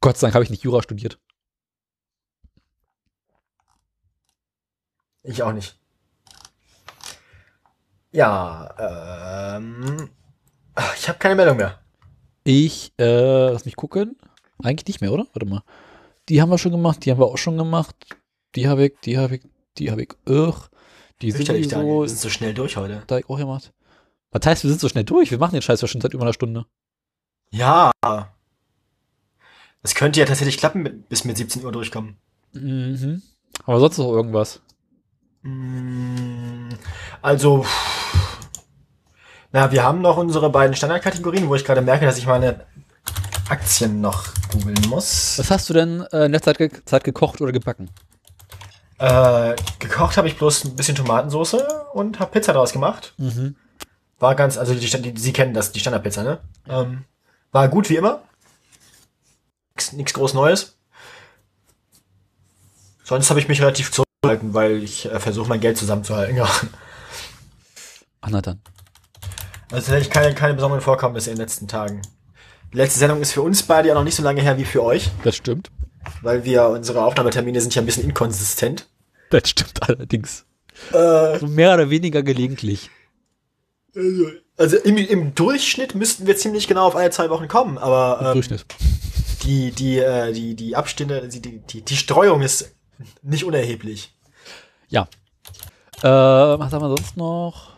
Gott 0.00 0.16
sei 0.16 0.26
Dank 0.26 0.34
habe 0.34 0.44
ich 0.44 0.50
nicht 0.50 0.62
Jura 0.62 0.82
studiert. 0.82 1.18
Ich 5.22 5.42
auch 5.42 5.52
nicht. 5.52 5.78
Ja, 8.12 9.56
ähm, 9.58 10.10
Ich 10.96 11.08
habe 11.08 11.18
keine 11.18 11.34
Meldung 11.34 11.58
mehr. 11.58 11.78
Ich, 12.44 12.92
äh, 12.98 13.50
lass 13.50 13.66
mich 13.66 13.76
gucken. 13.76 14.16
Eigentlich 14.62 14.86
nicht 14.86 15.00
mehr, 15.00 15.12
oder? 15.12 15.26
Warte 15.32 15.46
mal. 15.46 15.62
Die 16.28 16.40
haben 16.40 16.50
wir 16.50 16.58
schon 16.58 16.72
gemacht, 16.72 17.04
die 17.04 17.10
haben 17.10 17.18
wir 17.18 17.26
auch 17.26 17.38
schon 17.38 17.58
gemacht. 17.58 17.96
Die 18.56 18.68
habe 18.68 18.86
ich, 18.86 18.94
die 19.04 19.18
habe 19.18 19.36
ich, 19.36 19.42
die 19.78 19.90
habe 19.90 20.02
ich, 20.02 20.10
ugh. 20.28 20.68
Die 21.22 21.30
sind 21.32 21.46
so, 21.70 22.06
sind 22.06 22.18
so 22.18 22.28
schnell 22.30 22.54
durch 22.54 22.76
heute. 22.76 23.02
da 23.06 23.18
ich 23.18 23.28
auch 23.28 23.36
gemacht. 23.36 23.72
Was 24.32 24.46
heißt, 24.46 24.62
wir 24.64 24.70
sind 24.70 24.80
so 24.80 24.88
schnell 24.88 25.04
durch? 25.04 25.30
Wir 25.30 25.38
machen 25.38 25.52
den 25.52 25.62
Scheiß 25.62 25.80
ja 25.80 25.88
schon 25.88 26.00
seit 26.00 26.14
über 26.14 26.22
einer 26.22 26.32
Stunde. 26.32 26.64
Ja. 27.50 27.90
Das 29.82 29.94
könnte 29.94 30.20
ja 30.20 30.26
tatsächlich 30.26 30.56
klappen, 30.58 30.82
mit- 30.82 31.08
bis 31.08 31.24
wir 31.24 31.34
17 31.36 31.64
Uhr 31.64 31.72
durchkommen. 31.72 32.16
Mhm. 32.52 33.22
Aber 33.66 33.80
sonst 33.80 33.98
noch 33.98 34.10
irgendwas. 34.12 34.60
Mm, 35.42 36.68
Also, 37.22 37.64
na, 39.52 39.70
wir 39.72 39.82
haben 39.82 40.00
noch 40.00 40.16
unsere 40.16 40.50
beiden 40.50 40.76
Standardkategorien, 40.76 41.48
wo 41.48 41.54
ich 41.54 41.64
gerade 41.64 41.80
merke, 41.82 42.04
dass 42.06 42.18
ich 42.18 42.26
meine 42.26 42.66
Aktien 43.48 44.00
noch 44.00 44.28
googeln 44.52 44.80
muss. 44.88 45.38
Was 45.38 45.50
hast 45.50 45.68
du 45.70 45.74
denn 45.74 46.02
äh, 46.12 46.26
in 46.26 46.32
der 46.32 46.42
Zeit, 46.42 46.58
ge 46.58 46.70
Zeit 46.84 47.04
gekocht 47.04 47.40
oder 47.40 47.52
gebacken? 47.52 47.90
Äh, 49.00 49.56
gekocht 49.78 50.18
habe 50.18 50.28
ich 50.28 50.36
bloß 50.36 50.64
ein 50.64 50.76
bisschen 50.76 50.94
Tomatensauce 50.94 51.56
und 51.94 52.20
habe 52.20 52.32
Pizza 52.32 52.52
draus 52.52 52.72
gemacht. 52.72 53.14
Mhm. 53.16 53.56
War 54.18 54.34
ganz, 54.34 54.58
also 54.58 54.74
die, 54.74 54.80
die, 54.80 55.18
Sie 55.18 55.32
kennen 55.32 55.54
das, 55.54 55.72
die 55.72 55.80
Standardpizza, 55.80 56.22
ne? 56.22 56.38
Ähm, 56.68 57.06
war 57.50 57.68
gut 57.68 57.88
wie 57.88 57.96
immer. 57.96 58.20
Nix, 59.74 59.92
nix 59.92 60.12
groß 60.12 60.34
Neues. 60.34 60.76
Sonst 63.02 63.30
habe 63.30 63.40
ich 63.40 63.48
mich 63.48 63.62
relativ 63.62 63.90
zurückgehalten, 63.90 64.52
weil 64.52 64.82
ich 64.82 65.06
äh, 65.06 65.18
versuche 65.18 65.48
mein 65.48 65.60
Geld 65.60 65.78
zusammenzuhalten. 65.78 66.36
Ja. 66.36 66.48
Ach, 68.20 68.28
na 68.30 68.42
dann. 68.42 68.60
Also 69.72 69.86
tatsächlich 69.86 70.10
keine, 70.10 70.34
keine 70.34 70.52
besonderen 70.52 70.82
Vorkommnisse 70.82 71.30
in 71.30 71.36
den 71.36 71.42
letzten 71.42 71.68
Tagen. 71.68 72.02
Die 72.70 72.76
letzte 72.76 72.98
Sendung 72.98 73.22
ist 73.22 73.32
für 73.32 73.40
uns 73.40 73.62
beide 73.62 73.88
ja 73.88 73.94
noch 73.94 74.04
nicht 74.04 74.14
so 74.14 74.22
lange 74.22 74.42
her 74.42 74.58
wie 74.58 74.66
für 74.66 74.82
euch, 74.84 75.10
Das 75.24 75.36
stimmt. 75.36 75.70
Weil 76.22 76.44
wir 76.44 76.68
unsere 76.68 77.04
Aufnahmetermine 77.04 77.60
sind 77.60 77.74
ja 77.74 77.82
ein 77.82 77.86
bisschen 77.86 78.04
inkonsistent. 78.04 78.88
Das 79.30 79.48
stimmt 79.48 79.82
allerdings. 79.82 80.44
Äh, 80.92 81.38
So 81.38 81.46
mehr 81.46 81.74
oder 81.74 81.90
weniger 81.90 82.22
gelegentlich. 82.22 82.90
also 83.94 84.30
also 84.60 84.76
im, 84.76 84.98
im 84.98 85.34
Durchschnitt 85.34 85.94
müssten 85.94 86.26
wir 86.26 86.36
ziemlich 86.36 86.68
genau 86.68 86.86
auf 86.86 86.94
alle 86.94 87.08
zwei 87.08 87.30
Wochen 87.30 87.48
kommen, 87.48 87.78
aber 87.78 88.20
ähm, 88.20 88.32
Durchschnitt. 88.34 88.66
die, 89.42 89.70
die, 89.70 89.98
äh, 89.98 90.34
die, 90.34 90.54
die 90.54 90.76
Abstände, 90.76 91.28
die, 91.28 91.40
die, 91.40 91.82
die, 91.82 91.96
Streuung 91.96 92.42
ist 92.42 92.74
nicht 93.22 93.44
unerheblich. 93.44 94.14
Ja. 94.88 95.08
Äh, 96.02 96.08
was 96.08 96.74
haben 96.74 96.82
wir 96.82 96.94
sonst 96.94 97.16
noch? 97.16 97.70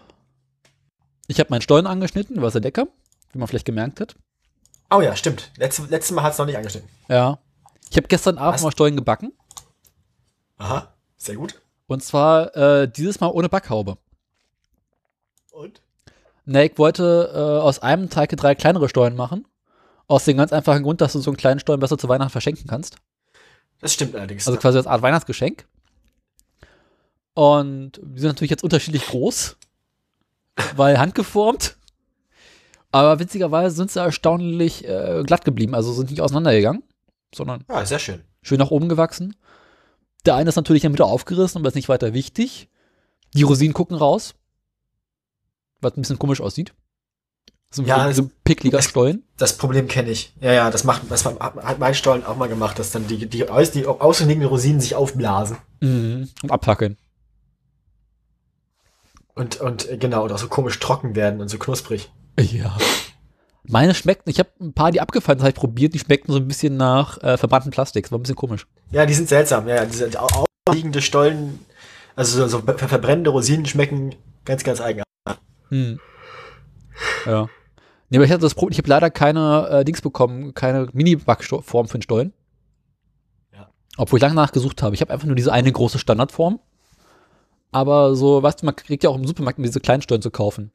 Ich 1.28 1.38
habe 1.38 1.50
meinen 1.50 1.62
Stollen 1.62 1.86
angeschnitten, 1.86 2.42
war 2.42 2.50
sehr 2.50 2.60
lecker, 2.60 2.88
wie 3.32 3.38
man 3.38 3.46
vielleicht 3.46 3.64
gemerkt 3.64 4.00
hat. 4.00 4.16
Oh 4.90 5.00
ja, 5.00 5.14
stimmt. 5.14 5.52
Letzte, 5.58 5.82
letztes 5.88 6.10
Mal 6.10 6.24
hat 6.24 6.32
es 6.32 6.38
noch 6.38 6.46
nicht 6.46 6.56
angeschnitten. 6.56 6.88
Ja. 7.08 7.38
Ich 7.92 7.96
habe 7.98 8.08
gestern 8.08 8.38
Abend 8.38 8.54
Was? 8.54 8.62
mal 8.62 8.70
Stollen 8.70 8.96
gebacken. 8.96 9.34
Aha, 10.56 10.94
sehr 11.18 11.36
gut. 11.36 11.60
Und 11.88 12.02
zwar 12.02 12.56
äh, 12.56 12.90
dieses 12.90 13.20
Mal 13.20 13.26
ohne 13.28 13.50
Backhaube. 13.50 13.98
Und? 15.50 15.82
Ne, 16.46 16.70
ich 16.70 16.78
wollte 16.78 17.30
äh, 17.34 17.60
aus 17.60 17.80
einem 17.80 18.08
Teig 18.08 18.30
drei 18.30 18.54
kleinere 18.54 18.88
Stollen 18.88 19.14
machen. 19.14 19.46
Aus 20.06 20.24
dem 20.24 20.38
ganz 20.38 20.54
einfachen 20.54 20.84
Grund, 20.84 21.02
dass 21.02 21.12
du 21.12 21.18
so 21.18 21.28
einen 21.32 21.36
kleinen 21.36 21.60
Stollen 21.60 21.80
besser 21.80 21.98
zu 21.98 22.08
Weihnachten 22.08 22.32
verschenken 22.32 22.66
kannst. 22.66 22.96
Das 23.82 23.92
stimmt 23.92 24.16
allerdings. 24.16 24.46
Also 24.46 24.58
quasi 24.58 24.78
als 24.78 24.86
Art 24.86 25.02
Weihnachtsgeschenk. 25.02 25.66
Und 27.34 28.00
die 28.02 28.20
sind 28.20 28.28
natürlich 28.28 28.52
jetzt 28.52 28.64
unterschiedlich 28.64 29.04
groß, 29.04 29.58
weil 30.76 30.98
handgeformt. 30.98 31.76
Aber 32.90 33.18
witzigerweise 33.18 33.76
sind 33.76 33.90
sie 33.90 34.00
erstaunlich 34.00 34.88
äh, 34.88 35.24
glatt 35.26 35.44
geblieben. 35.44 35.74
Also 35.74 35.92
sind 35.92 36.10
nicht 36.10 36.22
auseinandergegangen, 36.22 36.82
sondern 37.34 37.64
ja, 37.68 37.84
sehr 37.86 37.98
schön. 37.98 38.22
schön 38.42 38.58
nach 38.58 38.70
oben 38.70 38.88
gewachsen. 38.88 39.36
Der 40.26 40.34
eine 40.36 40.48
ist 40.48 40.56
natürlich 40.56 40.82
in 40.84 40.88
der 40.88 41.02
Mitte 41.02 41.04
aufgerissen, 41.04 41.58
aber 41.58 41.68
ist 41.68 41.74
nicht 41.74 41.88
weiter 41.88 42.12
wichtig. 42.14 42.68
Die 43.34 43.42
Rosinen 43.42 43.74
gucken 43.74 43.96
raus. 43.96 44.34
Was 45.80 45.96
ein 45.96 46.02
bisschen 46.02 46.18
komisch 46.18 46.40
aussieht. 46.40 46.72
So, 47.70 47.82
Ja, 47.82 48.12
so, 48.12 48.30
pickliger 48.44 48.78
das- 48.78 48.84
Stollen. 48.84 49.24
Das 49.38 49.56
Problem 49.56 49.88
kenne 49.88 50.10
ich. 50.10 50.34
Ja, 50.40 50.52
ja, 50.52 50.70
das 50.70 50.84
macht, 50.84 51.10
das 51.10 51.24
hat 51.24 51.78
mein 51.78 51.94
Stollen 51.94 52.24
auch 52.24 52.36
mal 52.36 52.48
gemacht, 52.48 52.78
dass 52.78 52.90
dann 52.92 53.06
die, 53.08 53.26
die, 53.26 53.48
aus- 53.48 53.70
die 53.72 53.86
außenliegenden 53.86 54.48
Rosinen 54.48 54.80
sich 54.80 54.94
aufblasen. 54.94 55.56
Mhm. 55.80 56.28
Und 56.42 56.52
abfackeln. 56.52 56.98
Und, 59.34 59.60
und 59.60 59.88
äh, 59.88 59.96
genau, 59.96 60.24
und 60.24 60.32
auch 60.32 60.38
so 60.38 60.48
komisch 60.48 60.78
trocken 60.78 61.16
werden 61.16 61.40
und 61.40 61.48
so 61.48 61.58
knusprig. 61.58 62.12
Ja. 62.38 62.76
Meine 63.64 63.94
schmeckten, 63.94 64.30
ich 64.30 64.38
habe 64.38 64.50
ein 64.60 64.72
paar, 64.72 64.90
die 64.90 65.00
abgefallen 65.00 65.38
sind, 65.38 65.44
habe 65.44 65.50
ich 65.54 65.60
probiert, 65.60 65.94
die 65.94 65.98
schmeckten 66.00 66.32
so 66.32 66.38
ein 66.40 66.48
bisschen 66.48 66.76
nach 66.76 67.22
äh, 67.22 67.36
verbrannten 67.36 67.70
Plastik. 67.70 68.04
Das 68.04 68.12
war 68.12 68.18
ein 68.18 68.22
bisschen 68.22 68.36
komisch. 68.36 68.66
Ja, 68.90 69.06
die 69.06 69.14
sind 69.14 69.28
seltsam. 69.28 69.68
Ja, 69.68 69.84
diese 69.86 70.10
au- 70.20 70.44
außenliegende 70.66 71.00
Stollen, 71.00 71.60
also 72.16 72.38
so, 72.38 72.48
so 72.48 72.58
ver- 72.64 72.88
verbrennende 72.88 73.30
Rosinen 73.30 73.66
schmecken 73.66 74.14
ganz, 74.44 74.64
ganz 74.64 74.80
eigenartig. 74.80 75.06
Hm. 75.68 76.00
Ja. 77.24 77.48
Nee, 78.10 78.18
aber 78.18 78.24
ich 78.26 78.30
hatte 78.32 78.42
das 78.42 78.54
Problem, 78.54 78.72
ich 78.72 78.78
habe 78.78 78.88
leider 78.88 79.10
keine 79.10 79.68
äh, 79.70 79.84
Dings 79.84 80.02
bekommen, 80.02 80.52
keine 80.54 80.88
Mini-Backform 80.92 81.86
für 81.88 81.98
den 81.98 82.02
Stollen. 82.02 82.32
Ja. 83.54 83.68
Obwohl 83.96 84.18
ich 84.18 84.22
lange 84.22 84.34
nachgesucht 84.34 84.82
habe. 84.82 84.94
Ich 84.94 85.00
habe 85.00 85.12
einfach 85.12 85.26
nur 85.26 85.36
diese 85.36 85.52
eine 85.52 85.70
große 85.72 85.98
Standardform. 85.98 86.58
Aber 87.70 88.14
so, 88.16 88.42
weißt 88.42 88.60
du, 88.60 88.66
man 88.66 88.76
kriegt 88.76 89.02
ja 89.04 89.08
auch 89.08 89.16
im 89.16 89.26
Supermarkt 89.26 89.58
diese 89.64 89.80
kleinen 89.80 90.02
Stollen 90.02 90.20
zu 90.20 90.30
kaufen. 90.30 90.72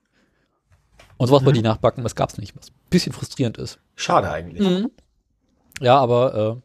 Und 1.18 1.27
sowas 1.27 1.41
Mhm. 1.41 1.45
wollte 1.48 1.60
ich 1.60 1.64
nachbacken, 1.64 2.03
das 2.03 2.15
gab's 2.15 2.38
nicht. 2.38 2.56
Was 2.56 2.69
ein 2.69 2.73
bisschen 2.89 3.14
frustrierend 3.14 3.57
ist. 3.57 3.80
Schade 3.95 4.30
eigentlich. 4.30 4.68
Mhm. 4.68 4.91
Ja, 5.81 5.98
aber 5.99 6.35
äh, 6.35 6.56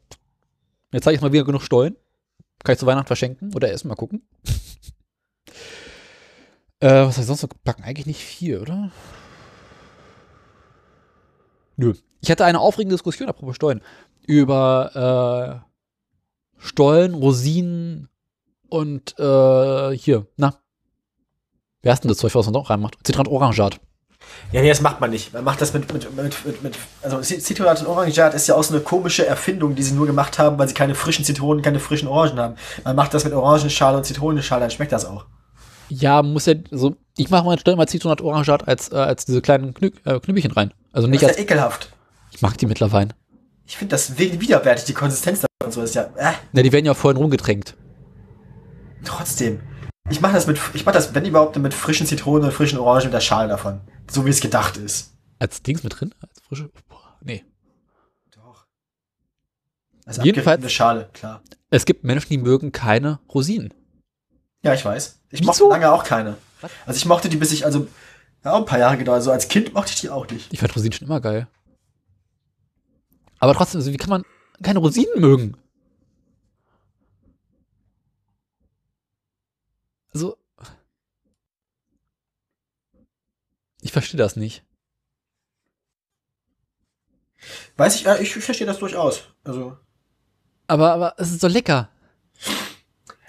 jetzt 0.92 1.04
zeige 1.04 1.16
ich 1.16 1.22
mal 1.22 1.32
wieder 1.32 1.44
genug 1.44 1.62
Stollen. 1.62 1.96
Kann 2.64 2.74
ich 2.74 2.78
zu 2.78 2.86
Weihnachten 2.86 3.06
verschenken 3.06 3.54
oder 3.54 3.70
essen, 3.72 3.88
mal 3.88 3.94
gucken. 3.94 4.22
äh, 6.80 7.04
was 7.06 7.14
soll 7.16 7.22
ich 7.22 7.26
sonst 7.26 7.42
noch 7.42 7.50
backen? 7.64 7.82
Eigentlich 7.84 8.06
nicht 8.06 8.22
viel, 8.24 8.58
oder? 8.60 8.90
Nö. 11.76 11.94
Ich 12.20 12.30
hatte 12.30 12.44
eine 12.44 12.60
aufregende 12.60 12.94
Diskussion, 12.94 13.28
apropos 13.28 13.56
Stollen, 13.56 13.82
über 14.26 15.64
äh, 15.66 15.72
Stollen, 16.58 17.14
Rosinen 17.14 18.08
und 18.68 19.18
äh, 19.18 19.90
hier, 19.96 20.26
na. 20.36 20.54
Wer 21.82 21.94
ist 21.94 22.04
denn 22.04 22.08
das 22.10 22.18
Zeug, 22.18 22.32
was 22.36 22.46
man 22.46 22.52
noch 22.52 22.70
reinmacht? 22.70 22.98
Zitrat 23.02 23.26
Orangeat. 23.26 23.80
Ja, 24.52 24.60
nee, 24.60 24.68
das 24.68 24.80
macht 24.80 25.00
man 25.00 25.10
nicht. 25.10 25.32
Man 25.32 25.44
macht 25.44 25.60
das 25.60 25.72
mit, 25.72 25.90
mit, 25.92 26.14
mit, 26.16 26.44
mit, 26.44 26.62
mit 26.62 26.78
also 27.02 27.22
Citronat 27.22 27.80
und 27.80 27.86
Orangeat 27.86 28.34
ist 28.34 28.46
ja 28.48 28.54
auch 28.54 28.62
so 28.62 28.74
eine 28.74 28.82
komische 28.82 29.26
Erfindung, 29.26 29.74
die 29.74 29.82
sie 29.82 29.94
nur 29.94 30.06
gemacht 30.06 30.38
haben, 30.38 30.58
weil 30.58 30.68
sie 30.68 30.74
keine 30.74 30.94
frischen 30.94 31.24
Zitronen, 31.24 31.62
keine 31.62 31.80
frischen 31.80 32.06
Orangen 32.08 32.38
haben. 32.38 32.54
Man 32.84 32.96
macht 32.96 33.14
das 33.14 33.24
mit 33.24 33.32
Orangenschale 33.32 33.96
und 33.96 34.04
Zitronenschale, 34.04 34.60
dann 34.60 34.70
schmeckt 34.70 34.92
das 34.92 35.04
auch. 35.06 35.24
Ja, 35.88 36.22
muss 36.22 36.46
ja, 36.46 36.54
so, 36.70 36.96
ich 37.16 37.30
mache 37.30 37.44
mal 37.44 37.58
Stollen 37.58 37.76
mal 37.78 37.86
Zitronat 37.86 38.20
Orangeat 38.20 38.66
als, 38.68 38.90
äh, 38.92 38.96
als 38.96 39.24
diese 39.24 39.40
kleinen 39.42 39.74
Knü 39.74 39.90
äh, 40.04 40.20
Knüppelchen 40.20 40.52
rein. 40.52 40.72
Also 40.92 41.08
nicht 41.08 41.22
das 41.22 41.30
als, 41.30 41.38
ist 41.38 41.42
ja 41.48 41.54
ekelhaft. 41.56 41.90
ich 42.32 42.42
mag 42.42 42.56
die 42.58 42.66
mittlerweile. 42.66 43.08
Ich 43.66 43.76
finde 43.76 43.92
das 43.92 44.18
wi- 44.18 44.38
widerwärtig, 44.40 44.84
die 44.84 44.92
Konsistenz 44.94 45.40
davon 45.40 45.66
und 45.66 45.72
so 45.72 45.82
ist 45.82 45.94
ja, 45.94 46.02
äh, 46.16 46.32
Na, 46.52 46.62
die 46.62 46.72
werden 46.72 46.84
ja 46.86 46.94
vorhin 46.94 47.16
rumgetränkt. 47.20 47.74
trotzdem. 49.04 49.60
Ich 50.12 50.20
mache 50.20 50.34
das 50.34 50.46
mit, 50.46 50.60
ich 50.74 50.84
mache 50.84 50.94
das, 50.94 51.14
wenn 51.14 51.24
überhaupt, 51.24 51.56
mit 51.56 51.72
frischen 51.74 52.06
Zitronen 52.06 52.44
und 52.44 52.52
frischen 52.52 52.78
Orangen 52.78 53.04
mit 53.04 53.14
der 53.14 53.20
Schale 53.20 53.48
davon. 53.48 53.80
So 54.10 54.26
wie 54.26 54.30
es 54.30 54.40
gedacht 54.40 54.76
ist. 54.76 55.14
Als 55.38 55.62
Dings 55.62 55.82
mit 55.82 55.98
drin? 55.98 56.14
Als 56.20 56.40
frische, 56.46 56.70
boah, 56.88 57.16
nee. 57.22 57.44
Doch. 58.30 58.66
Also 60.04 60.22
Jedenfalls- 60.22 60.70
Schale, 60.70 61.08
klar. 61.14 61.42
Es 61.70 61.86
gibt 61.86 62.04
Menschen, 62.04 62.28
die 62.28 62.38
mögen 62.38 62.72
keine 62.72 63.20
Rosinen. 63.32 63.72
Ja, 64.62 64.74
ich 64.74 64.84
weiß. 64.84 65.18
Ich 65.30 65.40
Wieso? 65.40 65.46
mochte 65.46 65.64
lange 65.68 65.90
auch 65.90 66.04
keine. 66.04 66.36
Was? 66.60 66.70
Also 66.86 66.98
ich 66.98 67.06
mochte 67.06 67.28
die, 67.30 67.36
bis 67.38 67.50
ich, 67.50 67.64
also, 67.64 67.86
ja, 68.44 68.52
auch 68.52 68.58
ein 68.58 68.66
paar 68.66 68.78
Jahre 68.78 68.98
gedauert. 68.98 69.16
Also 69.16 69.32
als 69.32 69.48
Kind 69.48 69.72
mochte 69.72 69.92
ich 69.94 70.00
die 70.02 70.10
auch 70.10 70.28
nicht. 70.28 70.52
Ich 70.52 70.60
fand 70.60 70.76
Rosinen 70.76 70.92
schon 70.92 71.08
immer 71.08 71.20
geil. 71.22 71.48
Aber 73.38 73.54
trotzdem, 73.54 73.80
also 73.80 73.90
wie 73.92 73.96
kann 73.96 74.10
man 74.10 74.24
keine 74.62 74.78
Rosinen 74.78 75.18
mögen? 75.20 75.56
Also. 80.14 80.36
Ich 83.80 83.92
verstehe 83.92 84.18
das 84.18 84.36
nicht. 84.36 84.64
Weiß 87.76 87.96
ich, 87.96 88.06
ich 88.06 88.34
verstehe 88.44 88.66
das 88.66 88.78
durchaus. 88.78 89.24
Also, 89.42 89.76
Aber, 90.68 90.92
aber 90.92 91.14
es 91.18 91.32
ist 91.32 91.40
so 91.40 91.48
lecker. 91.48 91.88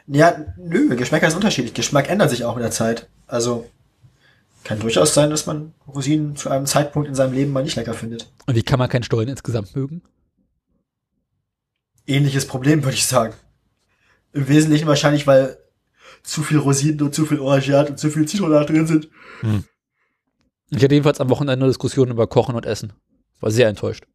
ja, 0.06 0.46
nö, 0.58 0.96
Geschmäcker 0.96 1.30
sind 1.30 1.38
unterschiedlich. 1.38 1.74
Geschmack 1.74 2.10
ändert 2.10 2.30
sich 2.30 2.44
auch 2.46 2.56
mit 2.56 2.64
der 2.64 2.72
Zeit. 2.72 3.10
Also, 3.26 3.70
kann 4.64 4.80
durchaus 4.80 5.14
sein, 5.14 5.32
dass 5.32 5.48
man 5.48 5.74
Rosinen 5.88 6.36
zu 6.36 6.50
einem 6.50 6.68
Zeitpunkt 6.68 7.08
in 7.10 7.16
seinem 7.16 7.34
Leben 7.34 7.52
mal 7.52 7.64
nicht 7.64 7.76
lecker 7.76 7.94
findet. 7.96 8.32
Und 8.46 8.56
wie 8.56 8.64
kann 8.64 8.80
man 8.80 8.90
keinen 8.90 9.04
Stollen 9.04 9.30
insgesamt 9.30 9.76
mögen? 9.76 10.04
Ähnliches 12.06 12.46
Problem, 12.48 12.84
würde 12.84 12.96
ich 12.96 13.08
sagen. 13.08 13.34
Im 14.34 14.48
Wesentlichen 14.48 14.88
wahrscheinlich, 14.88 15.26
weil 15.26 15.58
zu 16.24 16.42
viel 16.44 16.58
Rosinen 16.58 17.02
und 17.02 17.14
zu 17.14 17.26
viel 17.26 17.40
Orangeat 17.40 17.90
und 17.92 18.00
zu 18.00 18.10
viel 18.10 18.28
Zitronat 18.28 18.70
drin 18.70 18.88
sind. 18.88 19.10
Ich 20.70 20.84
hatte 20.84 20.96
jedenfalls 20.96 21.20
am 21.20 21.30
Wochenende 21.30 21.68
Diskussionen 21.68 22.12
über 22.12 22.28
Kochen 22.28 22.56
und 22.56 22.66
Essen. 22.66 22.94
War 23.40 23.52
sehr 23.52 23.68
enttäuscht. 23.68 24.06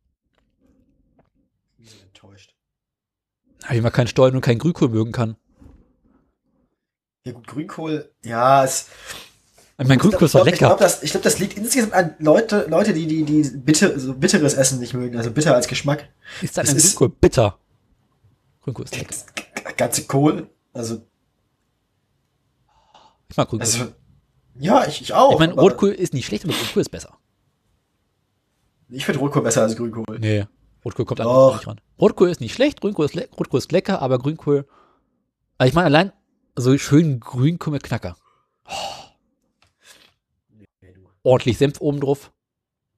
Enttäuscht. 2.02 2.54
Wie 3.68 3.80
man 3.80 3.92
keinen 3.92 4.06
Stollen 4.08 4.34
und 4.34 4.40
keinen 4.40 4.58
Grünkohl 4.58 4.88
mögen 4.88 5.12
kann. 5.12 5.36
Ja 7.24 7.32
gut, 7.32 7.46
Grünkohl, 7.46 8.10
ja, 8.24 8.64
es. 8.64 8.86
Ich 9.80 9.86
meine, 9.86 10.00
Grünkohl 10.00 10.24
ist 10.26 10.34
doch 10.34 10.46
Ich 10.46 10.54
glaube, 10.54 10.74
lecker. 10.74 10.84
das, 10.84 11.02
ich 11.02 11.10
glaub, 11.10 11.22
das 11.22 11.38
liegt 11.38 11.56
insgesamt 11.58 11.92
an 11.92 12.14
Leute, 12.18 12.66
Leute, 12.68 12.92
die, 12.94 13.06
die, 13.06 13.24
die 13.24 13.42
bitter, 13.58 13.98
so 14.00 14.14
bitteres 14.14 14.54
Essen 14.54 14.80
nicht 14.80 14.94
mögen, 14.94 15.16
also 15.16 15.30
bitter 15.30 15.54
als 15.54 15.68
Geschmack. 15.68 16.08
Ist 16.40 16.56
dann 16.56 16.64
es 16.64 16.70
ein 16.72 16.76
ist- 16.78 16.96
Grünkohl 16.96 17.16
bitter? 17.20 17.58
Grünkohl 18.62 18.86
ist 18.86 18.96
lecker. 18.96 19.14
Ganze 19.76 20.04
Kohl, 20.06 20.48
also, 20.72 21.02
Ich 23.30 23.36
mag 23.36 23.48
Grünkohl. 23.48 23.66
also, 23.66 23.92
ja, 24.58 24.86
ich, 24.86 25.00
ich 25.02 25.14
auch. 25.14 25.32
ich 25.32 25.38
meine, 25.38 25.54
Rotkohl 25.54 25.90
ist 25.90 26.14
nicht 26.14 26.26
schlecht, 26.26 26.44
aber 26.44 26.54
Grünkohl 26.54 26.80
ist 26.82 26.88
besser. 26.90 27.16
Ich 28.88 29.04
finde 29.04 29.20
Rotkohl 29.20 29.42
besser 29.42 29.62
als 29.62 29.76
Grünkohl. 29.76 30.04
Nee. 30.18 30.46
Rotkohl 30.84 31.04
kommt 31.04 31.20
einfach 31.20 31.54
nicht 31.54 31.66
ran. 31.66 31.80
Rotkohl 32.00 32.30
ist 32.30 32.40
nicht 32.40 32.54
schlecht, 32.54 32.80
Grünkohl 32.80 33.04
ist, 33.04 33.14
le 33.14 33.28
Rotkohl 33.38 33.58
ist 33.58 33.72
lecker, 33.72 34.00
aber 34.00 34.18
Grünkohl. 34.18 34.66
Also 35.58 35.68
ich 35.68 35.74
meine, 35.74 35.86
allein 35.86 36.12
so 36.56 36.76
schön 36.78 37.20
Grünkohl 37.20 37.72
mit 37.72 37.82
Knacker. 37.82 38.16
Ordentlich 41.22 41.58
Senf 41.58 41.80
oben 41.80 42.00
drauf. 42.00 42.32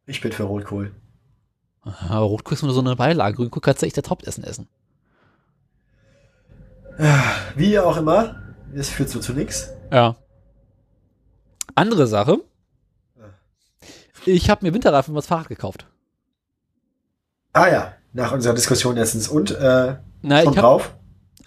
Ich 0.06 0.20
bin 0.20 0.32
für 0.32 0.44
Rotkohl. 0.44 0.94
Aber 1.82 2.26
Rotkohl 2.26 2.54
ist 2.54 2.62
nur 2.62 2.72
so 2.72 2.80
eine 2.80 2.96
Beilage. 2.96 3.36
Grünkohl 3.36 3.62
kannst 3.62 3.82
du 3.82 3.86
echt 3.86 3.96
das 3.96 4.08
Hauptessen 4.08 4.44
essen. 4.44 4.68
Wie 7.56 7.78
auch 7.78 7.96
immer, 7.96 8.54
das 8.74 8.90
führt 8.90 9.08
so 9.08 9.20
zu 9.20 9.32
nichts. 9.32 9.70
Ja. 9.92 10.16
Andere 11.74 12.06
Sache. 12.06 12.38
Ich 14.26 14.50
habe 14.50 14.66
mir 14.66 14.74
Winterreifen 14.74 15.14
fürs 15.14 15.26
Fahrrad 15.26 15.48
gekauft. 15.48 15.86
Ah 17.52 17.68
ja, 17.68 17.94
nach 18.12 18.32
unserer 18.32 18.54
Diskussion 18.54 18.96
letztens. 18.96 19.28
Und, 19.28 19.50
äh, 19.52 19.96
Na, 20.22 20.42
schon 20.42 20.52
ich 20.52 20.58
habe 20.58 20.60
drauf? 20.60 20.94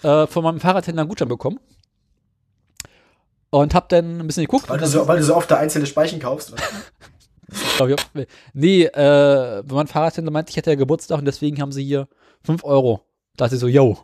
äh, 0.01 0.27
von 0.27 0.43
meinem 0.43 0.59
Fahrradhändler 0.59 1.01
einen 1.03 1.09
Gutschein 1.09 1.27
bekommen. 1.27 1.59
Und 3.51 3.75
habe 3.75 3.85
dann 3.89 4.19
ein 4.19 4.25
bisschen 4.27 4.45
geguckt. 4.45 4.67
Weil 4.69 4.79
du, 4.79 4.87
so, 4.87 5.07
weil 5.07 5.19
du 5.19 5.23
so 5.23 5.35
oft 5.35 5.51
da 5.51 5.57
einzelne 5.57 5.85
Speichen 5.85 6.19
kaufst. 6.19 6.53
nee, 8.53 8.85
äh, 8.85 9.63
mein 9.71 9.87
Fahrradhändler 9.87 10.31
meinte, 10.31 10.49
ich 10.49 10.57
hätte 10.57 10.71
ja 10.71 10.75
Geburtstag 10.75 11.19
und 11.19 11.25
deswegen 11.25 11.61
haben 11.61 11.71
sie 11.71 11.83
hier 11.83 12.07
5 12.43 12.63
Euro. 12.63 13.05
Da 13.37 13.45
dachte 13.45 13.55
ich 13.55 13.61
so, 13.61 13.67
yo. 13.67 13.97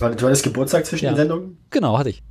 Weil 0.00 0.16
du 0.16 0.26
hattest 0.26 0.42
Geburtstag 0.42 0.84
zwischen 0.86 1.04
Ja. 1.04 1.12
den 1.12 1.16
Sendungen? 1.16 1.64
Genau, 1.70 1.96
hatte 1.96 2.10
ich. 2.10 2.24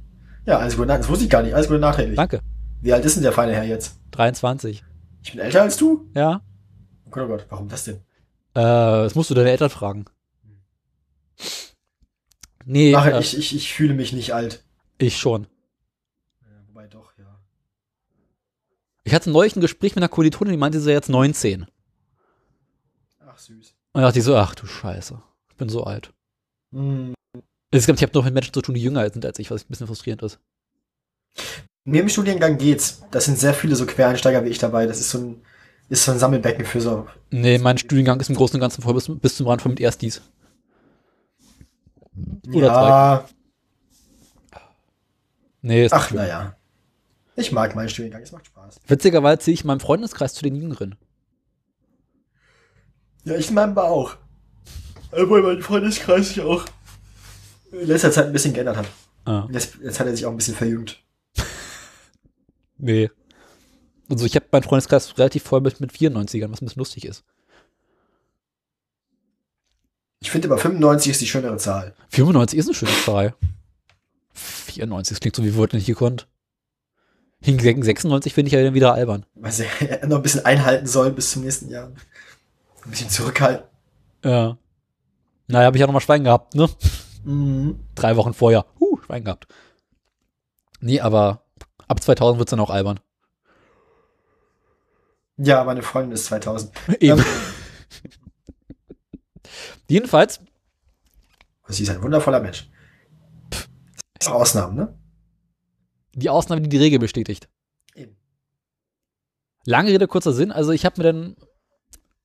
Ja, 0.45 0.59
alles 0.59 0.76
Gute, 0.76 0.88
das 0.88 1.07
wusste 1.09 1.23
ich 1.26 1.30
gar 1.30 1.41
nicht. 1.43 1.53
Alles 1.55 1.67
Gute 1.67 1.80
nachträglich. 1.80 2.15
Danke. 2.17 2.41
Wie 2.81 2.93
alt 2.93 3.03
ist 3.05 3.15
denn 3.15 3.23
der 3.23 3.31
feine 3.31 3.53
Herr 3.53 3.63
jetzt? 3.63 3.99
23. 4.11 4.84
Ich 5.23 5.31
bin 5.31 5.41
älter 5.41 5.63
als 5.63 5.77
du? 5.77 6.07
Ja. 6.13 6.41
Oh 7.05 7.09
Gott, 7.09 7.23
oh 7.23 7.27
Gott, 7.27 7.45
warum 7.49 7.67
das 7.67 7.85
denn? 7.85 7.95
Äh, 8.53 8.61
das 9.03 9.15
musst 9.15 9.30
du 9.30 9.34
deine 9.34 9.49
Eltern 9.49 9.69
fragen. 9.69 10.05
Nee, 12.65 12.95
Ach, 12.95 13.05
äh, 13.05 13.19
ich, 13.19 13.38
ich, 13.38 13.55
ich 13.55 13.73
fühle 13.73 13.93
mich 13.93 14.13
nicht 14.13 14.34
alt. 14.34 14.63
ich 14.97 15.17
schon. 15.17 15.47
Ja, 16.41 16.47
wobei 16.67 16.88
doch, 16.88 17.11
ja. 17.17 17.39
Ich 19.03 19.13
hatte 19.13 19.30
neulich 19.31 19.55
ein 19.55 19.61
Gespräch 19.61 19.95
mit 19.95 20.03
einer 20.03 20.09
Kommilitonin, 20.09 20.51
die 20.53 20.57
meinte, 20.57 20.80
sie 20.80 20.85
sei 20.85 20.91
jetzt 20.91 21.09
19. 21.09 21.65
Ach, 23.27 23.38
süß. 23.38 23.76
Und 23.93 24.01
da 24.01 24.07
dachte 24.07 24.19
ich 24.19 24.26
so, 24.26 24.35
ach 24.35 24.55
du 24.55 24.65
Scheiße. 24.65 25.22
Ich 25.49 25.55
bin 25.57 25.69
so 25.69 25.84
alt. 25.84 26.11
Hm. 27.76 27.77
Insgesamt, 27.77 27.99
ich 27.99 28.03
habe 28.03 28.18
noch 28.18 28.26
mit 28.26 28.34
Menschen 28.34 28.53
zu 28.53 28.61
tun, 28.61 28.76
die 28.76 28.81
jünger 28.81 29.10
sind 29.10 29.26
als 29.26 29.38
ich, 29.39 29.52
was 29.52 29.64
ein 29.64 29.68
bisschen 29.69 29.88
frustrierend 29.88 30.23
ist. 30.23 30.39
Mir 31.84 32.02
im 32.02 32.10
Studiengang 32.10 32.57
geht's. 32.57 33.03
Das 33.11 33.26
sind 33.26 33.38
sehr 33.38 33.53
viele 33.53 33.76
so 33.76 33.85
Quereinsteiger 33.85 34.43
wie 34.45 34.49
ich 34.49 34.57
dabei. 34.57 34.88
Das 34.88 34.99
ist 34.99 35.11
so 35.11 35.19
ein, 35.19 35.41
ist 35.89 36.03
so 36.06 36.11
ein 36.11 36.19
Sammelbecken 36.19 36.65
für 36.65 36.81
so. 36.81 37.07
Nee, 37.31 37.57
mein 37.57 37.77
Studiengang 37.77 38.19
ist 38.19 38.30
im 38.30 38.35
Großen 38.35 38.56
und 38.56 38.61
Ganzen 38.61 38.81
voll 38.81 38.93
bis, 38.93 39.11
bis 39.19 39.35
zum 39.35 39.47
Rand 39.47 39.61
von 39.61 39.72
mit 39.72 39.80
Erstis. 39.80 40.22
Oder 42.47 42.68
ja, 42.68 43.26
Nee, 45.61 45.85
ist 45.85 45.93
ach, 45.93 46.11
naja. 46.11 46.56
Ich 47.35 47.52
mag 47.52 47.76
meinen 47.76 47.89
Studiengang, 47.89 48.22
es 48.22 48.31
macht 48.31 48.45
Spaß. 48.45 48.81
Witzigerweise 48.88 49.39
ziehe 49.39 49.53
ich 49.56 49.61
in 49.61 49.68
meinem 49.68 49.80
Freundeskreis 49.80 50.35
zu 50.35 50.43
den 50.43 50.56
Jüngeren. 50.56 50.95
Ja, 53.23 53.35
ich 53.35 53.49
mein 53.49 53.76
auch. 53.76 54.15
Obwohl 55.11 55.41
mein 55.41 55.61
Freundeskreis 55.64 56.30
sich 56.30 56.41
auch 56.41 56.65
in 57.80 57.88
letzter 57.88 58.11
Zeit 58.11 58.27
ein 58.27 58.34
bisschen 58.34 58.53
geändert 58.53 58.77
hat. 58.77 58.88
Ah. 59.26 59.47
Jetzt, 59.52 59.77
jetzt 59.84 59.99
hat 59.99 60.07
er 60.07 60.15
sich 60.15 60.26
auch 60.26 60.31
ein 60.31 60.38
bisschen 60.38 60.56
verjüngt. 60.56 61.02
Nee. 62.77 63.10
Also 64.10 64.26
ich 64.26 64.35
habe 64.35 64.45
meinen 64.52 64.64
Freundeskreis 64.64 65.18
relativ 65.18 65.43
voll 65.43 65.61
mit, 65.61 65.80
mit 65.80 65.93
94ern, 65.93 66.52
was 66.52 66.61
ein 66.61 66.65
bisschen 66.65 66.80
lustig 66.80 67.06
ist. 67.06 67.23
Ich 70.19 70.30
finde 70.30 70.49
aber 70.49 70.57
95 70.57 71.11
ist 71.11 71.22
die 71.22 71.27
schönere 71.27 71.57
Zahl. 71.57 71.95
95 72.10 72.60
ist 72.60 72.65
eine 72.68 72.76
schöne 72.76 72.91
Zahl. 73.06 73.34
94, 74.34 75.15
das 75.15 75.22
klingt 75.22 75.35
so 75.35 75.43
wie 75.43 75.56
Wort 75.56 75.73
nicht 75.73 75.85
gekonnt. 75.85 76.27
Hingegen 77.41 77.84
96 77.84 78.34
finde 78.34 78.47
ich 78.47 78.53
ja 78.53 78.64
dann 78.64 78.73
wieder 78.73 78.93
albern. 78.93 79.26
Weil 79.35 79.52
sie 79.52 79.65
noch 80.07 80.18
ein 80.18 80.23
bisschen 80.23 80.45
einhalten 80.45 80.88
soll 80.88 81.11
bis 81.11 81.31
zum 81.31 81.43
nächsten 81.43 81.69
Jahr. 81.69 81.91
Ein 82.84 82.89
bisschen 82.91 83.10
zurückhalten. 83.10 83.65
Ja. 84.23 84.57
Naja, 85.47 85.68
habe 85.68 85.77
ich 85.77 85.81
ja 85.81 85.85
nochmal 85.88 86.02
Schwein 86.02 86.23
gehabt, 86.23 86.56
ne? 86.56 86.68
Mhm. 87.26 87.80
Drei 87.95 88.15
Wochen 88.15 88.34
vorher. 88.34 88.65
Huh, 88.80 88.97
Schwein 89.06 89.23
gehabt. 89.23 89.47
Nee, 90.80 91.02
aber 91.02 91.45
ab 91.88 92.02
2000 92.02 92.39
wird's 92.39 92.52
dann 92.52 92.60
auch 92.60 92.69
albern. 92.69 92.99
Ja, 95.38 95.64
meine 95.64 95.81
Freundin 95.81 96.14
ist 96.14 96.26
2000. 96.26 96.72
Eben. 97.02 97.19
Ähm, 97.19 97.26
Jedenfalls, 99.88 100.39
sie 101.68 101.84
ist 101.84 101.89
ein 101.89 102.02
wundervoller 102.02 102.39
Mensch. 102.39 102.69
Ausnahmen, 104.26 104.76
ne? 104.76 104.97
die 106.15 106.30
Ausnahme, 106.30 106.61
die 106.61 106.69
die 106.69 106.77
Regel 106.77 106.99
bestätigt. 106.99 107.49
Eben. 107.93 108.15
Lange 109.65 109.91
Rede, 109.91 110.07
kurzer 110.07 110.34
Sinn. 110.34 110.52
Also 110.52 110.72
ich 110.72 110.85
habe 110.85 111.02
mir 111.02 111.11
dann 111.11 111.35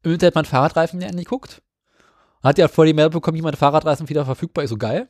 im 0.03 0.13
Internet 0.13 0.35
meinen 0.35 0.45
Fahrradreifen 0.45 1.03
angeguckt. 1.03 1.63
Hat 2.43 2.59
ja 2.59 2.69
voll 2.69 2.87
die 2.87 2.95
Mail 2.95 3.11
bekommen, 3.11 3.37
wie 3.37 3.43
mein 3.43 3.55
Fahrradreifen 3.55 4.09
wieder 4.09 4.25
verfügbar 4.25 4.65
ist. 4.65 4.71
So 4.71 4.77
geil. 4.77 5.09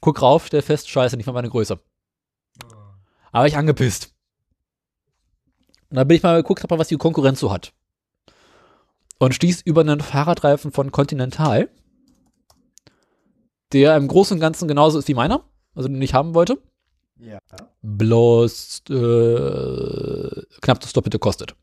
Guck 0.00 0.22
rauf, 0.22 0.46
stell 0.46 0.62
fest, 0.62 0.88
scheiße, 0.88 1.16
nicht 1.16 1.26
mal 1.26 1.32
meine 1.32 1.50
Größe. 1.50 1.78
Aber 3.30 3.46
ich 3.46 3.56
angepisst. 3.56 4.14
Und 5.90 5.96
dann 5.96 6.08
bin 6.08 6.16
ich 6.16 6.22
mal 6.22 6.36
geguckt, 6.40 6.64
was 6.68 6.88
die 6.88 6.96
Konkurrenz 6.96 7.38
so 7.40 7.52
hat. 7.52 7.72
Und 9.18 9.34
stieß 9.34 9.60
über 9.62 9.82
einen 9.82 10.00
Fahrradreifen 10.00 10.72
von 10.72 10.90
Continental, 10.90 11.68
der 13.72 13.96
im 13.96 14.08
Großen 14.08 14.36
und 14.36 14.40
Ganzen 14.40 14.66
genauso 14.68 14.98
ist 14.98 15.08
wie 15.08 15.14
meiner, 15.14 15.44
also 15.74 15.88
den 15.88 16.02
ich 16.02 16.14
haben 16.14 16.34
wollte, 16.34 16.58
Ja. 17.18 17.38
bloß 17.82 18.82
äh, 18.90 20.42
knapp 20.60 20.80
das 20.80 20.92
Doppelte 20.92 21.18
kostet. 21.18 21.54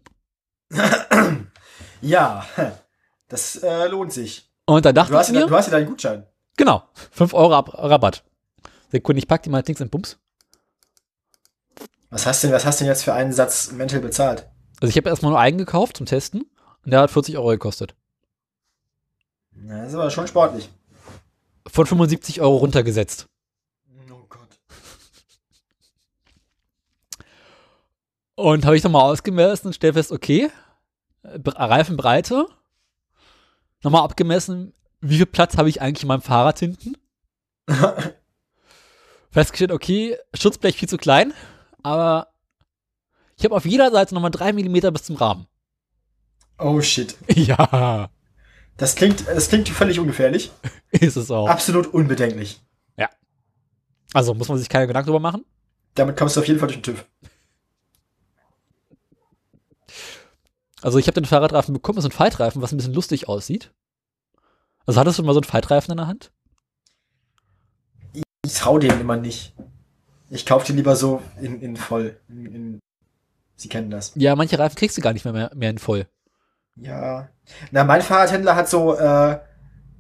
Ja, 2.01 2.45
das 3.27 3.57
äh, 3.57 3.87
lohnt 3.87 4.13
sich. 4.13 4.48
Und 4.69 4.85
da 4.85 4.93
dachte 4.93 5.11
Du 5.11 5.17
hast, 5.17 5.29
ich 5.29 5.33
mir, 5.33 5.47
du 5.47 5.55
hast 5.55 5.65
ja 5.67 5.71
deinen 5.71 5.87
Gutschein. 5.87 6.27
genau, 6.55 6.83
5 7.11 7.33
Euro 7.33 7.55
Ab 7.55 7.73
Rabatt. 7.73 8.23
Sekunde, 8.91 9.19
ich 9.19 9.27
pack 9.27 9.41
die 9.43 9.49
mal 9.49 9.63
Dings 9.63 9.79
in 9.81 9.89
Bums. 9.89 10.17
Was 12.11 12.25
hast 12.25 12.43
denn, 12.43 12.51
was 12.51 12.65
hast 12.65 12.79
denn 12.79 12.87
jetzt 12.87 13.03
für 13.03 13.13
einen 13.13 13.33
Satz 13.33 13.71
Mental 13.71 13.99
bezahlt? 13.99 14.47
Also 14.81 14.89
ich 14.89 14.97
habe 14.97 15.09
erstmal 15.09 15.31
nur 15.31 15.39
einen 15.39 15.57
gekauft 15.57 15.97
zum 15.97 16.05
Testen 16.05 16.41
und 16.85 16.91
der 16.91 17.01
hat 17.01 17.11
40 17.11 17.37
Euro 17.37 17.49
gekostet. 17.49 17.95
Na, 19.51 19.79
das 19.81 19.89
ist 19.89 19.95
aber 19.95 20.09
schon 20.11 20.27
sportlich. 20.27 20.69
Von 21.67 21.85
75 21.85 22.41
Euro 22.41 22.57
runtergesetzt. 22.57 23.27
Oh 24.11 24.25
Gott. 24.29 24.49
Und 28.35 28.65
habe 28.65 28.77
ich 28.77 28.83
nochmal 28.83 29.03
ausgemessen 29.03 29.67
und 29.67 29.73
stell 29.73 29.93
fest, 29.93 30.11
okay, 30.11 30.49
Bre- 31.23 31.57
Reifenbreite, 31.57 32.45
nochmal 33.83 34.03
abgemessen, 34.03 34.73
wie 35.01 35.17
viel 35.17 35.25
Platz 35.25 35.57
habe 35.57 35.69
ich 35.69 35.81
eigentlich 35.81 36.03
in 36.03 36.07
meinem 36.07 36.21
Fahrrad 36.21 36.59
hinten? 36.59 36.97
Festgestellt, 39.31 39.71
okay, 39.71 40.17
Schutzblech 40.33 40.75
viel 40.77 40.89
zu 40.89 40.97
klein, 40.97 41.33
aber 41.83 42.33
ich 43.37 43.45
habe 43.45 43.55
auf 43.55 43.65
jeder 43.65 43.91
Seite 43.91 44.13
nochmal 44.15 44.31
drei 44.31 44.53
Millimeter 44.53 44.91
bis 44.91 45.03
zum 45.03 45.15
Rahmen. 45.15 45.47
Oh 46.57 46.81
shit. 46.81 47.15
Ja, 47.35 48.09
Das 48.77 48.95
klingt, 48.95 49.27
das 49.27 49.49
klingt 49.49 49.69
völlig 49.69 49.99
ungefährlich. 49.99 50.51
ist 50.91 51.15
es 51.15 51.31
auch. 51.31 51.47
Absolut 51.47 51.87
unbedenklich. 51.87 52.61
Also 54.13 54.33
muss 54.33 54.49
man 54.49 54.57
sich 54.57 54.69
keine 54.69 54.87
Gedanken 54.87 55.07
drüber 55.07 55.19
machen. 55.19 55.45
Damit 55.95 56.17
kommst 56.17 56.35
du 56.35 56.39
auf 56.39 56.47
jeden 56.47 56.59
Fall 56.59 56.67
durch 56.67 56.81
den 56.81 56.95
TÜV. 56.95 57.05
Also 60.81 60.97
ich 60.97 61.07
habe 61.07 61.19
den 61.19 61.25
Fahrradreifen 61.25 61.73
bekommen, 61.73 61.97
das 61.97 62.05
ist 62.05 62.11
ein 62.11 62.17
Faltreifen, 62.17 62.61
was 62.61 62.71
ein 62.71 62.77
bisschen 62.77 62.93
lustig 62.93 63.27
aussieht. 63.27 63.71
Also 64.85 64.99
hattest 64.99 65.19
du 65.19 65.23
mal 65.23 65.33
so 65.33 65.39
einen 65.39 65.49
Faltreifen 65.49 65.91
in 65.91 65.97
der 65.97 66.07
Hand? 66.07 66.31
Ich 68.45 68.53
trau 68.53 68.79
dem 68.79 68.99
immer 68.99 69.17
nicht. 69.17 69.53
Ich 70.29 70.45
kauf 70.45 70.63
die 70.63 70.73
lieber 70.73 70.95
so 70.95 71.21
in, 71.41 71.61
in 71.61 71.75
voll. 71.75 72.19
In, 72.29 72.45
in 72.45 72.79
Sie 73.55 73.67
kennen 73.67 73.89
das. 73.89 74.13
Ja, 74.15 74.35
manche 74.35 74.57
Reifen 74.57 74.75
kriegst 74.75 74.97
du 74.97 75.01
gar 75.01 75.11
nicht 75.11 75.25
mehr, 75.25 75.33
mehr, 75.33 75.51
mehr 75.53 75.69
in 75.69 75.77
voll. 75.79 76.07
Ja. 76.77 77.29
Na, 77.71 77.83
mein 77.83 78.01
Fahrradhändler 78.01 78.55
hat 78.55 78.69
so 78.69 78.95
äh, 78.95 79.37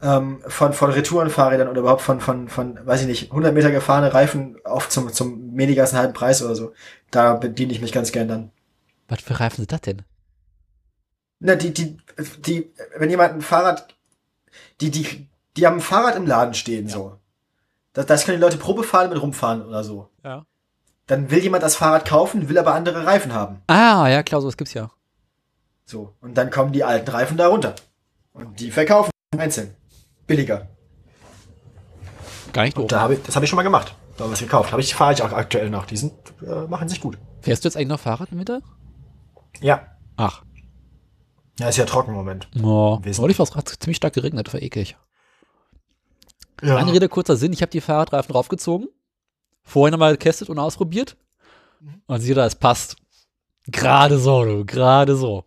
ähm, 0.01 0.41
von, 0.47 0.71
von 0.71 0.91
Retourenfahrrädern 0.91 1.67
oder 1.67 1.81
überhaupt 1.81 2.01
von, 2.01 2.21
von, 2.21 2.47
von, 2.47 2.79
weiß 2.85 3.01
ich 3.01 3.07
nicht, 3.07 3.31
100 3.31 3.53
Meter 3.53 3.71
gefahrene 3.71 4.13
Reifen 4.13 4.57
auf 4.63 4.87
zum, 4.87 5.11
zum 5.11 5.57
weniger 5.57 5.81
als 5.81 5.91
einen 5.91 5.99
halben 5.99 6.13
Preis 6.13 6.41
oder 6.41 6.55
so. 6.55 6.73
Da 7.11 7.33
bediene 7.33 7.73
ich 7.73 7.81
mich 7.81 7.91
ganz 7.91 8.11
gern 8.11 8.29
dann. 8.29 8.51
Was 9.09 9.21
für 9.21 9.39
Reifen 9.39 9.57
sind 9.57 9.71
das 9.71 9.81
denn? 9.81 10.03
Na, 11.39 11.55
die, 11.55 11.73
die, 11.73 11.97
die, 12.45 12.71
wenn 12.97 13.09
jemand 13.09 13.33
ein 13.33 13.41
Fahrrad, 13.41 13.95
die, 14.81 14.91
die, 14.91 15.27
die 15.55 15.65
haben 15.65 15.77
ein 15.77 15.81
Fahrrad 15.81 16.15
im 16.15 16.27
Laden 16.27 16.53
stehen, 16.53 16.87
so. 16.89 17.17
Das, 17.93 18.05
das 18.05 18.25
können 18.25 18.37
die 18.37 18.43
Leute 18.43 18.57
Probe 18.57 18.83
fahren 18.83 19.09
mit 19.09 19.21
rumfahren 19.21 19.65
oder 19.65 19.83
so. 19.83 20.09
Ja. 20.23 20.45
Dann 21.07 21.31
will 21.31 21.41
jemand 21.41 21.63
das 21.63 21.75
Fahrrad 21.75 22.05
kaufen, 22.05 22.49
will 22.49 22.57
aber 22.57 22.73
andere 22.75 23.05
Reifen 23.05 23.33
haben. 23.33 23.61
Ah, 23.67 24.07
ja, 24.07 24.21
klar, 24.21 24.41
sowas 24.41 24.57
gibt's 24.57 24.73
ja. 24.73 24.91
So. 25.85 26.13
Und 26.21 26.37
dann 26.37 26.51
kommen 26.51 26.71
die 26.71 26.83
alten 26.83 27.09
Reifen 27.09 27.35
da 27.35 27.47
runter. 27.47 27.75
Und 28.33 28.59
die 28.59 28.69
verkaufen 28.69 29.09
einzeln. 29.35 29.75
Billiger. 30.27 30.67
Gar 32.53 32.63
nicht 32.63 32.77
doof. 32.77 32.87
Da 32.87 33.01
habe 33.01 33.15
ich, 33.15 33.23
das 33.23 33.35
habe 33.35 33.45
ich 33.45 33.49
schon 33.49 33.57
mal 33.57 33.63
gemacht. 33.63 33.95
Da 34.17 34.25
habe 34.25 34.33
ich 34.33 34.39
was 34.39 34.45
gekauft. 34.45 34.71
Habe 34.71 34.81
ich, 34.81 34.93
fahre 34.93 35.13
ich 35.13 35.23
auch 35.23 35.31
aktuell 35.31 35.69
noch. 35.69 35.85
Die 35.85 35.97
sind, 35.97 36.13
äh, 36.45 36.67
machen 36.67 36.89
sich 36.89 37.01
gut. 37.01 37.17
Fährst 37.41 37.63
du 37.63 37.67
jetzt 37.67 37.75
eigentlich 37.75 37.87
noch 37.87 37.99
Fahrrad 37.99 38.31
im 38.31 38.39
Winter? 38.39 38.61
Ja. 39.61 39.87
Ach. 40.17 40.43
Ja, 41.59 41.67
ist 41.67 41.77
ja 41.77 41.85
trocken 41.85 42.11
im 42.11 42.17
Moment. 42.17 42.47
Oh, 42.63 42.99
neulich 43.03 43.37
war 43.37 43.43
es 43.43 43.51
gerade 43.51 43.65
ziemlich 43.65 43.97
stark 43.97 44.13
geregnet, 44.13 44.47
das 44.47 44.53
war 44.53 44.61
eklig. 44.61 44.95
Ja. 46.61 46.75
Lange 46.75 46.93
Rede, 46.93 47.09
kurzer 47.09 47.35
Sinn, 47.35 47.53
ich 47.53 47.61
habe 47.61 47.71
die 47.71 47.81
Fahrradreifen 47.81 48.31
draufgezogen, 48.31 48.87
vorhin 49.63 49.91
nochmal 49.91 50.13
getestet 50.13 50.49
und 50.49 50.57
ausprobiert 50.57 51.17
und 52.07 52.21
siehe 52.21 52.35
da, 52.35 52.45
es 52.45 52.55
passt. 52.55 52.95
Gerade 53.67 54.19
so, 54.19 54.43
du, 54.45 54.65
gerade 54.65 55.15
so. 55.15 55.43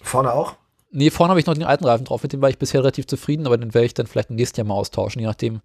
Vorne 0.00 0.32
auch? 0.32 0.56
Nee, 0.90 1.10
vorne 1.10 1.30
habe 1.30 1.40
ich 1.40 1.46
noch 1.46 1.54
den 1.54 1.64
alten 1.64 1.84
Reifen 1.84 2.04
drauf, 2.04 2.22
mit 2.22 2.32
dem 2.32 2.40
war 2.40 2.50
ich 2.50 2.58
bisher 2.58 2.80
relativ 2.80 3.06
zufrieden, 3.06 3.46
aber 3.46 3.56
den 3.56 3.74
werde 3.74 3.86
ich 3.86 3.94
dann 3.94 4.06
vielleicht 4.06 4.30
im 4.30 4.36
nächsten 4.36 4.58
Jahr 4.58 4.66
mal 4.66 4.74
austauschen, 4.74 5.20
je 5.20 5.26
nachdem, 5.26 5.60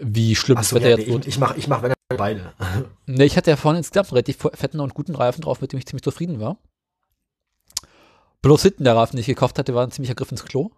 wie 0.00 0.36
schlimm 0.36 0.56
das 0.56 0.66
Achso, 0.66 0.76
Wetter 0.76 0.90
ja, 0.90 0.96
jetzt 0.96 1.06
nee, 1.06 1.12
wird. 1.12 1.26
ich, 1.26 1.34
ich 1.34 1.38
mache 1.40 1.58
ich 1.58 1.66
mach, 1.66 1.82
wenn 1.82 1.92
dann 2.08 2.18
beide. 2.18 2.52
Nee, 3.06 3.24
ich 3.24 3.36
hatte 3.36 3.50
ja 3.50 3.56
vorne 3.56 3.78
insgesamt 3.78 4.08
einen 4.08 4.14
relativ 4.14 4.38
fetten 4.54 4.78
und 4.80 4.94
guten 4.94 5.16
Reifen 5.16 5.40
drauf, 5.40 5.60
mit 5.60 5.72
dem 5.72 5.78
ich 5.78 5.86
ziemlich 5.86 6.04
zufrieden 6.04 6.38
war. 6.38 6.56
Bloß 8.48 8.62
hinten 8.62 8.84
der 8.84 8.96
Reifen, 8.96 9.16
den 9.16 9.20
ich 9.20 9.26
gekauft 9.26 9.58
hatte, 9.58 9.74
war 9.74 9.86
ein 9.86 9.90
ziemlicher 9.90 10.14
Griff 10.14 10.30
ins 10.30 10.42
Klo. 10.42 10.70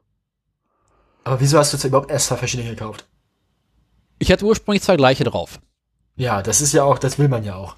Aber 1.23 1.39
wieso 1.39 1.57
hast 1.57 1.73
du 1.73 1.77
jetzt 1.77 1.85
überhaupt 1.85 2.11
erst 2.11 2.27
zwei 2.27 2.37
verschiedene 2.37 2.69
gekauft? 2.69 3.07
Ich 4.19 4.33
hatte 4.33 4.45
ursprünglich 4.45 4.83
zwei 4.83 4.97
gleiche 4.97 5.23
drauf. 5.23 5.61
Ja, 6.17 6.43
das 6.43 6.61
ist 6.61 6.73
ja 6.73 6.83
auch, 6.83 6.99
das 6.99 7.21
will 7.21 7.29
man 7.29 7.45
ja 7.45 7.55
auch. 7.55 7.77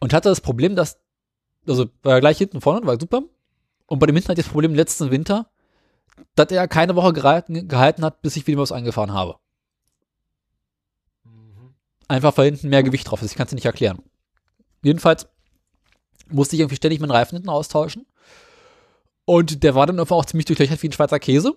Und 0.00 0.12
hatte 0.12 0.30
das 0.30 0.40
Problem, 0.40 0.74
dass, 0.74 0.98
also 1.64 1.86
war 2.02 2.18
gleich 2.18 2.38
hinten 2.38 2.60
vorne, 2.60 2.84
war 2.88 2.98
super. 2.98 3.22
Und 3.86 4.00
bei 4.00 4.06
dem 4.06 4.16
hinten 4.16 4.30
hatte 4.30 4.40
ich 4.40 4.46
das 4.46 4.52
Problem 4.52 4.74
letzten 4.74 5.12
Winter, 5.12 5.48
dass 6.34 6.50
er 6.50 6.66
keine 6.66 6.96
Woche 6.96 7.12
gehalten, 7.12 7.68
gehalten 7.68 8.04
hat, 8.04 8.20
bis 8.20 8.34
ich 8.34 8.48
wieder 8.48 8.60
was 8.60 8.72
eingefahren 8.72 9.12
habe. 9.12 9.36
Einfach 12.08 12.36
weil 12.36 12.46
hinten 12.46 12.68
mehr 12.68 12.82
Gewicht 12.82 13.08
drauf 13.08 13.22
ist. 13.22 13.30
Ich 13.30 13.36
kann 13.36 13.44
es 13.44 13.50
dir 13.50 13.54
nicht 13.54 13.64
erklären. 13.64 14.02
Jedenfalls 14.82 15.28
musste 16.26 16.56
ich 16.56 16.60
irgendwie 16.62 16.74
ständig 16.74 16.98
meinen 16.98 17.12
Reifen 17.12 17.36
hinten 17.36 17.48
austauschen. 17.48 18.04
Und 19.28 19.62
der 19.62 19.74
war 19.74 19.86
dann 19.86 20.00
einfach 20.00 20.16
auch 20.16 20.24
ziemlich 20.24 20.46
durchlöchert 20.46 20.82
wie 20.82 20.88
ein 20.88 20.92
Schweizer 20.92 21.18
Käse. 21.18 21.52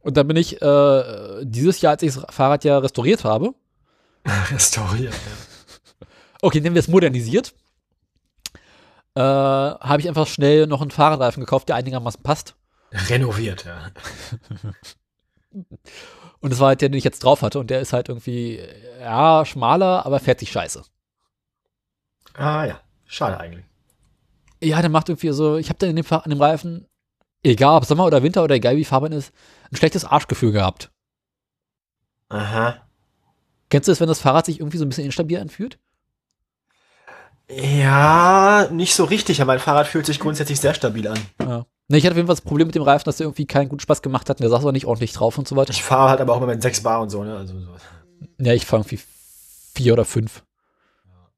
Und 0.00 0.16
dann 0.16 0.26
bin 0.26 0.36
ich 0.36 0.60
äh, 0.60 1.44
dieses 1.44 1.80
Jahr, 1.80 1.92
als 1.92 2.02
ich 2.02 2.12
das 2.16 2.34
Fahrrad 2.34 2.64
ja 2.64 2.78
restauriert 2.78 3.22
habe, 3.22 3.54
Restauriert. 4.50 5.14
okay, 6.42 6.60
nehmen 6.60 6.74
wir 6.74 6.80
es 6.80 6.88
modernisiert, 6.88 7.54
äh, 9.14 9.20
habe 9.20 10.00
ich 10.00 10.08
einfach 10.08 10.26
schnell 10.26 10.66
noch 10.66 10.82
einen 10.82 10.90
Fahrradreifen 10.90 11.44
gekauft, 11.44 11.68
der 11.68 11.76
einigermaßen 11.76 12.24
passt. 12.24 12.56
Ja. 12.90 12.98
Renoviert, 13.02 13.64
ja. 13.64 13.92
Und 16.40 16.50
das 16.50 16.58
war 16.58 16.66
halt 16.70 16.80
der, 16.80 16.88
den 16.88 16.98
ich 16.98 17.04
jetzt 17.04 17.22
drauf 17.22 17.42
hatte. 17.42 17.60
Und 17.60 17.70
der 17.70 17.80
ist 17.80 17.92
halt 17.92 18.08
irgendwie, 18.08 18.60
ja, 18.98 19.44
schmaler, 19.44 20.04
aber 20.04 20.18
fährt 20.18 20.40
sich 20.40 20.50
scheiße. 20.50 20.82
Ah 22.34 22.64
ja, 22.64 22.80
schade 23.06 23.38
eigentlich. 23.38 23.64
Ja, 24.60 24.80
der 24.80 24.90
macht 24.90 25.08
irgendwie 25.08 25.30
so, 25.30 25.56
ich 25.56 25.68
habe 25.68 25.78
dann 25.78 25.90
in 25.90 25.96
dem, 25.96 26.06
an 26.10 26.30
dem 26.30 26.40
Reifen, 26.40 26.86
egal 27.42 27.76
ob 27.76 27.84
Sommer 27.84 28.06
oder 28.06 28.22
Winter 28.22 28.42
oder 28.42 28.56
egal 28.56 28.76
wie 28.76 28.84
Farben 28.84 29.12
ist, 29.12 29.32
ein 29.70 29.76
schlechtes 29.76 30.04
Arschgefühl 30.04 30.52
gehabt. 30.52 30.90
Aha. 32.28 32.76
Kennst 33.70 33.88
du 33.88 33.92
das, 33.92 34.00
wenn 34.00 34.08
das 34.08 34.20
Fahrrad 34.20 34.46
sich 34.46 34.60
irgendwie 34.60 34.78
so 34.78 34.84
ein 34.84 34.88
bisschen 34.88 35.04
instabil 35.04 35.38
anfühlt? 35.38 35.78
Ja, 37.50 38.68
nicht 38.70 38.94
so 38.94 39.04
richtig, 39.04 39.40
aber 39.40 39.52
mein 39.52 39.58
Fahrrad 39.58 39.86
fühlt 39.86 40.06
sich 40.06 40.20
grundsätzlich 40.20 40.60
sehr 40.60 40.74
stabil 40.74 41.08
an. 41.08 41.18
Ja. 41.40 41.66
Ne, 41.90 41.96
ich 41.96 42.04
hatte 42.04 42.12
auf 42.12 42.16
jeden 42.18 42.26
Fall 42.26 42.36
das 42.36 42.42
Problem 42.42 42.66
mit 42.66 42.74
dem 42.74 42.82
Reifen, 42.82 43.04
dass 43.06 43.16
der 43.16 43.24
irgendwie 43.24 43.46
keinen 43.46 43.70
guten 43.70 43.80
Spaß 43.80 44.02
gemacht 44.02 44.28
hat 44.28 44.38
und 44.38 44.42
der 44.42 44.50
saß 44.50 44.64
auch 44.66 44.72
nicht 44.72 44.84
ordentlich 44.84 45.14
drauf 45.14 45.38
und 45.38 45.48
so 45.48 45.56
weiter. 45.56 45.70
Ich 45.70 45.82
fahre 45.82 46.10
halt 46.10 46.20
aber 46.20 46.34
auch 46.34 46.38
immer 46.38 46.48
mit 46.48 46.60
6 46.60 46.82
Bar 46.82 47.00
und 47.00 47.08
so, 47.08 47.24
ne? 47.24 47.34
Also 47.34 47.58
so. 47.58 47.68
Ja, 48.38 48.52
ich 48.52 48.66
fahre 48.66 48.82
irgendwie 48.82 49.00
vier 49.74 49.94
oder 49.94 50.04
fünf. 50.04 50.44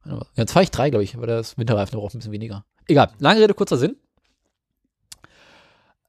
Ja, 0.05 0.21
Jetzt 0.35 0.53
fahre 0.53 0.65
ich 0.65 0.73
drei, 0.73 0.91
glaube 0.91 1.05
ich, 1.05 1.15
aber 1.15 1.29
das 1.29 1.57
Winterreifen 1.57 1.97
braucht 1.97 2.15
ein 2.15 2.19
bisschen 2.19 2.33
weniger. 2.33 2.65
Egal, 2.91 3.09
lange 3.21 3.41
Rede, 3.41 3.55
kurzer 3.55 3.77
Sinn. 3.77 3.95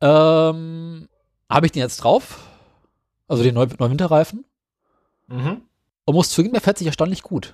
Ähm, 0.02 1.08
habe 1.48 1.66
ich 1.68 1.72
den 1.72 1.82
jetzt 1.84 1.98
drauf? 1.98 2.40
Also 3.28 3.44
den 3.44 3.54
neuen, 3.54 3.72
neuen 3.78 3.92
Winterreifen? 3.92 4.46
Mhm. 5.28 5.62
Und 6.06 6.16
muss 6.16 6.32
zugeben, 6.32 6.54
der 6.54 6.62
fährt 6.62 6.80
sich 6.80 6.88
erstaunlich 6.88 7.22
gut. 7.22 7.54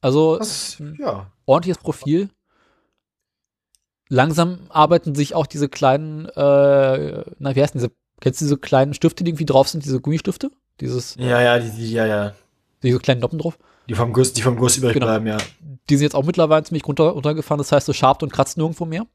Also 0.00 0.38
Das, 0.38 0.82
ja. 0.98 1.30
ordentliches 1.44 1.80
Profil. 1.80 2.28
Langsam 4.08 4.66
arbeiten 4.70 5.14
sich 5.14 5.36
auch 5.36 5.46
diese 5.46 5.68
kleinen, 5.68 6.26
äh, 6.26 7.24
na, 7.38 7.54
wie 7.54 7.62
heißen 7.62 7.78
diese, 7.78 7.92
kennst 8.20 8.40
du 8.40 8.46
diese 8.46 8.58
kleinen 8.58 8.92
Stifte, 8.92 9.22
die 9.22 9.30
irgendwie 9.30 9.46
drauf 9.46 9.68
sind, 9.68 9.84
diese 9.84 10.00
Gummistifte? 10.00 10.50
Dieses, 10.80 11.14
Ja, 11.14 11.40
ja, 11.40 11.60
die, 11.60 11.70
die, 11.70 11.92
ja, 11.92 12.06
ja. 12.06 12.34
diese 12.82 12.98
kleinen 12.98 13.20
Noppen 13.20 13.38
drauf? 13.38 13.56
Die 13.88 13.94
vom 13.94 14.12
Guss, 14.12 14.32
die 14.32 14.42
vom 14.42 14.56
Guss 14.56 14.76
übrig 14.76 14.94
Genau. 14.94 15.06
bleiben, 15.06 15.26
ja. 15.26 15.38
Die 15.88 15.96
sind 15.96 16.02
jetzt 16.04 16.14
auch 16.14 16.24
mittlerweile 16.24 16.64
ziemlich 16.64 16.86
runter, 16.86 17.04
runtergefahren, 17.10 17.58
das 17.58 17.70
heißt, 17.72 17.88
es 17.88 17.96
schabt 17.96 18.22
und 18.22 18.32
kratzt 18.32 18.56
nirgendwo 18.56 18.84
mehr. 18.84 19.06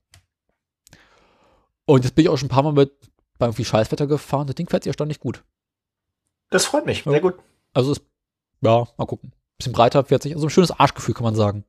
Und 1.86 2.04
jetzt 2.06 2.16
bin 2.16 2.24
ich 2.24 2.30
auch 2.30 2.38
schon 2.38 2.46
ein 2.48 2.50
paar 2.50 2.64
Mal 2.64 2.74
mit 2.74 2.92
bei 3.38 3.48
irgendwie 3.48 3.66
Scheißwetter 3.66 4.08
gefahren. 4.08 4.48
Das 4.48 4.56
Ding 4.56 4.70
fährt 4.70 4.84
sich 4.84 4.90
erstaunlich 4.90 5.20
gut. 5.20 5.44
Das 6.52 6.66
freut 6.66 6.86
mich. 6.86 7.04
Ja. 7.06 7.12
Sehr 7.12 7.22
gut. 7.22 7.36
Also 7.74 7.92
ist, 7.94 8.02
ja, 8.62 8.88
mal 8.98 9.06
gucken. 9.06 9.34
Bisschen 9.58 9.74
breiter 9.74 10.04
fährt 10.06 10.24
sich, 10.24 10.34
also 10.34 10.48
ein 10.48 10.50
schönes 10.52 10.72
Arschgefühl, 10.72 11.14
kann 11.16 11.24
man 11.24 11.36
sagen. 11.36 11.66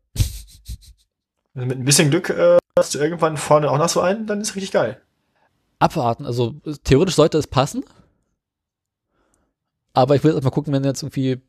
Also 1.54 1.66
mit 1.66 1.78
ein 1.78 1.84
bisschen 1.84 2.10
Glück 2.10 2.30
äh, 2.30 2.58
hast 2.78 2.94
du 2.94 2.98
irgendwann 2.98 3.36
vorne 3.36 3.70
auch 3.70 3.78
noch 3.78 3.88
so 3.88 4.00
einen, 4.00 4.26
dann 4.26 4.40
ist 4.40 4.54
richtig 4.54 4.72
geil. 4.72 5.00
Abwarten, 5.78 6.24
also 6.26 6.54
theoretisch 6.84 7.16
sollte 7.16 7.38
es 7.38 7.46
passen. 7.46 7.84
Aber 9.92 10.14
ich 10.14 10.24
will 10.24 10.32
jetzt 10.34 10.44
mal 10.44 10.50
gucken, 10.50 10.72
wenn 10.72 10.84
jetzt 10.84 11.02
irgendwie 11.02 11.40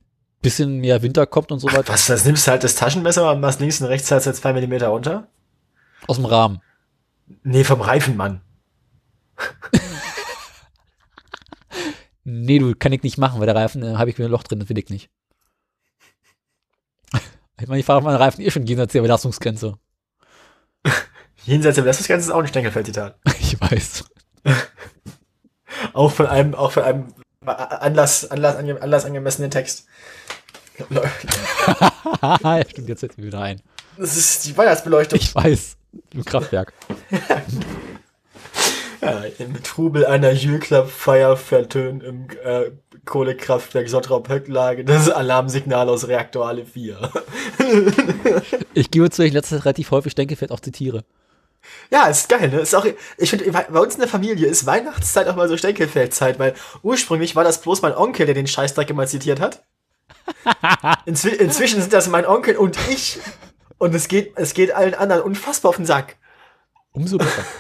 bisschen 0.44 0.78
mehr 0.80 1.02
Winter 1.02 1.26
kommt 1.26 1.52
und 1.52 1.60
so 1.60 1.68
weiter. 1.68 1.92
Was, 1.92 2.06
das 2.06 2.26
nimmst 2.26 2.46
du 2.46 2.52
halt 2.52 2.64
das 2.64 2.76
Taschenmesser 2.76 3.32
und 3.32 3.42
machst 3.42 3.60
links 3.60 3.82
und 3.82 3.88
rechts 3.88 4.12
halt 4.12 4.24
zwei 4.24 4.54
Millimeter 4.54 4.90
runter? 4.90 5.28
Aus 6.08 6.18
dem 6.18 6.26
Rahmen. 6.26 6.62
Nee, 7.44 7.64
vom 7.64 7.82
Reifen, 7.82 8.16
Mann. 8.16 8.42
Nee, 12.26 12.60
du, 12.60 12.74
kann 12.74 12.94
ich 12.94 13.04
nicht 13.04 13.18
machen, 13.18 13.40
weil 13.40 13.48
der 13.48 13.56
Reifen, 13.56 13.84
äh, 13.84 13.96
habe 13.96 14.10
ich 14.10 14.18
wieder 14.18 14.28
ein 14.28 14.32
Loch 14.32 14.44
drin, 14.44 14.60
das 14.60 14.70
will 14.70 14.78
ich 14.78 14.90
nicht. 14.90 15.10
Ich 17.60 17.68
meine, 17.68 17.80
ich 17.80 17.86
fahre 17.86 18.02
meinen 18.02 18.18
Reifen 18.18 18.42
eh 18.42 18.50
schon 18.50 18.66
jenseits 18.66 18.94
der 18.94 19.02
Belastungsgrenze. 19.02 19.78
Jenseits 21.46 21.76
der 21.76 21.84
Belastungsgrenze 21.84 22.28
ist 22.28 22.34
auch 22.34 22.40
ein 22.40 22.48
Stänkelfeldtitan. 22.48 23.14
Ich 23.40 23.60
weiß. 23.60 24.06
Auch 25.94 26.12
von 26.12 26.26
einem, 26.26 26.56
auch 26.56 26.72
von 26.72 26.84
einem 26.84 27.14
Anlass, 27.46 28.30
Anlass, 28.30 28.56
ange, 28.56 28.82
Anlass 28.82 29.06
angemessenen 29.06 29.52
Text. 29.52 29.86
stimmt, 32.70 32.90
jetzt 32.90 33.02
setzt 33.02 33.18
mir 33.18 33.26
wieder 33.26 33.42
ein. 33.42 33.62
Das 33.98 34.18
ist 34.18 34.46
die 34.46 34.58
Weihnachtsbeleuchtung. 34.58 35.20
Ich 35.20 35.34
weiß. 35.36 35.78
Im 36.14 36.26
Kraftwerk. 36.26 36.74
Ja, 39.04 39.24
Im 39.38 39.62
Trubel 39.64 40.06
einer 40.06 40.32
Jules-Club-Feier 40.32 41.36
vertönt 41.36 42.04
im 42.04 42.28
äh, 42.44 42.72
Kohlekraftwerk 43.04 43.90
Sottrop-Höcklage 43.90 44.86
das 44.86 45.10
Alarmsignal 45.10 45.90
aus 45.90 46.08
Reaktor 46.08 46.48
alle 46.48 46.66
4. 46.66 47.12
Ich 48.74 48.92
gebe 48.92 49.10
zu, 49.10 49.24
ich 49.24 49.34
letztes 49.34 49.66
relativ 49.66 49.92
häufig 49.92 50.16
denke, 50.16 50.36
fällt 50.36 50.52
auch 50.52 50.60
zitiere. 50.60 51.04
Ja, 51.92 52.08
ist 52.08 52.30
geil, 52.30 52.50
ne? 52.50 52.60
Ist 52.60 52.76
auch, 52.76 52.86
ich 53.18 53.30
finde, 53.30 53.52
bei 53.52 53.80
uns 53.80 53.96
in 53.96 54.02
der 54.02 54.10
Familie 54.10 54.48
ist 54.48 54.66
Weihnachtszeit 54.66 55.28
auch 55.28 55.36
mal 55.36 55.48
so 55.48 55.58
Stänkelfeldzeit, 55.58 56.40
weil 56.40 56.54
ursprünglich 56.82 57.36
war 57.36 57.44
das 57.44 57.62
bloß 57.62 57.82
mein 57.82 57.96
Onkel, 57.96 58.26
der 58.26 58.36
den 58.36 58.48
Scheißdreck 58.48 58.90
immer 58.90 59.08
zitiert 59.08 59.40
hat. 59.40 59.64
Inzwi 61.06 61.30
inzwischen 61.30 61.82
sind 61.82 61.94
das 61.94 62.08
mein 62.08 62.26
Onkel 62.26 62.58
und 62.58 62.78
ich. 62.90 63.20
Und 63.78 63.94
es 63.96 64.08
geht, 64.08 64.34
es 64.38 64.54
geht 64.54 64.72
allen 64.72 64.94
anderen 64.94 65.24
unfassbar 65.24 65.70
auf 65.70 65.76
den 65.78 65.86
Sack. 65.86 66.18
Umso 66.92 67.18
besser. 67.18 67.44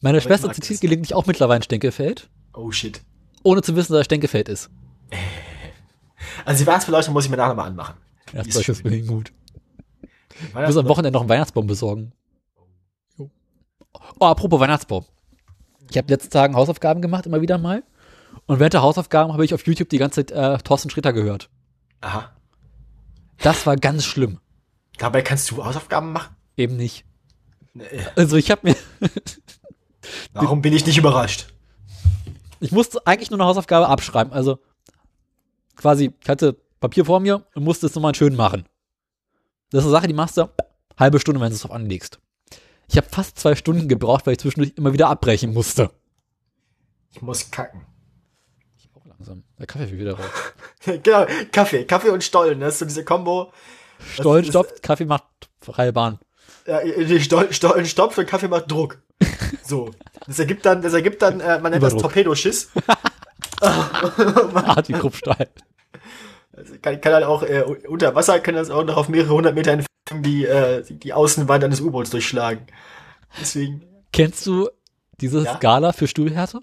Meine 0.00 0.18
ich 0.18 0.24
Schwester 0.24 0.52
zitiert 0.52 0.76
das. 0.76 0.80
gelegentlich 0.80 1.14
auch 1.14 1.26
mittlerweile 1.26 1.62
Stenkefeld, 1.62 2.30
Oh 2.52 2.70
shit. 2.70 3.00
ohne 3.42 3.62
zu 3.62 3.74
wissen, 3.74 3.92
dass 3.92 4.00
er 4.00 4.04
Stenkefeld 4.04 4.48
ist. 4.48 4.70
Also 6.44 6.62
die 6.62 6.66
Weihnachtsbeleuchtung 6.66 7.14
muss 7.14 7.24
ich 7.24 7.30
mir 7.30 7.36
nachher 7.36 7.54
mal 7.54 7.64
anmachen. 7.64 7.94
Das 8.32 8.46
ist 8.48 8.64
schön. 8.64 8.76
wirklich 8.84 9.06
gut. 9.06 9.32
Ich 10.46 10.54
muss 10.54 10.76
am 10.76 10.88
Wochenende 10.88 11.12
noch 11.16 11.22
einen 11.22 11.30
Weihnachtsbaum 11.30 11.66
besorgen. 11.66 12.12
Oh, 13.18 14.24
apropos 14.26 14.60
Weihnachtsbaum. 14.60 15.04
Ich 15.90 15.96
habe 15.96 16.08
letzten 16.08 16.30
Tagen 16.30 16.54
Hausaufgaben 16.54 17.02
gemacht, 17.02 17.26
immer 17.26 17.40
wieder 17.40 17.58
mal. 17.58 17.82
Und 18.46 18.58
während 18.58 18.74
der 18.74 18.82
Hausaufgaben 18.82 19.32
habe 19.32 19.44
ich 19.44 19.54
auf 19.54 19.66
YouTube 19.66 19.88
die 19.88 19.98
ganze 19.98 20.26
Zeit 20.26 20.30
äh, 20.30 20.58
Thorsten 20.62 20.90
Sträter 20.90 21.12
gehört. 21.12 21.48
Aha. 22.00 22.30
Das 23.38 23.66
war 23.66 23.76
ganz 23.76 24.04
schlimm. 24.04 24.38
Dabei 24.98 25.22
kannst 25.22 25.50
du 25.50 25.64
Hausaufgaben 25.64 26.12
machen? 26.12 26.34
Eben 26.56 26.76
nicht. 26.76 27.04
Nee. 27.74 27.84
Also 28.16 28.36
ich 28.36 28.50
habe 28.50 28.68
mir, 28.68 28.76
Warum 30.32 30.62
bin 30.62 30.72
ich 30.72 30.86
nicht 30.86 30.98
überrascht? 30.98 31.52
ich 32.60 32.72
musste 32.72 33.06
eigentlich 33.06 33.30
nur 33.30 33.38
eine 33.38 33.46
Hausaufgabe 33.46 33.88
abschreiben. 33.88 34.32
Also 34.32 34.58
quasi, 35.76 36.12
ich 36.20 36.28
hatte 36.28 36.56
Papier 36.80 37.04
vor 37.04 37.20
mir 37.20 37.44
und 37.54 37.64
musste 37.64 37.86
es 37.86 37.94
nochmal 37.94 38.14
schön 38.14 38.34
machen. 38.34 38.64
Das 39.70 39.80
ist 39.80 39.86
eine 39.86 39.92
Sache, 39.92 40.08
die 40.08 40.14
machst 40.14 40.36
du 40.36 40.48
halbe 40.98 41.20
Stunde, 41.20 41.40
wenn 41.40 41.50
du 41.50 41.54
es 41.54 41.62
drauf 41.62 41.72
anlegst. 41.72 42.18
Ich 42.88 42.96
habe 42.96 43.06
fast 43.08 43.38
zwei 43.38 43.54
Stunden 43.54 43.88
gebraucht, 43.88 44.26
weil 44.26 44.32
ich 44.32 44.38
zwischendurch 44.40 44.72
immer 44.76 44.92
wieder 44.92 45.08
abbrechen 45.08 45.52
musste. 45.52 45.90
Ich 47.10 47.20
muss 47.22 47.50
kacken. 47.50 47.86
Ich 48.78 48.88
auch 48.94 49.04
langsam. 49.04 49.44
Der 49.58 49.66
Kaffee 49.66 49.90
will 49.90 49.98
wieder 49.98 50.14
raus. 50.14 50.24
genau, 51.02 51.26
Kaffee. 51.52 51.84
Kaffee 51.84 52.08
und 52.10 52.24
Stollen. 52.24 52.60
Das 52.60 52.74
ist 52.74 52.78
so 52.80 52.84
diese 52.86 53.04
Kombo. 53.04 53.52
Stollen 54.14 54.44
ist- 54.44 54.50
stoppt, 54.50 54.82
Kaffee 54.82 55.04
macht 55.04 55.24
freie 55.60 55.92
Bahn. 55.92 56.18
Ja, 56.66 56.80
Stollen, 57.20 57.52
Stollen 57.52 57.86
stopft 57.86 58.18
und 58.18 58.26
Kaffee 58.26 58.48
macht 58.48 58.70
Druck. 58.70 59.02
So. 59.64 59.90
Das 60.26 60.38
ergibt 60.38 60.64
dann, 60.64 60.80
das 60.80 60.94
ergibt 60.94 61.20
dann, 61.20 61.40
äh, 61.40 61.58
man 61.60 61.70
nennt 61.72 61.82
das 61.82 61.92
Überdruck. 61.92 62.12
Torpedoschiss. 62.12 62.70
Art 63.60 64.88
wie 64.88 64.92
Kruppstahl. 64.94 65.48
Also 66.58 66.74
kann, 66.80 67.00
kann 67.00 67.12
halt 67.12 67.24
auch 67.24 67.42
äh, 67.42 67.62
unter 67.62 68.14
Wasser 68.14 68.40
kann 68.40 68.54
das 68.54 68.70
auch 68.70 68.84
noch 68.84 68.96
auf 68.96 69.08
mehrere 69.08 69.34
hundert 69.34 69.54
Meter 69.54 69.72
Entfernung 69.72 70.22
die, 70.22 70.44
äh, 70.44 70.82
die, 70.88 71.12
Außenwand 71.12 71.64
eines 71.64 71.80
U-Boots 71.80 72.10
durchschlagen. 72.10 72.66
Deswegen. 73.40 73.82
Kennst 74.12 74.46
du 74.46 74.68
diese 75.20 75.44
Ja? 75.44 75.56
Skala 75.56 75.92
für 75.92 76.06
Stuhlhärte? 76.08 76.60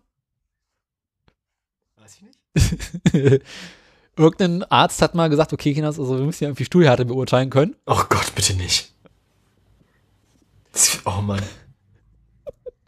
Weiß 1.98 2.18
ich 2.18 2.22
nicht. 2.24 3.42
Irgendein 4.18 4.64
Arzt 4.64 5.02
hat 5.02 5.14
mal 5.14 5.30
gesagt, 5.30 5.52
okay, 5.52 5.74
Kinders, 5.74 6.00
also 6.00 6.18
wir 6.18 6.26
müssen 6.26 6.44
ja 6.44 6.50
irgendwie 6.50 6.66
Stuhlhärte 6.66 7.06
beurteilen 7.06 7.50
können. 7.50 7.76
Oh 7.86 8.02
Gott, 8.10 8.34
bitte 8.34 8.54
nicht. 8.56 8.94
Das, 10.72 11.00
oh 11.06 11.22
Mann. 11.22 11.44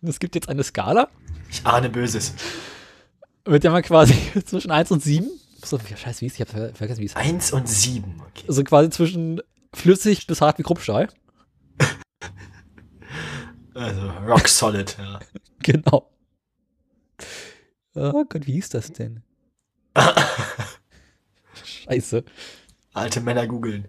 Es 0.01 0.19
gibt 0.19 0.35
jetzt 0.35 0.47
eine 0.47 0.63
Skala, 0.63 1.09
Ich 1.49 1.65
ahne 1.65 1.89
Böses. 1.89 2.33
mit 3.45 3.63
der 3.63 3.71
man 3.71 3.83
quasi 3.83 4.15
zwischen 4.45 4.71
1 4.71 4.91
und 4.91 5.03
7, 5.03 5.29
so, 5.69 5.79
scheiße, 5.79 6.21
wie 6.21 6.25
ist, 6.27 6.35
ich 6.35 6.41
hab 6.41 6.49
ver- 6.49 6.73
vergessen, 6.73 7.01
wie 7.01 7.05
es 7.05 7.15
heißt. 7.15 7.25
Eins 7.27 7.51
und 7.51 7.67
sieben. 7.69 8.21
Okay. 8.29 8.45
Also 8.47 8.63
quasi 8.63 8.89
zwischen 8.89 9.41
flüssig 9.73 10.25
bis 10.27 10.41
hart 10.41 10.57
wie 10.59 10.63
Kruppstahl. 10.63 11.07
Also, 13.73 14.09
rock 14.25 14.47
solid, 14.47 14.97
ja. 14.97 15.19
Genau. 15.59 16.09
Oh 17.93 18.25
Gott, 18.27 18.47
wie 18.47 18.53
hieß 18.53 18.69
das 18.69 18.91
denn? 18.91 19.21
Scheiße. 21.63 22.23
Alte 22.93 23.21
Männer 23.21 23.45
googeln. 23.47 23.87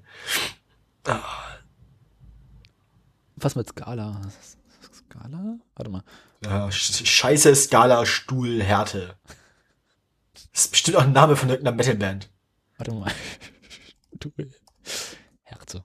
Was 3.37 3.55
mit 3.55 3.69
Skala? 3.69 4.21
Skala? 4.93 5.59
Warte 5.77 5.91
mal. 5.91 6.03
Ja, 6.45 6.67
sch- 6.69 7.07
scheiße 7.07 7.55
Skala 7.55 8.05
Stuhlhärte. 8.05 9.15
Das 10.59 10.65
ist 10.65 10.71
bestimmt 10.73 10.97
auch 10.97 11.03
ein 11.03 11.13
Name 11.13 11.37
von 11.37 11.49
irgendeiner 11.51 11.77
Metalband. 11.77 12.29
Warte 12.79 12.93
mal. 12.93 13.13
Du 14.19 14.33
Herze. 15.45 15.85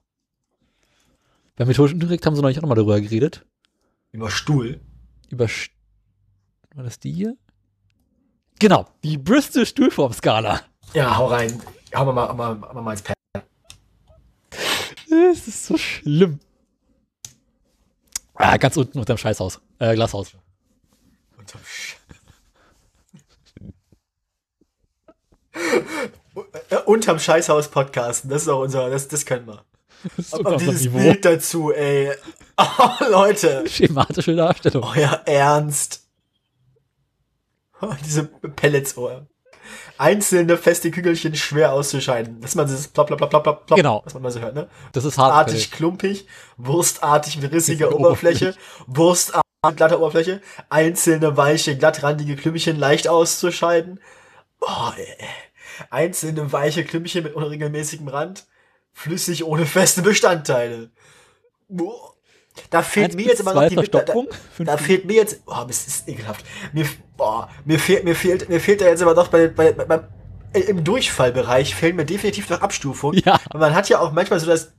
Bei 1.54 1.64
methodischen 1.64 2.02
Unterricht 2.02 2.26
haben 2.26 2.34
sie 2.34 2.42
neulich 2.42 2.58
auch 2.58 2.62
nochmal 2.62 2.74
darüber 2.74 3.00
geredet. 3.00 3.46
Über 4.10 4.32
Stuhl. 4.32 4.80
Über. 5.30 5.44
St- 5.44 5.70
War 6.74 6.82
das 6.82 6.98
die 6.98 7.12
hier? 7.12 7.36
Genau, 8.58 8.88
die 9.04 9.16
Bristol 9.16 9.64
Stuhlformskala. 9.64 10.62
Ja, 10.92 11.16
hau 11.16 11.26
rein. 11.26 11.62
Hau 11.94 12.04
mal, 12.06 12.12
mal, 12.12 12.32
mal, 12.34 12.54
mal, 12.56 12.82
mal 12.82 12.90
ins 12.90 13.02
Pad. 13.02 13.14
Das 15.08 15.46
ist 15.46 15.66
so 15.66 15.76
schlimm. 15.78 16.40
Ah, 18.34 18.56
ganz 18.56 18.76
unten 18.76 18.98
unterm 18.98 19.18
Scheißhaus. 19.18 19.60
Äh, 19.78 19.94
Glashaus. 19.94 20.36
Unterm 21.38 21.60
Sch- 21.60 21.93
Unterm 26.86 27.18
Scheißhaus 27.18 27.68
podcasten. 27.68 28.30
Das 28.30 28.42
ist 28.42 28.48
auch 28.48 28.60
unser, 28.60 28.90
das, 28.90 29.08
das 29.08 29.24
können 29.26 29.46
wir. 29.46 29.64
Das 30.16 30.26
ist 30.26 30.34
unter 30.34 30.56
dieses 30.56 30.82
Niveau. 30.82 30.98
Bild 30.98 31.24
dazu, 31.24 31.72
ey. 31.72 32.12
Oh, 32.56 33.04
Leute. 33.10 33.64
Schematische 33.68 34.36
Darstellung. 34.36 34.84
Euer 34.96 35.22
Ernst. 35.24 36.04
Oh, 37.80 37.90
diese 38.04 38.24
Pelletsohr. 38.24 39.26
Einzelne 39.98 40.56
feste 40.56 40.92
Kügelchen 40.92 41.34
schwer 41.34 41.72
auszuscheiden. 41.72 42.40
Dass 42.40 42.54
man 42.54 42.66
dieses 42.66 42.86
plopp, 42.86 43.08
plopp, 43.08 43.18
plopp, 43.18 43.30
plopp, 43.30 43.42
plopp, 43.42 43.66
plopp, 43.66 43.76
Genau. 43.76 44.02
was 44.04 44.14
man 44.14 44.22
mal 44.22 44.30
so 44.30 44.38
hört, 44.40 44.54
ne? 44.54 44.68
Das 44.92 45.04
ist 45.04 45.18
hart. 45.18 45.32
Artig 45.32 45.72
klumpig, 45.72 46.28
wurstartig 46.56 47.36
rissige 47.38 47.52
Rissige 47.56 47.96
Oberfläche, 47.96 48.54
wurstartig 48.86 49.42
glatte 49.76 49.98
Oberfläche, 49.98 50.40
einzelne 50.68 51.36
weiche, 51.36 51.76
glattrandige 51.76 52.36
Klümpchen 52.36 52.78
leicht 52.78 53.08
auszuscheiden. 53.08 53.98
Oh, 54.60 54.90
ey. 54.96 55.26
Einzelne 55.90 56.52
weiche 56.52 56.84
Klümpchen 56.84 57.24
mit 57.24 57.34
unregelmäßigem 57.34 58.08
Rand, 58.08 58.46
flüssig 58.92 59.44
ohne 59.44 59.66
feste 59.66 60.02
Bestandteile. 60.02 60.90
Boah. 61.68 62.14
Da 62.70 62.82
fehlt 62.82 63.06
Eins 63.06 63.16
mir 63.16 63.26
jetzt 63.26 63.40
immer 63.40 63.52
noch 63.52 63.68
die 63.68 63.74
da, 63.74 64.04
da, 64.58 64.76
fehlt 64.76 65.06
mir 65.06 65.14
jetzt, 65.14 65.40
oh, 65.46 65.64
das 65.66 65.88
ist 65.88 66.08
ekelhaft. 66.08 66.44
Mir, 66.72 66.86
boah, 67.16 67.48
mir 67.64 67.80
fehlt, 67.80 68.04
mir 68.04 68.14
fehlt, 68.14 68.48
mir 68.48 68.60
fehlt 68.60 68.80
da 68.80 68.86
jetzt 68.86 69.02
aber 69.02 69.14
noch 69.14 69.26
bei, 69.26 69.48
bei, 69.48 69.72
bei 69.72 70.04
äh, 70.52 70.60
im 70.60 70.84
Durchfallbereich 70.84 71.74
fehlen 71.74 71.96
mir 71.96 72.04
definitiv 72.04 72.48
noch 72.48 72.62
Abstufungen. 72.62 73.20
Ja. 73.24 73.40
Und 73.52 73.60
man 73.60 73.74
hat 73.74 73.88
ja 73.88 73.98
auch 73.98 74.12
manchmal 74.12 74.38
so 74.38 74.46
das, 74.46 74.72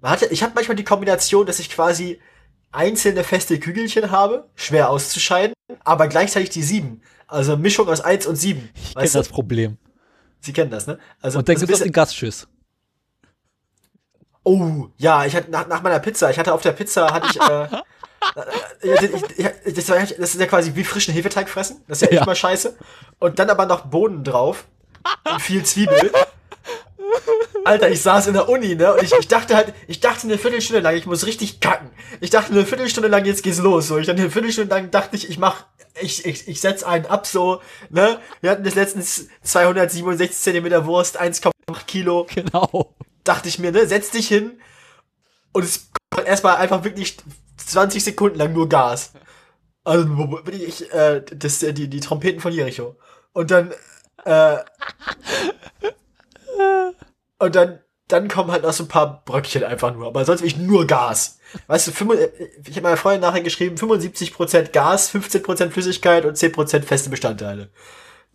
man 0.00 0.10
hat 0.10 0.22
ja, 0.22 0.28
ich 0.30 0.42
habe 0.42 0.52
manchmal 0.54 0.76
die 0.76 0.84
Kombination, 0.84 1.46
dass 1.46 1.58
ich 1.58 1.70
quasi 1.70 2.18
einzelne 2.72 3.24
feste 3.24 3.60
Kügelchen 3.60 4.10
habe, 4.10 4.48
schwer 4.54 4.90
auszuscheiden, 4.90 5.54
aber 5.84 6.08
gleichzeitig 6.08 6.50
die 6.50 6.62
sieben. 6.62 7.02
Also 7.26 7.56
Mischung 7.56 7.88
aus 7.88 8.00
eins 8.00 8.26
und 8.26 8.36
sieben. 8.36 8.70
Ich 8.74 8.94
kenne 8.94 9.10
das 9.10 9.28
Problem. 9.28 9.76
Sie 10.46 10.52
kennen 10.52 10.70
das, 10.70 10.86
ne? 10.86 10.96
Also, 11.20 11.40
Und 11.40 11.48
dann 11.48 11.56
also 11.56 11.66
gibt 11.66 11.76
es 11.76 11.82
den 11.82 11.90
Gastschiss. 11.90 12.46
Oh, 14.44 14.86
ja, 14.96 15.26
ich 15.26 15.34
hatte 15.34 15.50
nach, 15.50 15.66
nach 15.66 15.82
meiner 15.82 15.98
Pizza, 15.98 16.30
ich 16.30 16.38
hatte 16.38 16.54
auf 16.54 16.62
der 16.62 16.70
Pizza, 16.70 17.12
hatte 17.12 17.26
ich, 17.28 17.40
äh, 17.40 17.64
äh, 18.88 19.06
ich, 19.36 19.44
ich, 19.66 19.74
das, 19.74 19.88
war, 19.88 19.98
das 19.98 20.10
ist 20.12 20.38
ja 20.40 20.46
quasi 20.46 20.76
wie 20.76 20.84
frischen 20.84 21.12
Hefeteig 21.12 21.48
fressen. 21.48 21.82
Das 21.88 21.98
ist 21.98 22.02
ja 22.02 22.08
echt 22.08 22.20
Ja. 22.20 22.26
mal 22.26 22.36
scheiße. 22.36 22.76
Und 23.18 23.40
dann 23.40 23.50
aber 23.50 23.66
noch 23.66 23.86
Bohnen 23.86 24.22
drauf. 24.22 24.68
Und 25.28 25.42
viel 25.42 25.64
Zwiebel. 25.64 26.12
Alter, 27.64 27.90
ich 27.90 28.02
saß 28.02 28.28
in 28.28 28.34
der 28.34 28.48
Uni, 28.48 28.74
ne? 28.74 28.92
Und 28.94 29.02
ich, 29.02 29.12
ich 29.12 29.28
dachte 29.28 29.56
halt, 29.56 29.74
ich 29.88 30.00
dachte 30.00 30.24
eine 30.26 30.38
Viertelstunde 30.38 30.80
lang, 30.80 30.96
ich 30.96 31.06
muss 31.06 31.26
richtig 31.26 31.60
kacken. 31.60 31.90
Ich 32.20 32.30
dachte 32.30 32.52
eine 32.52 32.64
Viertelstunde 32.64 33.08
lang, 33.08 33.24
jetzt 33.24 33.42
geht's 33.42 33.58
los. 33.58 33.88
So, 33.88 33.98
ich 33.98 34.06
dachte 34.06 34.20
eine 34.20 34.30
Viertelstunde 34.30 34.72
lang 34.74 34.90
dachte 34.90 35.16
ich, 35.16 35.28
ich 35.28 35.38
mach, 35.38 35.64
ich, 36.00 36.24
ich, 36.26 36.46
ich 36.46 36.60
setz 36.60 36.82
einen 36.82 37.06
ab, 37.06 37.26
so, 37.26 37.60
ne? 37.90 38.18
Wir 38.40 38.50
hatten 38.50 38.64
das 38.64 38.74
letztens 38.74 39.28
267 39.42 40.36
Zentimeter 40.36 40.86
Wurst, 40.86 41.20
1,8 41.20 41.52
Kilo 41.86 42.26
Genau. 42.34 42.94
dachte 43.24 43.48
ich 43.48 43.58
mir, 43.58 43.72
ne, 43.72 43.86
setz 43.86 44.10
dich 44.10 44.28
hin 44.28 44.60
und 45.52 45.64
es 45.64 45.90
kommt 46.14 46.26
erstmal 46.26 46.56
einfach 46.56 46.84
wirklich 46.84 47.16
20 47.56 48.04
Sekunden 48.04 48.38
lang 48.38 48.52
nur 48.52 48.68
Gas. 48.68 49.12
Also 49.84 50.04
bin 50.06 50.60
ich, 50.60 50.92
äh, 50.92 51.22
das, 51.22 51.60
die, 51.60 51.88
die 51.88 52.00
Trompeten 52.00 52.40
von 52.40 52.52
Jericho. 52.52 52.96
Und 53.32 53.50
dann, 53.50 53.72
äh, 54.24 54.58
und 57.38 57.54
dann, 57.54 57.80
dann 58.08 58.28
kommen 58.28 58.50
halt 58.50 58.62
noch 58.62 58.72
so 58.72 58.84
ein 58.84 58.88
paar 58.88 59.24
Bröckchen 59.24 59.64
einfach 59.64 59.94
nur, 59.94 60.06
aber 60.06 60.24
sonst 60.24 60.42
wirklich 60.42 60.58
nur 60.58 60.86
Gas. 60.86 61.38
Weißt 61.66 61.88
du, 61.88 61.92
5, 61.92 62.14
ich 62.64 62.76
habe 62.76 62.82
meiner 62.82 62.96
Freundin 62.96 63.22
nachher 63.22 63.42
geschrieben, 63.42 63.76
75% 63.76 64.70
Gas, 64.70 65.12
15% 65.12 65.70
Flüssigkeit 65.70 66.24
und 66.24 66.36
10% 66.36 66.82
feste 66.82 67.10
Bestandteile. 67.10 67.70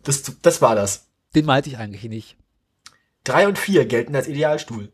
Das, 0.02 0.22
das 0.42 0.62
war 0.62 0.74
das. 0.74 1.08
Den 1.34 1.46
meinte 1.46 1.70
ich 1.70 1.78
eigentlich 1.78 2.04
nicht. 2.04 2.36
Drei 3.24 3.46
und 3.46 3.58
vier 3.58 3.84
gelten 3.86 4.16
als 4.16 4.28
Idealstuhl. 4.28 4.92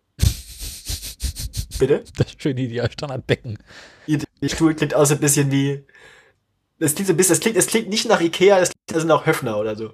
Bitte? 1.78 2.04
Das 2.16 2.34
schöne 2.36 2.60
Idealstandardbecken. 2.60 3.58
Ihr 4.06 4.18
der 4.40 4.48
Stuhl 4.48 4.74
klingt 4.74 4.94
auch 4.94 5.06
so 5.06 5.14
ein 5.14 5.20
bisschen 5.20 5.50
wie. 5.50 5.84
Das 6.78 6.94
klingt 6.94 7.08
so 7.08 7.12
ein 7.12 7.16
bisschen, 7.16 7.34
das 7.34 7.40
klingt, 7.40 7.56
das 7.56 7.66
klingt 7.66 7.88
nicht 7.88 8.08
nach 8.08 8.20
Ikea, 8.20 8.60
das 8.60 8.70
klingt 8.70 8.94
also 8.94 9.06
nach 9.06 9.26
Höfner 9.26 9.58
oder 9.58 9.74
so. 9.76 9.92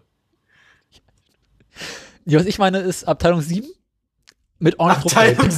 Ja, 2.26 2.38
was 2.40 2.46
ich 2.46 2.58
meine, 2.58 2.78
ist 2.80 3.04
Abteilung 3.04 3.40
7 3.40 3.66
mit 4.58 4.78
ordentlich 4.78 5.16
Abteilung. 5.16 5.50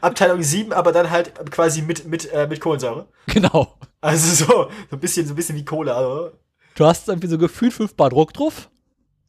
Abteilung 0.00 0.42
7, 0.42 0.72
aber 0.72 0.92
dann 0.92 1.10
halt 1.10 1.50
quasi 1.50 1.82
mit, 1.82 2.06
mit, 2.06 2.30
äh, 2.32 2.46
mit 2.46 2.60
Kohlensäure. 2.60 3.08
Genau. 3.26 3.76
Also 4.00 4.44
so, 4.44 4.52
so 4.90 4.96
ein 4.96 5.00
bisschen, 5.00 5.26
so 5.26 5.32
ein 5.32 5.36
bisschen 5.36 5.56
wie 5.56 5.64
Cola, 5.64 5.98
oder? 6.06 6.32
Du 6.76 6.84
hast 6.84 7.08
irgendwie 7.08 7.28
so 7.28 7.38
gefühlt 7.38 7.72
5 7.72 7.94
Bar 7.96 8.10
Druck 8.10 8.32
drauf 8.32 8.70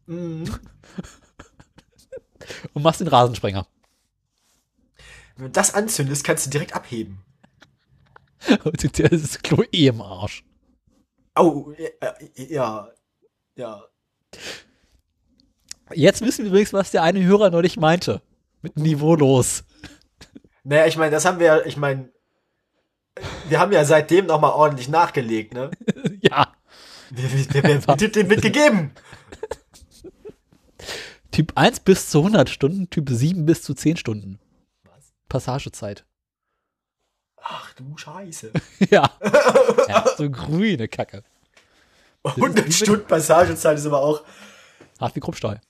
Mhm. 0.07 0.45
und 2.73 2.83
machst 2.83 2.99
den 3.01 3.07
Rasensprenger. 3.07 3.65
Wenn 5.35 5.45
du 5.45 5.51
das 5.51 5.73
anzündest, 5.73 6.23
kannst 6.23 6.45
du 6.45 6.49
direkt 6.51 6.75
abheben. 6.75 7.23
Der 8.47 9.11
ist 9.11 9.23
das 9.23 9.41
Klo 9.41 9.63
eh 9.71 9.87
im 9.87 10.01
Arsch. 10.01 10.43
Äh, 11.35 11.91
ja, 12.35 12.89
ja. 13.55 13.83
Jetzt 15.93 16.21
wissen 16.21 16.43
wir 16.43 16.51
übrigens, 16.51 16.73
was 16.73 16.91
der 16.91 17.03
eine 17.03 17.23
Hörer 17.23 17.49
neulich 17.49 17.77
meinte. 17.77 18.21
Mit 18.65 18.77
niveaulos. 18.77 19.63
Naja, 20.63 20.87
ich 20.87 20.97
meine, 20.97 21.11
das 21.11 21.23
haben 21.23 21.37
wir 21.37 21.45
ja, 21.45 21.61
ich 21.65 21.77
meine, 21.77 22.09
wir 23.47 23.59
haben 23.59 23.71
ja 23.71 23.85
seitdem 23.85 24.25
nochmal 24.25 24.53
ordentlich 24.53 24.89
nachgelegt, 24.89 25.53
ne? 25.53 25.69
ja. 26.21 26.51
Der, 27.11 27.61
der 27.61 27.97
Tipp, 27.97 28.13
den 28.13 28.27
wird 28.27 28.41
gegeben. 28.41 28.91
Typ 31.29 31.51
1 31.53 31.81
bis 31.81 32.09
zu 32.09 32.17
100 32.17 32.49
Stunden, 32.49 32.89
Typ 32.89 33.07
7 33.07 33.45
bis 33.45 33.61
zu 33.61 33.75
10 33.75 33.97
Stunden. 33.97 34.39
Was? 34.83 35.13
Passagezeit. 35.29 36.03
Ach 37.37 37.71
du 37.75 37.95
Scheiße. 37.95 38.51
ja. 38.89 39.11
ja. 39.87 40.05
So 40.17 40.27
grüne 40.31 40.87
Kacke. 40.87 41.23
100 42.23 42.73
Stunden 42.73 43.05
Passagezeit 43.05 43.77
ist 43.77 43.85
aber 43.85 43.99
auch, 43.99 44.23
Hart 44.99 45.15
wie 45.15 45.19
Kruppstahl. 45.19 45.61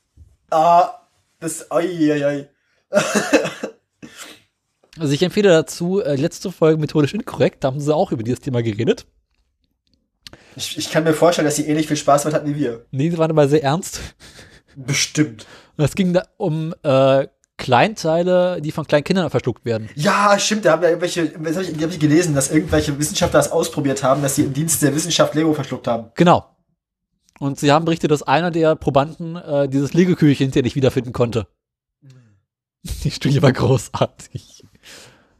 ah, 0.51 1.01
das, 1.41 1.69
oi, 1.69 2.13
oi, 2.13 2.23
oi. 2.23 2.49
Also 4.99 5.13
ich 5.13 5.21
empfehle 5.21 5.49
dazu, 5.49 6.01
äh, 6.01 6.15
letzte 6.15 6.51
Folge 6.51 6.79
methodisch 6.79 7.13
inkorrekt, 7.13 7.63
da 7.63 7.67
haben 7.67 7.79
sie 7.79 7.93
auch 7.93 8.11
über 8.11 8.23
dieses 8.23 8.39
Thema 8.39 8.63
geredet. 8.63 9.05
Ich, 10.55 10.77
ich 10.77 10.89
kann 10.89 11.03
mir 11.03 11.13
vorstellen, 11.13 11.45
dass 11.45 11.57
sie 11.57 11.67
ähnlich 11.67 11.87
viel 11.87 11.97
Spaß 11.97 12.23
damit 12.23 12.35
hatten 12.35 12.47
wie 12.47 12.55
wir. 12.55 12.85
Nee, 12.91 13.09
sie 13.09 13.17
waren 13.17 13.31
aber 13.31 13.47
sehr 13.49 13.63
ernst. 13.63 13.99
Bestimmt. 14.75 15.45
Und 15.75 15.83
es 15.83 15.95
ging 15.95 16.13
da 16.13 16.23
um 16.37 16.73
äh, 16.83 17.27
Kleinteile, 17.57 18.61
die 18.61 18.71
von 18.71 18.85
kleinen 18.85 19.03
Kindern 19.03 19.29
verschluckt 19.29 19.65
werden. 19.65 19.89
Ja, 19.95 20.37
stimmt, 20.39 20.65
da 20.65 20.73
haben 20.73 20.83
ja 20.83 20.89
irgendwelche, 20.89 21.33
was 21.39 21.57
hab 21.57 21.63
ich, 21.63 21.73
die 21.73 21.83
hab 21.83 21.91
ich 21.91 21.99
gelesen, 21.99 22.35
dass 22.35 22.51
irgendwelche 22.51 22.97
Wissenschaftler 22.97 23.39
das 23.39 23.51
ausprobiert 23.51 24.03
haben, 24.03 24.21
dass 24.21 24.35
sie 24.35 24.43
im 24.43 24.53
Dienst 24.53 24.81
der 24.81 24.95
Wissenschaft 24.95 25.35
Lego 25.35 25.53
verschluckt 25.53 25.87
haben. 25.87 26.11
Genau. 26.15 26.45
Und 27.39 27.59
sie 27.59 27.71
haben 27.71 27.83
berichtet, 27.83 28.11
dass 28.11 28.23
einer 28.23 28.51
der 28.51 28.75
Probanden 28.75 29.35
äh, 29.35 29.67
dieses 29.67 29.93
Legekügelchen 29.93 30.45
hinterher 30.45 30.63
nicht 30.63 30.77
wiederfinden 30.77 31.11
konnte. 31.11 31.47
Die 33.03 33.11
Studie 33.11 33.41
war 33.41 33.51
großartig. 33.51 34.63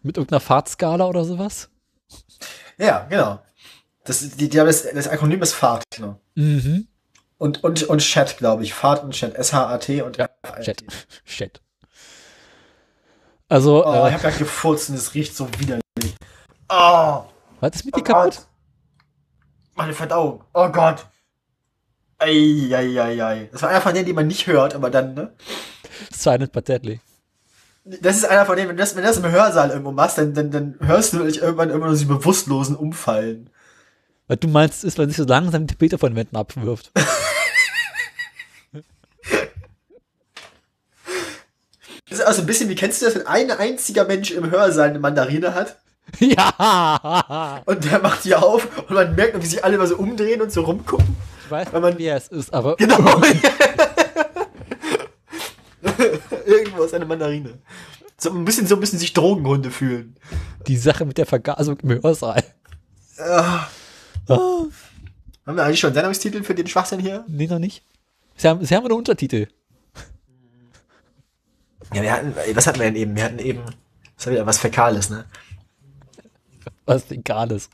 Mit 0.01 0.17
irgendeiner 0.17 0.39
Fahrtskala 0.39 1.05
oder 1.05 1.23
sowas. 1.25 1.69
Ja, 2.77 3.05
genau. 3.09 3.39
Das, 4.03 4.19
die, 4.35 4.49
die 4.49 4.59
haben 4.59 4.67
das, 4.67 4.83
das 4.83 5.07
Akronym 5.07 5.41
ist 5.41 5.53
FART, 5.53 5.83
genau. 5.95 6.19
Mhm. 6.35 6.87
Und, 7.37 7.63
und, 7.63 7.83
und 7.83 7.99
Chat, 7.99 8.37
glaube 8.37 8.63
ich. 8.63 8.73
Fahrt 8.73 9.03
und 9.03 9.11
Chat. 9.11 9.35
S-H-A-T 9.35 10.01
und 10.01 10.17
Ja. 10.17 10.29
Chat. 10.61 10.83
Chat. 11.25 11.61
Also, 13.47 13.85
Oh, 13.85 13.89
äh, 14.05 14.07
ich 14.07 14.13
habe 14.13 14.23
gerade 14.23 14.37
gefurzt 14.37 14.89
und 14.89 14.95
es 14.95 15.13
riecht 15.13 15.35
so 15.35 15.47
widerlich. 15.59 15.81
Oh, 16.69 17.23
was 17.59 17.75
ist 17.75 17.85
mit 17.85 17.95
oh 17.95 17.97
dir 17.99 18.03
kaputt? 18.03 18.35
Gott. 18.35 18.47
Meine 19.75 19.93
Verdauung. 19.93 20.43
Oh 20.53 20.69
Gott. 20.69 21.05
Eieieiei. 22.17 23.49
Das 23.51 23.61
war 23.61 23.69
einer 23.69 23.81
von 23.81 23.93
denen, 23.93 24.05
die 24.05 24.13
man 24.13 24.27
nicht 24.27 24.47
hört, 24.47 24.73
aber 24.73 24.89
dann, 24.89 25.13
ne? 25.13 25.33
Silent 26.11 26.51
but 26.51 26.67
deadly. 26.67 27.01
Das 27.85 28.17
ist 28.17 28.25
einer 28.25 28.47
von 28.47 28.55
denen, 28.55 28.69
wenn 28.69 28.77
du 28.77 28.81
das, 28.81 28.95
wenn 28.95 29.03
du 29.03 29.07
das 29.07 29.17
im 29.17 29.31
Hörsaal 29.31 29.69
irgendwo 29.69 29.91
machst, 29.91 30.17
dann, 30.17 30.33
dann, 30.33 30.49
dann 30.49 30.75
hörst 30.79 31.13
du 31.13 31.17
wirklich 31.19 31.41
irgendwann 31.41 31.69
immer 31.69 31.85
nur 31.85 31.95
die 31.95 32.05
Bewusstlosen 32.05 32.75
umfallen. 32.75 33.51
Was 34.27 34.39
du 34.39 34.47
meinst, 34.47 34.83
ist, 34.83 34.97
weil 34.97 35.07
sich 35.07 35.17
so 35.17 35.23
langsam 35.23 35.67
die 35.67 35.73
Tapete 35.75 35.99
von 35.99 36.11
den 36.11 36.15
Wänden 36.17 36.35
abwirft. 36.35 36.91
Das 42.09 42.19
ist 42.19 42.25
also 42.25 42.41
ein 42.41 42.45
bisschen, 42.45 42.69
wie 42.69 42.75
kennst 42.75 43.01
du 43.01 43.05
das, 43.05 43.15
wenn 43.15 43.25
ein 43.27 43.51
einziger 43.51 44.05
Mensch 44.05 44.31
im 44.31 44.49
Hörsaal 44.49 44.89
eine 44.89 44.99
Mandarine 44.99 45.53
hat 45.55 45.77
ja! 46.19 47.61
und 47.65 47.83
der 47.83 47.99
macht 47.99 48.23
die 48.25 48.35
auf 48.35 48.67
und 48.87 48.91
man 48.91 49.15
merkt, 49.15 49.41
wie 49.41 49.45
sich 49.45 49.63
alle 49.65 49.75
immer 49.75 49.87
so 49.87 49.97
umdrehen 49.97 50.41
und 50.41 50.51
so 50.51 50.61
rumgucken? 50.61 51.15
Ich 51.43 51.51
weiß 51.51 51.67
Weil 51.73 51.81
man- 51.81 51.97
wer 51.97 52.15
es 52.15 52.27
ist, 52.27 52.53
aber 52.53 52.75
Genau. 52.77 52.97
Irgendwo 56.45 56.83
ist 56.83 56.93
eine 56.93 57.05
Mandarine. 57.05 57.59
So 58.17 58.31
ein 58.31 58.45
bisschen, 58.45 58.65
so 58.67 58.75
ein 58.75 58.79
bisschen 58.81 58.99
sich 58.99 59.13
Drogenhunde 59.13 59.71
fühlen. 59.71 60.15
die 60.67 60.77
Sache 60.77 61.05
mit 61.05 61.17
der 61.17 61.25
Vergasung 61.25 61.77
im 61.79 62.01
Hörsaal. 62.01 62.43
Ah. 63.17 63.67
Ah, 64.27 64.63
Haben 65.45 65.57
wir 65.57 65.63
eigentlich 65.63 65.79
schon 65.79 65.93
Sendungstitel 65.93 66.43
für 66.43 66.55
den 66.55 66.67
Schwachsinn 66.67 66.99
hier? 66.99 67.23
nee, 67.27 67.47
noch 67.47 67.59
nicht. 67.59 67.83
Sie 68.37 68.47
haben, 68.47 68.65
sie 68.65 68.75
haben 68.75 68.83
einen 68.85 68.93
Untertitel. 68.97 69.47
Ja, 71.93 72.01
wir 72.01 72.11
hatten, 72.11 72.33
was 72.53 72.67
hatten 72.67 72.79
wir 72.79 72.85
denn 72.85 72.95
eben? 72.95 73.15
Wir 73.15 73.23
hatten 73.23 73.39
eben, 73.39 73.59
war 73.59 74.33
wieder 74.33 74.45
was 74.45 74.57
Fäkales, 74.57 75.09
ne? 75.09 75.25
Was 76.85 77.09
Egales. 77.11 77.69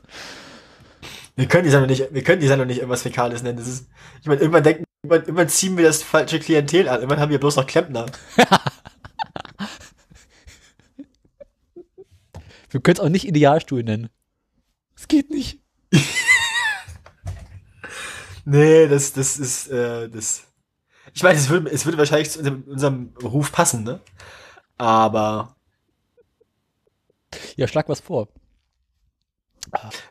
Wir 1.34 1.46
können 1.46 1.64
die 1.64 1.70
Sendung 1.70 1.88
nicht, 1.88 2.12
wir 2.12 2.22
können 2.22 2.40
die 2.40 2.46
Sendung 2.46 2.66
nicht 2.66 2.78
irgendwas 2.78 3.02
Fäkales 3.02 3.42
nennen. 3.42 3.58
Das 3.58 3.66
ist, 3.66 3.86
ich 4.20 4.26
meine, 4.26 4.40
irgendwann 4.40 4.62
denken, 4.62 4.84
irgendwann, 5.02 5.22
irgendwann 5.22 5.48
ziehen 5.48 5.76
wir 5.76 5.84
das 5.84 6.02
falsche 6.02 6.38
Klientel 6.40 6.88
an. 6.88 6.96
Irgendwann 6.96 7.20
haben 7.20 7.30
wir 7.30 7.40
bloß 7.40 7.56
noch 7.56 7.66
Klempner. 7.66 8.06
Wir 12.70 12.80
können 12.80 12.96
es 12.96 13.00
auch 13.00 13.10
nicht 13.10 13.26
Idealstuhl 13.26 13.82
nennen. 13.82 14.08
Es 14.96 15.06
geht 15.08 15.30
nicht. 15.30 15.60
Nee, 18.44 18.88
das, 18.88 19.12
das 19.12 19.38
ist, 19.38 19.68
äh, 19.68 20.08
das. 20.08 20.48
Ich 21.14 21.22
meine, 21.22 21.38
es 21.38 21.48
würde, 21.48 21.70
es 21.70 21.84
würde 21.84 21.96
wahrscheinlich 21.96 22.28
zu 22.28 22.40
unserem, 22.40 22.62
unserem 22.64 23.14
Ruf 23.22 23.52
passen, 23.52 23.84
ne? 23.84 24.00
Aber 24.78 25.54
Ja, 27.54 27.68
schlag 27.68 27.88
was 27.88 28.00
vor. 28.00 28.26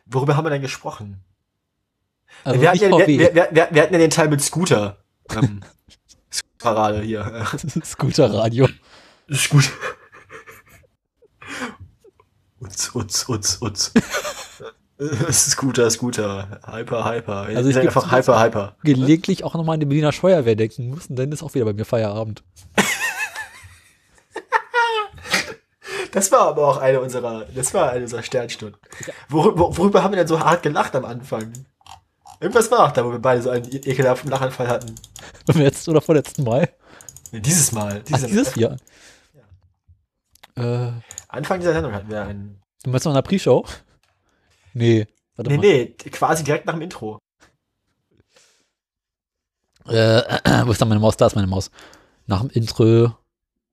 worüber 0.06 0.34
haben 0.34 0.46
wir 0.46 0.50
denn 0.50 0.62
gesprochen? 0.62 1.22
Also 2.44 2.60
wir, 2.60 2.70
hatten 2.70 2.80
ja, 2.80 3.06
wir, 3.06 3.34
wir, 3.34 3.68
wir, 3.70 3.82
hatten 3.82 3.94
ja 3.94 3.98
den 3.98 4.10
Teil 4.10 4.28
mit 4.28 4.40
Scooter. 4.40 4.98
Ähm, 5.34 5.60
Scooterparade 6.32 7.00
hier. 7.02 7.46
Scooterradio. 7.84 8.68
Gut. 9.50 9.70
Utz, 12.60 12.90
utz, 12.94 13.28
utz, 13.28 13.58
utz. 13.60 13.92
Scooter, 15.30 15.90
Scooter. 15.90 16.60
Hyper, 16.64 17.04
hyper. 17.10 17.36
Also 17.42 17.70
ich 17.70 17.78
einfach 17.78 18.12
hyper, 18.12 18.40
hyper. 18.40 18.76
Gelegentlich 18.84 19.42
auch 19.44 19.54
nochmal 19.54 19.74
an 19.74 19.80
die 19.80 19.86
Berliner 19.86 20.12
Feuerwehr 20.12 20.54
denken 20.54 20.90
muss 20.90 21.08
und 21.08 21.16
dann 21.16 21.32
ist 21.32 21.42
auch 21.42 21.54
wieder 21.54 21.64
bei 21.64 21.72
mir 21.72 21.84
Feierabend. 21.84 22.42
Das 26.12 26.30
war 26.30 26.40
aber 26.40 26.68
auch 26.68 26.76
eine 26.76 27.00
unserer, 27.00 27.46
das 27.54 27.72
war 27.72 27.90
eine 27.90 28.02
unserer 28.02 28.22
Sternstunden. 28.22 28.78
Worüber, 29.30 29.74
worüber 29.78 30.02
haben 30.02 30.12
wir 30.12 30.18
denn 30.18 30.26
so 30.26 30.40
hart 30.40 30.62
gelacht 30.62 30.94
am 30.94 31.06
Anfang? 31.06 31.52
Irgendwas 32.42 32.70
war 32.70 32.80
auch 32.86 32.92
da, 32.92 33.04
wo 33.04 33.12
wir 33.12 33.18
beide 33.20 33.40
so 33.40 33.50
einen 33.50 33.64
e- 33.72 33.76
ekelhaften 33.76 34.28
Lachanfall 34.30 34.68
hatten. 34.68 34.94
Beim 35.46 35.58
letzten 35.58 35.90
oder 35.92 36.00
vorletzten 36.00 36.42
Mal. 36.44 36.68
Nee, 37.30 37.40
dieses 37.40 37.72
Mal. 37.72 38.00
Ach, 38.00 38.04
Dieses, 38.04 38.26
dieses 38.26 38.54
Jahr. 38.56 38.76
Äh, 40.56 40.90
Anfang 41.28 41.60
dieser 41.60 41.72
Sendung 41.72 41.92
hatten 41.94 42.10
wir 42.10 42.22
einen. 42.22 42.60
du 42.82 42.90
meinst 42.90 43.06
noch 43.06 43.12
in 43.12 43.16
der 43.16 43.22
Pre-Show? 43.22 43.64
Nee. 44.74 45.06
Warte 45.36 45.50
Nee, 45.50 45.56
mal. 45.56 45.62
nee, 45.62 45.86
quasi 46.10 46.44
direkt 46.44 46.66
nach 46.66 46.74
dem 46.74 46.82
Intro. 46.82 47.18
Äh, 49.86 50.22
wo 50.66 50.72
ist 50.72 50.80
da 50.80 50.84
meine 50.84 51.00
Maus? 51.00 51.16
Da 51.16 51.26
ist 51.26 51.34
meine 51.36 51.46
Maus. 51.46 51.70
Nach 52.26 52.40
dem 52.40 52.50
Intro. 52.50 52.84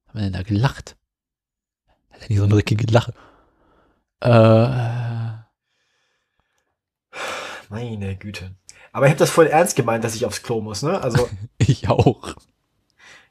Haben 0.07 0.13
wir 0.13 0.21
denn 0.21 0.33
da 0.33 0.43
gelacht? 0.43 0.95
Hat 2.11 2.21
er 2.21 2.27
nicht 2.29 2.37
so 2.37 2.43
eine 2.45 2.55
richtige 2.55 2.85
Lache? 2.91 3.13
Äh, 4.21 5.28
Meine 7.69 8.15
Güte. 8.15 8.55
Aber 8.91 9.05
ich 9.05 9.11
habe 9.11 9.19
das 9.19 9.29
voll 9.29 9.47
ernst 9.47 9.75
gemeint, 9.75 10.03
dass 10.03 10.15
ich 10.15 10.25
aufs 10.25 10.41
Klo 10.41 10.59
muss, 10.59 10.81
ne? 10.81 11.01
Also, 11.01 11.29
ich 11.59 11.87
auch. 11.87 12.35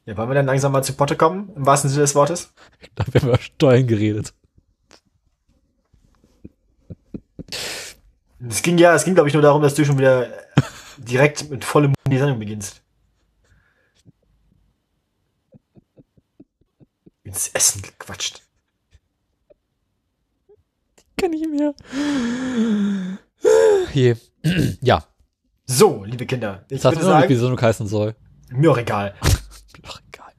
ja, 0.05 0.17
wollen 0.17 0.29
wir 0.29 0.35
dann 0.35 0.45
langsam 0.45 0.71
mal 0.71 0.83
zu 0.83 0.93
Potte 0.93 1.17
kommen, 1.17 1.51
im 1.55 1.65
wahrsten 1.65 1.89
Sinne 1.89 2.03
des 2.03 2.15
Wortes? 2.15 2.53
Da 2.95 3.03
haben 3.05 3.13
wir 3.13 3.23
über 3.23 3.37
Steuern 3.37 3.85
geredet. 3.85 4.33
Es 8.47 8.61
ging 8.61 8.77
ja, 8.77 8.95
es 8.95 9.03
ging, 9.03 9.13
glaube 9.13 9.27
ich, 9.27 9.33
nur 9.33 9.43
darum, 9.43 9.61
dass 9.61 9.75
du 9.75 9.83
schon 9.83 9.97
wieder 9.97 10.29
direkt 10.97 11.49
mit 11.49 11.65
vollem 11.65 11.89
Mund 11.89 11.97
die 12.13 12.17
Sendung 12.17 12.39
beginnst. 12.39 12.81
Ins 17.23 17.49
Essen 17.49 17.81
gequatscht. 17.81 18.41
Kann 21.17 21.33
ich 21.33 21.45
mehr. 21.47 21.73
Hier. 23.91 24.17
ja, 24.81 25.03
So, 25.65 26.03
liebe 26.03 26.25
Kinder, 26.25 26.65
ich 26.69 26.83
würde 26.83 26.99
noch 27.01 27.19
nicht, 27.19 27.29
wie 27.29 27.35
Sendung 27.35 27.61
heißen 27.61 27.87
soll. 27.87 28.15
mir 28.51 28.69
doch 28.69 28.77
egal. 28.77 29.13
Ach, 29.21 30.01
egal. 30.07 30.31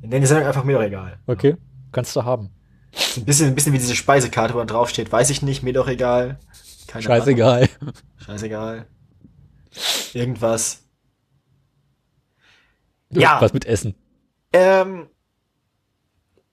Wir 0.00 0.08
nennen 0.08 0.22
die 0.22 0.26
Sendung 0.26 0.46
einfach 0.46 0.64
mir 0.64 0.74
doch 0.76 0.82
egal. 0.84 1.18
Okay, 1.26 1.56
kannst 1.92 2.14
du 2.16 2.24
haben. 2.24 2.50
So 2.92 3.20
ein 3.20 3.24
bisschen, 3.24 3.48
ein 3.48 3.54
bisschen 3.54 3.72
wie 3.72 3.78
diese 3.78 3.96
Speisekarte, 3.96 4.54
wo 4.54 4.58
da 4.58 4.64
drauf 4.64 4.88
steht, 4.88 5.10
weiß 5.10 5.30
ich 5.30 5.42
nicht, 5.42 5.62
mir 5.62 5.72
doch 5.72 5.88
egal. 5.88 6.38
Keine 6.86 7.02
Scheißegal. 7.02 7.68
Ahnung. 7.80 7.94
Scheißegal. 8.16 8.86
Irgendwas. 10.12 10.82
Ja. 13.10 13.40
Was 13.40 13.52
mit 13.52 13.64
Essen. 13.66 13.94
Ähm, 14.52 15.08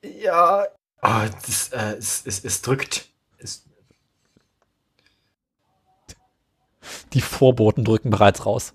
ja, 0.04 0.66
Oh, 1.04 1.26
das, 1.48 1.70
äh, 1.70 1.96
es, 1.98 2.24
es, 2.26 2.44
es 2.46 2.62
drückt. 2.62 3.10
Es, 3.40 3.66
Die 7.14 7.22
Vorboten 7.22 7.84
drücken 7.84 8.10
bereits 8.10 8.46
raus. 8.46 8.74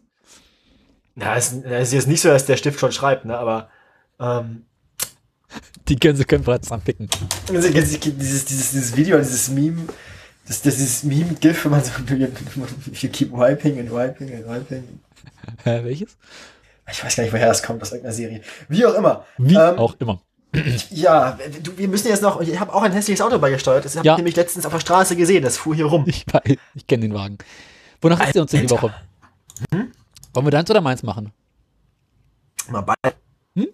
na, 1.14 1.36
es, 1.36 1.52
es 1.52 1.88
ist 1.88 1.92
jetzt 1.92 2.08
nicht 2.08 2.20
so, 2.20 2.28
dass 2.28 2.44
der 2.46 2.56
Stift 2.56 2.78
schon 2.80 2.92
schreibt, 2.92 3.24
ne? 3.24 3.36
Aber 3.38 3.68
ähm, 4.20 4.64
Die 5.88 5.96
Gänse 5.96 6.24
können 6.24 6.44
bereits 6.44 6.70
anpicken. 6.72 7.08
also, 7.52 7.68
dieses, 7.70 8.00
dieses, 8.00 8.44
dieses 8.46 8.96
Video, 8.96 9.18
dieses 9.18 9.48
Meme, 9.48 9.82
das, 10.46 10.62
das 10.62 10.78
ist 10.78 11.04
Meme-GIF, 11.04 11.64
wenn 11.64 11.72
man 11.72 11.82
so 11.84 11.90
you 12.14 13.08
keep 13.10 13.32
wiping 13.32 13.78
and 13.80 13.90
wiping 13.92 14.34
and 14.34 14.46
wiping. 14.46 14.84
Äh, 15.64 15.84
welches? 15.84 16.16
Ich 16.90 17.02
weiß 17.04 17.16
gar 17.16 17.24
nicht, 17.24 17.32
woher 17.32 17.48
das 17.48 17.62
kommt, 17.62 17.82
aus 17.82 17.90
irgendeiner 17.90 18.14
Serie. 18.14 18.40
Wie 18.68 18.84
auch 18.86 18.94
immer. 18.94 19.24
Wie 19.38 19.54
Ähm, 19.56 19.78
auch 19.78 19.94
immer. 19.98 20.20
Ja, 20.90 21.36
du, 21.62 21.76
wir 21.76 21.88
müssen 21.88 22.08
jetzt 22.08 22.22
noch, 22.22 22.40
ich 22.40 22.58
habe 22.60 22.72
auch 22.72 22.82
ein 22.82 22.92
hässliches 22.92 23.20
Auto 23.20 23.38
beigesteuert. 23.38 23.84
Das 23.84 23.96
habe 23.96 24.06
Ja. 24.06 24.12
ich 24.14 24.18
nämlich 24.18 24.36
letztens 24.36 24.64
auf 24.64 24.72
der 24.72 24.80
Straße 24.80 25.16
gesehen, 25.16 25.42
das 25.42 25.56
fuhr 25.58 25.74
hier 25.74 25.86
rum. 25.86 26.04
Ich, 26.06 26.24
weiß, 26.32 26.56
ich 26.74 26.86
kenne 26.86 27.02
den 27.02 27.14
Wagen. 27.14 27.38
Wonach 28.00 28.26
ist 28.26 28.34
ihr 28.34 28.42
uns 28.42 28.50
denn 28.50 28.62
die. 28.62 28.70
Woche? 28.70 28.92
Wollen 29.70 30.46
wir 30.46 30.50
deins 30.50 30.70
oder 30.70 30.80
meins 30.80 31.02
machen? 31.02 31.32
Mal 32.68 32.82
beide. 32.82 33.16
Hm? 33.54 33.68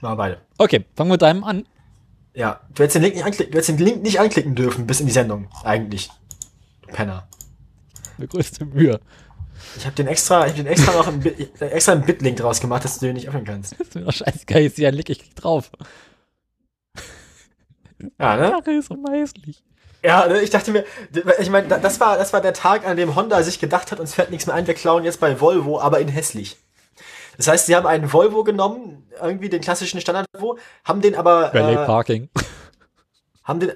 Mal 0.00 0.14
beide. 0.14 0.40
Okay, 0.58 0.84
fangen 0.94 1.08
wir 1.08 1.14
mit 1.14 1.22
deinem 1.22 1.44
an. 1.44 1.66
Ja, 2.34 2.60
du 2.74 2.82
hättest 2.82 2.96
den 2.96 3.02
Link 3.02 3.14
nicht 3.14 3.24
anklicken, 3.24 3.52
du 3.52 3.58
hättest 3.58 3.78
den 3.78 3.78
Link 3.78 4.02
nicht 4.02 4.20
anklicken 4.20 4.54
dürfen 4.54 4.86
bis 4.86 5.00
in 5.00 5.06
die 5.06 5.12
Sendung, 5.12 5.48
eigentlich. 5.64 6.10
Du 6.82 6.88
Penner. 6.88 7.28
Mit 8.18 8.30
größte 8.30 8.64
Mühe. 8.64 9.00
Ich 9.76 9.84
habe 9.86 9.94
den 9.94 10.06
extra, 10.06 10.46
ich 10.46 10.52
hab 10.52 10.56
den 10.56 10.66
extra 10.66 10.92
noch 10.92 11.12
Bit, 11.12 11.60
extra 11.60 11.92
einen 11.92 12.04
Bit-Link 12.04 12.36
draus 12.38 12.60
gemacht, 12.60 12.84
dass 12.84 12.98
du 12.98 13.06
den 13.06 13.14
nicht 13.14 13.28
öffnen 13.28 13.44
kannst. 13.44 13.74
ist 13.74 13.94
mir 13.94 14.02
doch 14.02 14.12
scheißegal, 14.12 14.62
jetzt 14.62 14.76
hier 14.76 14.88
ein 14.88 14.94
Link, 14.94 15.08
ich 15.08 15.18
klick 15.18 15.36
drauf. 15.36 15.70
Ja, 18.18 18.36
ne? 18.36 18.48
Sache 18.48 18.72
ist 18.72 18.90
hässlich. 19.10 19.62
Ja, 20.04 20.26
ne, 20.26 20.40
ich 20.40 20.50
dachte 20.50 20.72
mir, 20.72 20.84
ich 21.38 21.50
meine, 21.50 21.68
das 21.68 22.00
war, 22.00 22.18
das 22.18 22.32
war 22.32 22.40
der 22.40 22.54
Tag, 22.54 22.86
an 22.86 22.96
dem 22.96 23.14
Honda 23.14 23.42
sich 23.42 23.60
gedacht 23.60 23.92
hat, 23.92 24.00
uns 24.00 24.14
fällt 24.14 24.30
nichts 24.30 24.46
mehr 24.46 24.56
ein, 24.56 24.66
wir 24.66 24.74
klauen 24.74 25.04
jetzt 25.04 25.20
bei 25.20 25.40
Volvo, 25.40 25.80
aber 25.80 26.00
in 26.00 26.08
hässlich. 26.08 26.56
Das 27.36 27.48
heißt, 27.48 27.66
sie 27.66 27.76
haben 27.76 27.86
einen 27.86 28.12
Volvo 28.12 28.44
genommen, 28.44 29.06
irgendwie 29.20 29.48
den 29.48 29.60
klassischen 29.60 30.00
Standard-Volvo, 30.00 30.58
haben 30.84 31.00
den 31.00 31.14
aber, 31.14 31.54
Valet 31.54 31.78
äh, 31.78 31.86
Parking. 31.86 32.28
haben 33.44 33.60
den, 33.60 33.72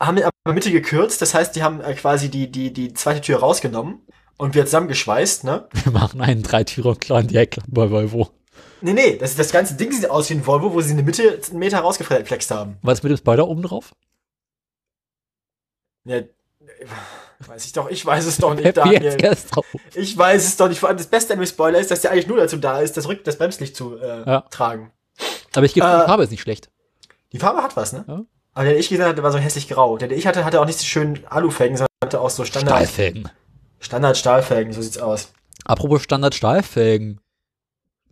haben 0.00 0.16
den 0.16 0.24
aber 0.24 0.54
Mitte 0.54 0.72
gekürzt, 0.72 1.22
das 1.22 1.34
heißt, 1.34 1.54
die 1.54 1.62
haben 1.62 1.80
äh, 1.80 1.94
quasi 1.94 2.30
die, 2.30 2.50
die, 2.50 2.72
die 2.72 2.92
zweite 2.92 3.20
Tür 3.20 3.38
rausgenommen 3.38 4.00
und 4.38 4.54
wir 4.54 4.64
zusammengeschweißt, 4.64 5.44
ne? 5.44 5.68
Wir 5.84 5.92
machen 5.92 6.20
einen 6.20 6.42
Dreitürer 6.42 6.90
und 6.90 7.00
klauen 7.00 7.28
die 7.28 7.48
bei 7.68 7.90
Volvo. 7.90 8.30
Nee, 8.82 8.94
nee, 8.94 9.16
das, 9.16 9.36
das 9.36 9.52
ganze 9.52 9.74
Ding 9.74 9.92
sieht 9.92 10.08
aus 10.08 10.30
wie 10.30 10.34
ein 10.34 10.46
Volvo, 10.46 10.72
wo 10.72 10.80
sie 10.80 10.90
in 10.90 10.96
der 10.96 11.04
Mitte 11.04 11.40
einen 11.50 11.58
Meter 11.58 11.80
rausgeflext 11.80 12.50
haben. 12.50 12.78
Was 12.82 13.02
mit 13.02 13.10
dem 13.10 13.18
Spoiler 13.18 13.46
oben 13.46 13.62
drauf? 13.62 13.92
Ja, 16.04 16.20
weiß 17.46 17.64
ich 17.66 17.72
doch, 17.72 17.90
ich 17.90 18.04
weiß 18.04 18.26
es 18.26 18.36
doch 18.38 18.54
nicht, 18.54 18.76
Daniel. 18.76 19.16
Ich 19.94 20.16
weiß 20.16 20.44
es 20.44 20.56
doch 20.56 20.68
nicht. 20.68 20.78
Vor 20.78 20.88
allem 20.88 20.98
das 20.98 21.06
Beste 21.06 21.32
an 21.34 21.38
dem 21.40 21.46
Spoiler 21.46 21.78
ist, 21.78 21.90
dass 21.90 22.00
der 22.02 22.10
eigentlich 22.12 22.26
nur 22.26 22.36
dazu 22.38 22.56
da 22.56 22.80
ist, 22.80 22.96
das 22.96 23.08
Rück 23.08 23.24
das 23.24 23.36
Bremslicht 23.38 23.76
zu 23.76 23.98
äh, 23.98 24.24
Ja. 24.26 24.40
tragen. 24.50 24.92
Aber 25.54 25.66
ich 25.66 25.74
gebe 25.74 25.86
Äh, 25.86 26.00
die 26.00 26.06
Farbe 26.06 26.22
ist 26.24 26.30
nicht 26.30 26.40
schlecht. 26.42 26.70
Die 27.32 27.38
Farbe 27.38 27.62
hat 27.62 27.76
was, 27.76 27.92
ne? 27.92 28.04
Ja. 28.08 28.22
Aber 28.52 28.64
der, 28.64 28.72
den 28.74 28.80
ich 28.80 28.88
gesehen 28.88 29.04
hatte, 29.06 29.22
war 29.22 29.32
so 29.32 29.38
hässlich 29.38 29.68
grau. 29.68 29.96
Der, 29.96 30.08
den 30.08 30.18
ich 30.18 30.26
hatte, 30.26 30.44
hatte 30.44 30.60
auch 30.60 30.66
nicht 30.66 30.78
so 30.78 30.84
schön 30.84 31.24
Alufelgen, 31.26 31.76
sondern 31.76 31.88
hatte 32.02 32.20
auch 32.20 32.30
so 32.30 32.44
Standard, 32.44 32.76
Stahlfelgen. 32.76 33.28
Standard 33.78 34.16
Stahlfelgen. 34.16 34.72
So 34.72 34.82
sieht's 34.82 34.98
aus. 34.98 35.32
Apropos 35.64 36.02
Standard 36.02 36.34
Stahlfelgen. 36.34 37.20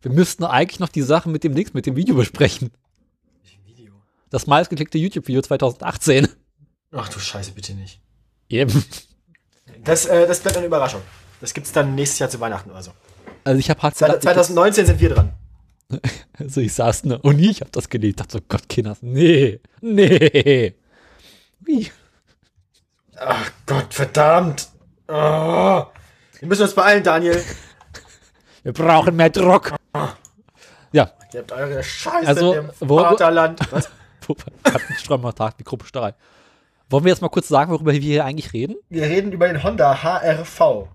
Wir 0.01 0.13
müssten 0.13 0.45
eigentlich 0.45 0.79
noch 0.79 0.89
die 0.91 1.03
Sache 1.03 1.29
mit 1.29 1.43
dem 1.43 1.55
Links, 1.55 1.75
mit 1.75 1.87
dem 1.87 1.97
Video 1.97 2.15
besprechen. 2.15 2.71
Video. 3.65 3.95
Das 4.31 4.47
meistgeklickte 4.47 4.97
YouTube-Video 4.99 5.43
2018. 5.43 6.29
Ach 6.93 7.09
du 7.09 7.19
Scheiße, 7.19 7.53
bitte 7.53 7.75
nicht. 7.75 8.01
Eben. 8.49 8.85
Das, 9.85 10.07
äh, 10.07 10.27
das 10.27 10.41
bleibt 10.41 10.57
eine 10.57 10.67
Überraschung. 10.67 11.03
Das 11.41 11.53
gibt's 11.55 11.73
dann 11.73 11.95
nächstes 11.95 12.19
Jahr 12.19 12.31
zu 12.31 12.41
Weihnachten 12.41 12.71
oder 12.71 12.83
so. 12.83 12.93
Also 13.45 13.59
ich 13.61 13.69
habe 13.71 13.81
hart 13.83 13.97
Zwei- 13.97 14.07
gedacht, 14.09 14.23
2019 14.23 14.87
sind 14.87 15.01
wir 15.01 15.09
dran. 15.15 15.33
Also 16.39 16.61
ich 16.61 16.73
saß 16.73 17.03
ne 17.05 17.19
und 17.19 17.41
ich 17.41 17.61
habe 17.63 17.71
das 17.73 17.89
gelesen. 17.89 18.17
dachte 18.19 18.39
so, 18.39 18.45
Gott, 18.49 18.69
Kinders, 18.69 18.99
nee, 19.01 19.59
nee. 19.81 20.77
Wie? 21.59 21.91
Ach 23.17 23.51
Gott, 23.67 23.93
verdammt. 23.93 24.69
Oh. 25.09 25.85
Wir 26.39 26.47
müssen 26.49 26.63
uns 26.63 26.75
beeilen, 26.75 27.03
Daniel. 27.03 27.43
Wir 28.63 28.73
brauchen 28.73 29.17
mehr 29.17 29.31
Druck. 29.31 29.75
Ja, 30.93 31.11
Ihr 31.33 31.41
habt 31.41 31.51
eure 31.51 31.83
Scheiße 31.83 32.29
Also, 32.29 32.55
im 32.55 32.71
wo- 32.81 32.99
Vaterland. 33.01 33.61
Was? 33.73 33.89
Strömmertag, 34.99 35.59
die 35.59 35.65
Gruppe 35.65 35.87
Stahl. 35.87 36.15
Wollen 36.91 37.05
wir 37.05 37.11
jetzt 37.11 37.21
mal 37.23 37.29
kurz 37.29 37.49
sagen, 37.49 37.71
worüber 37.71 37.93
wir 37.93 38.01
hier 38.01 38.25
eigentlich 38.25 38.53
reden? 38.53 38.77
Wir 38.89 39.05
reden 39.05 39.33
über 39.33 39.47
den 39.49 39.63
Honda 39.63 40.03
HRV. 40.03 40.89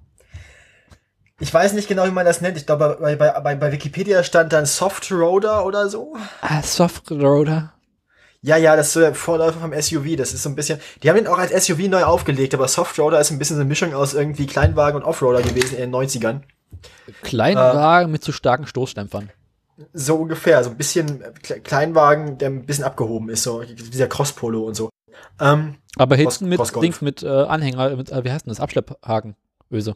Ich 1.39 1.53
weiß 1.53 1.73
nicht 1.73 1.87
genau, 1.87 2.05
wie 2.05 2.11
man 2.11 2.25
das 2.25 2.41
nennt. 2.41 2.57
Ich 2.57 2.65
glaube, 2.65 2.97
bei, 3.01 3.15
bei, 3.15 3.55
bei, 3.55 3.71
Wikipedia 3.71 4.23
stand 4.23 4.53
dann 4.53 4.65
Soft 4.65 5.11
Roader 5.11 5.65
oder 5.65 5.89
so. 5.89 6.15
Ah, 6.41 6.61
Soft-Roader. 6.61 7.73
Ja, 8.41 8.57
ja, 8.57 8.75
das 8.75 8.87
ist 8.87 8.93
so 8.93 8.99
der 8.99 9.15
Vorläufer 9.15 9.59
vom 9.59 9.73
SUV. 9.73 10.15
Das 10.17 10.33
ist 10.33 10.43
so 10.43 10.49
ein 10.49 10.55
bisschen. 10.55 10.79
Die 11.01 11.09
haben 11.09 11.15
den 11.17 11.27
auch 11.27 11.37
als 11.37 11.65
SUV 11.65 11.87
neu 11.89 12.03
aufgelegt, 12.03 12.53
aber 12.53 12.67
Soft 12.67 12.97
Roader 12.99 13.19
ist 13.19 13.31
ein 13.31 13.39
bisschen 13.39 13.55
so 13.55 13.61
eine 13.61 13.69
Mischung 13.69 13.93
aus 13.93 14.13
irgendwie 14.13 14.47
Kleinwagen 14.47 15.01
und 15.01 15.07
Offroader 15.07 15.41
gewesen 15.41 15.75
in 15.77 15.91
den 15.91 15.95
90ern. 15.95 16.41
Kleinwagen 17.21 18.11
mit 18.11 18.23
zu 18.23 18.31
starken 18.31 18.67
Stoßdämpfern. 18.67 19.29
So 19.93 20.15
ungefähr. 20.17 20.63
So 20.63 20.69
ein 20.71 20.77
bisschen 20.77 21.21
äh, 21.21 21.29
Kle- 21.43 21.59
Kleinwagen, 21.61 22.37
der 22.37 22.49
ein 22.49 22.65
bisschen 22.65 22.83
abgehoben 22.83 23.29
ist. 23.29 23.43
So 23.43 23.63
dieser 23.63 24.07
Cross-Polo 24.07 24.61
und 24.63 24.75
so. 24.75 24.89
Ähm, 25.39 25.75
Aber 25.97 26.15
hinten 26.15 26.47
mit. 26.49 26.59
Dings 26.81 27.01
mit 27.01 27.23
äh, 27.23 27.27
Anhänger, 27.27 27.95
mit, 27.95 28.11
äh, 28.11 28.23
wie 28.23 28.31
heißt 28.31 28.45
denn 28.45 28.51
das? 28.51 28.59
Abschlepphaken. 28.59 29.35
Öse. 29.71 29.95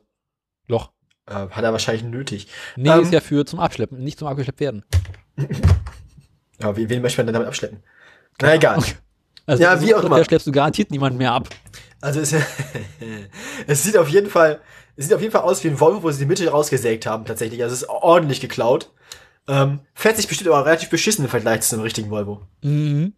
Loch. 0.68 0.92
äh, 1.28 1.34
hat 1.34 1.64
er 1.64 1.72
wahrscheinlich 1.72 2.04
nötig. 2.04 2.48
Nee, 2.76 2.90
Ähm. 2.90 3.02
ist 3.02 3.14
ja 3.14 3.20
für 3.22 3.46
zum 3.46 3.60
Abschleppen, 3.60 4.04
nicht 4.04 4.20
zum 4.20 4.28
abgeschleppt 4.28 4.60
werden. 4.60 4.84
Ja, 6.60 6.76
wen, 6.76 6.90
wen 6.90 7.02
möchte 7.04 7.20
man 7.20 7.28
denn 7.28 7.34
damit 7.34 7.48
abschleppen? 7.48 7.84
Na 8.42 8.56
egal. 8.56 8.82
Also 9.46 9.62
Ja, 9.62 9.80
wie 9.80 9.94
auch 9.94 10.04
immer. 10.04 10.24
schleppst 10.26 10.48
du 10.48 10.52
garantiert 10.52 10.90
niemanden 10.90 11.20
mehr 11.20 11.32
ab. 11.34 11.48
Also 12.02 12.20
es, 12.20 12.34
es 13.68 13.84
sieht 13.84 13.96
auf 13.96 14.10
jeden 14.10 14.28
Fall, 14.30 14.60
es 14.96 15.06
sieht 15.06 15.14
auf 15.14 15.22
jeden 15.22 15.32
Fall 15.32 15.44
aus 15.44 15.64
wie 15.64 15.68
ein 15.68 15.80
Volvo, 15.80 16.02
wo 16.04 16.12
sie 16.12 16.20
die 16.20 16.26
Mitte 16.26 16.50
rausgesägt 16.50 17.06
haben 17.06 17.26
tatsächlich. 17.26 17.62
Also 17.62 17.76
es 17.76 17.82
ist 17.84 17.90
ordentlich 17.90 18.42
geklaut. 18.42 18.92
Ähm, 19.48 19.82
fährt 19.94 20.18
sich 20.18 20.28
bestimmt 20.28 20.50
aber 20.50 20.66
relativ 20.66 20.90
beschissen 20.90 21.24
im 21.26 21.30
Vergleich 21.30 21.62
zu 21.62 21.76
einem 21.76 21.84
richtigen 21.84 22.10
Volvo. 22.10 22.42
Mhm. 22.64 23.14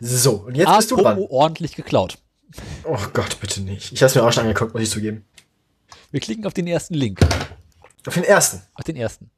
So, 0.00 0.36
und 0.46 0.56
jetzt 0.56 0.74
bist 0.76 0.90
du 0.90 0.96
Apropos 0.96 1.28
dran. 1.28 1.30
ordentlich 1.30 1.76
geklaut. 1.76 2.18
Oh 2.84 2.98
Gott, 3.12 3.38
bitte 3.40 3.60
nicht. 3.60 3.92
Ich 3.92 4.02
hab's 4.02 4.14
mir 4.14 4.24
auch 4.24 4.32
schon 4.32 4.44
angeguckt, 4.44 4.72
muss 4.72 4.82
ich 4.82 4.90
zugeben. 4.90 5.24
Wir 6.10 6.20
klicken 6.20 6.46
auf 6.46 6.54
den 6.54 6.66
ersten 6.66 6.94
Link. 6.94 7.20
Auf 8.06 8.14
den 8.14 8.24
ersten. 8.24 8.62
Auf 8.74 8.84
den 8.84 8.96
ersten. 8.96 9.30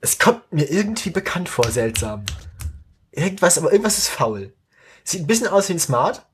Es 0.00 0.18
kommt 0.18 0.52
mir 0.52 0.70
irgendwie 0.70 1.10
bekannt 1.10 1.48
vor, 1.48 1.70
seltsam. 1.70 2.24
Irgendwas, 3.10 3.58
aber 3.58 3.70
irgendwas 3.70 3.98
ist 3.98 4.08
faul. 4.08 4.54
Sieht 5.04 5.20
ein 5.20 5.26
bisschen 5.26 5.48
aus 5.48 5.68
wie 5.68 5.74
ein 5.74 5.78
Smart, 5.78 6.24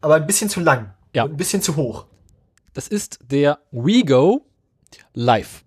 aber 0.00 0.14
ein 0.14 0.26
bisschen 0.26 0.48
zu 0.48 0.60
lang. 0.60 0.94
Ja. 1.14 1.24
Und 1.24 1.32
ein 1.32 1.36
bisschen 1.36 1.62
zu 1.62 1.76
hoch. 1.76 2.06
Das 2.74 2.88
ist 2.88 3.18
der 3.22 3.58
WeGo 3.72 4.46
Live. 5.14 5.64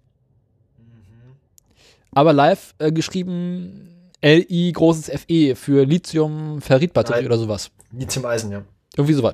Aber 2.11 2.33
live 2.33 2.73
äh, 2.79 2.91
geschrieben 2.91 4.11
LI 4.21 4.71
großes 4.73 5.09
FE 5.21 5.55
für 5.55 5.85
Lithium-Ferrit-Batterie 5.85 7.25
oder 7.25 7.37
sowas. 7.37 7.71
Nie 7.91 8.07
zum 8.07 8.25
Eisen, 8.25 8.51
ja. 8.51 8.63
Irgendwie 8.97 9.13
sowas. 9.13 9.33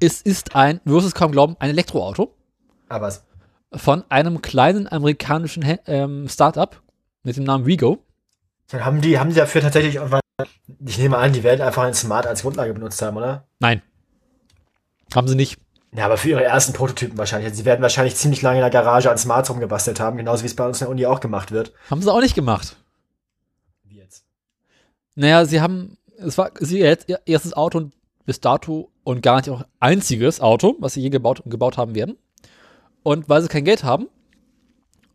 Es 0.00 0.22
ist 0.22 0.54
ein, 0.54 0.80
du 0.84 0.94
wirst 0.94 1.06
es 1.06 1.14
kaum 1.14 1.32
glauben, 1.32 1.56
ein 1.58 1.70
Elektroauto 1.70 2.34
Aber 2.88 3.08
es- 3.08 3.24
von 3.74 4.04
einem 4.10 4.42
kleinen 4.42 4.90
amerikanischen 4.90 5.64
ähm, 5.86 6.28
Startup 6.28 6.80
mit 7.22 7.36
dem 7.36 7.44
Namen 7.44 7.66
WeGo. 7.66 7.98
Dann 8.68 8.84
haben 8.84 9.00
die, 9.00 9.18
haben 9.18 9.30
die 9.30 9.36
dafür 9.36 9.60
tatsächlich 9.62 9.98
ich 10.84 10.98
nehme 10.98 11.16
an, 11.18 11.32
die 11.32 11.42
werden 11.42 11.60
einfach 11.62 11.84
ein 11.84 11.94
Smart 11.94 12.26
als 12.26 12.42
Grundlage 12.42 12.74
benutzt 12.74 13.00
haben, 13.02 13.16
oder? 13.16 13.46
Nein. 13.60 13.80
Haben 15.14 15.28
sie 15.28 15.36
nicht. 15.36 15.58
Ja, 15.94 16.06
aber 16.06 16.16
für 16.16 16.30
ihre 16.30 16.44
ersten 16.44 16.72
Prototypen 16.72 17.18
wahrscheinlich. 17.18 17.50
Also 17.50 17.58
sie 17.58 17.66
werden 17.66 17.82
wahrscheinlich 17.82 18.16
ziemlich 18.16 18.40
lange 18.40 18.58
in 18.58 18.62
der 18.62 18.70
Garage 18.70 19.10
an 19.10 19.18
Smarts 19.18 19.50
rumgebastelt 19.50 20.00
haben, 20.00 20.16
genauso 20.16 20.42
wie 20.42 20.46
es 20.46 20.56
bei 20.56 20.66
uns 20.66 20.80
in 20.80 20.86
der 20.86 20.90
Uni 20.90 21.04
auch 21.06 21.20
gemacht 21.20 21.52
wird. 21.52 21.72
Haben 21.90 22.00
sie 22.00 22.10
auch 22.10 22.20
nicht 22.20 22.34
gemacht. 22.34 22.76
Wie 23.84 23.98
jetzt? 23.98 24.24
Naja, 25.14 25.44
sie 25.44 25.60
haben, 25.60 25.98
es 26.16 26.38
war 26.38 26.50
sie 26.58 26.78
jetzt 26.78 27.10
ihr 27.10 27.20
erstes 27.26 27.52
Auto 27.52 27.78
und 27.78 27.92
bis 28.24 28.40
dato 28.40 28.90
und 29.04 29.22
gar 29.22 29.36
nicht 29.36 29.50
auch 29.50 29.64
einziges 29.80 30.40
Auto, 30.40 30.76
was 30.78 30.94
sie 30.94 31.02
je 31.02 31.10
gebaut, 31.10 31.42
gebaut 31.44 31.76
haben 31.76 31.94
werden. 31.94 32.16
Und 33.02 33.28
weil 33.28 33.42
sie 33.42 33.48
kein 33.48 33.64
Geld 33.64 33.84
haben 33.84 34.08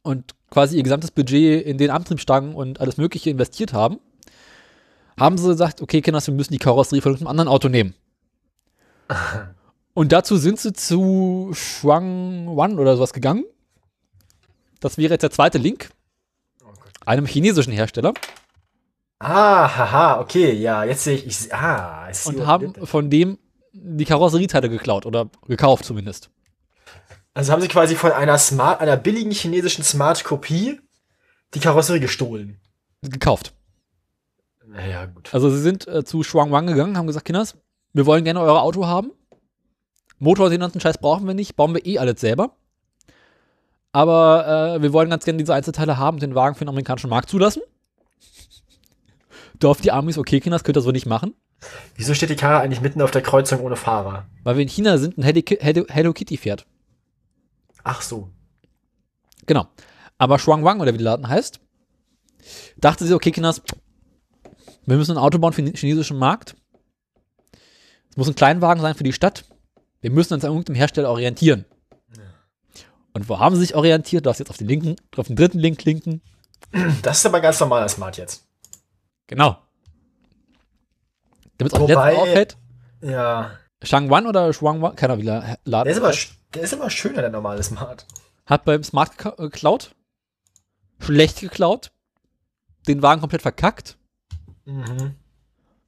und 0.03 0.35
quasi 0.51 0.77
ihr 0.77 0.83
gesamtes 0.83 1.09
Budget 1.09 1.65
in 1.65 1.79
den 1.79 1.89
Antriebsstangen 1.89 2.53
und 2.53 2.79
alles 2.81 2.97
Mögliche 2.97 3.31
investiert 3.31 3.73
haben, 3.73 3.99
haben 5.19 5.39
sie 5.39 5.47
gesagt, 5.47 5.81
okay, 5.81 6.01
Kinders, 6.01 6.27
wir 6.27 6.35
müssen 6.35 6.53
die 6.53 6.59
Karosserie 6.59 7.01
von 7.01 7.15
einem 7.15 7.27
anderen 7.27 7.47
Auto 7.47 7.67
nehmen. 7.67 7.95
Und 9.97 10.11
dazu 10.11 10.37
sind 10.37 10.59
sie 10.59 10.73
zu 10.73 11.49
Shuang 11.53 12.49
One 12.49 12.79
oder 12.79 12.95
sowas 12.95 13.13
gegangen. 13.13 13.45
Das 14.79 14.99
wäre 14.99 15.13
jetzt 15.15 15.23
der 15.23 15.31
zweite 15.31 15.57
Link. 15.57 15.89
Einem 17.03 17.25
chinesischen 17.25 17.73
Hersteller, 17.73 18.13
Ah, 19.17 19.75
haha, 19.75 20.19
okay, 20.19 20.51
ja, 20.51 20.83
jetzt 20.83 21.03
sehe 21.03 21.15
ich, 21.15 21.25
ich 21.25 21.51
ah, 21.51 22.07
I 22.07 22.13
see 22.13 22.29
und 22.29 22.45
haben 22.45 22.75
von 22.85 23.09
dem 23.09 23.39
die 23.73 24.05
Karosserieteile 24.05 24.69
geklaut 24.69 25.07
oder 25.07 25.31
gekauft 25.47 25.83
zumindest. 25.83 26.29
Also 27.33 27.51
haben 27.51 27.63
sie 27.63 27.67
quasi 27.67 27.95
von 27.95 28.11
einer 28.11 28.37
Smart, 28.37 28.79
einer 28.81 28.97
billigen 28.97 29.31
chinesischen 29.31 29.83
Smart-Kopie 29.83 30.79
die 31.55 31.59
Karosserie 31.59 32.01
gestohlen. 32.01 32.59
Gekauft. 33.01 33.55
Naja, 34.63 35.07
gut. 35.07 35.33
Also 35.33 35.49
sie 35.49 35.61
sind 35.61 35.87
äh, 35.87 36.05
zu 36.05 36.21
Shuangwang 36.21 36.67
gegangen, 36.67 36.97
haben 36.97 37.07
gesagt, 37.07 37.25
Kinders, 37.25 37.55
wir 37.93 38.05
wollen 38.05 38.23
gerne 38.23 38.41
euer 38.41 38.61
Auto 38.61 38.85
haben. 38.85 39.16
Motor, 40.19 40.49
den 40.49 40.59
ganzen 40.59 40.81
Scheiß 40.81 40.97
brauchen 40.97 41.27
wir 41.27 41.33
nicht, 41.33 41.55
bauen 41.55 41.73
wir 41.73 41.85
eh 41.85 41.99
alles 41.99 42.19
selber. 42.19 42.55
Aber 43.91 44.75
äh, 44.75 44.81
wir 44.81 44.93
wollen 44.93 45.09
ganz 45.09 45.25
gerne 45.25 45.37
diese 45.37 45.53
Einzelteile 45.53 45.97
haben 45.97 46.15
und 46.17 46.23
den 46.23 46.35
Wagen 46.35 46.55
für 46.55 46.65
den 46.65 46.69
amerikanischen 46.69 47.09
Markt 47.09 47.29
zulassen. 47.29 47.61
Dorf 49.59 49.81
die 49.81 49.91
Amis, 49.91 50.17
okay, 50.17 50.39
Kinders, 50.39 50.63
könnt 50.63 50.77
ihr 50.77 50.81
so 50.81 50.91
nicht 50.91 51.05
machen. 51.05 51.33
Wieso 51.95 52.13
steht 52.13 52.29
die 52.29 52.35
Karre 52.35 52.61
eigentlich 52.61 52.81
mitten 52.81 53.01
auf 53.01 53.11
der 53.11 53.23
Kreuzung 53.23 53.61
ohne 53.61 53.75
Fahrer? 53.75 54.27
Weil 54.43 54.57
wir 54.57 54.61
in 54.61 54.69
China 54.69 54.97
sind, 54.97 55.17
ein 55.17 55.23
Hello, 55.23 56.13
Kitty 56.13 56.37
fährt. 56.37 56.67
Ach 57.83 58.01
so. 58.01 58.29
Genau. 59.45 59.67
Aber 60.17 60.37
Shuangwang, 60.39 60.79
oder 60.79 60.93
wie 60.93 60.97
der 60.97 61.05
Laden 61.05 61.27
heißt, 61.27 61.59
dachte 62.77 63.05
sie, 63.05 63.13
okay, 63.13 63.31
Kinders, 63.31 63.61
wir 64.85 64.97
müssen 64.97 65.13
ein 65.13 65.17
Auto 65.17 65.39
bauen 65.39 65.53
für 65.53 65.63
den 65.63 65.75
chinesischen 65.75 66.17
Markt. 66.17 66.55
Es 68.11 68.17
muss 68.17 68.27
ein 68.27 68.35
Kleinwagen 68.35 68.81
sein 68.81 68.95
für 68.95 69.03
die 69.03 69.13
Stadt. 69.13 69.45
Wir 70.07 70.13
müssen 70.13 70.35
uns 70.35 70.45
an 70.45 70.51
irgendeinem 70.51 70.77
Hersteller 70.77 71.09
orientieren. 71.09 71.65
Und 73.11 73.27
wo 73.27 73.39
haben 73.39 73.55
sie 73.55 73.59
sich 73.59 73.75
orientiert? 73.75 74.25
Du 74.25 74.29
darfst 74.29 74.39
jetzt 74.39 74.49
auf 74.49 74.55
den 74.55 74.69
linken, 74.69 74.95
auf 75.17 75.27
den 75.27 75.35
dritten 75.35 75.59
Link 75.59 75.79
klinken. 75.79 76.21
Das 77.01 77.17
ist 77.17 77.25
aber 77.25 77.41
ganz 77.41 77.59
normaler 77.59 77.89
Smart 77.89 78.15
jetzt. 78.15 78.47
Genau. 79.27 79.57
Damit 81.57 81.73
es 81.73 81.77
auch 81.77 81.89
letzten 81.89 82.21
auffällt. 82.21 82.57
Ja. 83.01 83.51
Shangwan 83.83 84.27
oder 84.27 84.53
Shuangwan, 84.53 84.95
keiner 84.95 85.17
wie 85.17 85.23
der 85.23 85.59
Laden 85.65 85.83
Der 85.83 85.97
ist 85.97 86.01
aber, 86.01 86.13
der 86.53 86.61
ist 86.61 86.73
aber 86.73 86.89
schöner, 86.89 87.19
der 87.19 87.29
normale 87.29 87.61
Smart. 87.61 88.05
hat 88.45 88.63
beim 88.63 88.85
Smart 88.85 89.11
äh, 89.25 89.31
geklaut. 89.35 89.93
Schlecht 90.99 91.41
geklaut. 91.41 91.91
Den 92.87 93.01
Wagen 93.01 93.19
komplett 93.19 93.41
verkackt. 93.41 93.97
Mhm. 94.63 95.15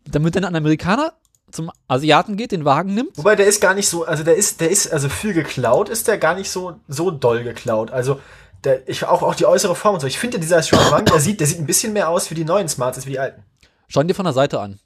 damit 0.03 0.35
dann 0.35 0.43
ein 0.43 0.57
Amerikaner 0.57 1.13
zum 1.51 1.71
Asiaten 1.87 2.37
geht, 2.37 2.51
den 2.51 2.65
Wagen 2.65 2.93
nimmt. 2.93 3.17
Wobei 3.17 3.35
der 3.35 3.47
ist 3.47 3.61
gar 3.61 3.73
nicht 3.73 3.89
so, 3.89 4.05
also 4.05 4.23
der 4.23 4.35
ist, 4.35 4.61
der 4.61 4.69
ist, 4.69 4.91
also 4.91 5.09
viel 5.09 5.33
geklaut 5.33 5.89
ist 5.89 6.07
der 6.07 6.17
gar 6.17 6.35
nicht 6.35 6.49
so, 6.49 6.79
so 6.87 7.11
doll 7.11 7.43
geklaut. 7.43 7.91
Also, 7.91 8.19
der, 8.63 8.87
ich, 8.89 9.05
auch, 9.05 9.21
auch 9.23 9.35
die 9.35 9.45
äußere 9.45 9.75
Form 9.75 9.95
und 9.95 10.01
so. 10.01 10.07
Ich 10.07 10.19
finde, 10.19 10.39
dieser 10.39 10.61
Shuangwang, 10.61 11.05
der 11.05 11.19
sieht, 11.19 11.39
der 11.39 11.47
sieht 11.47 11.59
ein 11.59 11.65
bisschen 11.65 11.93
mehr 11.93 12.09
aus 12.09 12.29
wie 12.29 12.35
die 12.35 12.45
neuen 12.45 12.67
Smarts 12.67 12.97
als 12.97 13.05
wie 13.05 13.11
die 13.11 13.19
alten. 13.19 13.43
Schau 13.87 14.01
ihn 14.01 14.07
dir 14.07 14.15
von 14.15 14.25
der 14.25 14.33
Seite 14.33 14.59
an. 14.59 14.79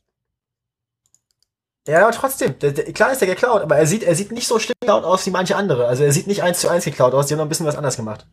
Ja, 1.88 2.04
aber 2.04 2.12
trotzdem, 2.12 2.58
der, 2.60 2.72
der, 2.72 2.94
klar 2.94 3.12
ist 3.12 3.20
der 3.20 3.28
geklaut, 3.28 3.62
aber 3.62 3.76
er 3.76 3.86
sieht, 3.86 4.04
er 4.04 4.16
sieht 4.16 4.32
nicht 4.32 4.48
so 4.48 4.58
schlimm 4.58 4.76
geklaut 4.80 5.04
aus 5.04 5.26
wie 5.26 5.32
manche 5.32 5.56
andere. 5.58 5.88
Also 5.88 6.04
er 6.04 6.14
sieht 6.14 6.28
nicht 6.28 6.42
eins 6.42 6.60
zu 6.60 6.70
eins 6.70 6.86
geklaut 6.86 7.14
aus, 7.14 7.28
die 7.28 7.34
haben 7.34 7.40
noch 7.40 7.46
ein 7.46 7.50
bisschen 7.50 7.66
was 7.66 7.76
anders 7.76 7.98
gemacht. 7.98 8.26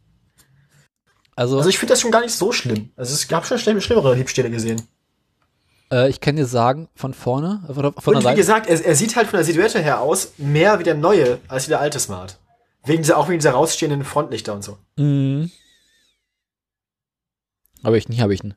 Also, 1.34 1.56
Also 1.56 1.68
ich 1.68 1.78
finde 1.78 1.94
das 1.94 2.00
schon 2.00 2.12
gar 2.12 2.20
nicht 2.20 2.34
so 2.34 2.52
schlimm. 2.52 2.92
Also 2.96 3.14
es 3.14 3.26
gab 3.26 3.46
schon 3.46 3.58
schlimm, 3.58 3.80
schlimmere 3.80 4.14
Diebstähle 4.14 4.50
gesehen. 4.50 4.86
Äh, 5.92 6.08
ich 6.08 6.20
kann 6.20 6.36
dir 6.36 6.46
sagen, 6.46 6.88
von 6.94 7.14
vorne, 7.14 7.62
von, 7.66 7.82
der- 7.82 7.92
von 7.98 8.16
Und 8.16 8.24
wie 8.24 8.34
gesagt, 8.34 8.66
er, 8.68 8.84
er 8.84 8.94
sieht 8.96 9.16
halt 9.16 9.28
von 9.28 9.38
der 9.38 9.44
Silhouette 9.44 9.80
her 9.80 10.00
aus 10.00 10.32
mehr 10.38 10.78
wie 10.78 10.84
der 10.84 10.94
neue 10.94 11.38
als 11.48 11.66
wie 11.66 11.70
der 11.70 11.80
alte 11.80 11.98
Smart. 12.00 12.38
Wegen 12.84 13.02
dieser, 13.02 13.18
auch 13.18 13.28
wegen 13.28 13.38
dieser 13.38 13.52
rausstehenden 13.52 14.04
Frontlichter 14.04 14.54
und 14.54 14.62
so. 14.62 14.78
Mhm. 14.96 15.50
Habe 17.84 17.98
ich 17.98 18.08
nicht, 18.08 18.20
habe 18.20 18.34
ich 18.34 18.42
nicht. 18.42 18.56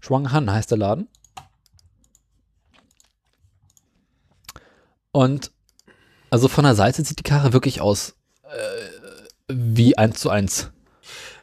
Shuanghan 0.00 0.50
heißt 0.52 0.70
der 0.70 0.78
Laden. 0.78 1.08
Und 5.12 5.50
also 6.30 6.48
von 6.48 6.64
der 6.64 6.74
Seite 6.74 7.04
sieht 7.04 7.18
die 7.18 7.22
Karre 7.22 7.52
wirklich 7.52 7.80
aus 7.80 8.14
äh, 8.44 8.56
wie 9.48 9.96
eins 9.96 10.20
zu 10.20 10.30
eins. 10.30 10.70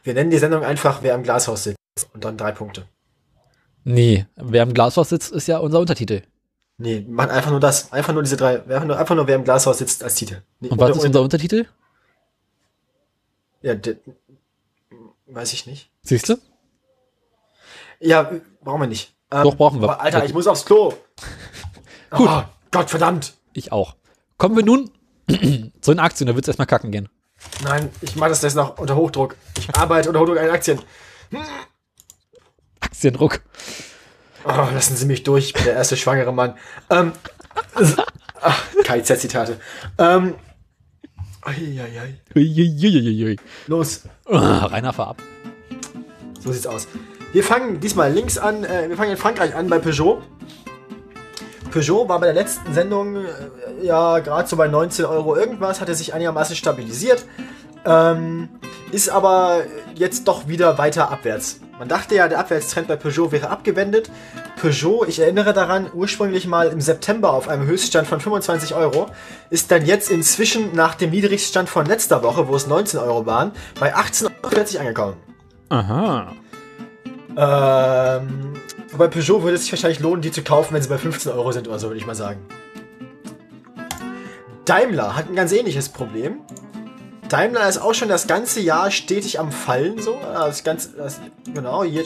Wir 0.02 0.14
nennen 0.14 0.30
die 0.30 0.38
Sendung 0.38 0.64
einfach, 0.64 1.02
wer 1.02 1.14
am 1.14 1.22
Glashaus 1.22 1.64
sitzt. 1.64 1.78
Und 2.12 2.24
dann 2.24 2.36
drei 2.36 2.52
Punkte. 2.52 2.86
Nee, 3.84 4.26
wer 4.36 4.62
im 4.62 4.74
Glashaus 4.74 5.08
sitzt, 5.08 5.32
ist 5.32 5.48
ja 5.48 5.58
unser 5.58 5.80
Untertitel. 5.80 6.22
Nee, 6.78 7.04
machen 7.08 7.30
einfach 7.30 7.50
nur 7.50 7.60
das. 7.60 7.92
Einfach 7.92 8.12
nur 8.12 8.22
diese 8.22 8.36
drei. 8.36 8.60
Einfach 8.62 8.84
nur, 8.84 8.98
einfach 8.98 9.14
nur 9.14 9.26
wer 9.26 9.36
im 9.36 9.44
Glashaus 9.44 9.78
sitzt 9.78 10.02
als 10.02 10.14
Titel. 10.14 10.42
Nee, 10.60 10.68
Und 10.68 10.78
was 10.80 10.90
ohne- 10.90 10.98
ist 11.00 11.04
unser 11.06 11.22
Untertitel? 11.22 11.66
Ja, 13.60 13.74
weiß 15.26 15.52
ich 15.52 15.66
nicht. 15.66 15.90
Siehst 16.02 16.28
du? 16.28 16.36
Ja, 18.00 18.30
brauchen 18.62 18.80
wir 18.80 18.86
nicht. 18.88 19.14
Ähm, 19.30 19.44
Doch, 19.44 19.54
brauchen 19.54 19.80
wir. 19.80 19.88
aber 19.88 20.00
Alter, 20.00 20.24
ich 20.24 20.34
muss 20.34 20.46
aufs 20.46 20.64
Klo. 20.64 20.94
Gut. 22.10 22.28
Oh, 22.28 22.42
Gott, 22.70 22.90
verdammt. 22.90 23.34
Ich 23.52 23.70
auch. 23.70 23.94
Kommen 24.38 24.56
wir 24.56 24.64
nun 24.64 24.90
zu 25.80 25.92
den 25.92 26.00
Aktien, 26.00 26.26
da 26.26 26.34
wird 26.34 26.44
es 26.44 26.48
erstmal 26.48 26.66
kacken 26.66 26.90
gehen. 26.90 27.08
Nein, 27.62 27.90
ich 28.00 28.16
mache 28.16 28.30
das 28.30 28.42
jetzt 28.42 28.54
noch 28.56 28.78
unter 28.78 28.96
Hochdruck. 28.96 29.36
Ich 29.58 29.74
arbeite 29.76 30.08
unter 30.08 30.20
Hochdruck 30.20 30.38
an 30.38 30.50
Aktien. 30.50 30.80
Aktiendruck. 32.92 33.40
Oh, 34.44 34.68
lassen 34.74 34.96
Sie 34.96 35.06
mich 35.06 35.22
durch, 35.22 35.46
ich 35.46 35.52
bin 35.54 35.64
der 35.64 35.74
erste 35.74 35.96
schwangere 35.96 36.32
Mann. 36.32 36.54
Ähm, 36.90 37.12
ach, 38.40 38.62
KIZ-Zitate. 38.84 39.58
Ähm. 39.98 40.34
Los, 43.66 44.02
Ah, 44.30 44.66
Rainer, 44.66 44.92
fahr 44.92 45.08
ab. 45.08 45.22
so 46.40 46.52
sieht's 46.52 46.66
aus. 46.66 46.86
Wir 47.32 47.42
fangen 47.42 47.80
diesmal 47.80 48.12
links 48.12 48.38
an, 48.38 48.62
äh, 48.64 48.88
wir 48.88 48.96
fangen 48.96 49.10
in 49.12 49.16
Frankreich 49.16 49.54
an 49.54 49.68
bei 49.68 49.78
Peugeot. 49.78 50.22
Peugeot 51.72 52.08
war 52.08 52.20
bei 52.20 52.26
der 52.26 52.34
letzten 52.34 52.72
Sendung 52.74 53.16
äh, 53.16 53.28
ja 53.82 54.18
gerade 54.20 54.46
so 54.48 54.56
bei 54.56 54.68
19 54.68 55.04
Euro 55.06 55.34
irgendwas, 55.34 55.80
hatte 55.80 55.94
sich 55.94 56.12
einigermaßen 56.14 56.54
stabilisiert, 56.54 57.24
ähm, 57.84 58.48
ist 58.90 59.08
aber 59.08 59.62
jetzt 59.94 60.28
doch 60.28 60.48
wieder 60.48 60.78
weiter 60.78 61.10
abwärts. 61.10 61.60
Man 61.78 61.88
dachte 61.88 62.14
ja, 62.14 62.28
der 62.28 62.38
Abwärtstrend 62.38 62.86
bei 62.86 62.96
Peugeot 62.96 63.32
wäre 63.32 63.50
abgewendet. 63.50 64.10
Peugeot, 64.60 65.06
ich 65.08 65.18
erinnere 65.18 65.52
daran, 65.52 65.90
ursprünglich 65.92 66.46
mal 66.46 66.68
im 66.68 66.80
September 66.80 67.32
auf 67.32 67.48
einem 67.48 67.66
Höchststand 67.66 68.06
von 68.06 68.20
25 68.20 68.74
Euro, 68.74 69.08
ist 69.50 69.70
dann 69.70 69.84
jetzt 69.84 70.10
inzwischen 70.10 70.74
nach 70.74 70.94
dem 70.94 71.10
Niedrigstand 71.10 71.68
von 71.68 71.86
letzter 71.86 72.22
Woche, 72.22 72.46
wo 72.46 72.54
es 72.54 72.68
19 72.68 73.00
Euro 73.00 73.26
waren, 73.26 73.52
bei 73.80 73.96
18,40 73.96 74.28
Euro 74.74 74.78
angekommen. 74.80 75.16
Aha. 75.70 76.32
Ähm, 77.36 78.52
bei 78.96 79.08
Peugeot 79.08 79.42
würde 79.42 79.56
es 79.56 79.62
sich 79.62 79.72
wahrscheinlich 79.72 80.00
lohnen, 80.00 80.20
die 80.22 80.30
zu 80.30 80.42
kaufen, 80.42 80.74
wenn 80.74 80.82
sie 80.82 80.88
bei 80.88 80.98
15 80.98 81.32
Euro 81.32 81.50
sind 81.50 81.66
oder 81.66 81.78
so, 81.78 81.88
würde 81.88 81.98
ich 81.98 82.06
mal 82.06 82.14
sagen. 82.14 82.40
Daimler 84.66 85.16
hat 85.16 85.28
ein 85.28 85.34
ganz 85.34 85.50
ähnliches 85.50 85.88
Problem. 85.88 86.42
Daimler 87.32 87.68
ist 87.68 87.78
auch 87.78 87.94
schon 87.94 88.08
das 88.08 88.26
ganze 88.26 88.60
Jahr 88.60 88.90
stetig 88.90 89.40
am 89.40 89.52
Fallen, 89.52 90.00
so. 90.00 90.18
Das 90.20 90.64
ganze, 90.64 90.90
das, 90.90 91.20
genau, 91.54 91.82
hier, 91.82 92.04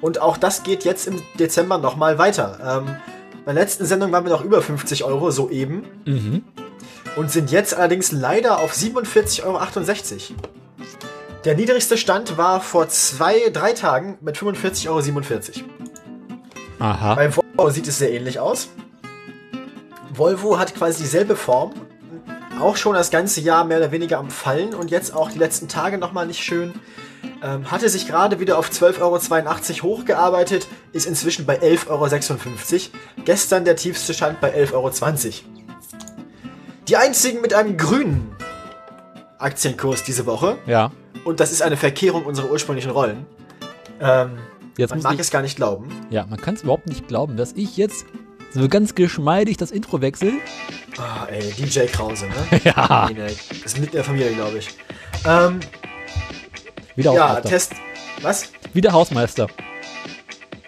und 0.00 0.20
auch 0.20 0.36
das 0.36 0.62
geht 0.62 0.84
jetzt 0.84 1.06
im 1.06 1.20
Dezember 1.38 1.78
nochmal 1.78 2.18
weiter. 2.18 2.58
Ähm, 2.62 2.96
bei 3.44 3.52
der 3.52 3.62
letzten 3.62 3.84
Sendung 3.84 4.12
waren 4.12 4.24
wir 4.24 4.30
noch 4.30 4.44
über 4.44 4.62
50 4.62 5.04
Euro, 5.04 5.30
soeben. 5.30 5.84
Mhm. 6.06 6.44
Und 7.16 7.30
sind 7.30 7.50
jetzt 7.50 7.74
allerdings 7.74 8.12
leider 8.12 8.60
auf 8.60 8.72
47,68 8.72 9.42
Euro. 9.44 9.60
Der 11.44 11.54
niedrigste 11.54 11.98
Stand 11.98 12.38
war 12.38 12.60
vor 12.60 12.88
zwei, 12.88 13.50
drei 13.52 13.72
Tagen 13.72 14.18
mit 14.20 14.36
45,47 14.36 14.88
Euro. 14.88 15.68
Aha. 16.78 17.14
Beim 17.14 17.34
Volvo 17.34 17.70
sieht 17.70 17.88
es 17.88 17.98
sehr 17.98 18.12
ähnlich 18.12 18.38
aus. 18.38 18.68
Volvo 20.14 20.58
hat 20.58 20.74
quasi 20.74 21.02
dieselbe 21.02 21.36
Form. 21.36 21.72
Auch 22.60 22.76
schon 22.76 22.94
das 22.94 23.10
ganze 23.10 23.40
Jahr 23.40 23.64
mehr 23.64 23.78
oder 23.78 23.92
weniger 23.92 24.18
am 24.18 24.30
Fallen 24.30 24.74
und 24.74 24.90
jetzt 24.90 25.14
auch 25.14 25.30
die 25.30 25.38
letzten 25.38 25.68
Tage 25.68 25.98
nochmal 25.98 26.26
nicht 26.26 26.42
schön. 26.42 26.72
Ähm, 27.42 27.70
hatte 27.70 27.88
sich 27.88 28.06
gerade 28.08 28.40
wieder 28.40 28.58
auf 28.58 28.68
12,82 28.70 29.82
Euro 29.84 29.98
hochgearbeitet, 29.98 30.66
ist 30.92 31.06
inzwischen 31.06 31.46
bei 31.46 31.60
11,56 31.60 31.88
Euro. 31.90 33.24
Gestern 33.24 33.64
der 33.64 33.76
tiefste 33.76 34.12
Stand 34.14 34.40
bei 34.40 34.52
11,20 34.54 34.72
Euro. 34.74 34.90
Die 36.88 36.96
einzigen 36.96 37.40
mit 37.40 37.54
einem 37.54 37.76
grünen 37.76 38.34
Aktienkurs 39.38 40.02
diese 40.02 40.26
Woche, 40.26 40.56
Ja. 40.66 40.90
und 41.24 41.38
das 41.40 41.52
ist 41.52 41.62
eine 41.62 41.76
Verkehrung 41.76 42.24
unserer 42.24 42.50
ursprünglichen 42.50 42.90
Rollen. 42.90 43.26
Ähm, 44.00 44.38
Jetzt 44.76 44.90
man 44.90 45.02
mag 45.02 45.14
ich, 45.14 45.20
es 45.20 45.30
gar 45.30 45.42
nicht 45.42 45.56
glauben. 45.56 45.88
ja, 46.10 46.24
man 46.26 46.40
kann 46.40 46.54
es 46.54 46.62
überhaupt 46.62 46.86
nicht 46.86 47.06
glauben, 47.08 47.36
dass 47.36 47.52
ich 47.52 47.76
jetzt 47.76 48.04
so 48.52 48.68
ganz 48.68 48.94
geschmeidig 48.94 49.56
das 49.56 49.70
Intro 49.70 50.00
wechsel. 50.00 50.32
Ah, 50.98 51.26
ey, 51.30 51.52
DJ 51.52 51.86
Krause, 51.86 52.26
ne? 52.26 52.60
Ja. 52.64 53.08
Nee, 53.12 53.34
das 53.48 53.74
ist 53.74 53.78
mit 53.78 53.94
der 53.94 54.04
Familie, 54.04 54.32
glaube 54.34 54.58
ich. 54.58 54.68
Ähm, 55.24 55.60
Wieder 56.96 57.12
ja, 57.12 57.28
Hausmeister. 57.28 57.48
Test. 57.48 57.72
Was? 58.22 58.48
Wieder 58.72 58.92
Hausmeister. 58.92 59.46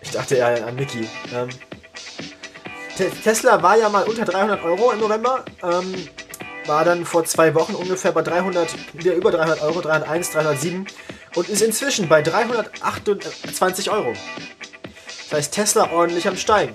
Ich 0.02 0.10
dachte 0.10 0.36
eher 0.36 0.66
an 0.66 0.76
Mickey. 0.76 1.08
Ähm, 1.34 1.48
Te 2.96 3.10
Tesla 3.24 3.62
war 3.62 3.78
ja 3.78 3.88
mal 3.88 4.04
unter 4.04 4.24
300 4.24 4.62
Euro 4.62 4.92
im 4.92 5.00
November. 5.00 5.44
Ähm, 5.62 5.94
war 6.66 6.84
dann 6.84 7.04
vor 7.04 7.24
zwei 7.24 7.54
Wochen 7.54 7.74
ungefähr 7.74 8.12
bei 8.12 8.22
300, 8.22 8.68
wieder 8.92 9.14
über 9.14 9.30
300 9.30 9.62
Euro, 9.62 9.80
301, 9.80 10.30
307. 10.30 10.86
und 11.34 11.48
ist 11.48 11.62
inzwischen 11.62 12.08
bei 12.08 12.22
328 12.22 13.90
Euro. 13.90 14.12
Das 15.30 15.38
heißt, 15.38 15.54
Tesla 15.54 15.90
ordentlich 15.90 16.28
am 16.28 16.36
Steigen. 16.36 16.74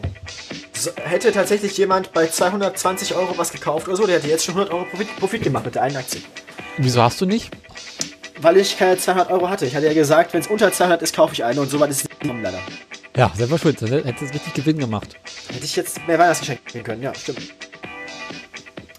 So, 0.78 0.92
hätte 0.96 1.32
tatsächlich 1.32 1.78
jemand 1.78 2.12
bei 2.12 2.28
220 2.28 3.16
Euro 3.16 3.38
was 3.38 3.52
gekauft 3.52 3.88
oder 3.88 3.96
so, 3.96 4.06
der 4.06 4.18
hätte 4.18 4.28
jetzt 4.28 4.44
schon 4.44 4.56
100 4.56 4.74
Euro 4.74 4.86
Profit, 4.86 5.16
Profit 5.18 5.44
gemacht 5.44 5.66
mit 5.66 5.76
der 5.76 5.84
einen 5.84 5.96
Aktie. 5.96 6.22
Wieso 6.78 7.02
hast 7.02 7.22
du 7.22 7.26
nicht? 7.26 7.50
Weil 8.42 8.58
ich 8.58 8.78
keine 8.78 8.98
200 8.98 9.32
Euro 9.32 9.50
hatte. 9.50 9.66
Ich 9.66 9.76
hatte 9.76 9.86
ja 9.88 9.94
gesagt, 9.94 10.34
wenn 10.34 10.42
es 10.42 10.48
unter 10.48 10.72
200 10.72 11.02
ist, 11.02 11.16
kaufe 11.16 11.34
ich 11.34 11.46
eine 11.46 11.62
und 11.62 11.72
so 11.72 11.80
weit 11.80 11.90
ist 11.92 11.98
es 12.00 12.04
nicht 12.10 12.20
gekommen, 12.20 12.44
leider. 12.44 12.60
Ja, 13.16 13.32
selber 13.34 13.58
schuld. 13.58 13.82
Dann 13.82 14.04
hättest 14.04 14.34
du 14.34 14.34
richtig 14.34 14.54
Gewinn 14.54 14.78
gemacht. 14.78 15.16
Hätte 15.48 15.64
ich 15.64 15.76
jetzt 15.78 16.06
mehr 16.06 16.20
Weihnachtsgeschenke 16.20 16.64
kriegen 16.66 16.84
können, 16.84 17.02
ja, 17.02 17.16
stimmt. 17.16 17.54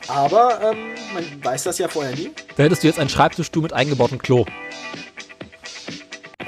Aber 0.09 0.73
ähm, 0.73 0.79
man 1.13 1.45
weiß 1.45 1.65
das 1.65 1.77
ja 1.77 1.89
vorher 1.89 2.15
nie. 2.15 2.31
Da 2.57 2.63
hättest 2.63 2.83
du 2.83 2.87
jetzt 2.87 2.99
einen 2.99 3.11
Schreibtischstuhl 3.11 3.63
mit 3.63 3.75
eingebautem 3.75 4.19
Klo. 4.19 4.47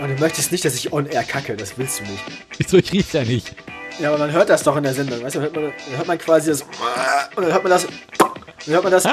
Und 0.00 0.08
du 0.08 0.14
möchtest 0.20 0.52
nicht, 0.52 0.64
dass 0.64 0.74
ich 0.74 0.92
on 0.92 1.06
air 1.06 1.24
kacke, 1.24 1.56
das 1.56 1.76
willst 1.76 2.00
du 2.00 2.04
nicht. 2.04 2.22
Wieso, 2.56 2.78
ich 2.78 2.92
riech's 2.92 3.12
ja 3.12 3.24
nicht. 3.24 3.54
Ja, 3.98 4.10
aber 4.10 4.18
man 4.18 4.32
hört 4.32 4.48
das 4.48 4.62
doch 4.62 4.76
in 4.76 4.84
der 4.84 4.94
Sendung, 4.94 5.22
weißt 5.22 5.36
du, 5.36 5.40
hört 5.40 5.54
man, 5.54 5.64
dann 5.64 5.96
hört 5.96 6.06
man 6.06 6.18
quasi 6.18 6.50
das 6.50 6.62
und 6.62 7.42
dann 7.42 7.52
hört 7.52 7.62
man 7.64 7.72
das 7.72 7.86
dann 8.18 8.74
hört 8.74 8.84
man 8.84 8.92
das 8.92 9.04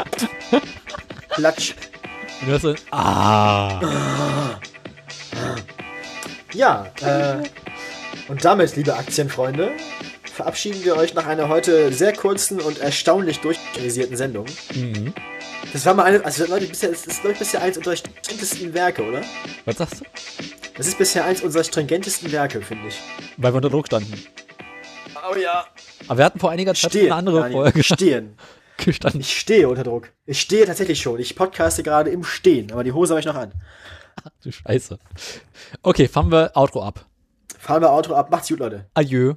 Platsch. 1.29 1.75
Und 2.41 2.49
du 2.49 2.53
hast 2.53 2.61
so, 2.61 2.75
ah. 2.91 4.59
Ja, 6.53 6.85
äh, 7.01 7.43
und 8.27 8.45
damit, 8.45 8.75
liebe 8.75 8.95
Aktienfreunde, 8.95 9.71
verabschieden 10.33 10.83
wir 10.83 10.97
euch 10.97 11.13
nach 11.13 11.25
einer 11.25 11.49
heute 11.49 11.91
sehr 11.91 12.13
kurzen 12.13 12.59
und 12.59 12.79
erstaunlich 12.79 13.39
durchorganisierten 13.39 14.17
Sendung. 14.17 14.45
Mhm. 14.73 15.13
Das 15.73 15.85
war 15.85 15.93
mal 15.93 16.03
eine, 16.03 16.23
also 16.23 16.45
Leute, 16.45 16.67
bisher, 16.67 16.89
das 16.89 17.05
ist, 17.05 17.21
glaube 17.21 17.33
ich, 17.33 17.39
bisher 17.39 17.61
eins 17.61 17.77
unserer 17.77 17.95
stringentesten 17.95 18.73
Werke, 18.73 19.03
oder? 19.03 19.21
Was 19.65 19.77
sagst 19.77 20.01
du? 20.01 20.05
Das 20.77 20.87
ist 20.87 20.97
bisher 20.97 21.25
eins 21.25 21.41
unserer 21.41 21.63
stringentesten 21.63 22.31
Werke, 22.31 22.61
finde 22.61 22.87
ich. 22.89 22.99
Weil 23.37 23.53
wir 23.53 23.57
unter 23.57 23.69
Druck 23.69 23.87
standen. 23.87 24.13
Oh 25.31 25.35
ja. 25.35 25.65
Aber 26.07 26.17
wir 26.17 26.25
hatten 26.25 26.39
vor 26.39 26.51
einiger 26.51 26.73
Zeit 26.73 26.91
Stehen, 26.91 27.05
eine 27.05 27.15
andere 27.15 27.39
Daniel, 27.41 27.61
Folge 27.61 27.83
Stehen. 27.83 28.37
gestanden. 28.77 29.21
Ich 29.21 29.39
stehe 29.39 29.67
unter 29.69 29.83
Druck. 29.83 30.11
Ich 30.25 30.41
stehe 30.41 30.65
tatsächlich 30.65 31.01
schon. 31.01 31.19
Ich 31.19 31.35
podcaste 31.35 31.81
gerade 31.83 32.09
im 32.09 32.23
Stehen, 32.23 32.71
aber 32.71 32.83
die 32.83 32.91
Hose 32.91 33.13
habe 33.13 33.19
ich 33.19 33.25
noch 33.25 33.35
an. 33.35 33.53
Du 34.43 34.51
Scheiße. 34.51 34.97
Okay, 35.81 36.07
fahren 36.07 36.31
wir 36.31 36.51
Outro 36.55 36.83
ab. 36.83 37.05
Fahren 37.57 37.81
wir 37.81 37.91
Auto 37.91 38.13
ab. 38.13 38.29
Macht's 38.31 38.49
gut, 38.49 38.59
Leute. 38.59 38.89
Adieu. 38.93 39.35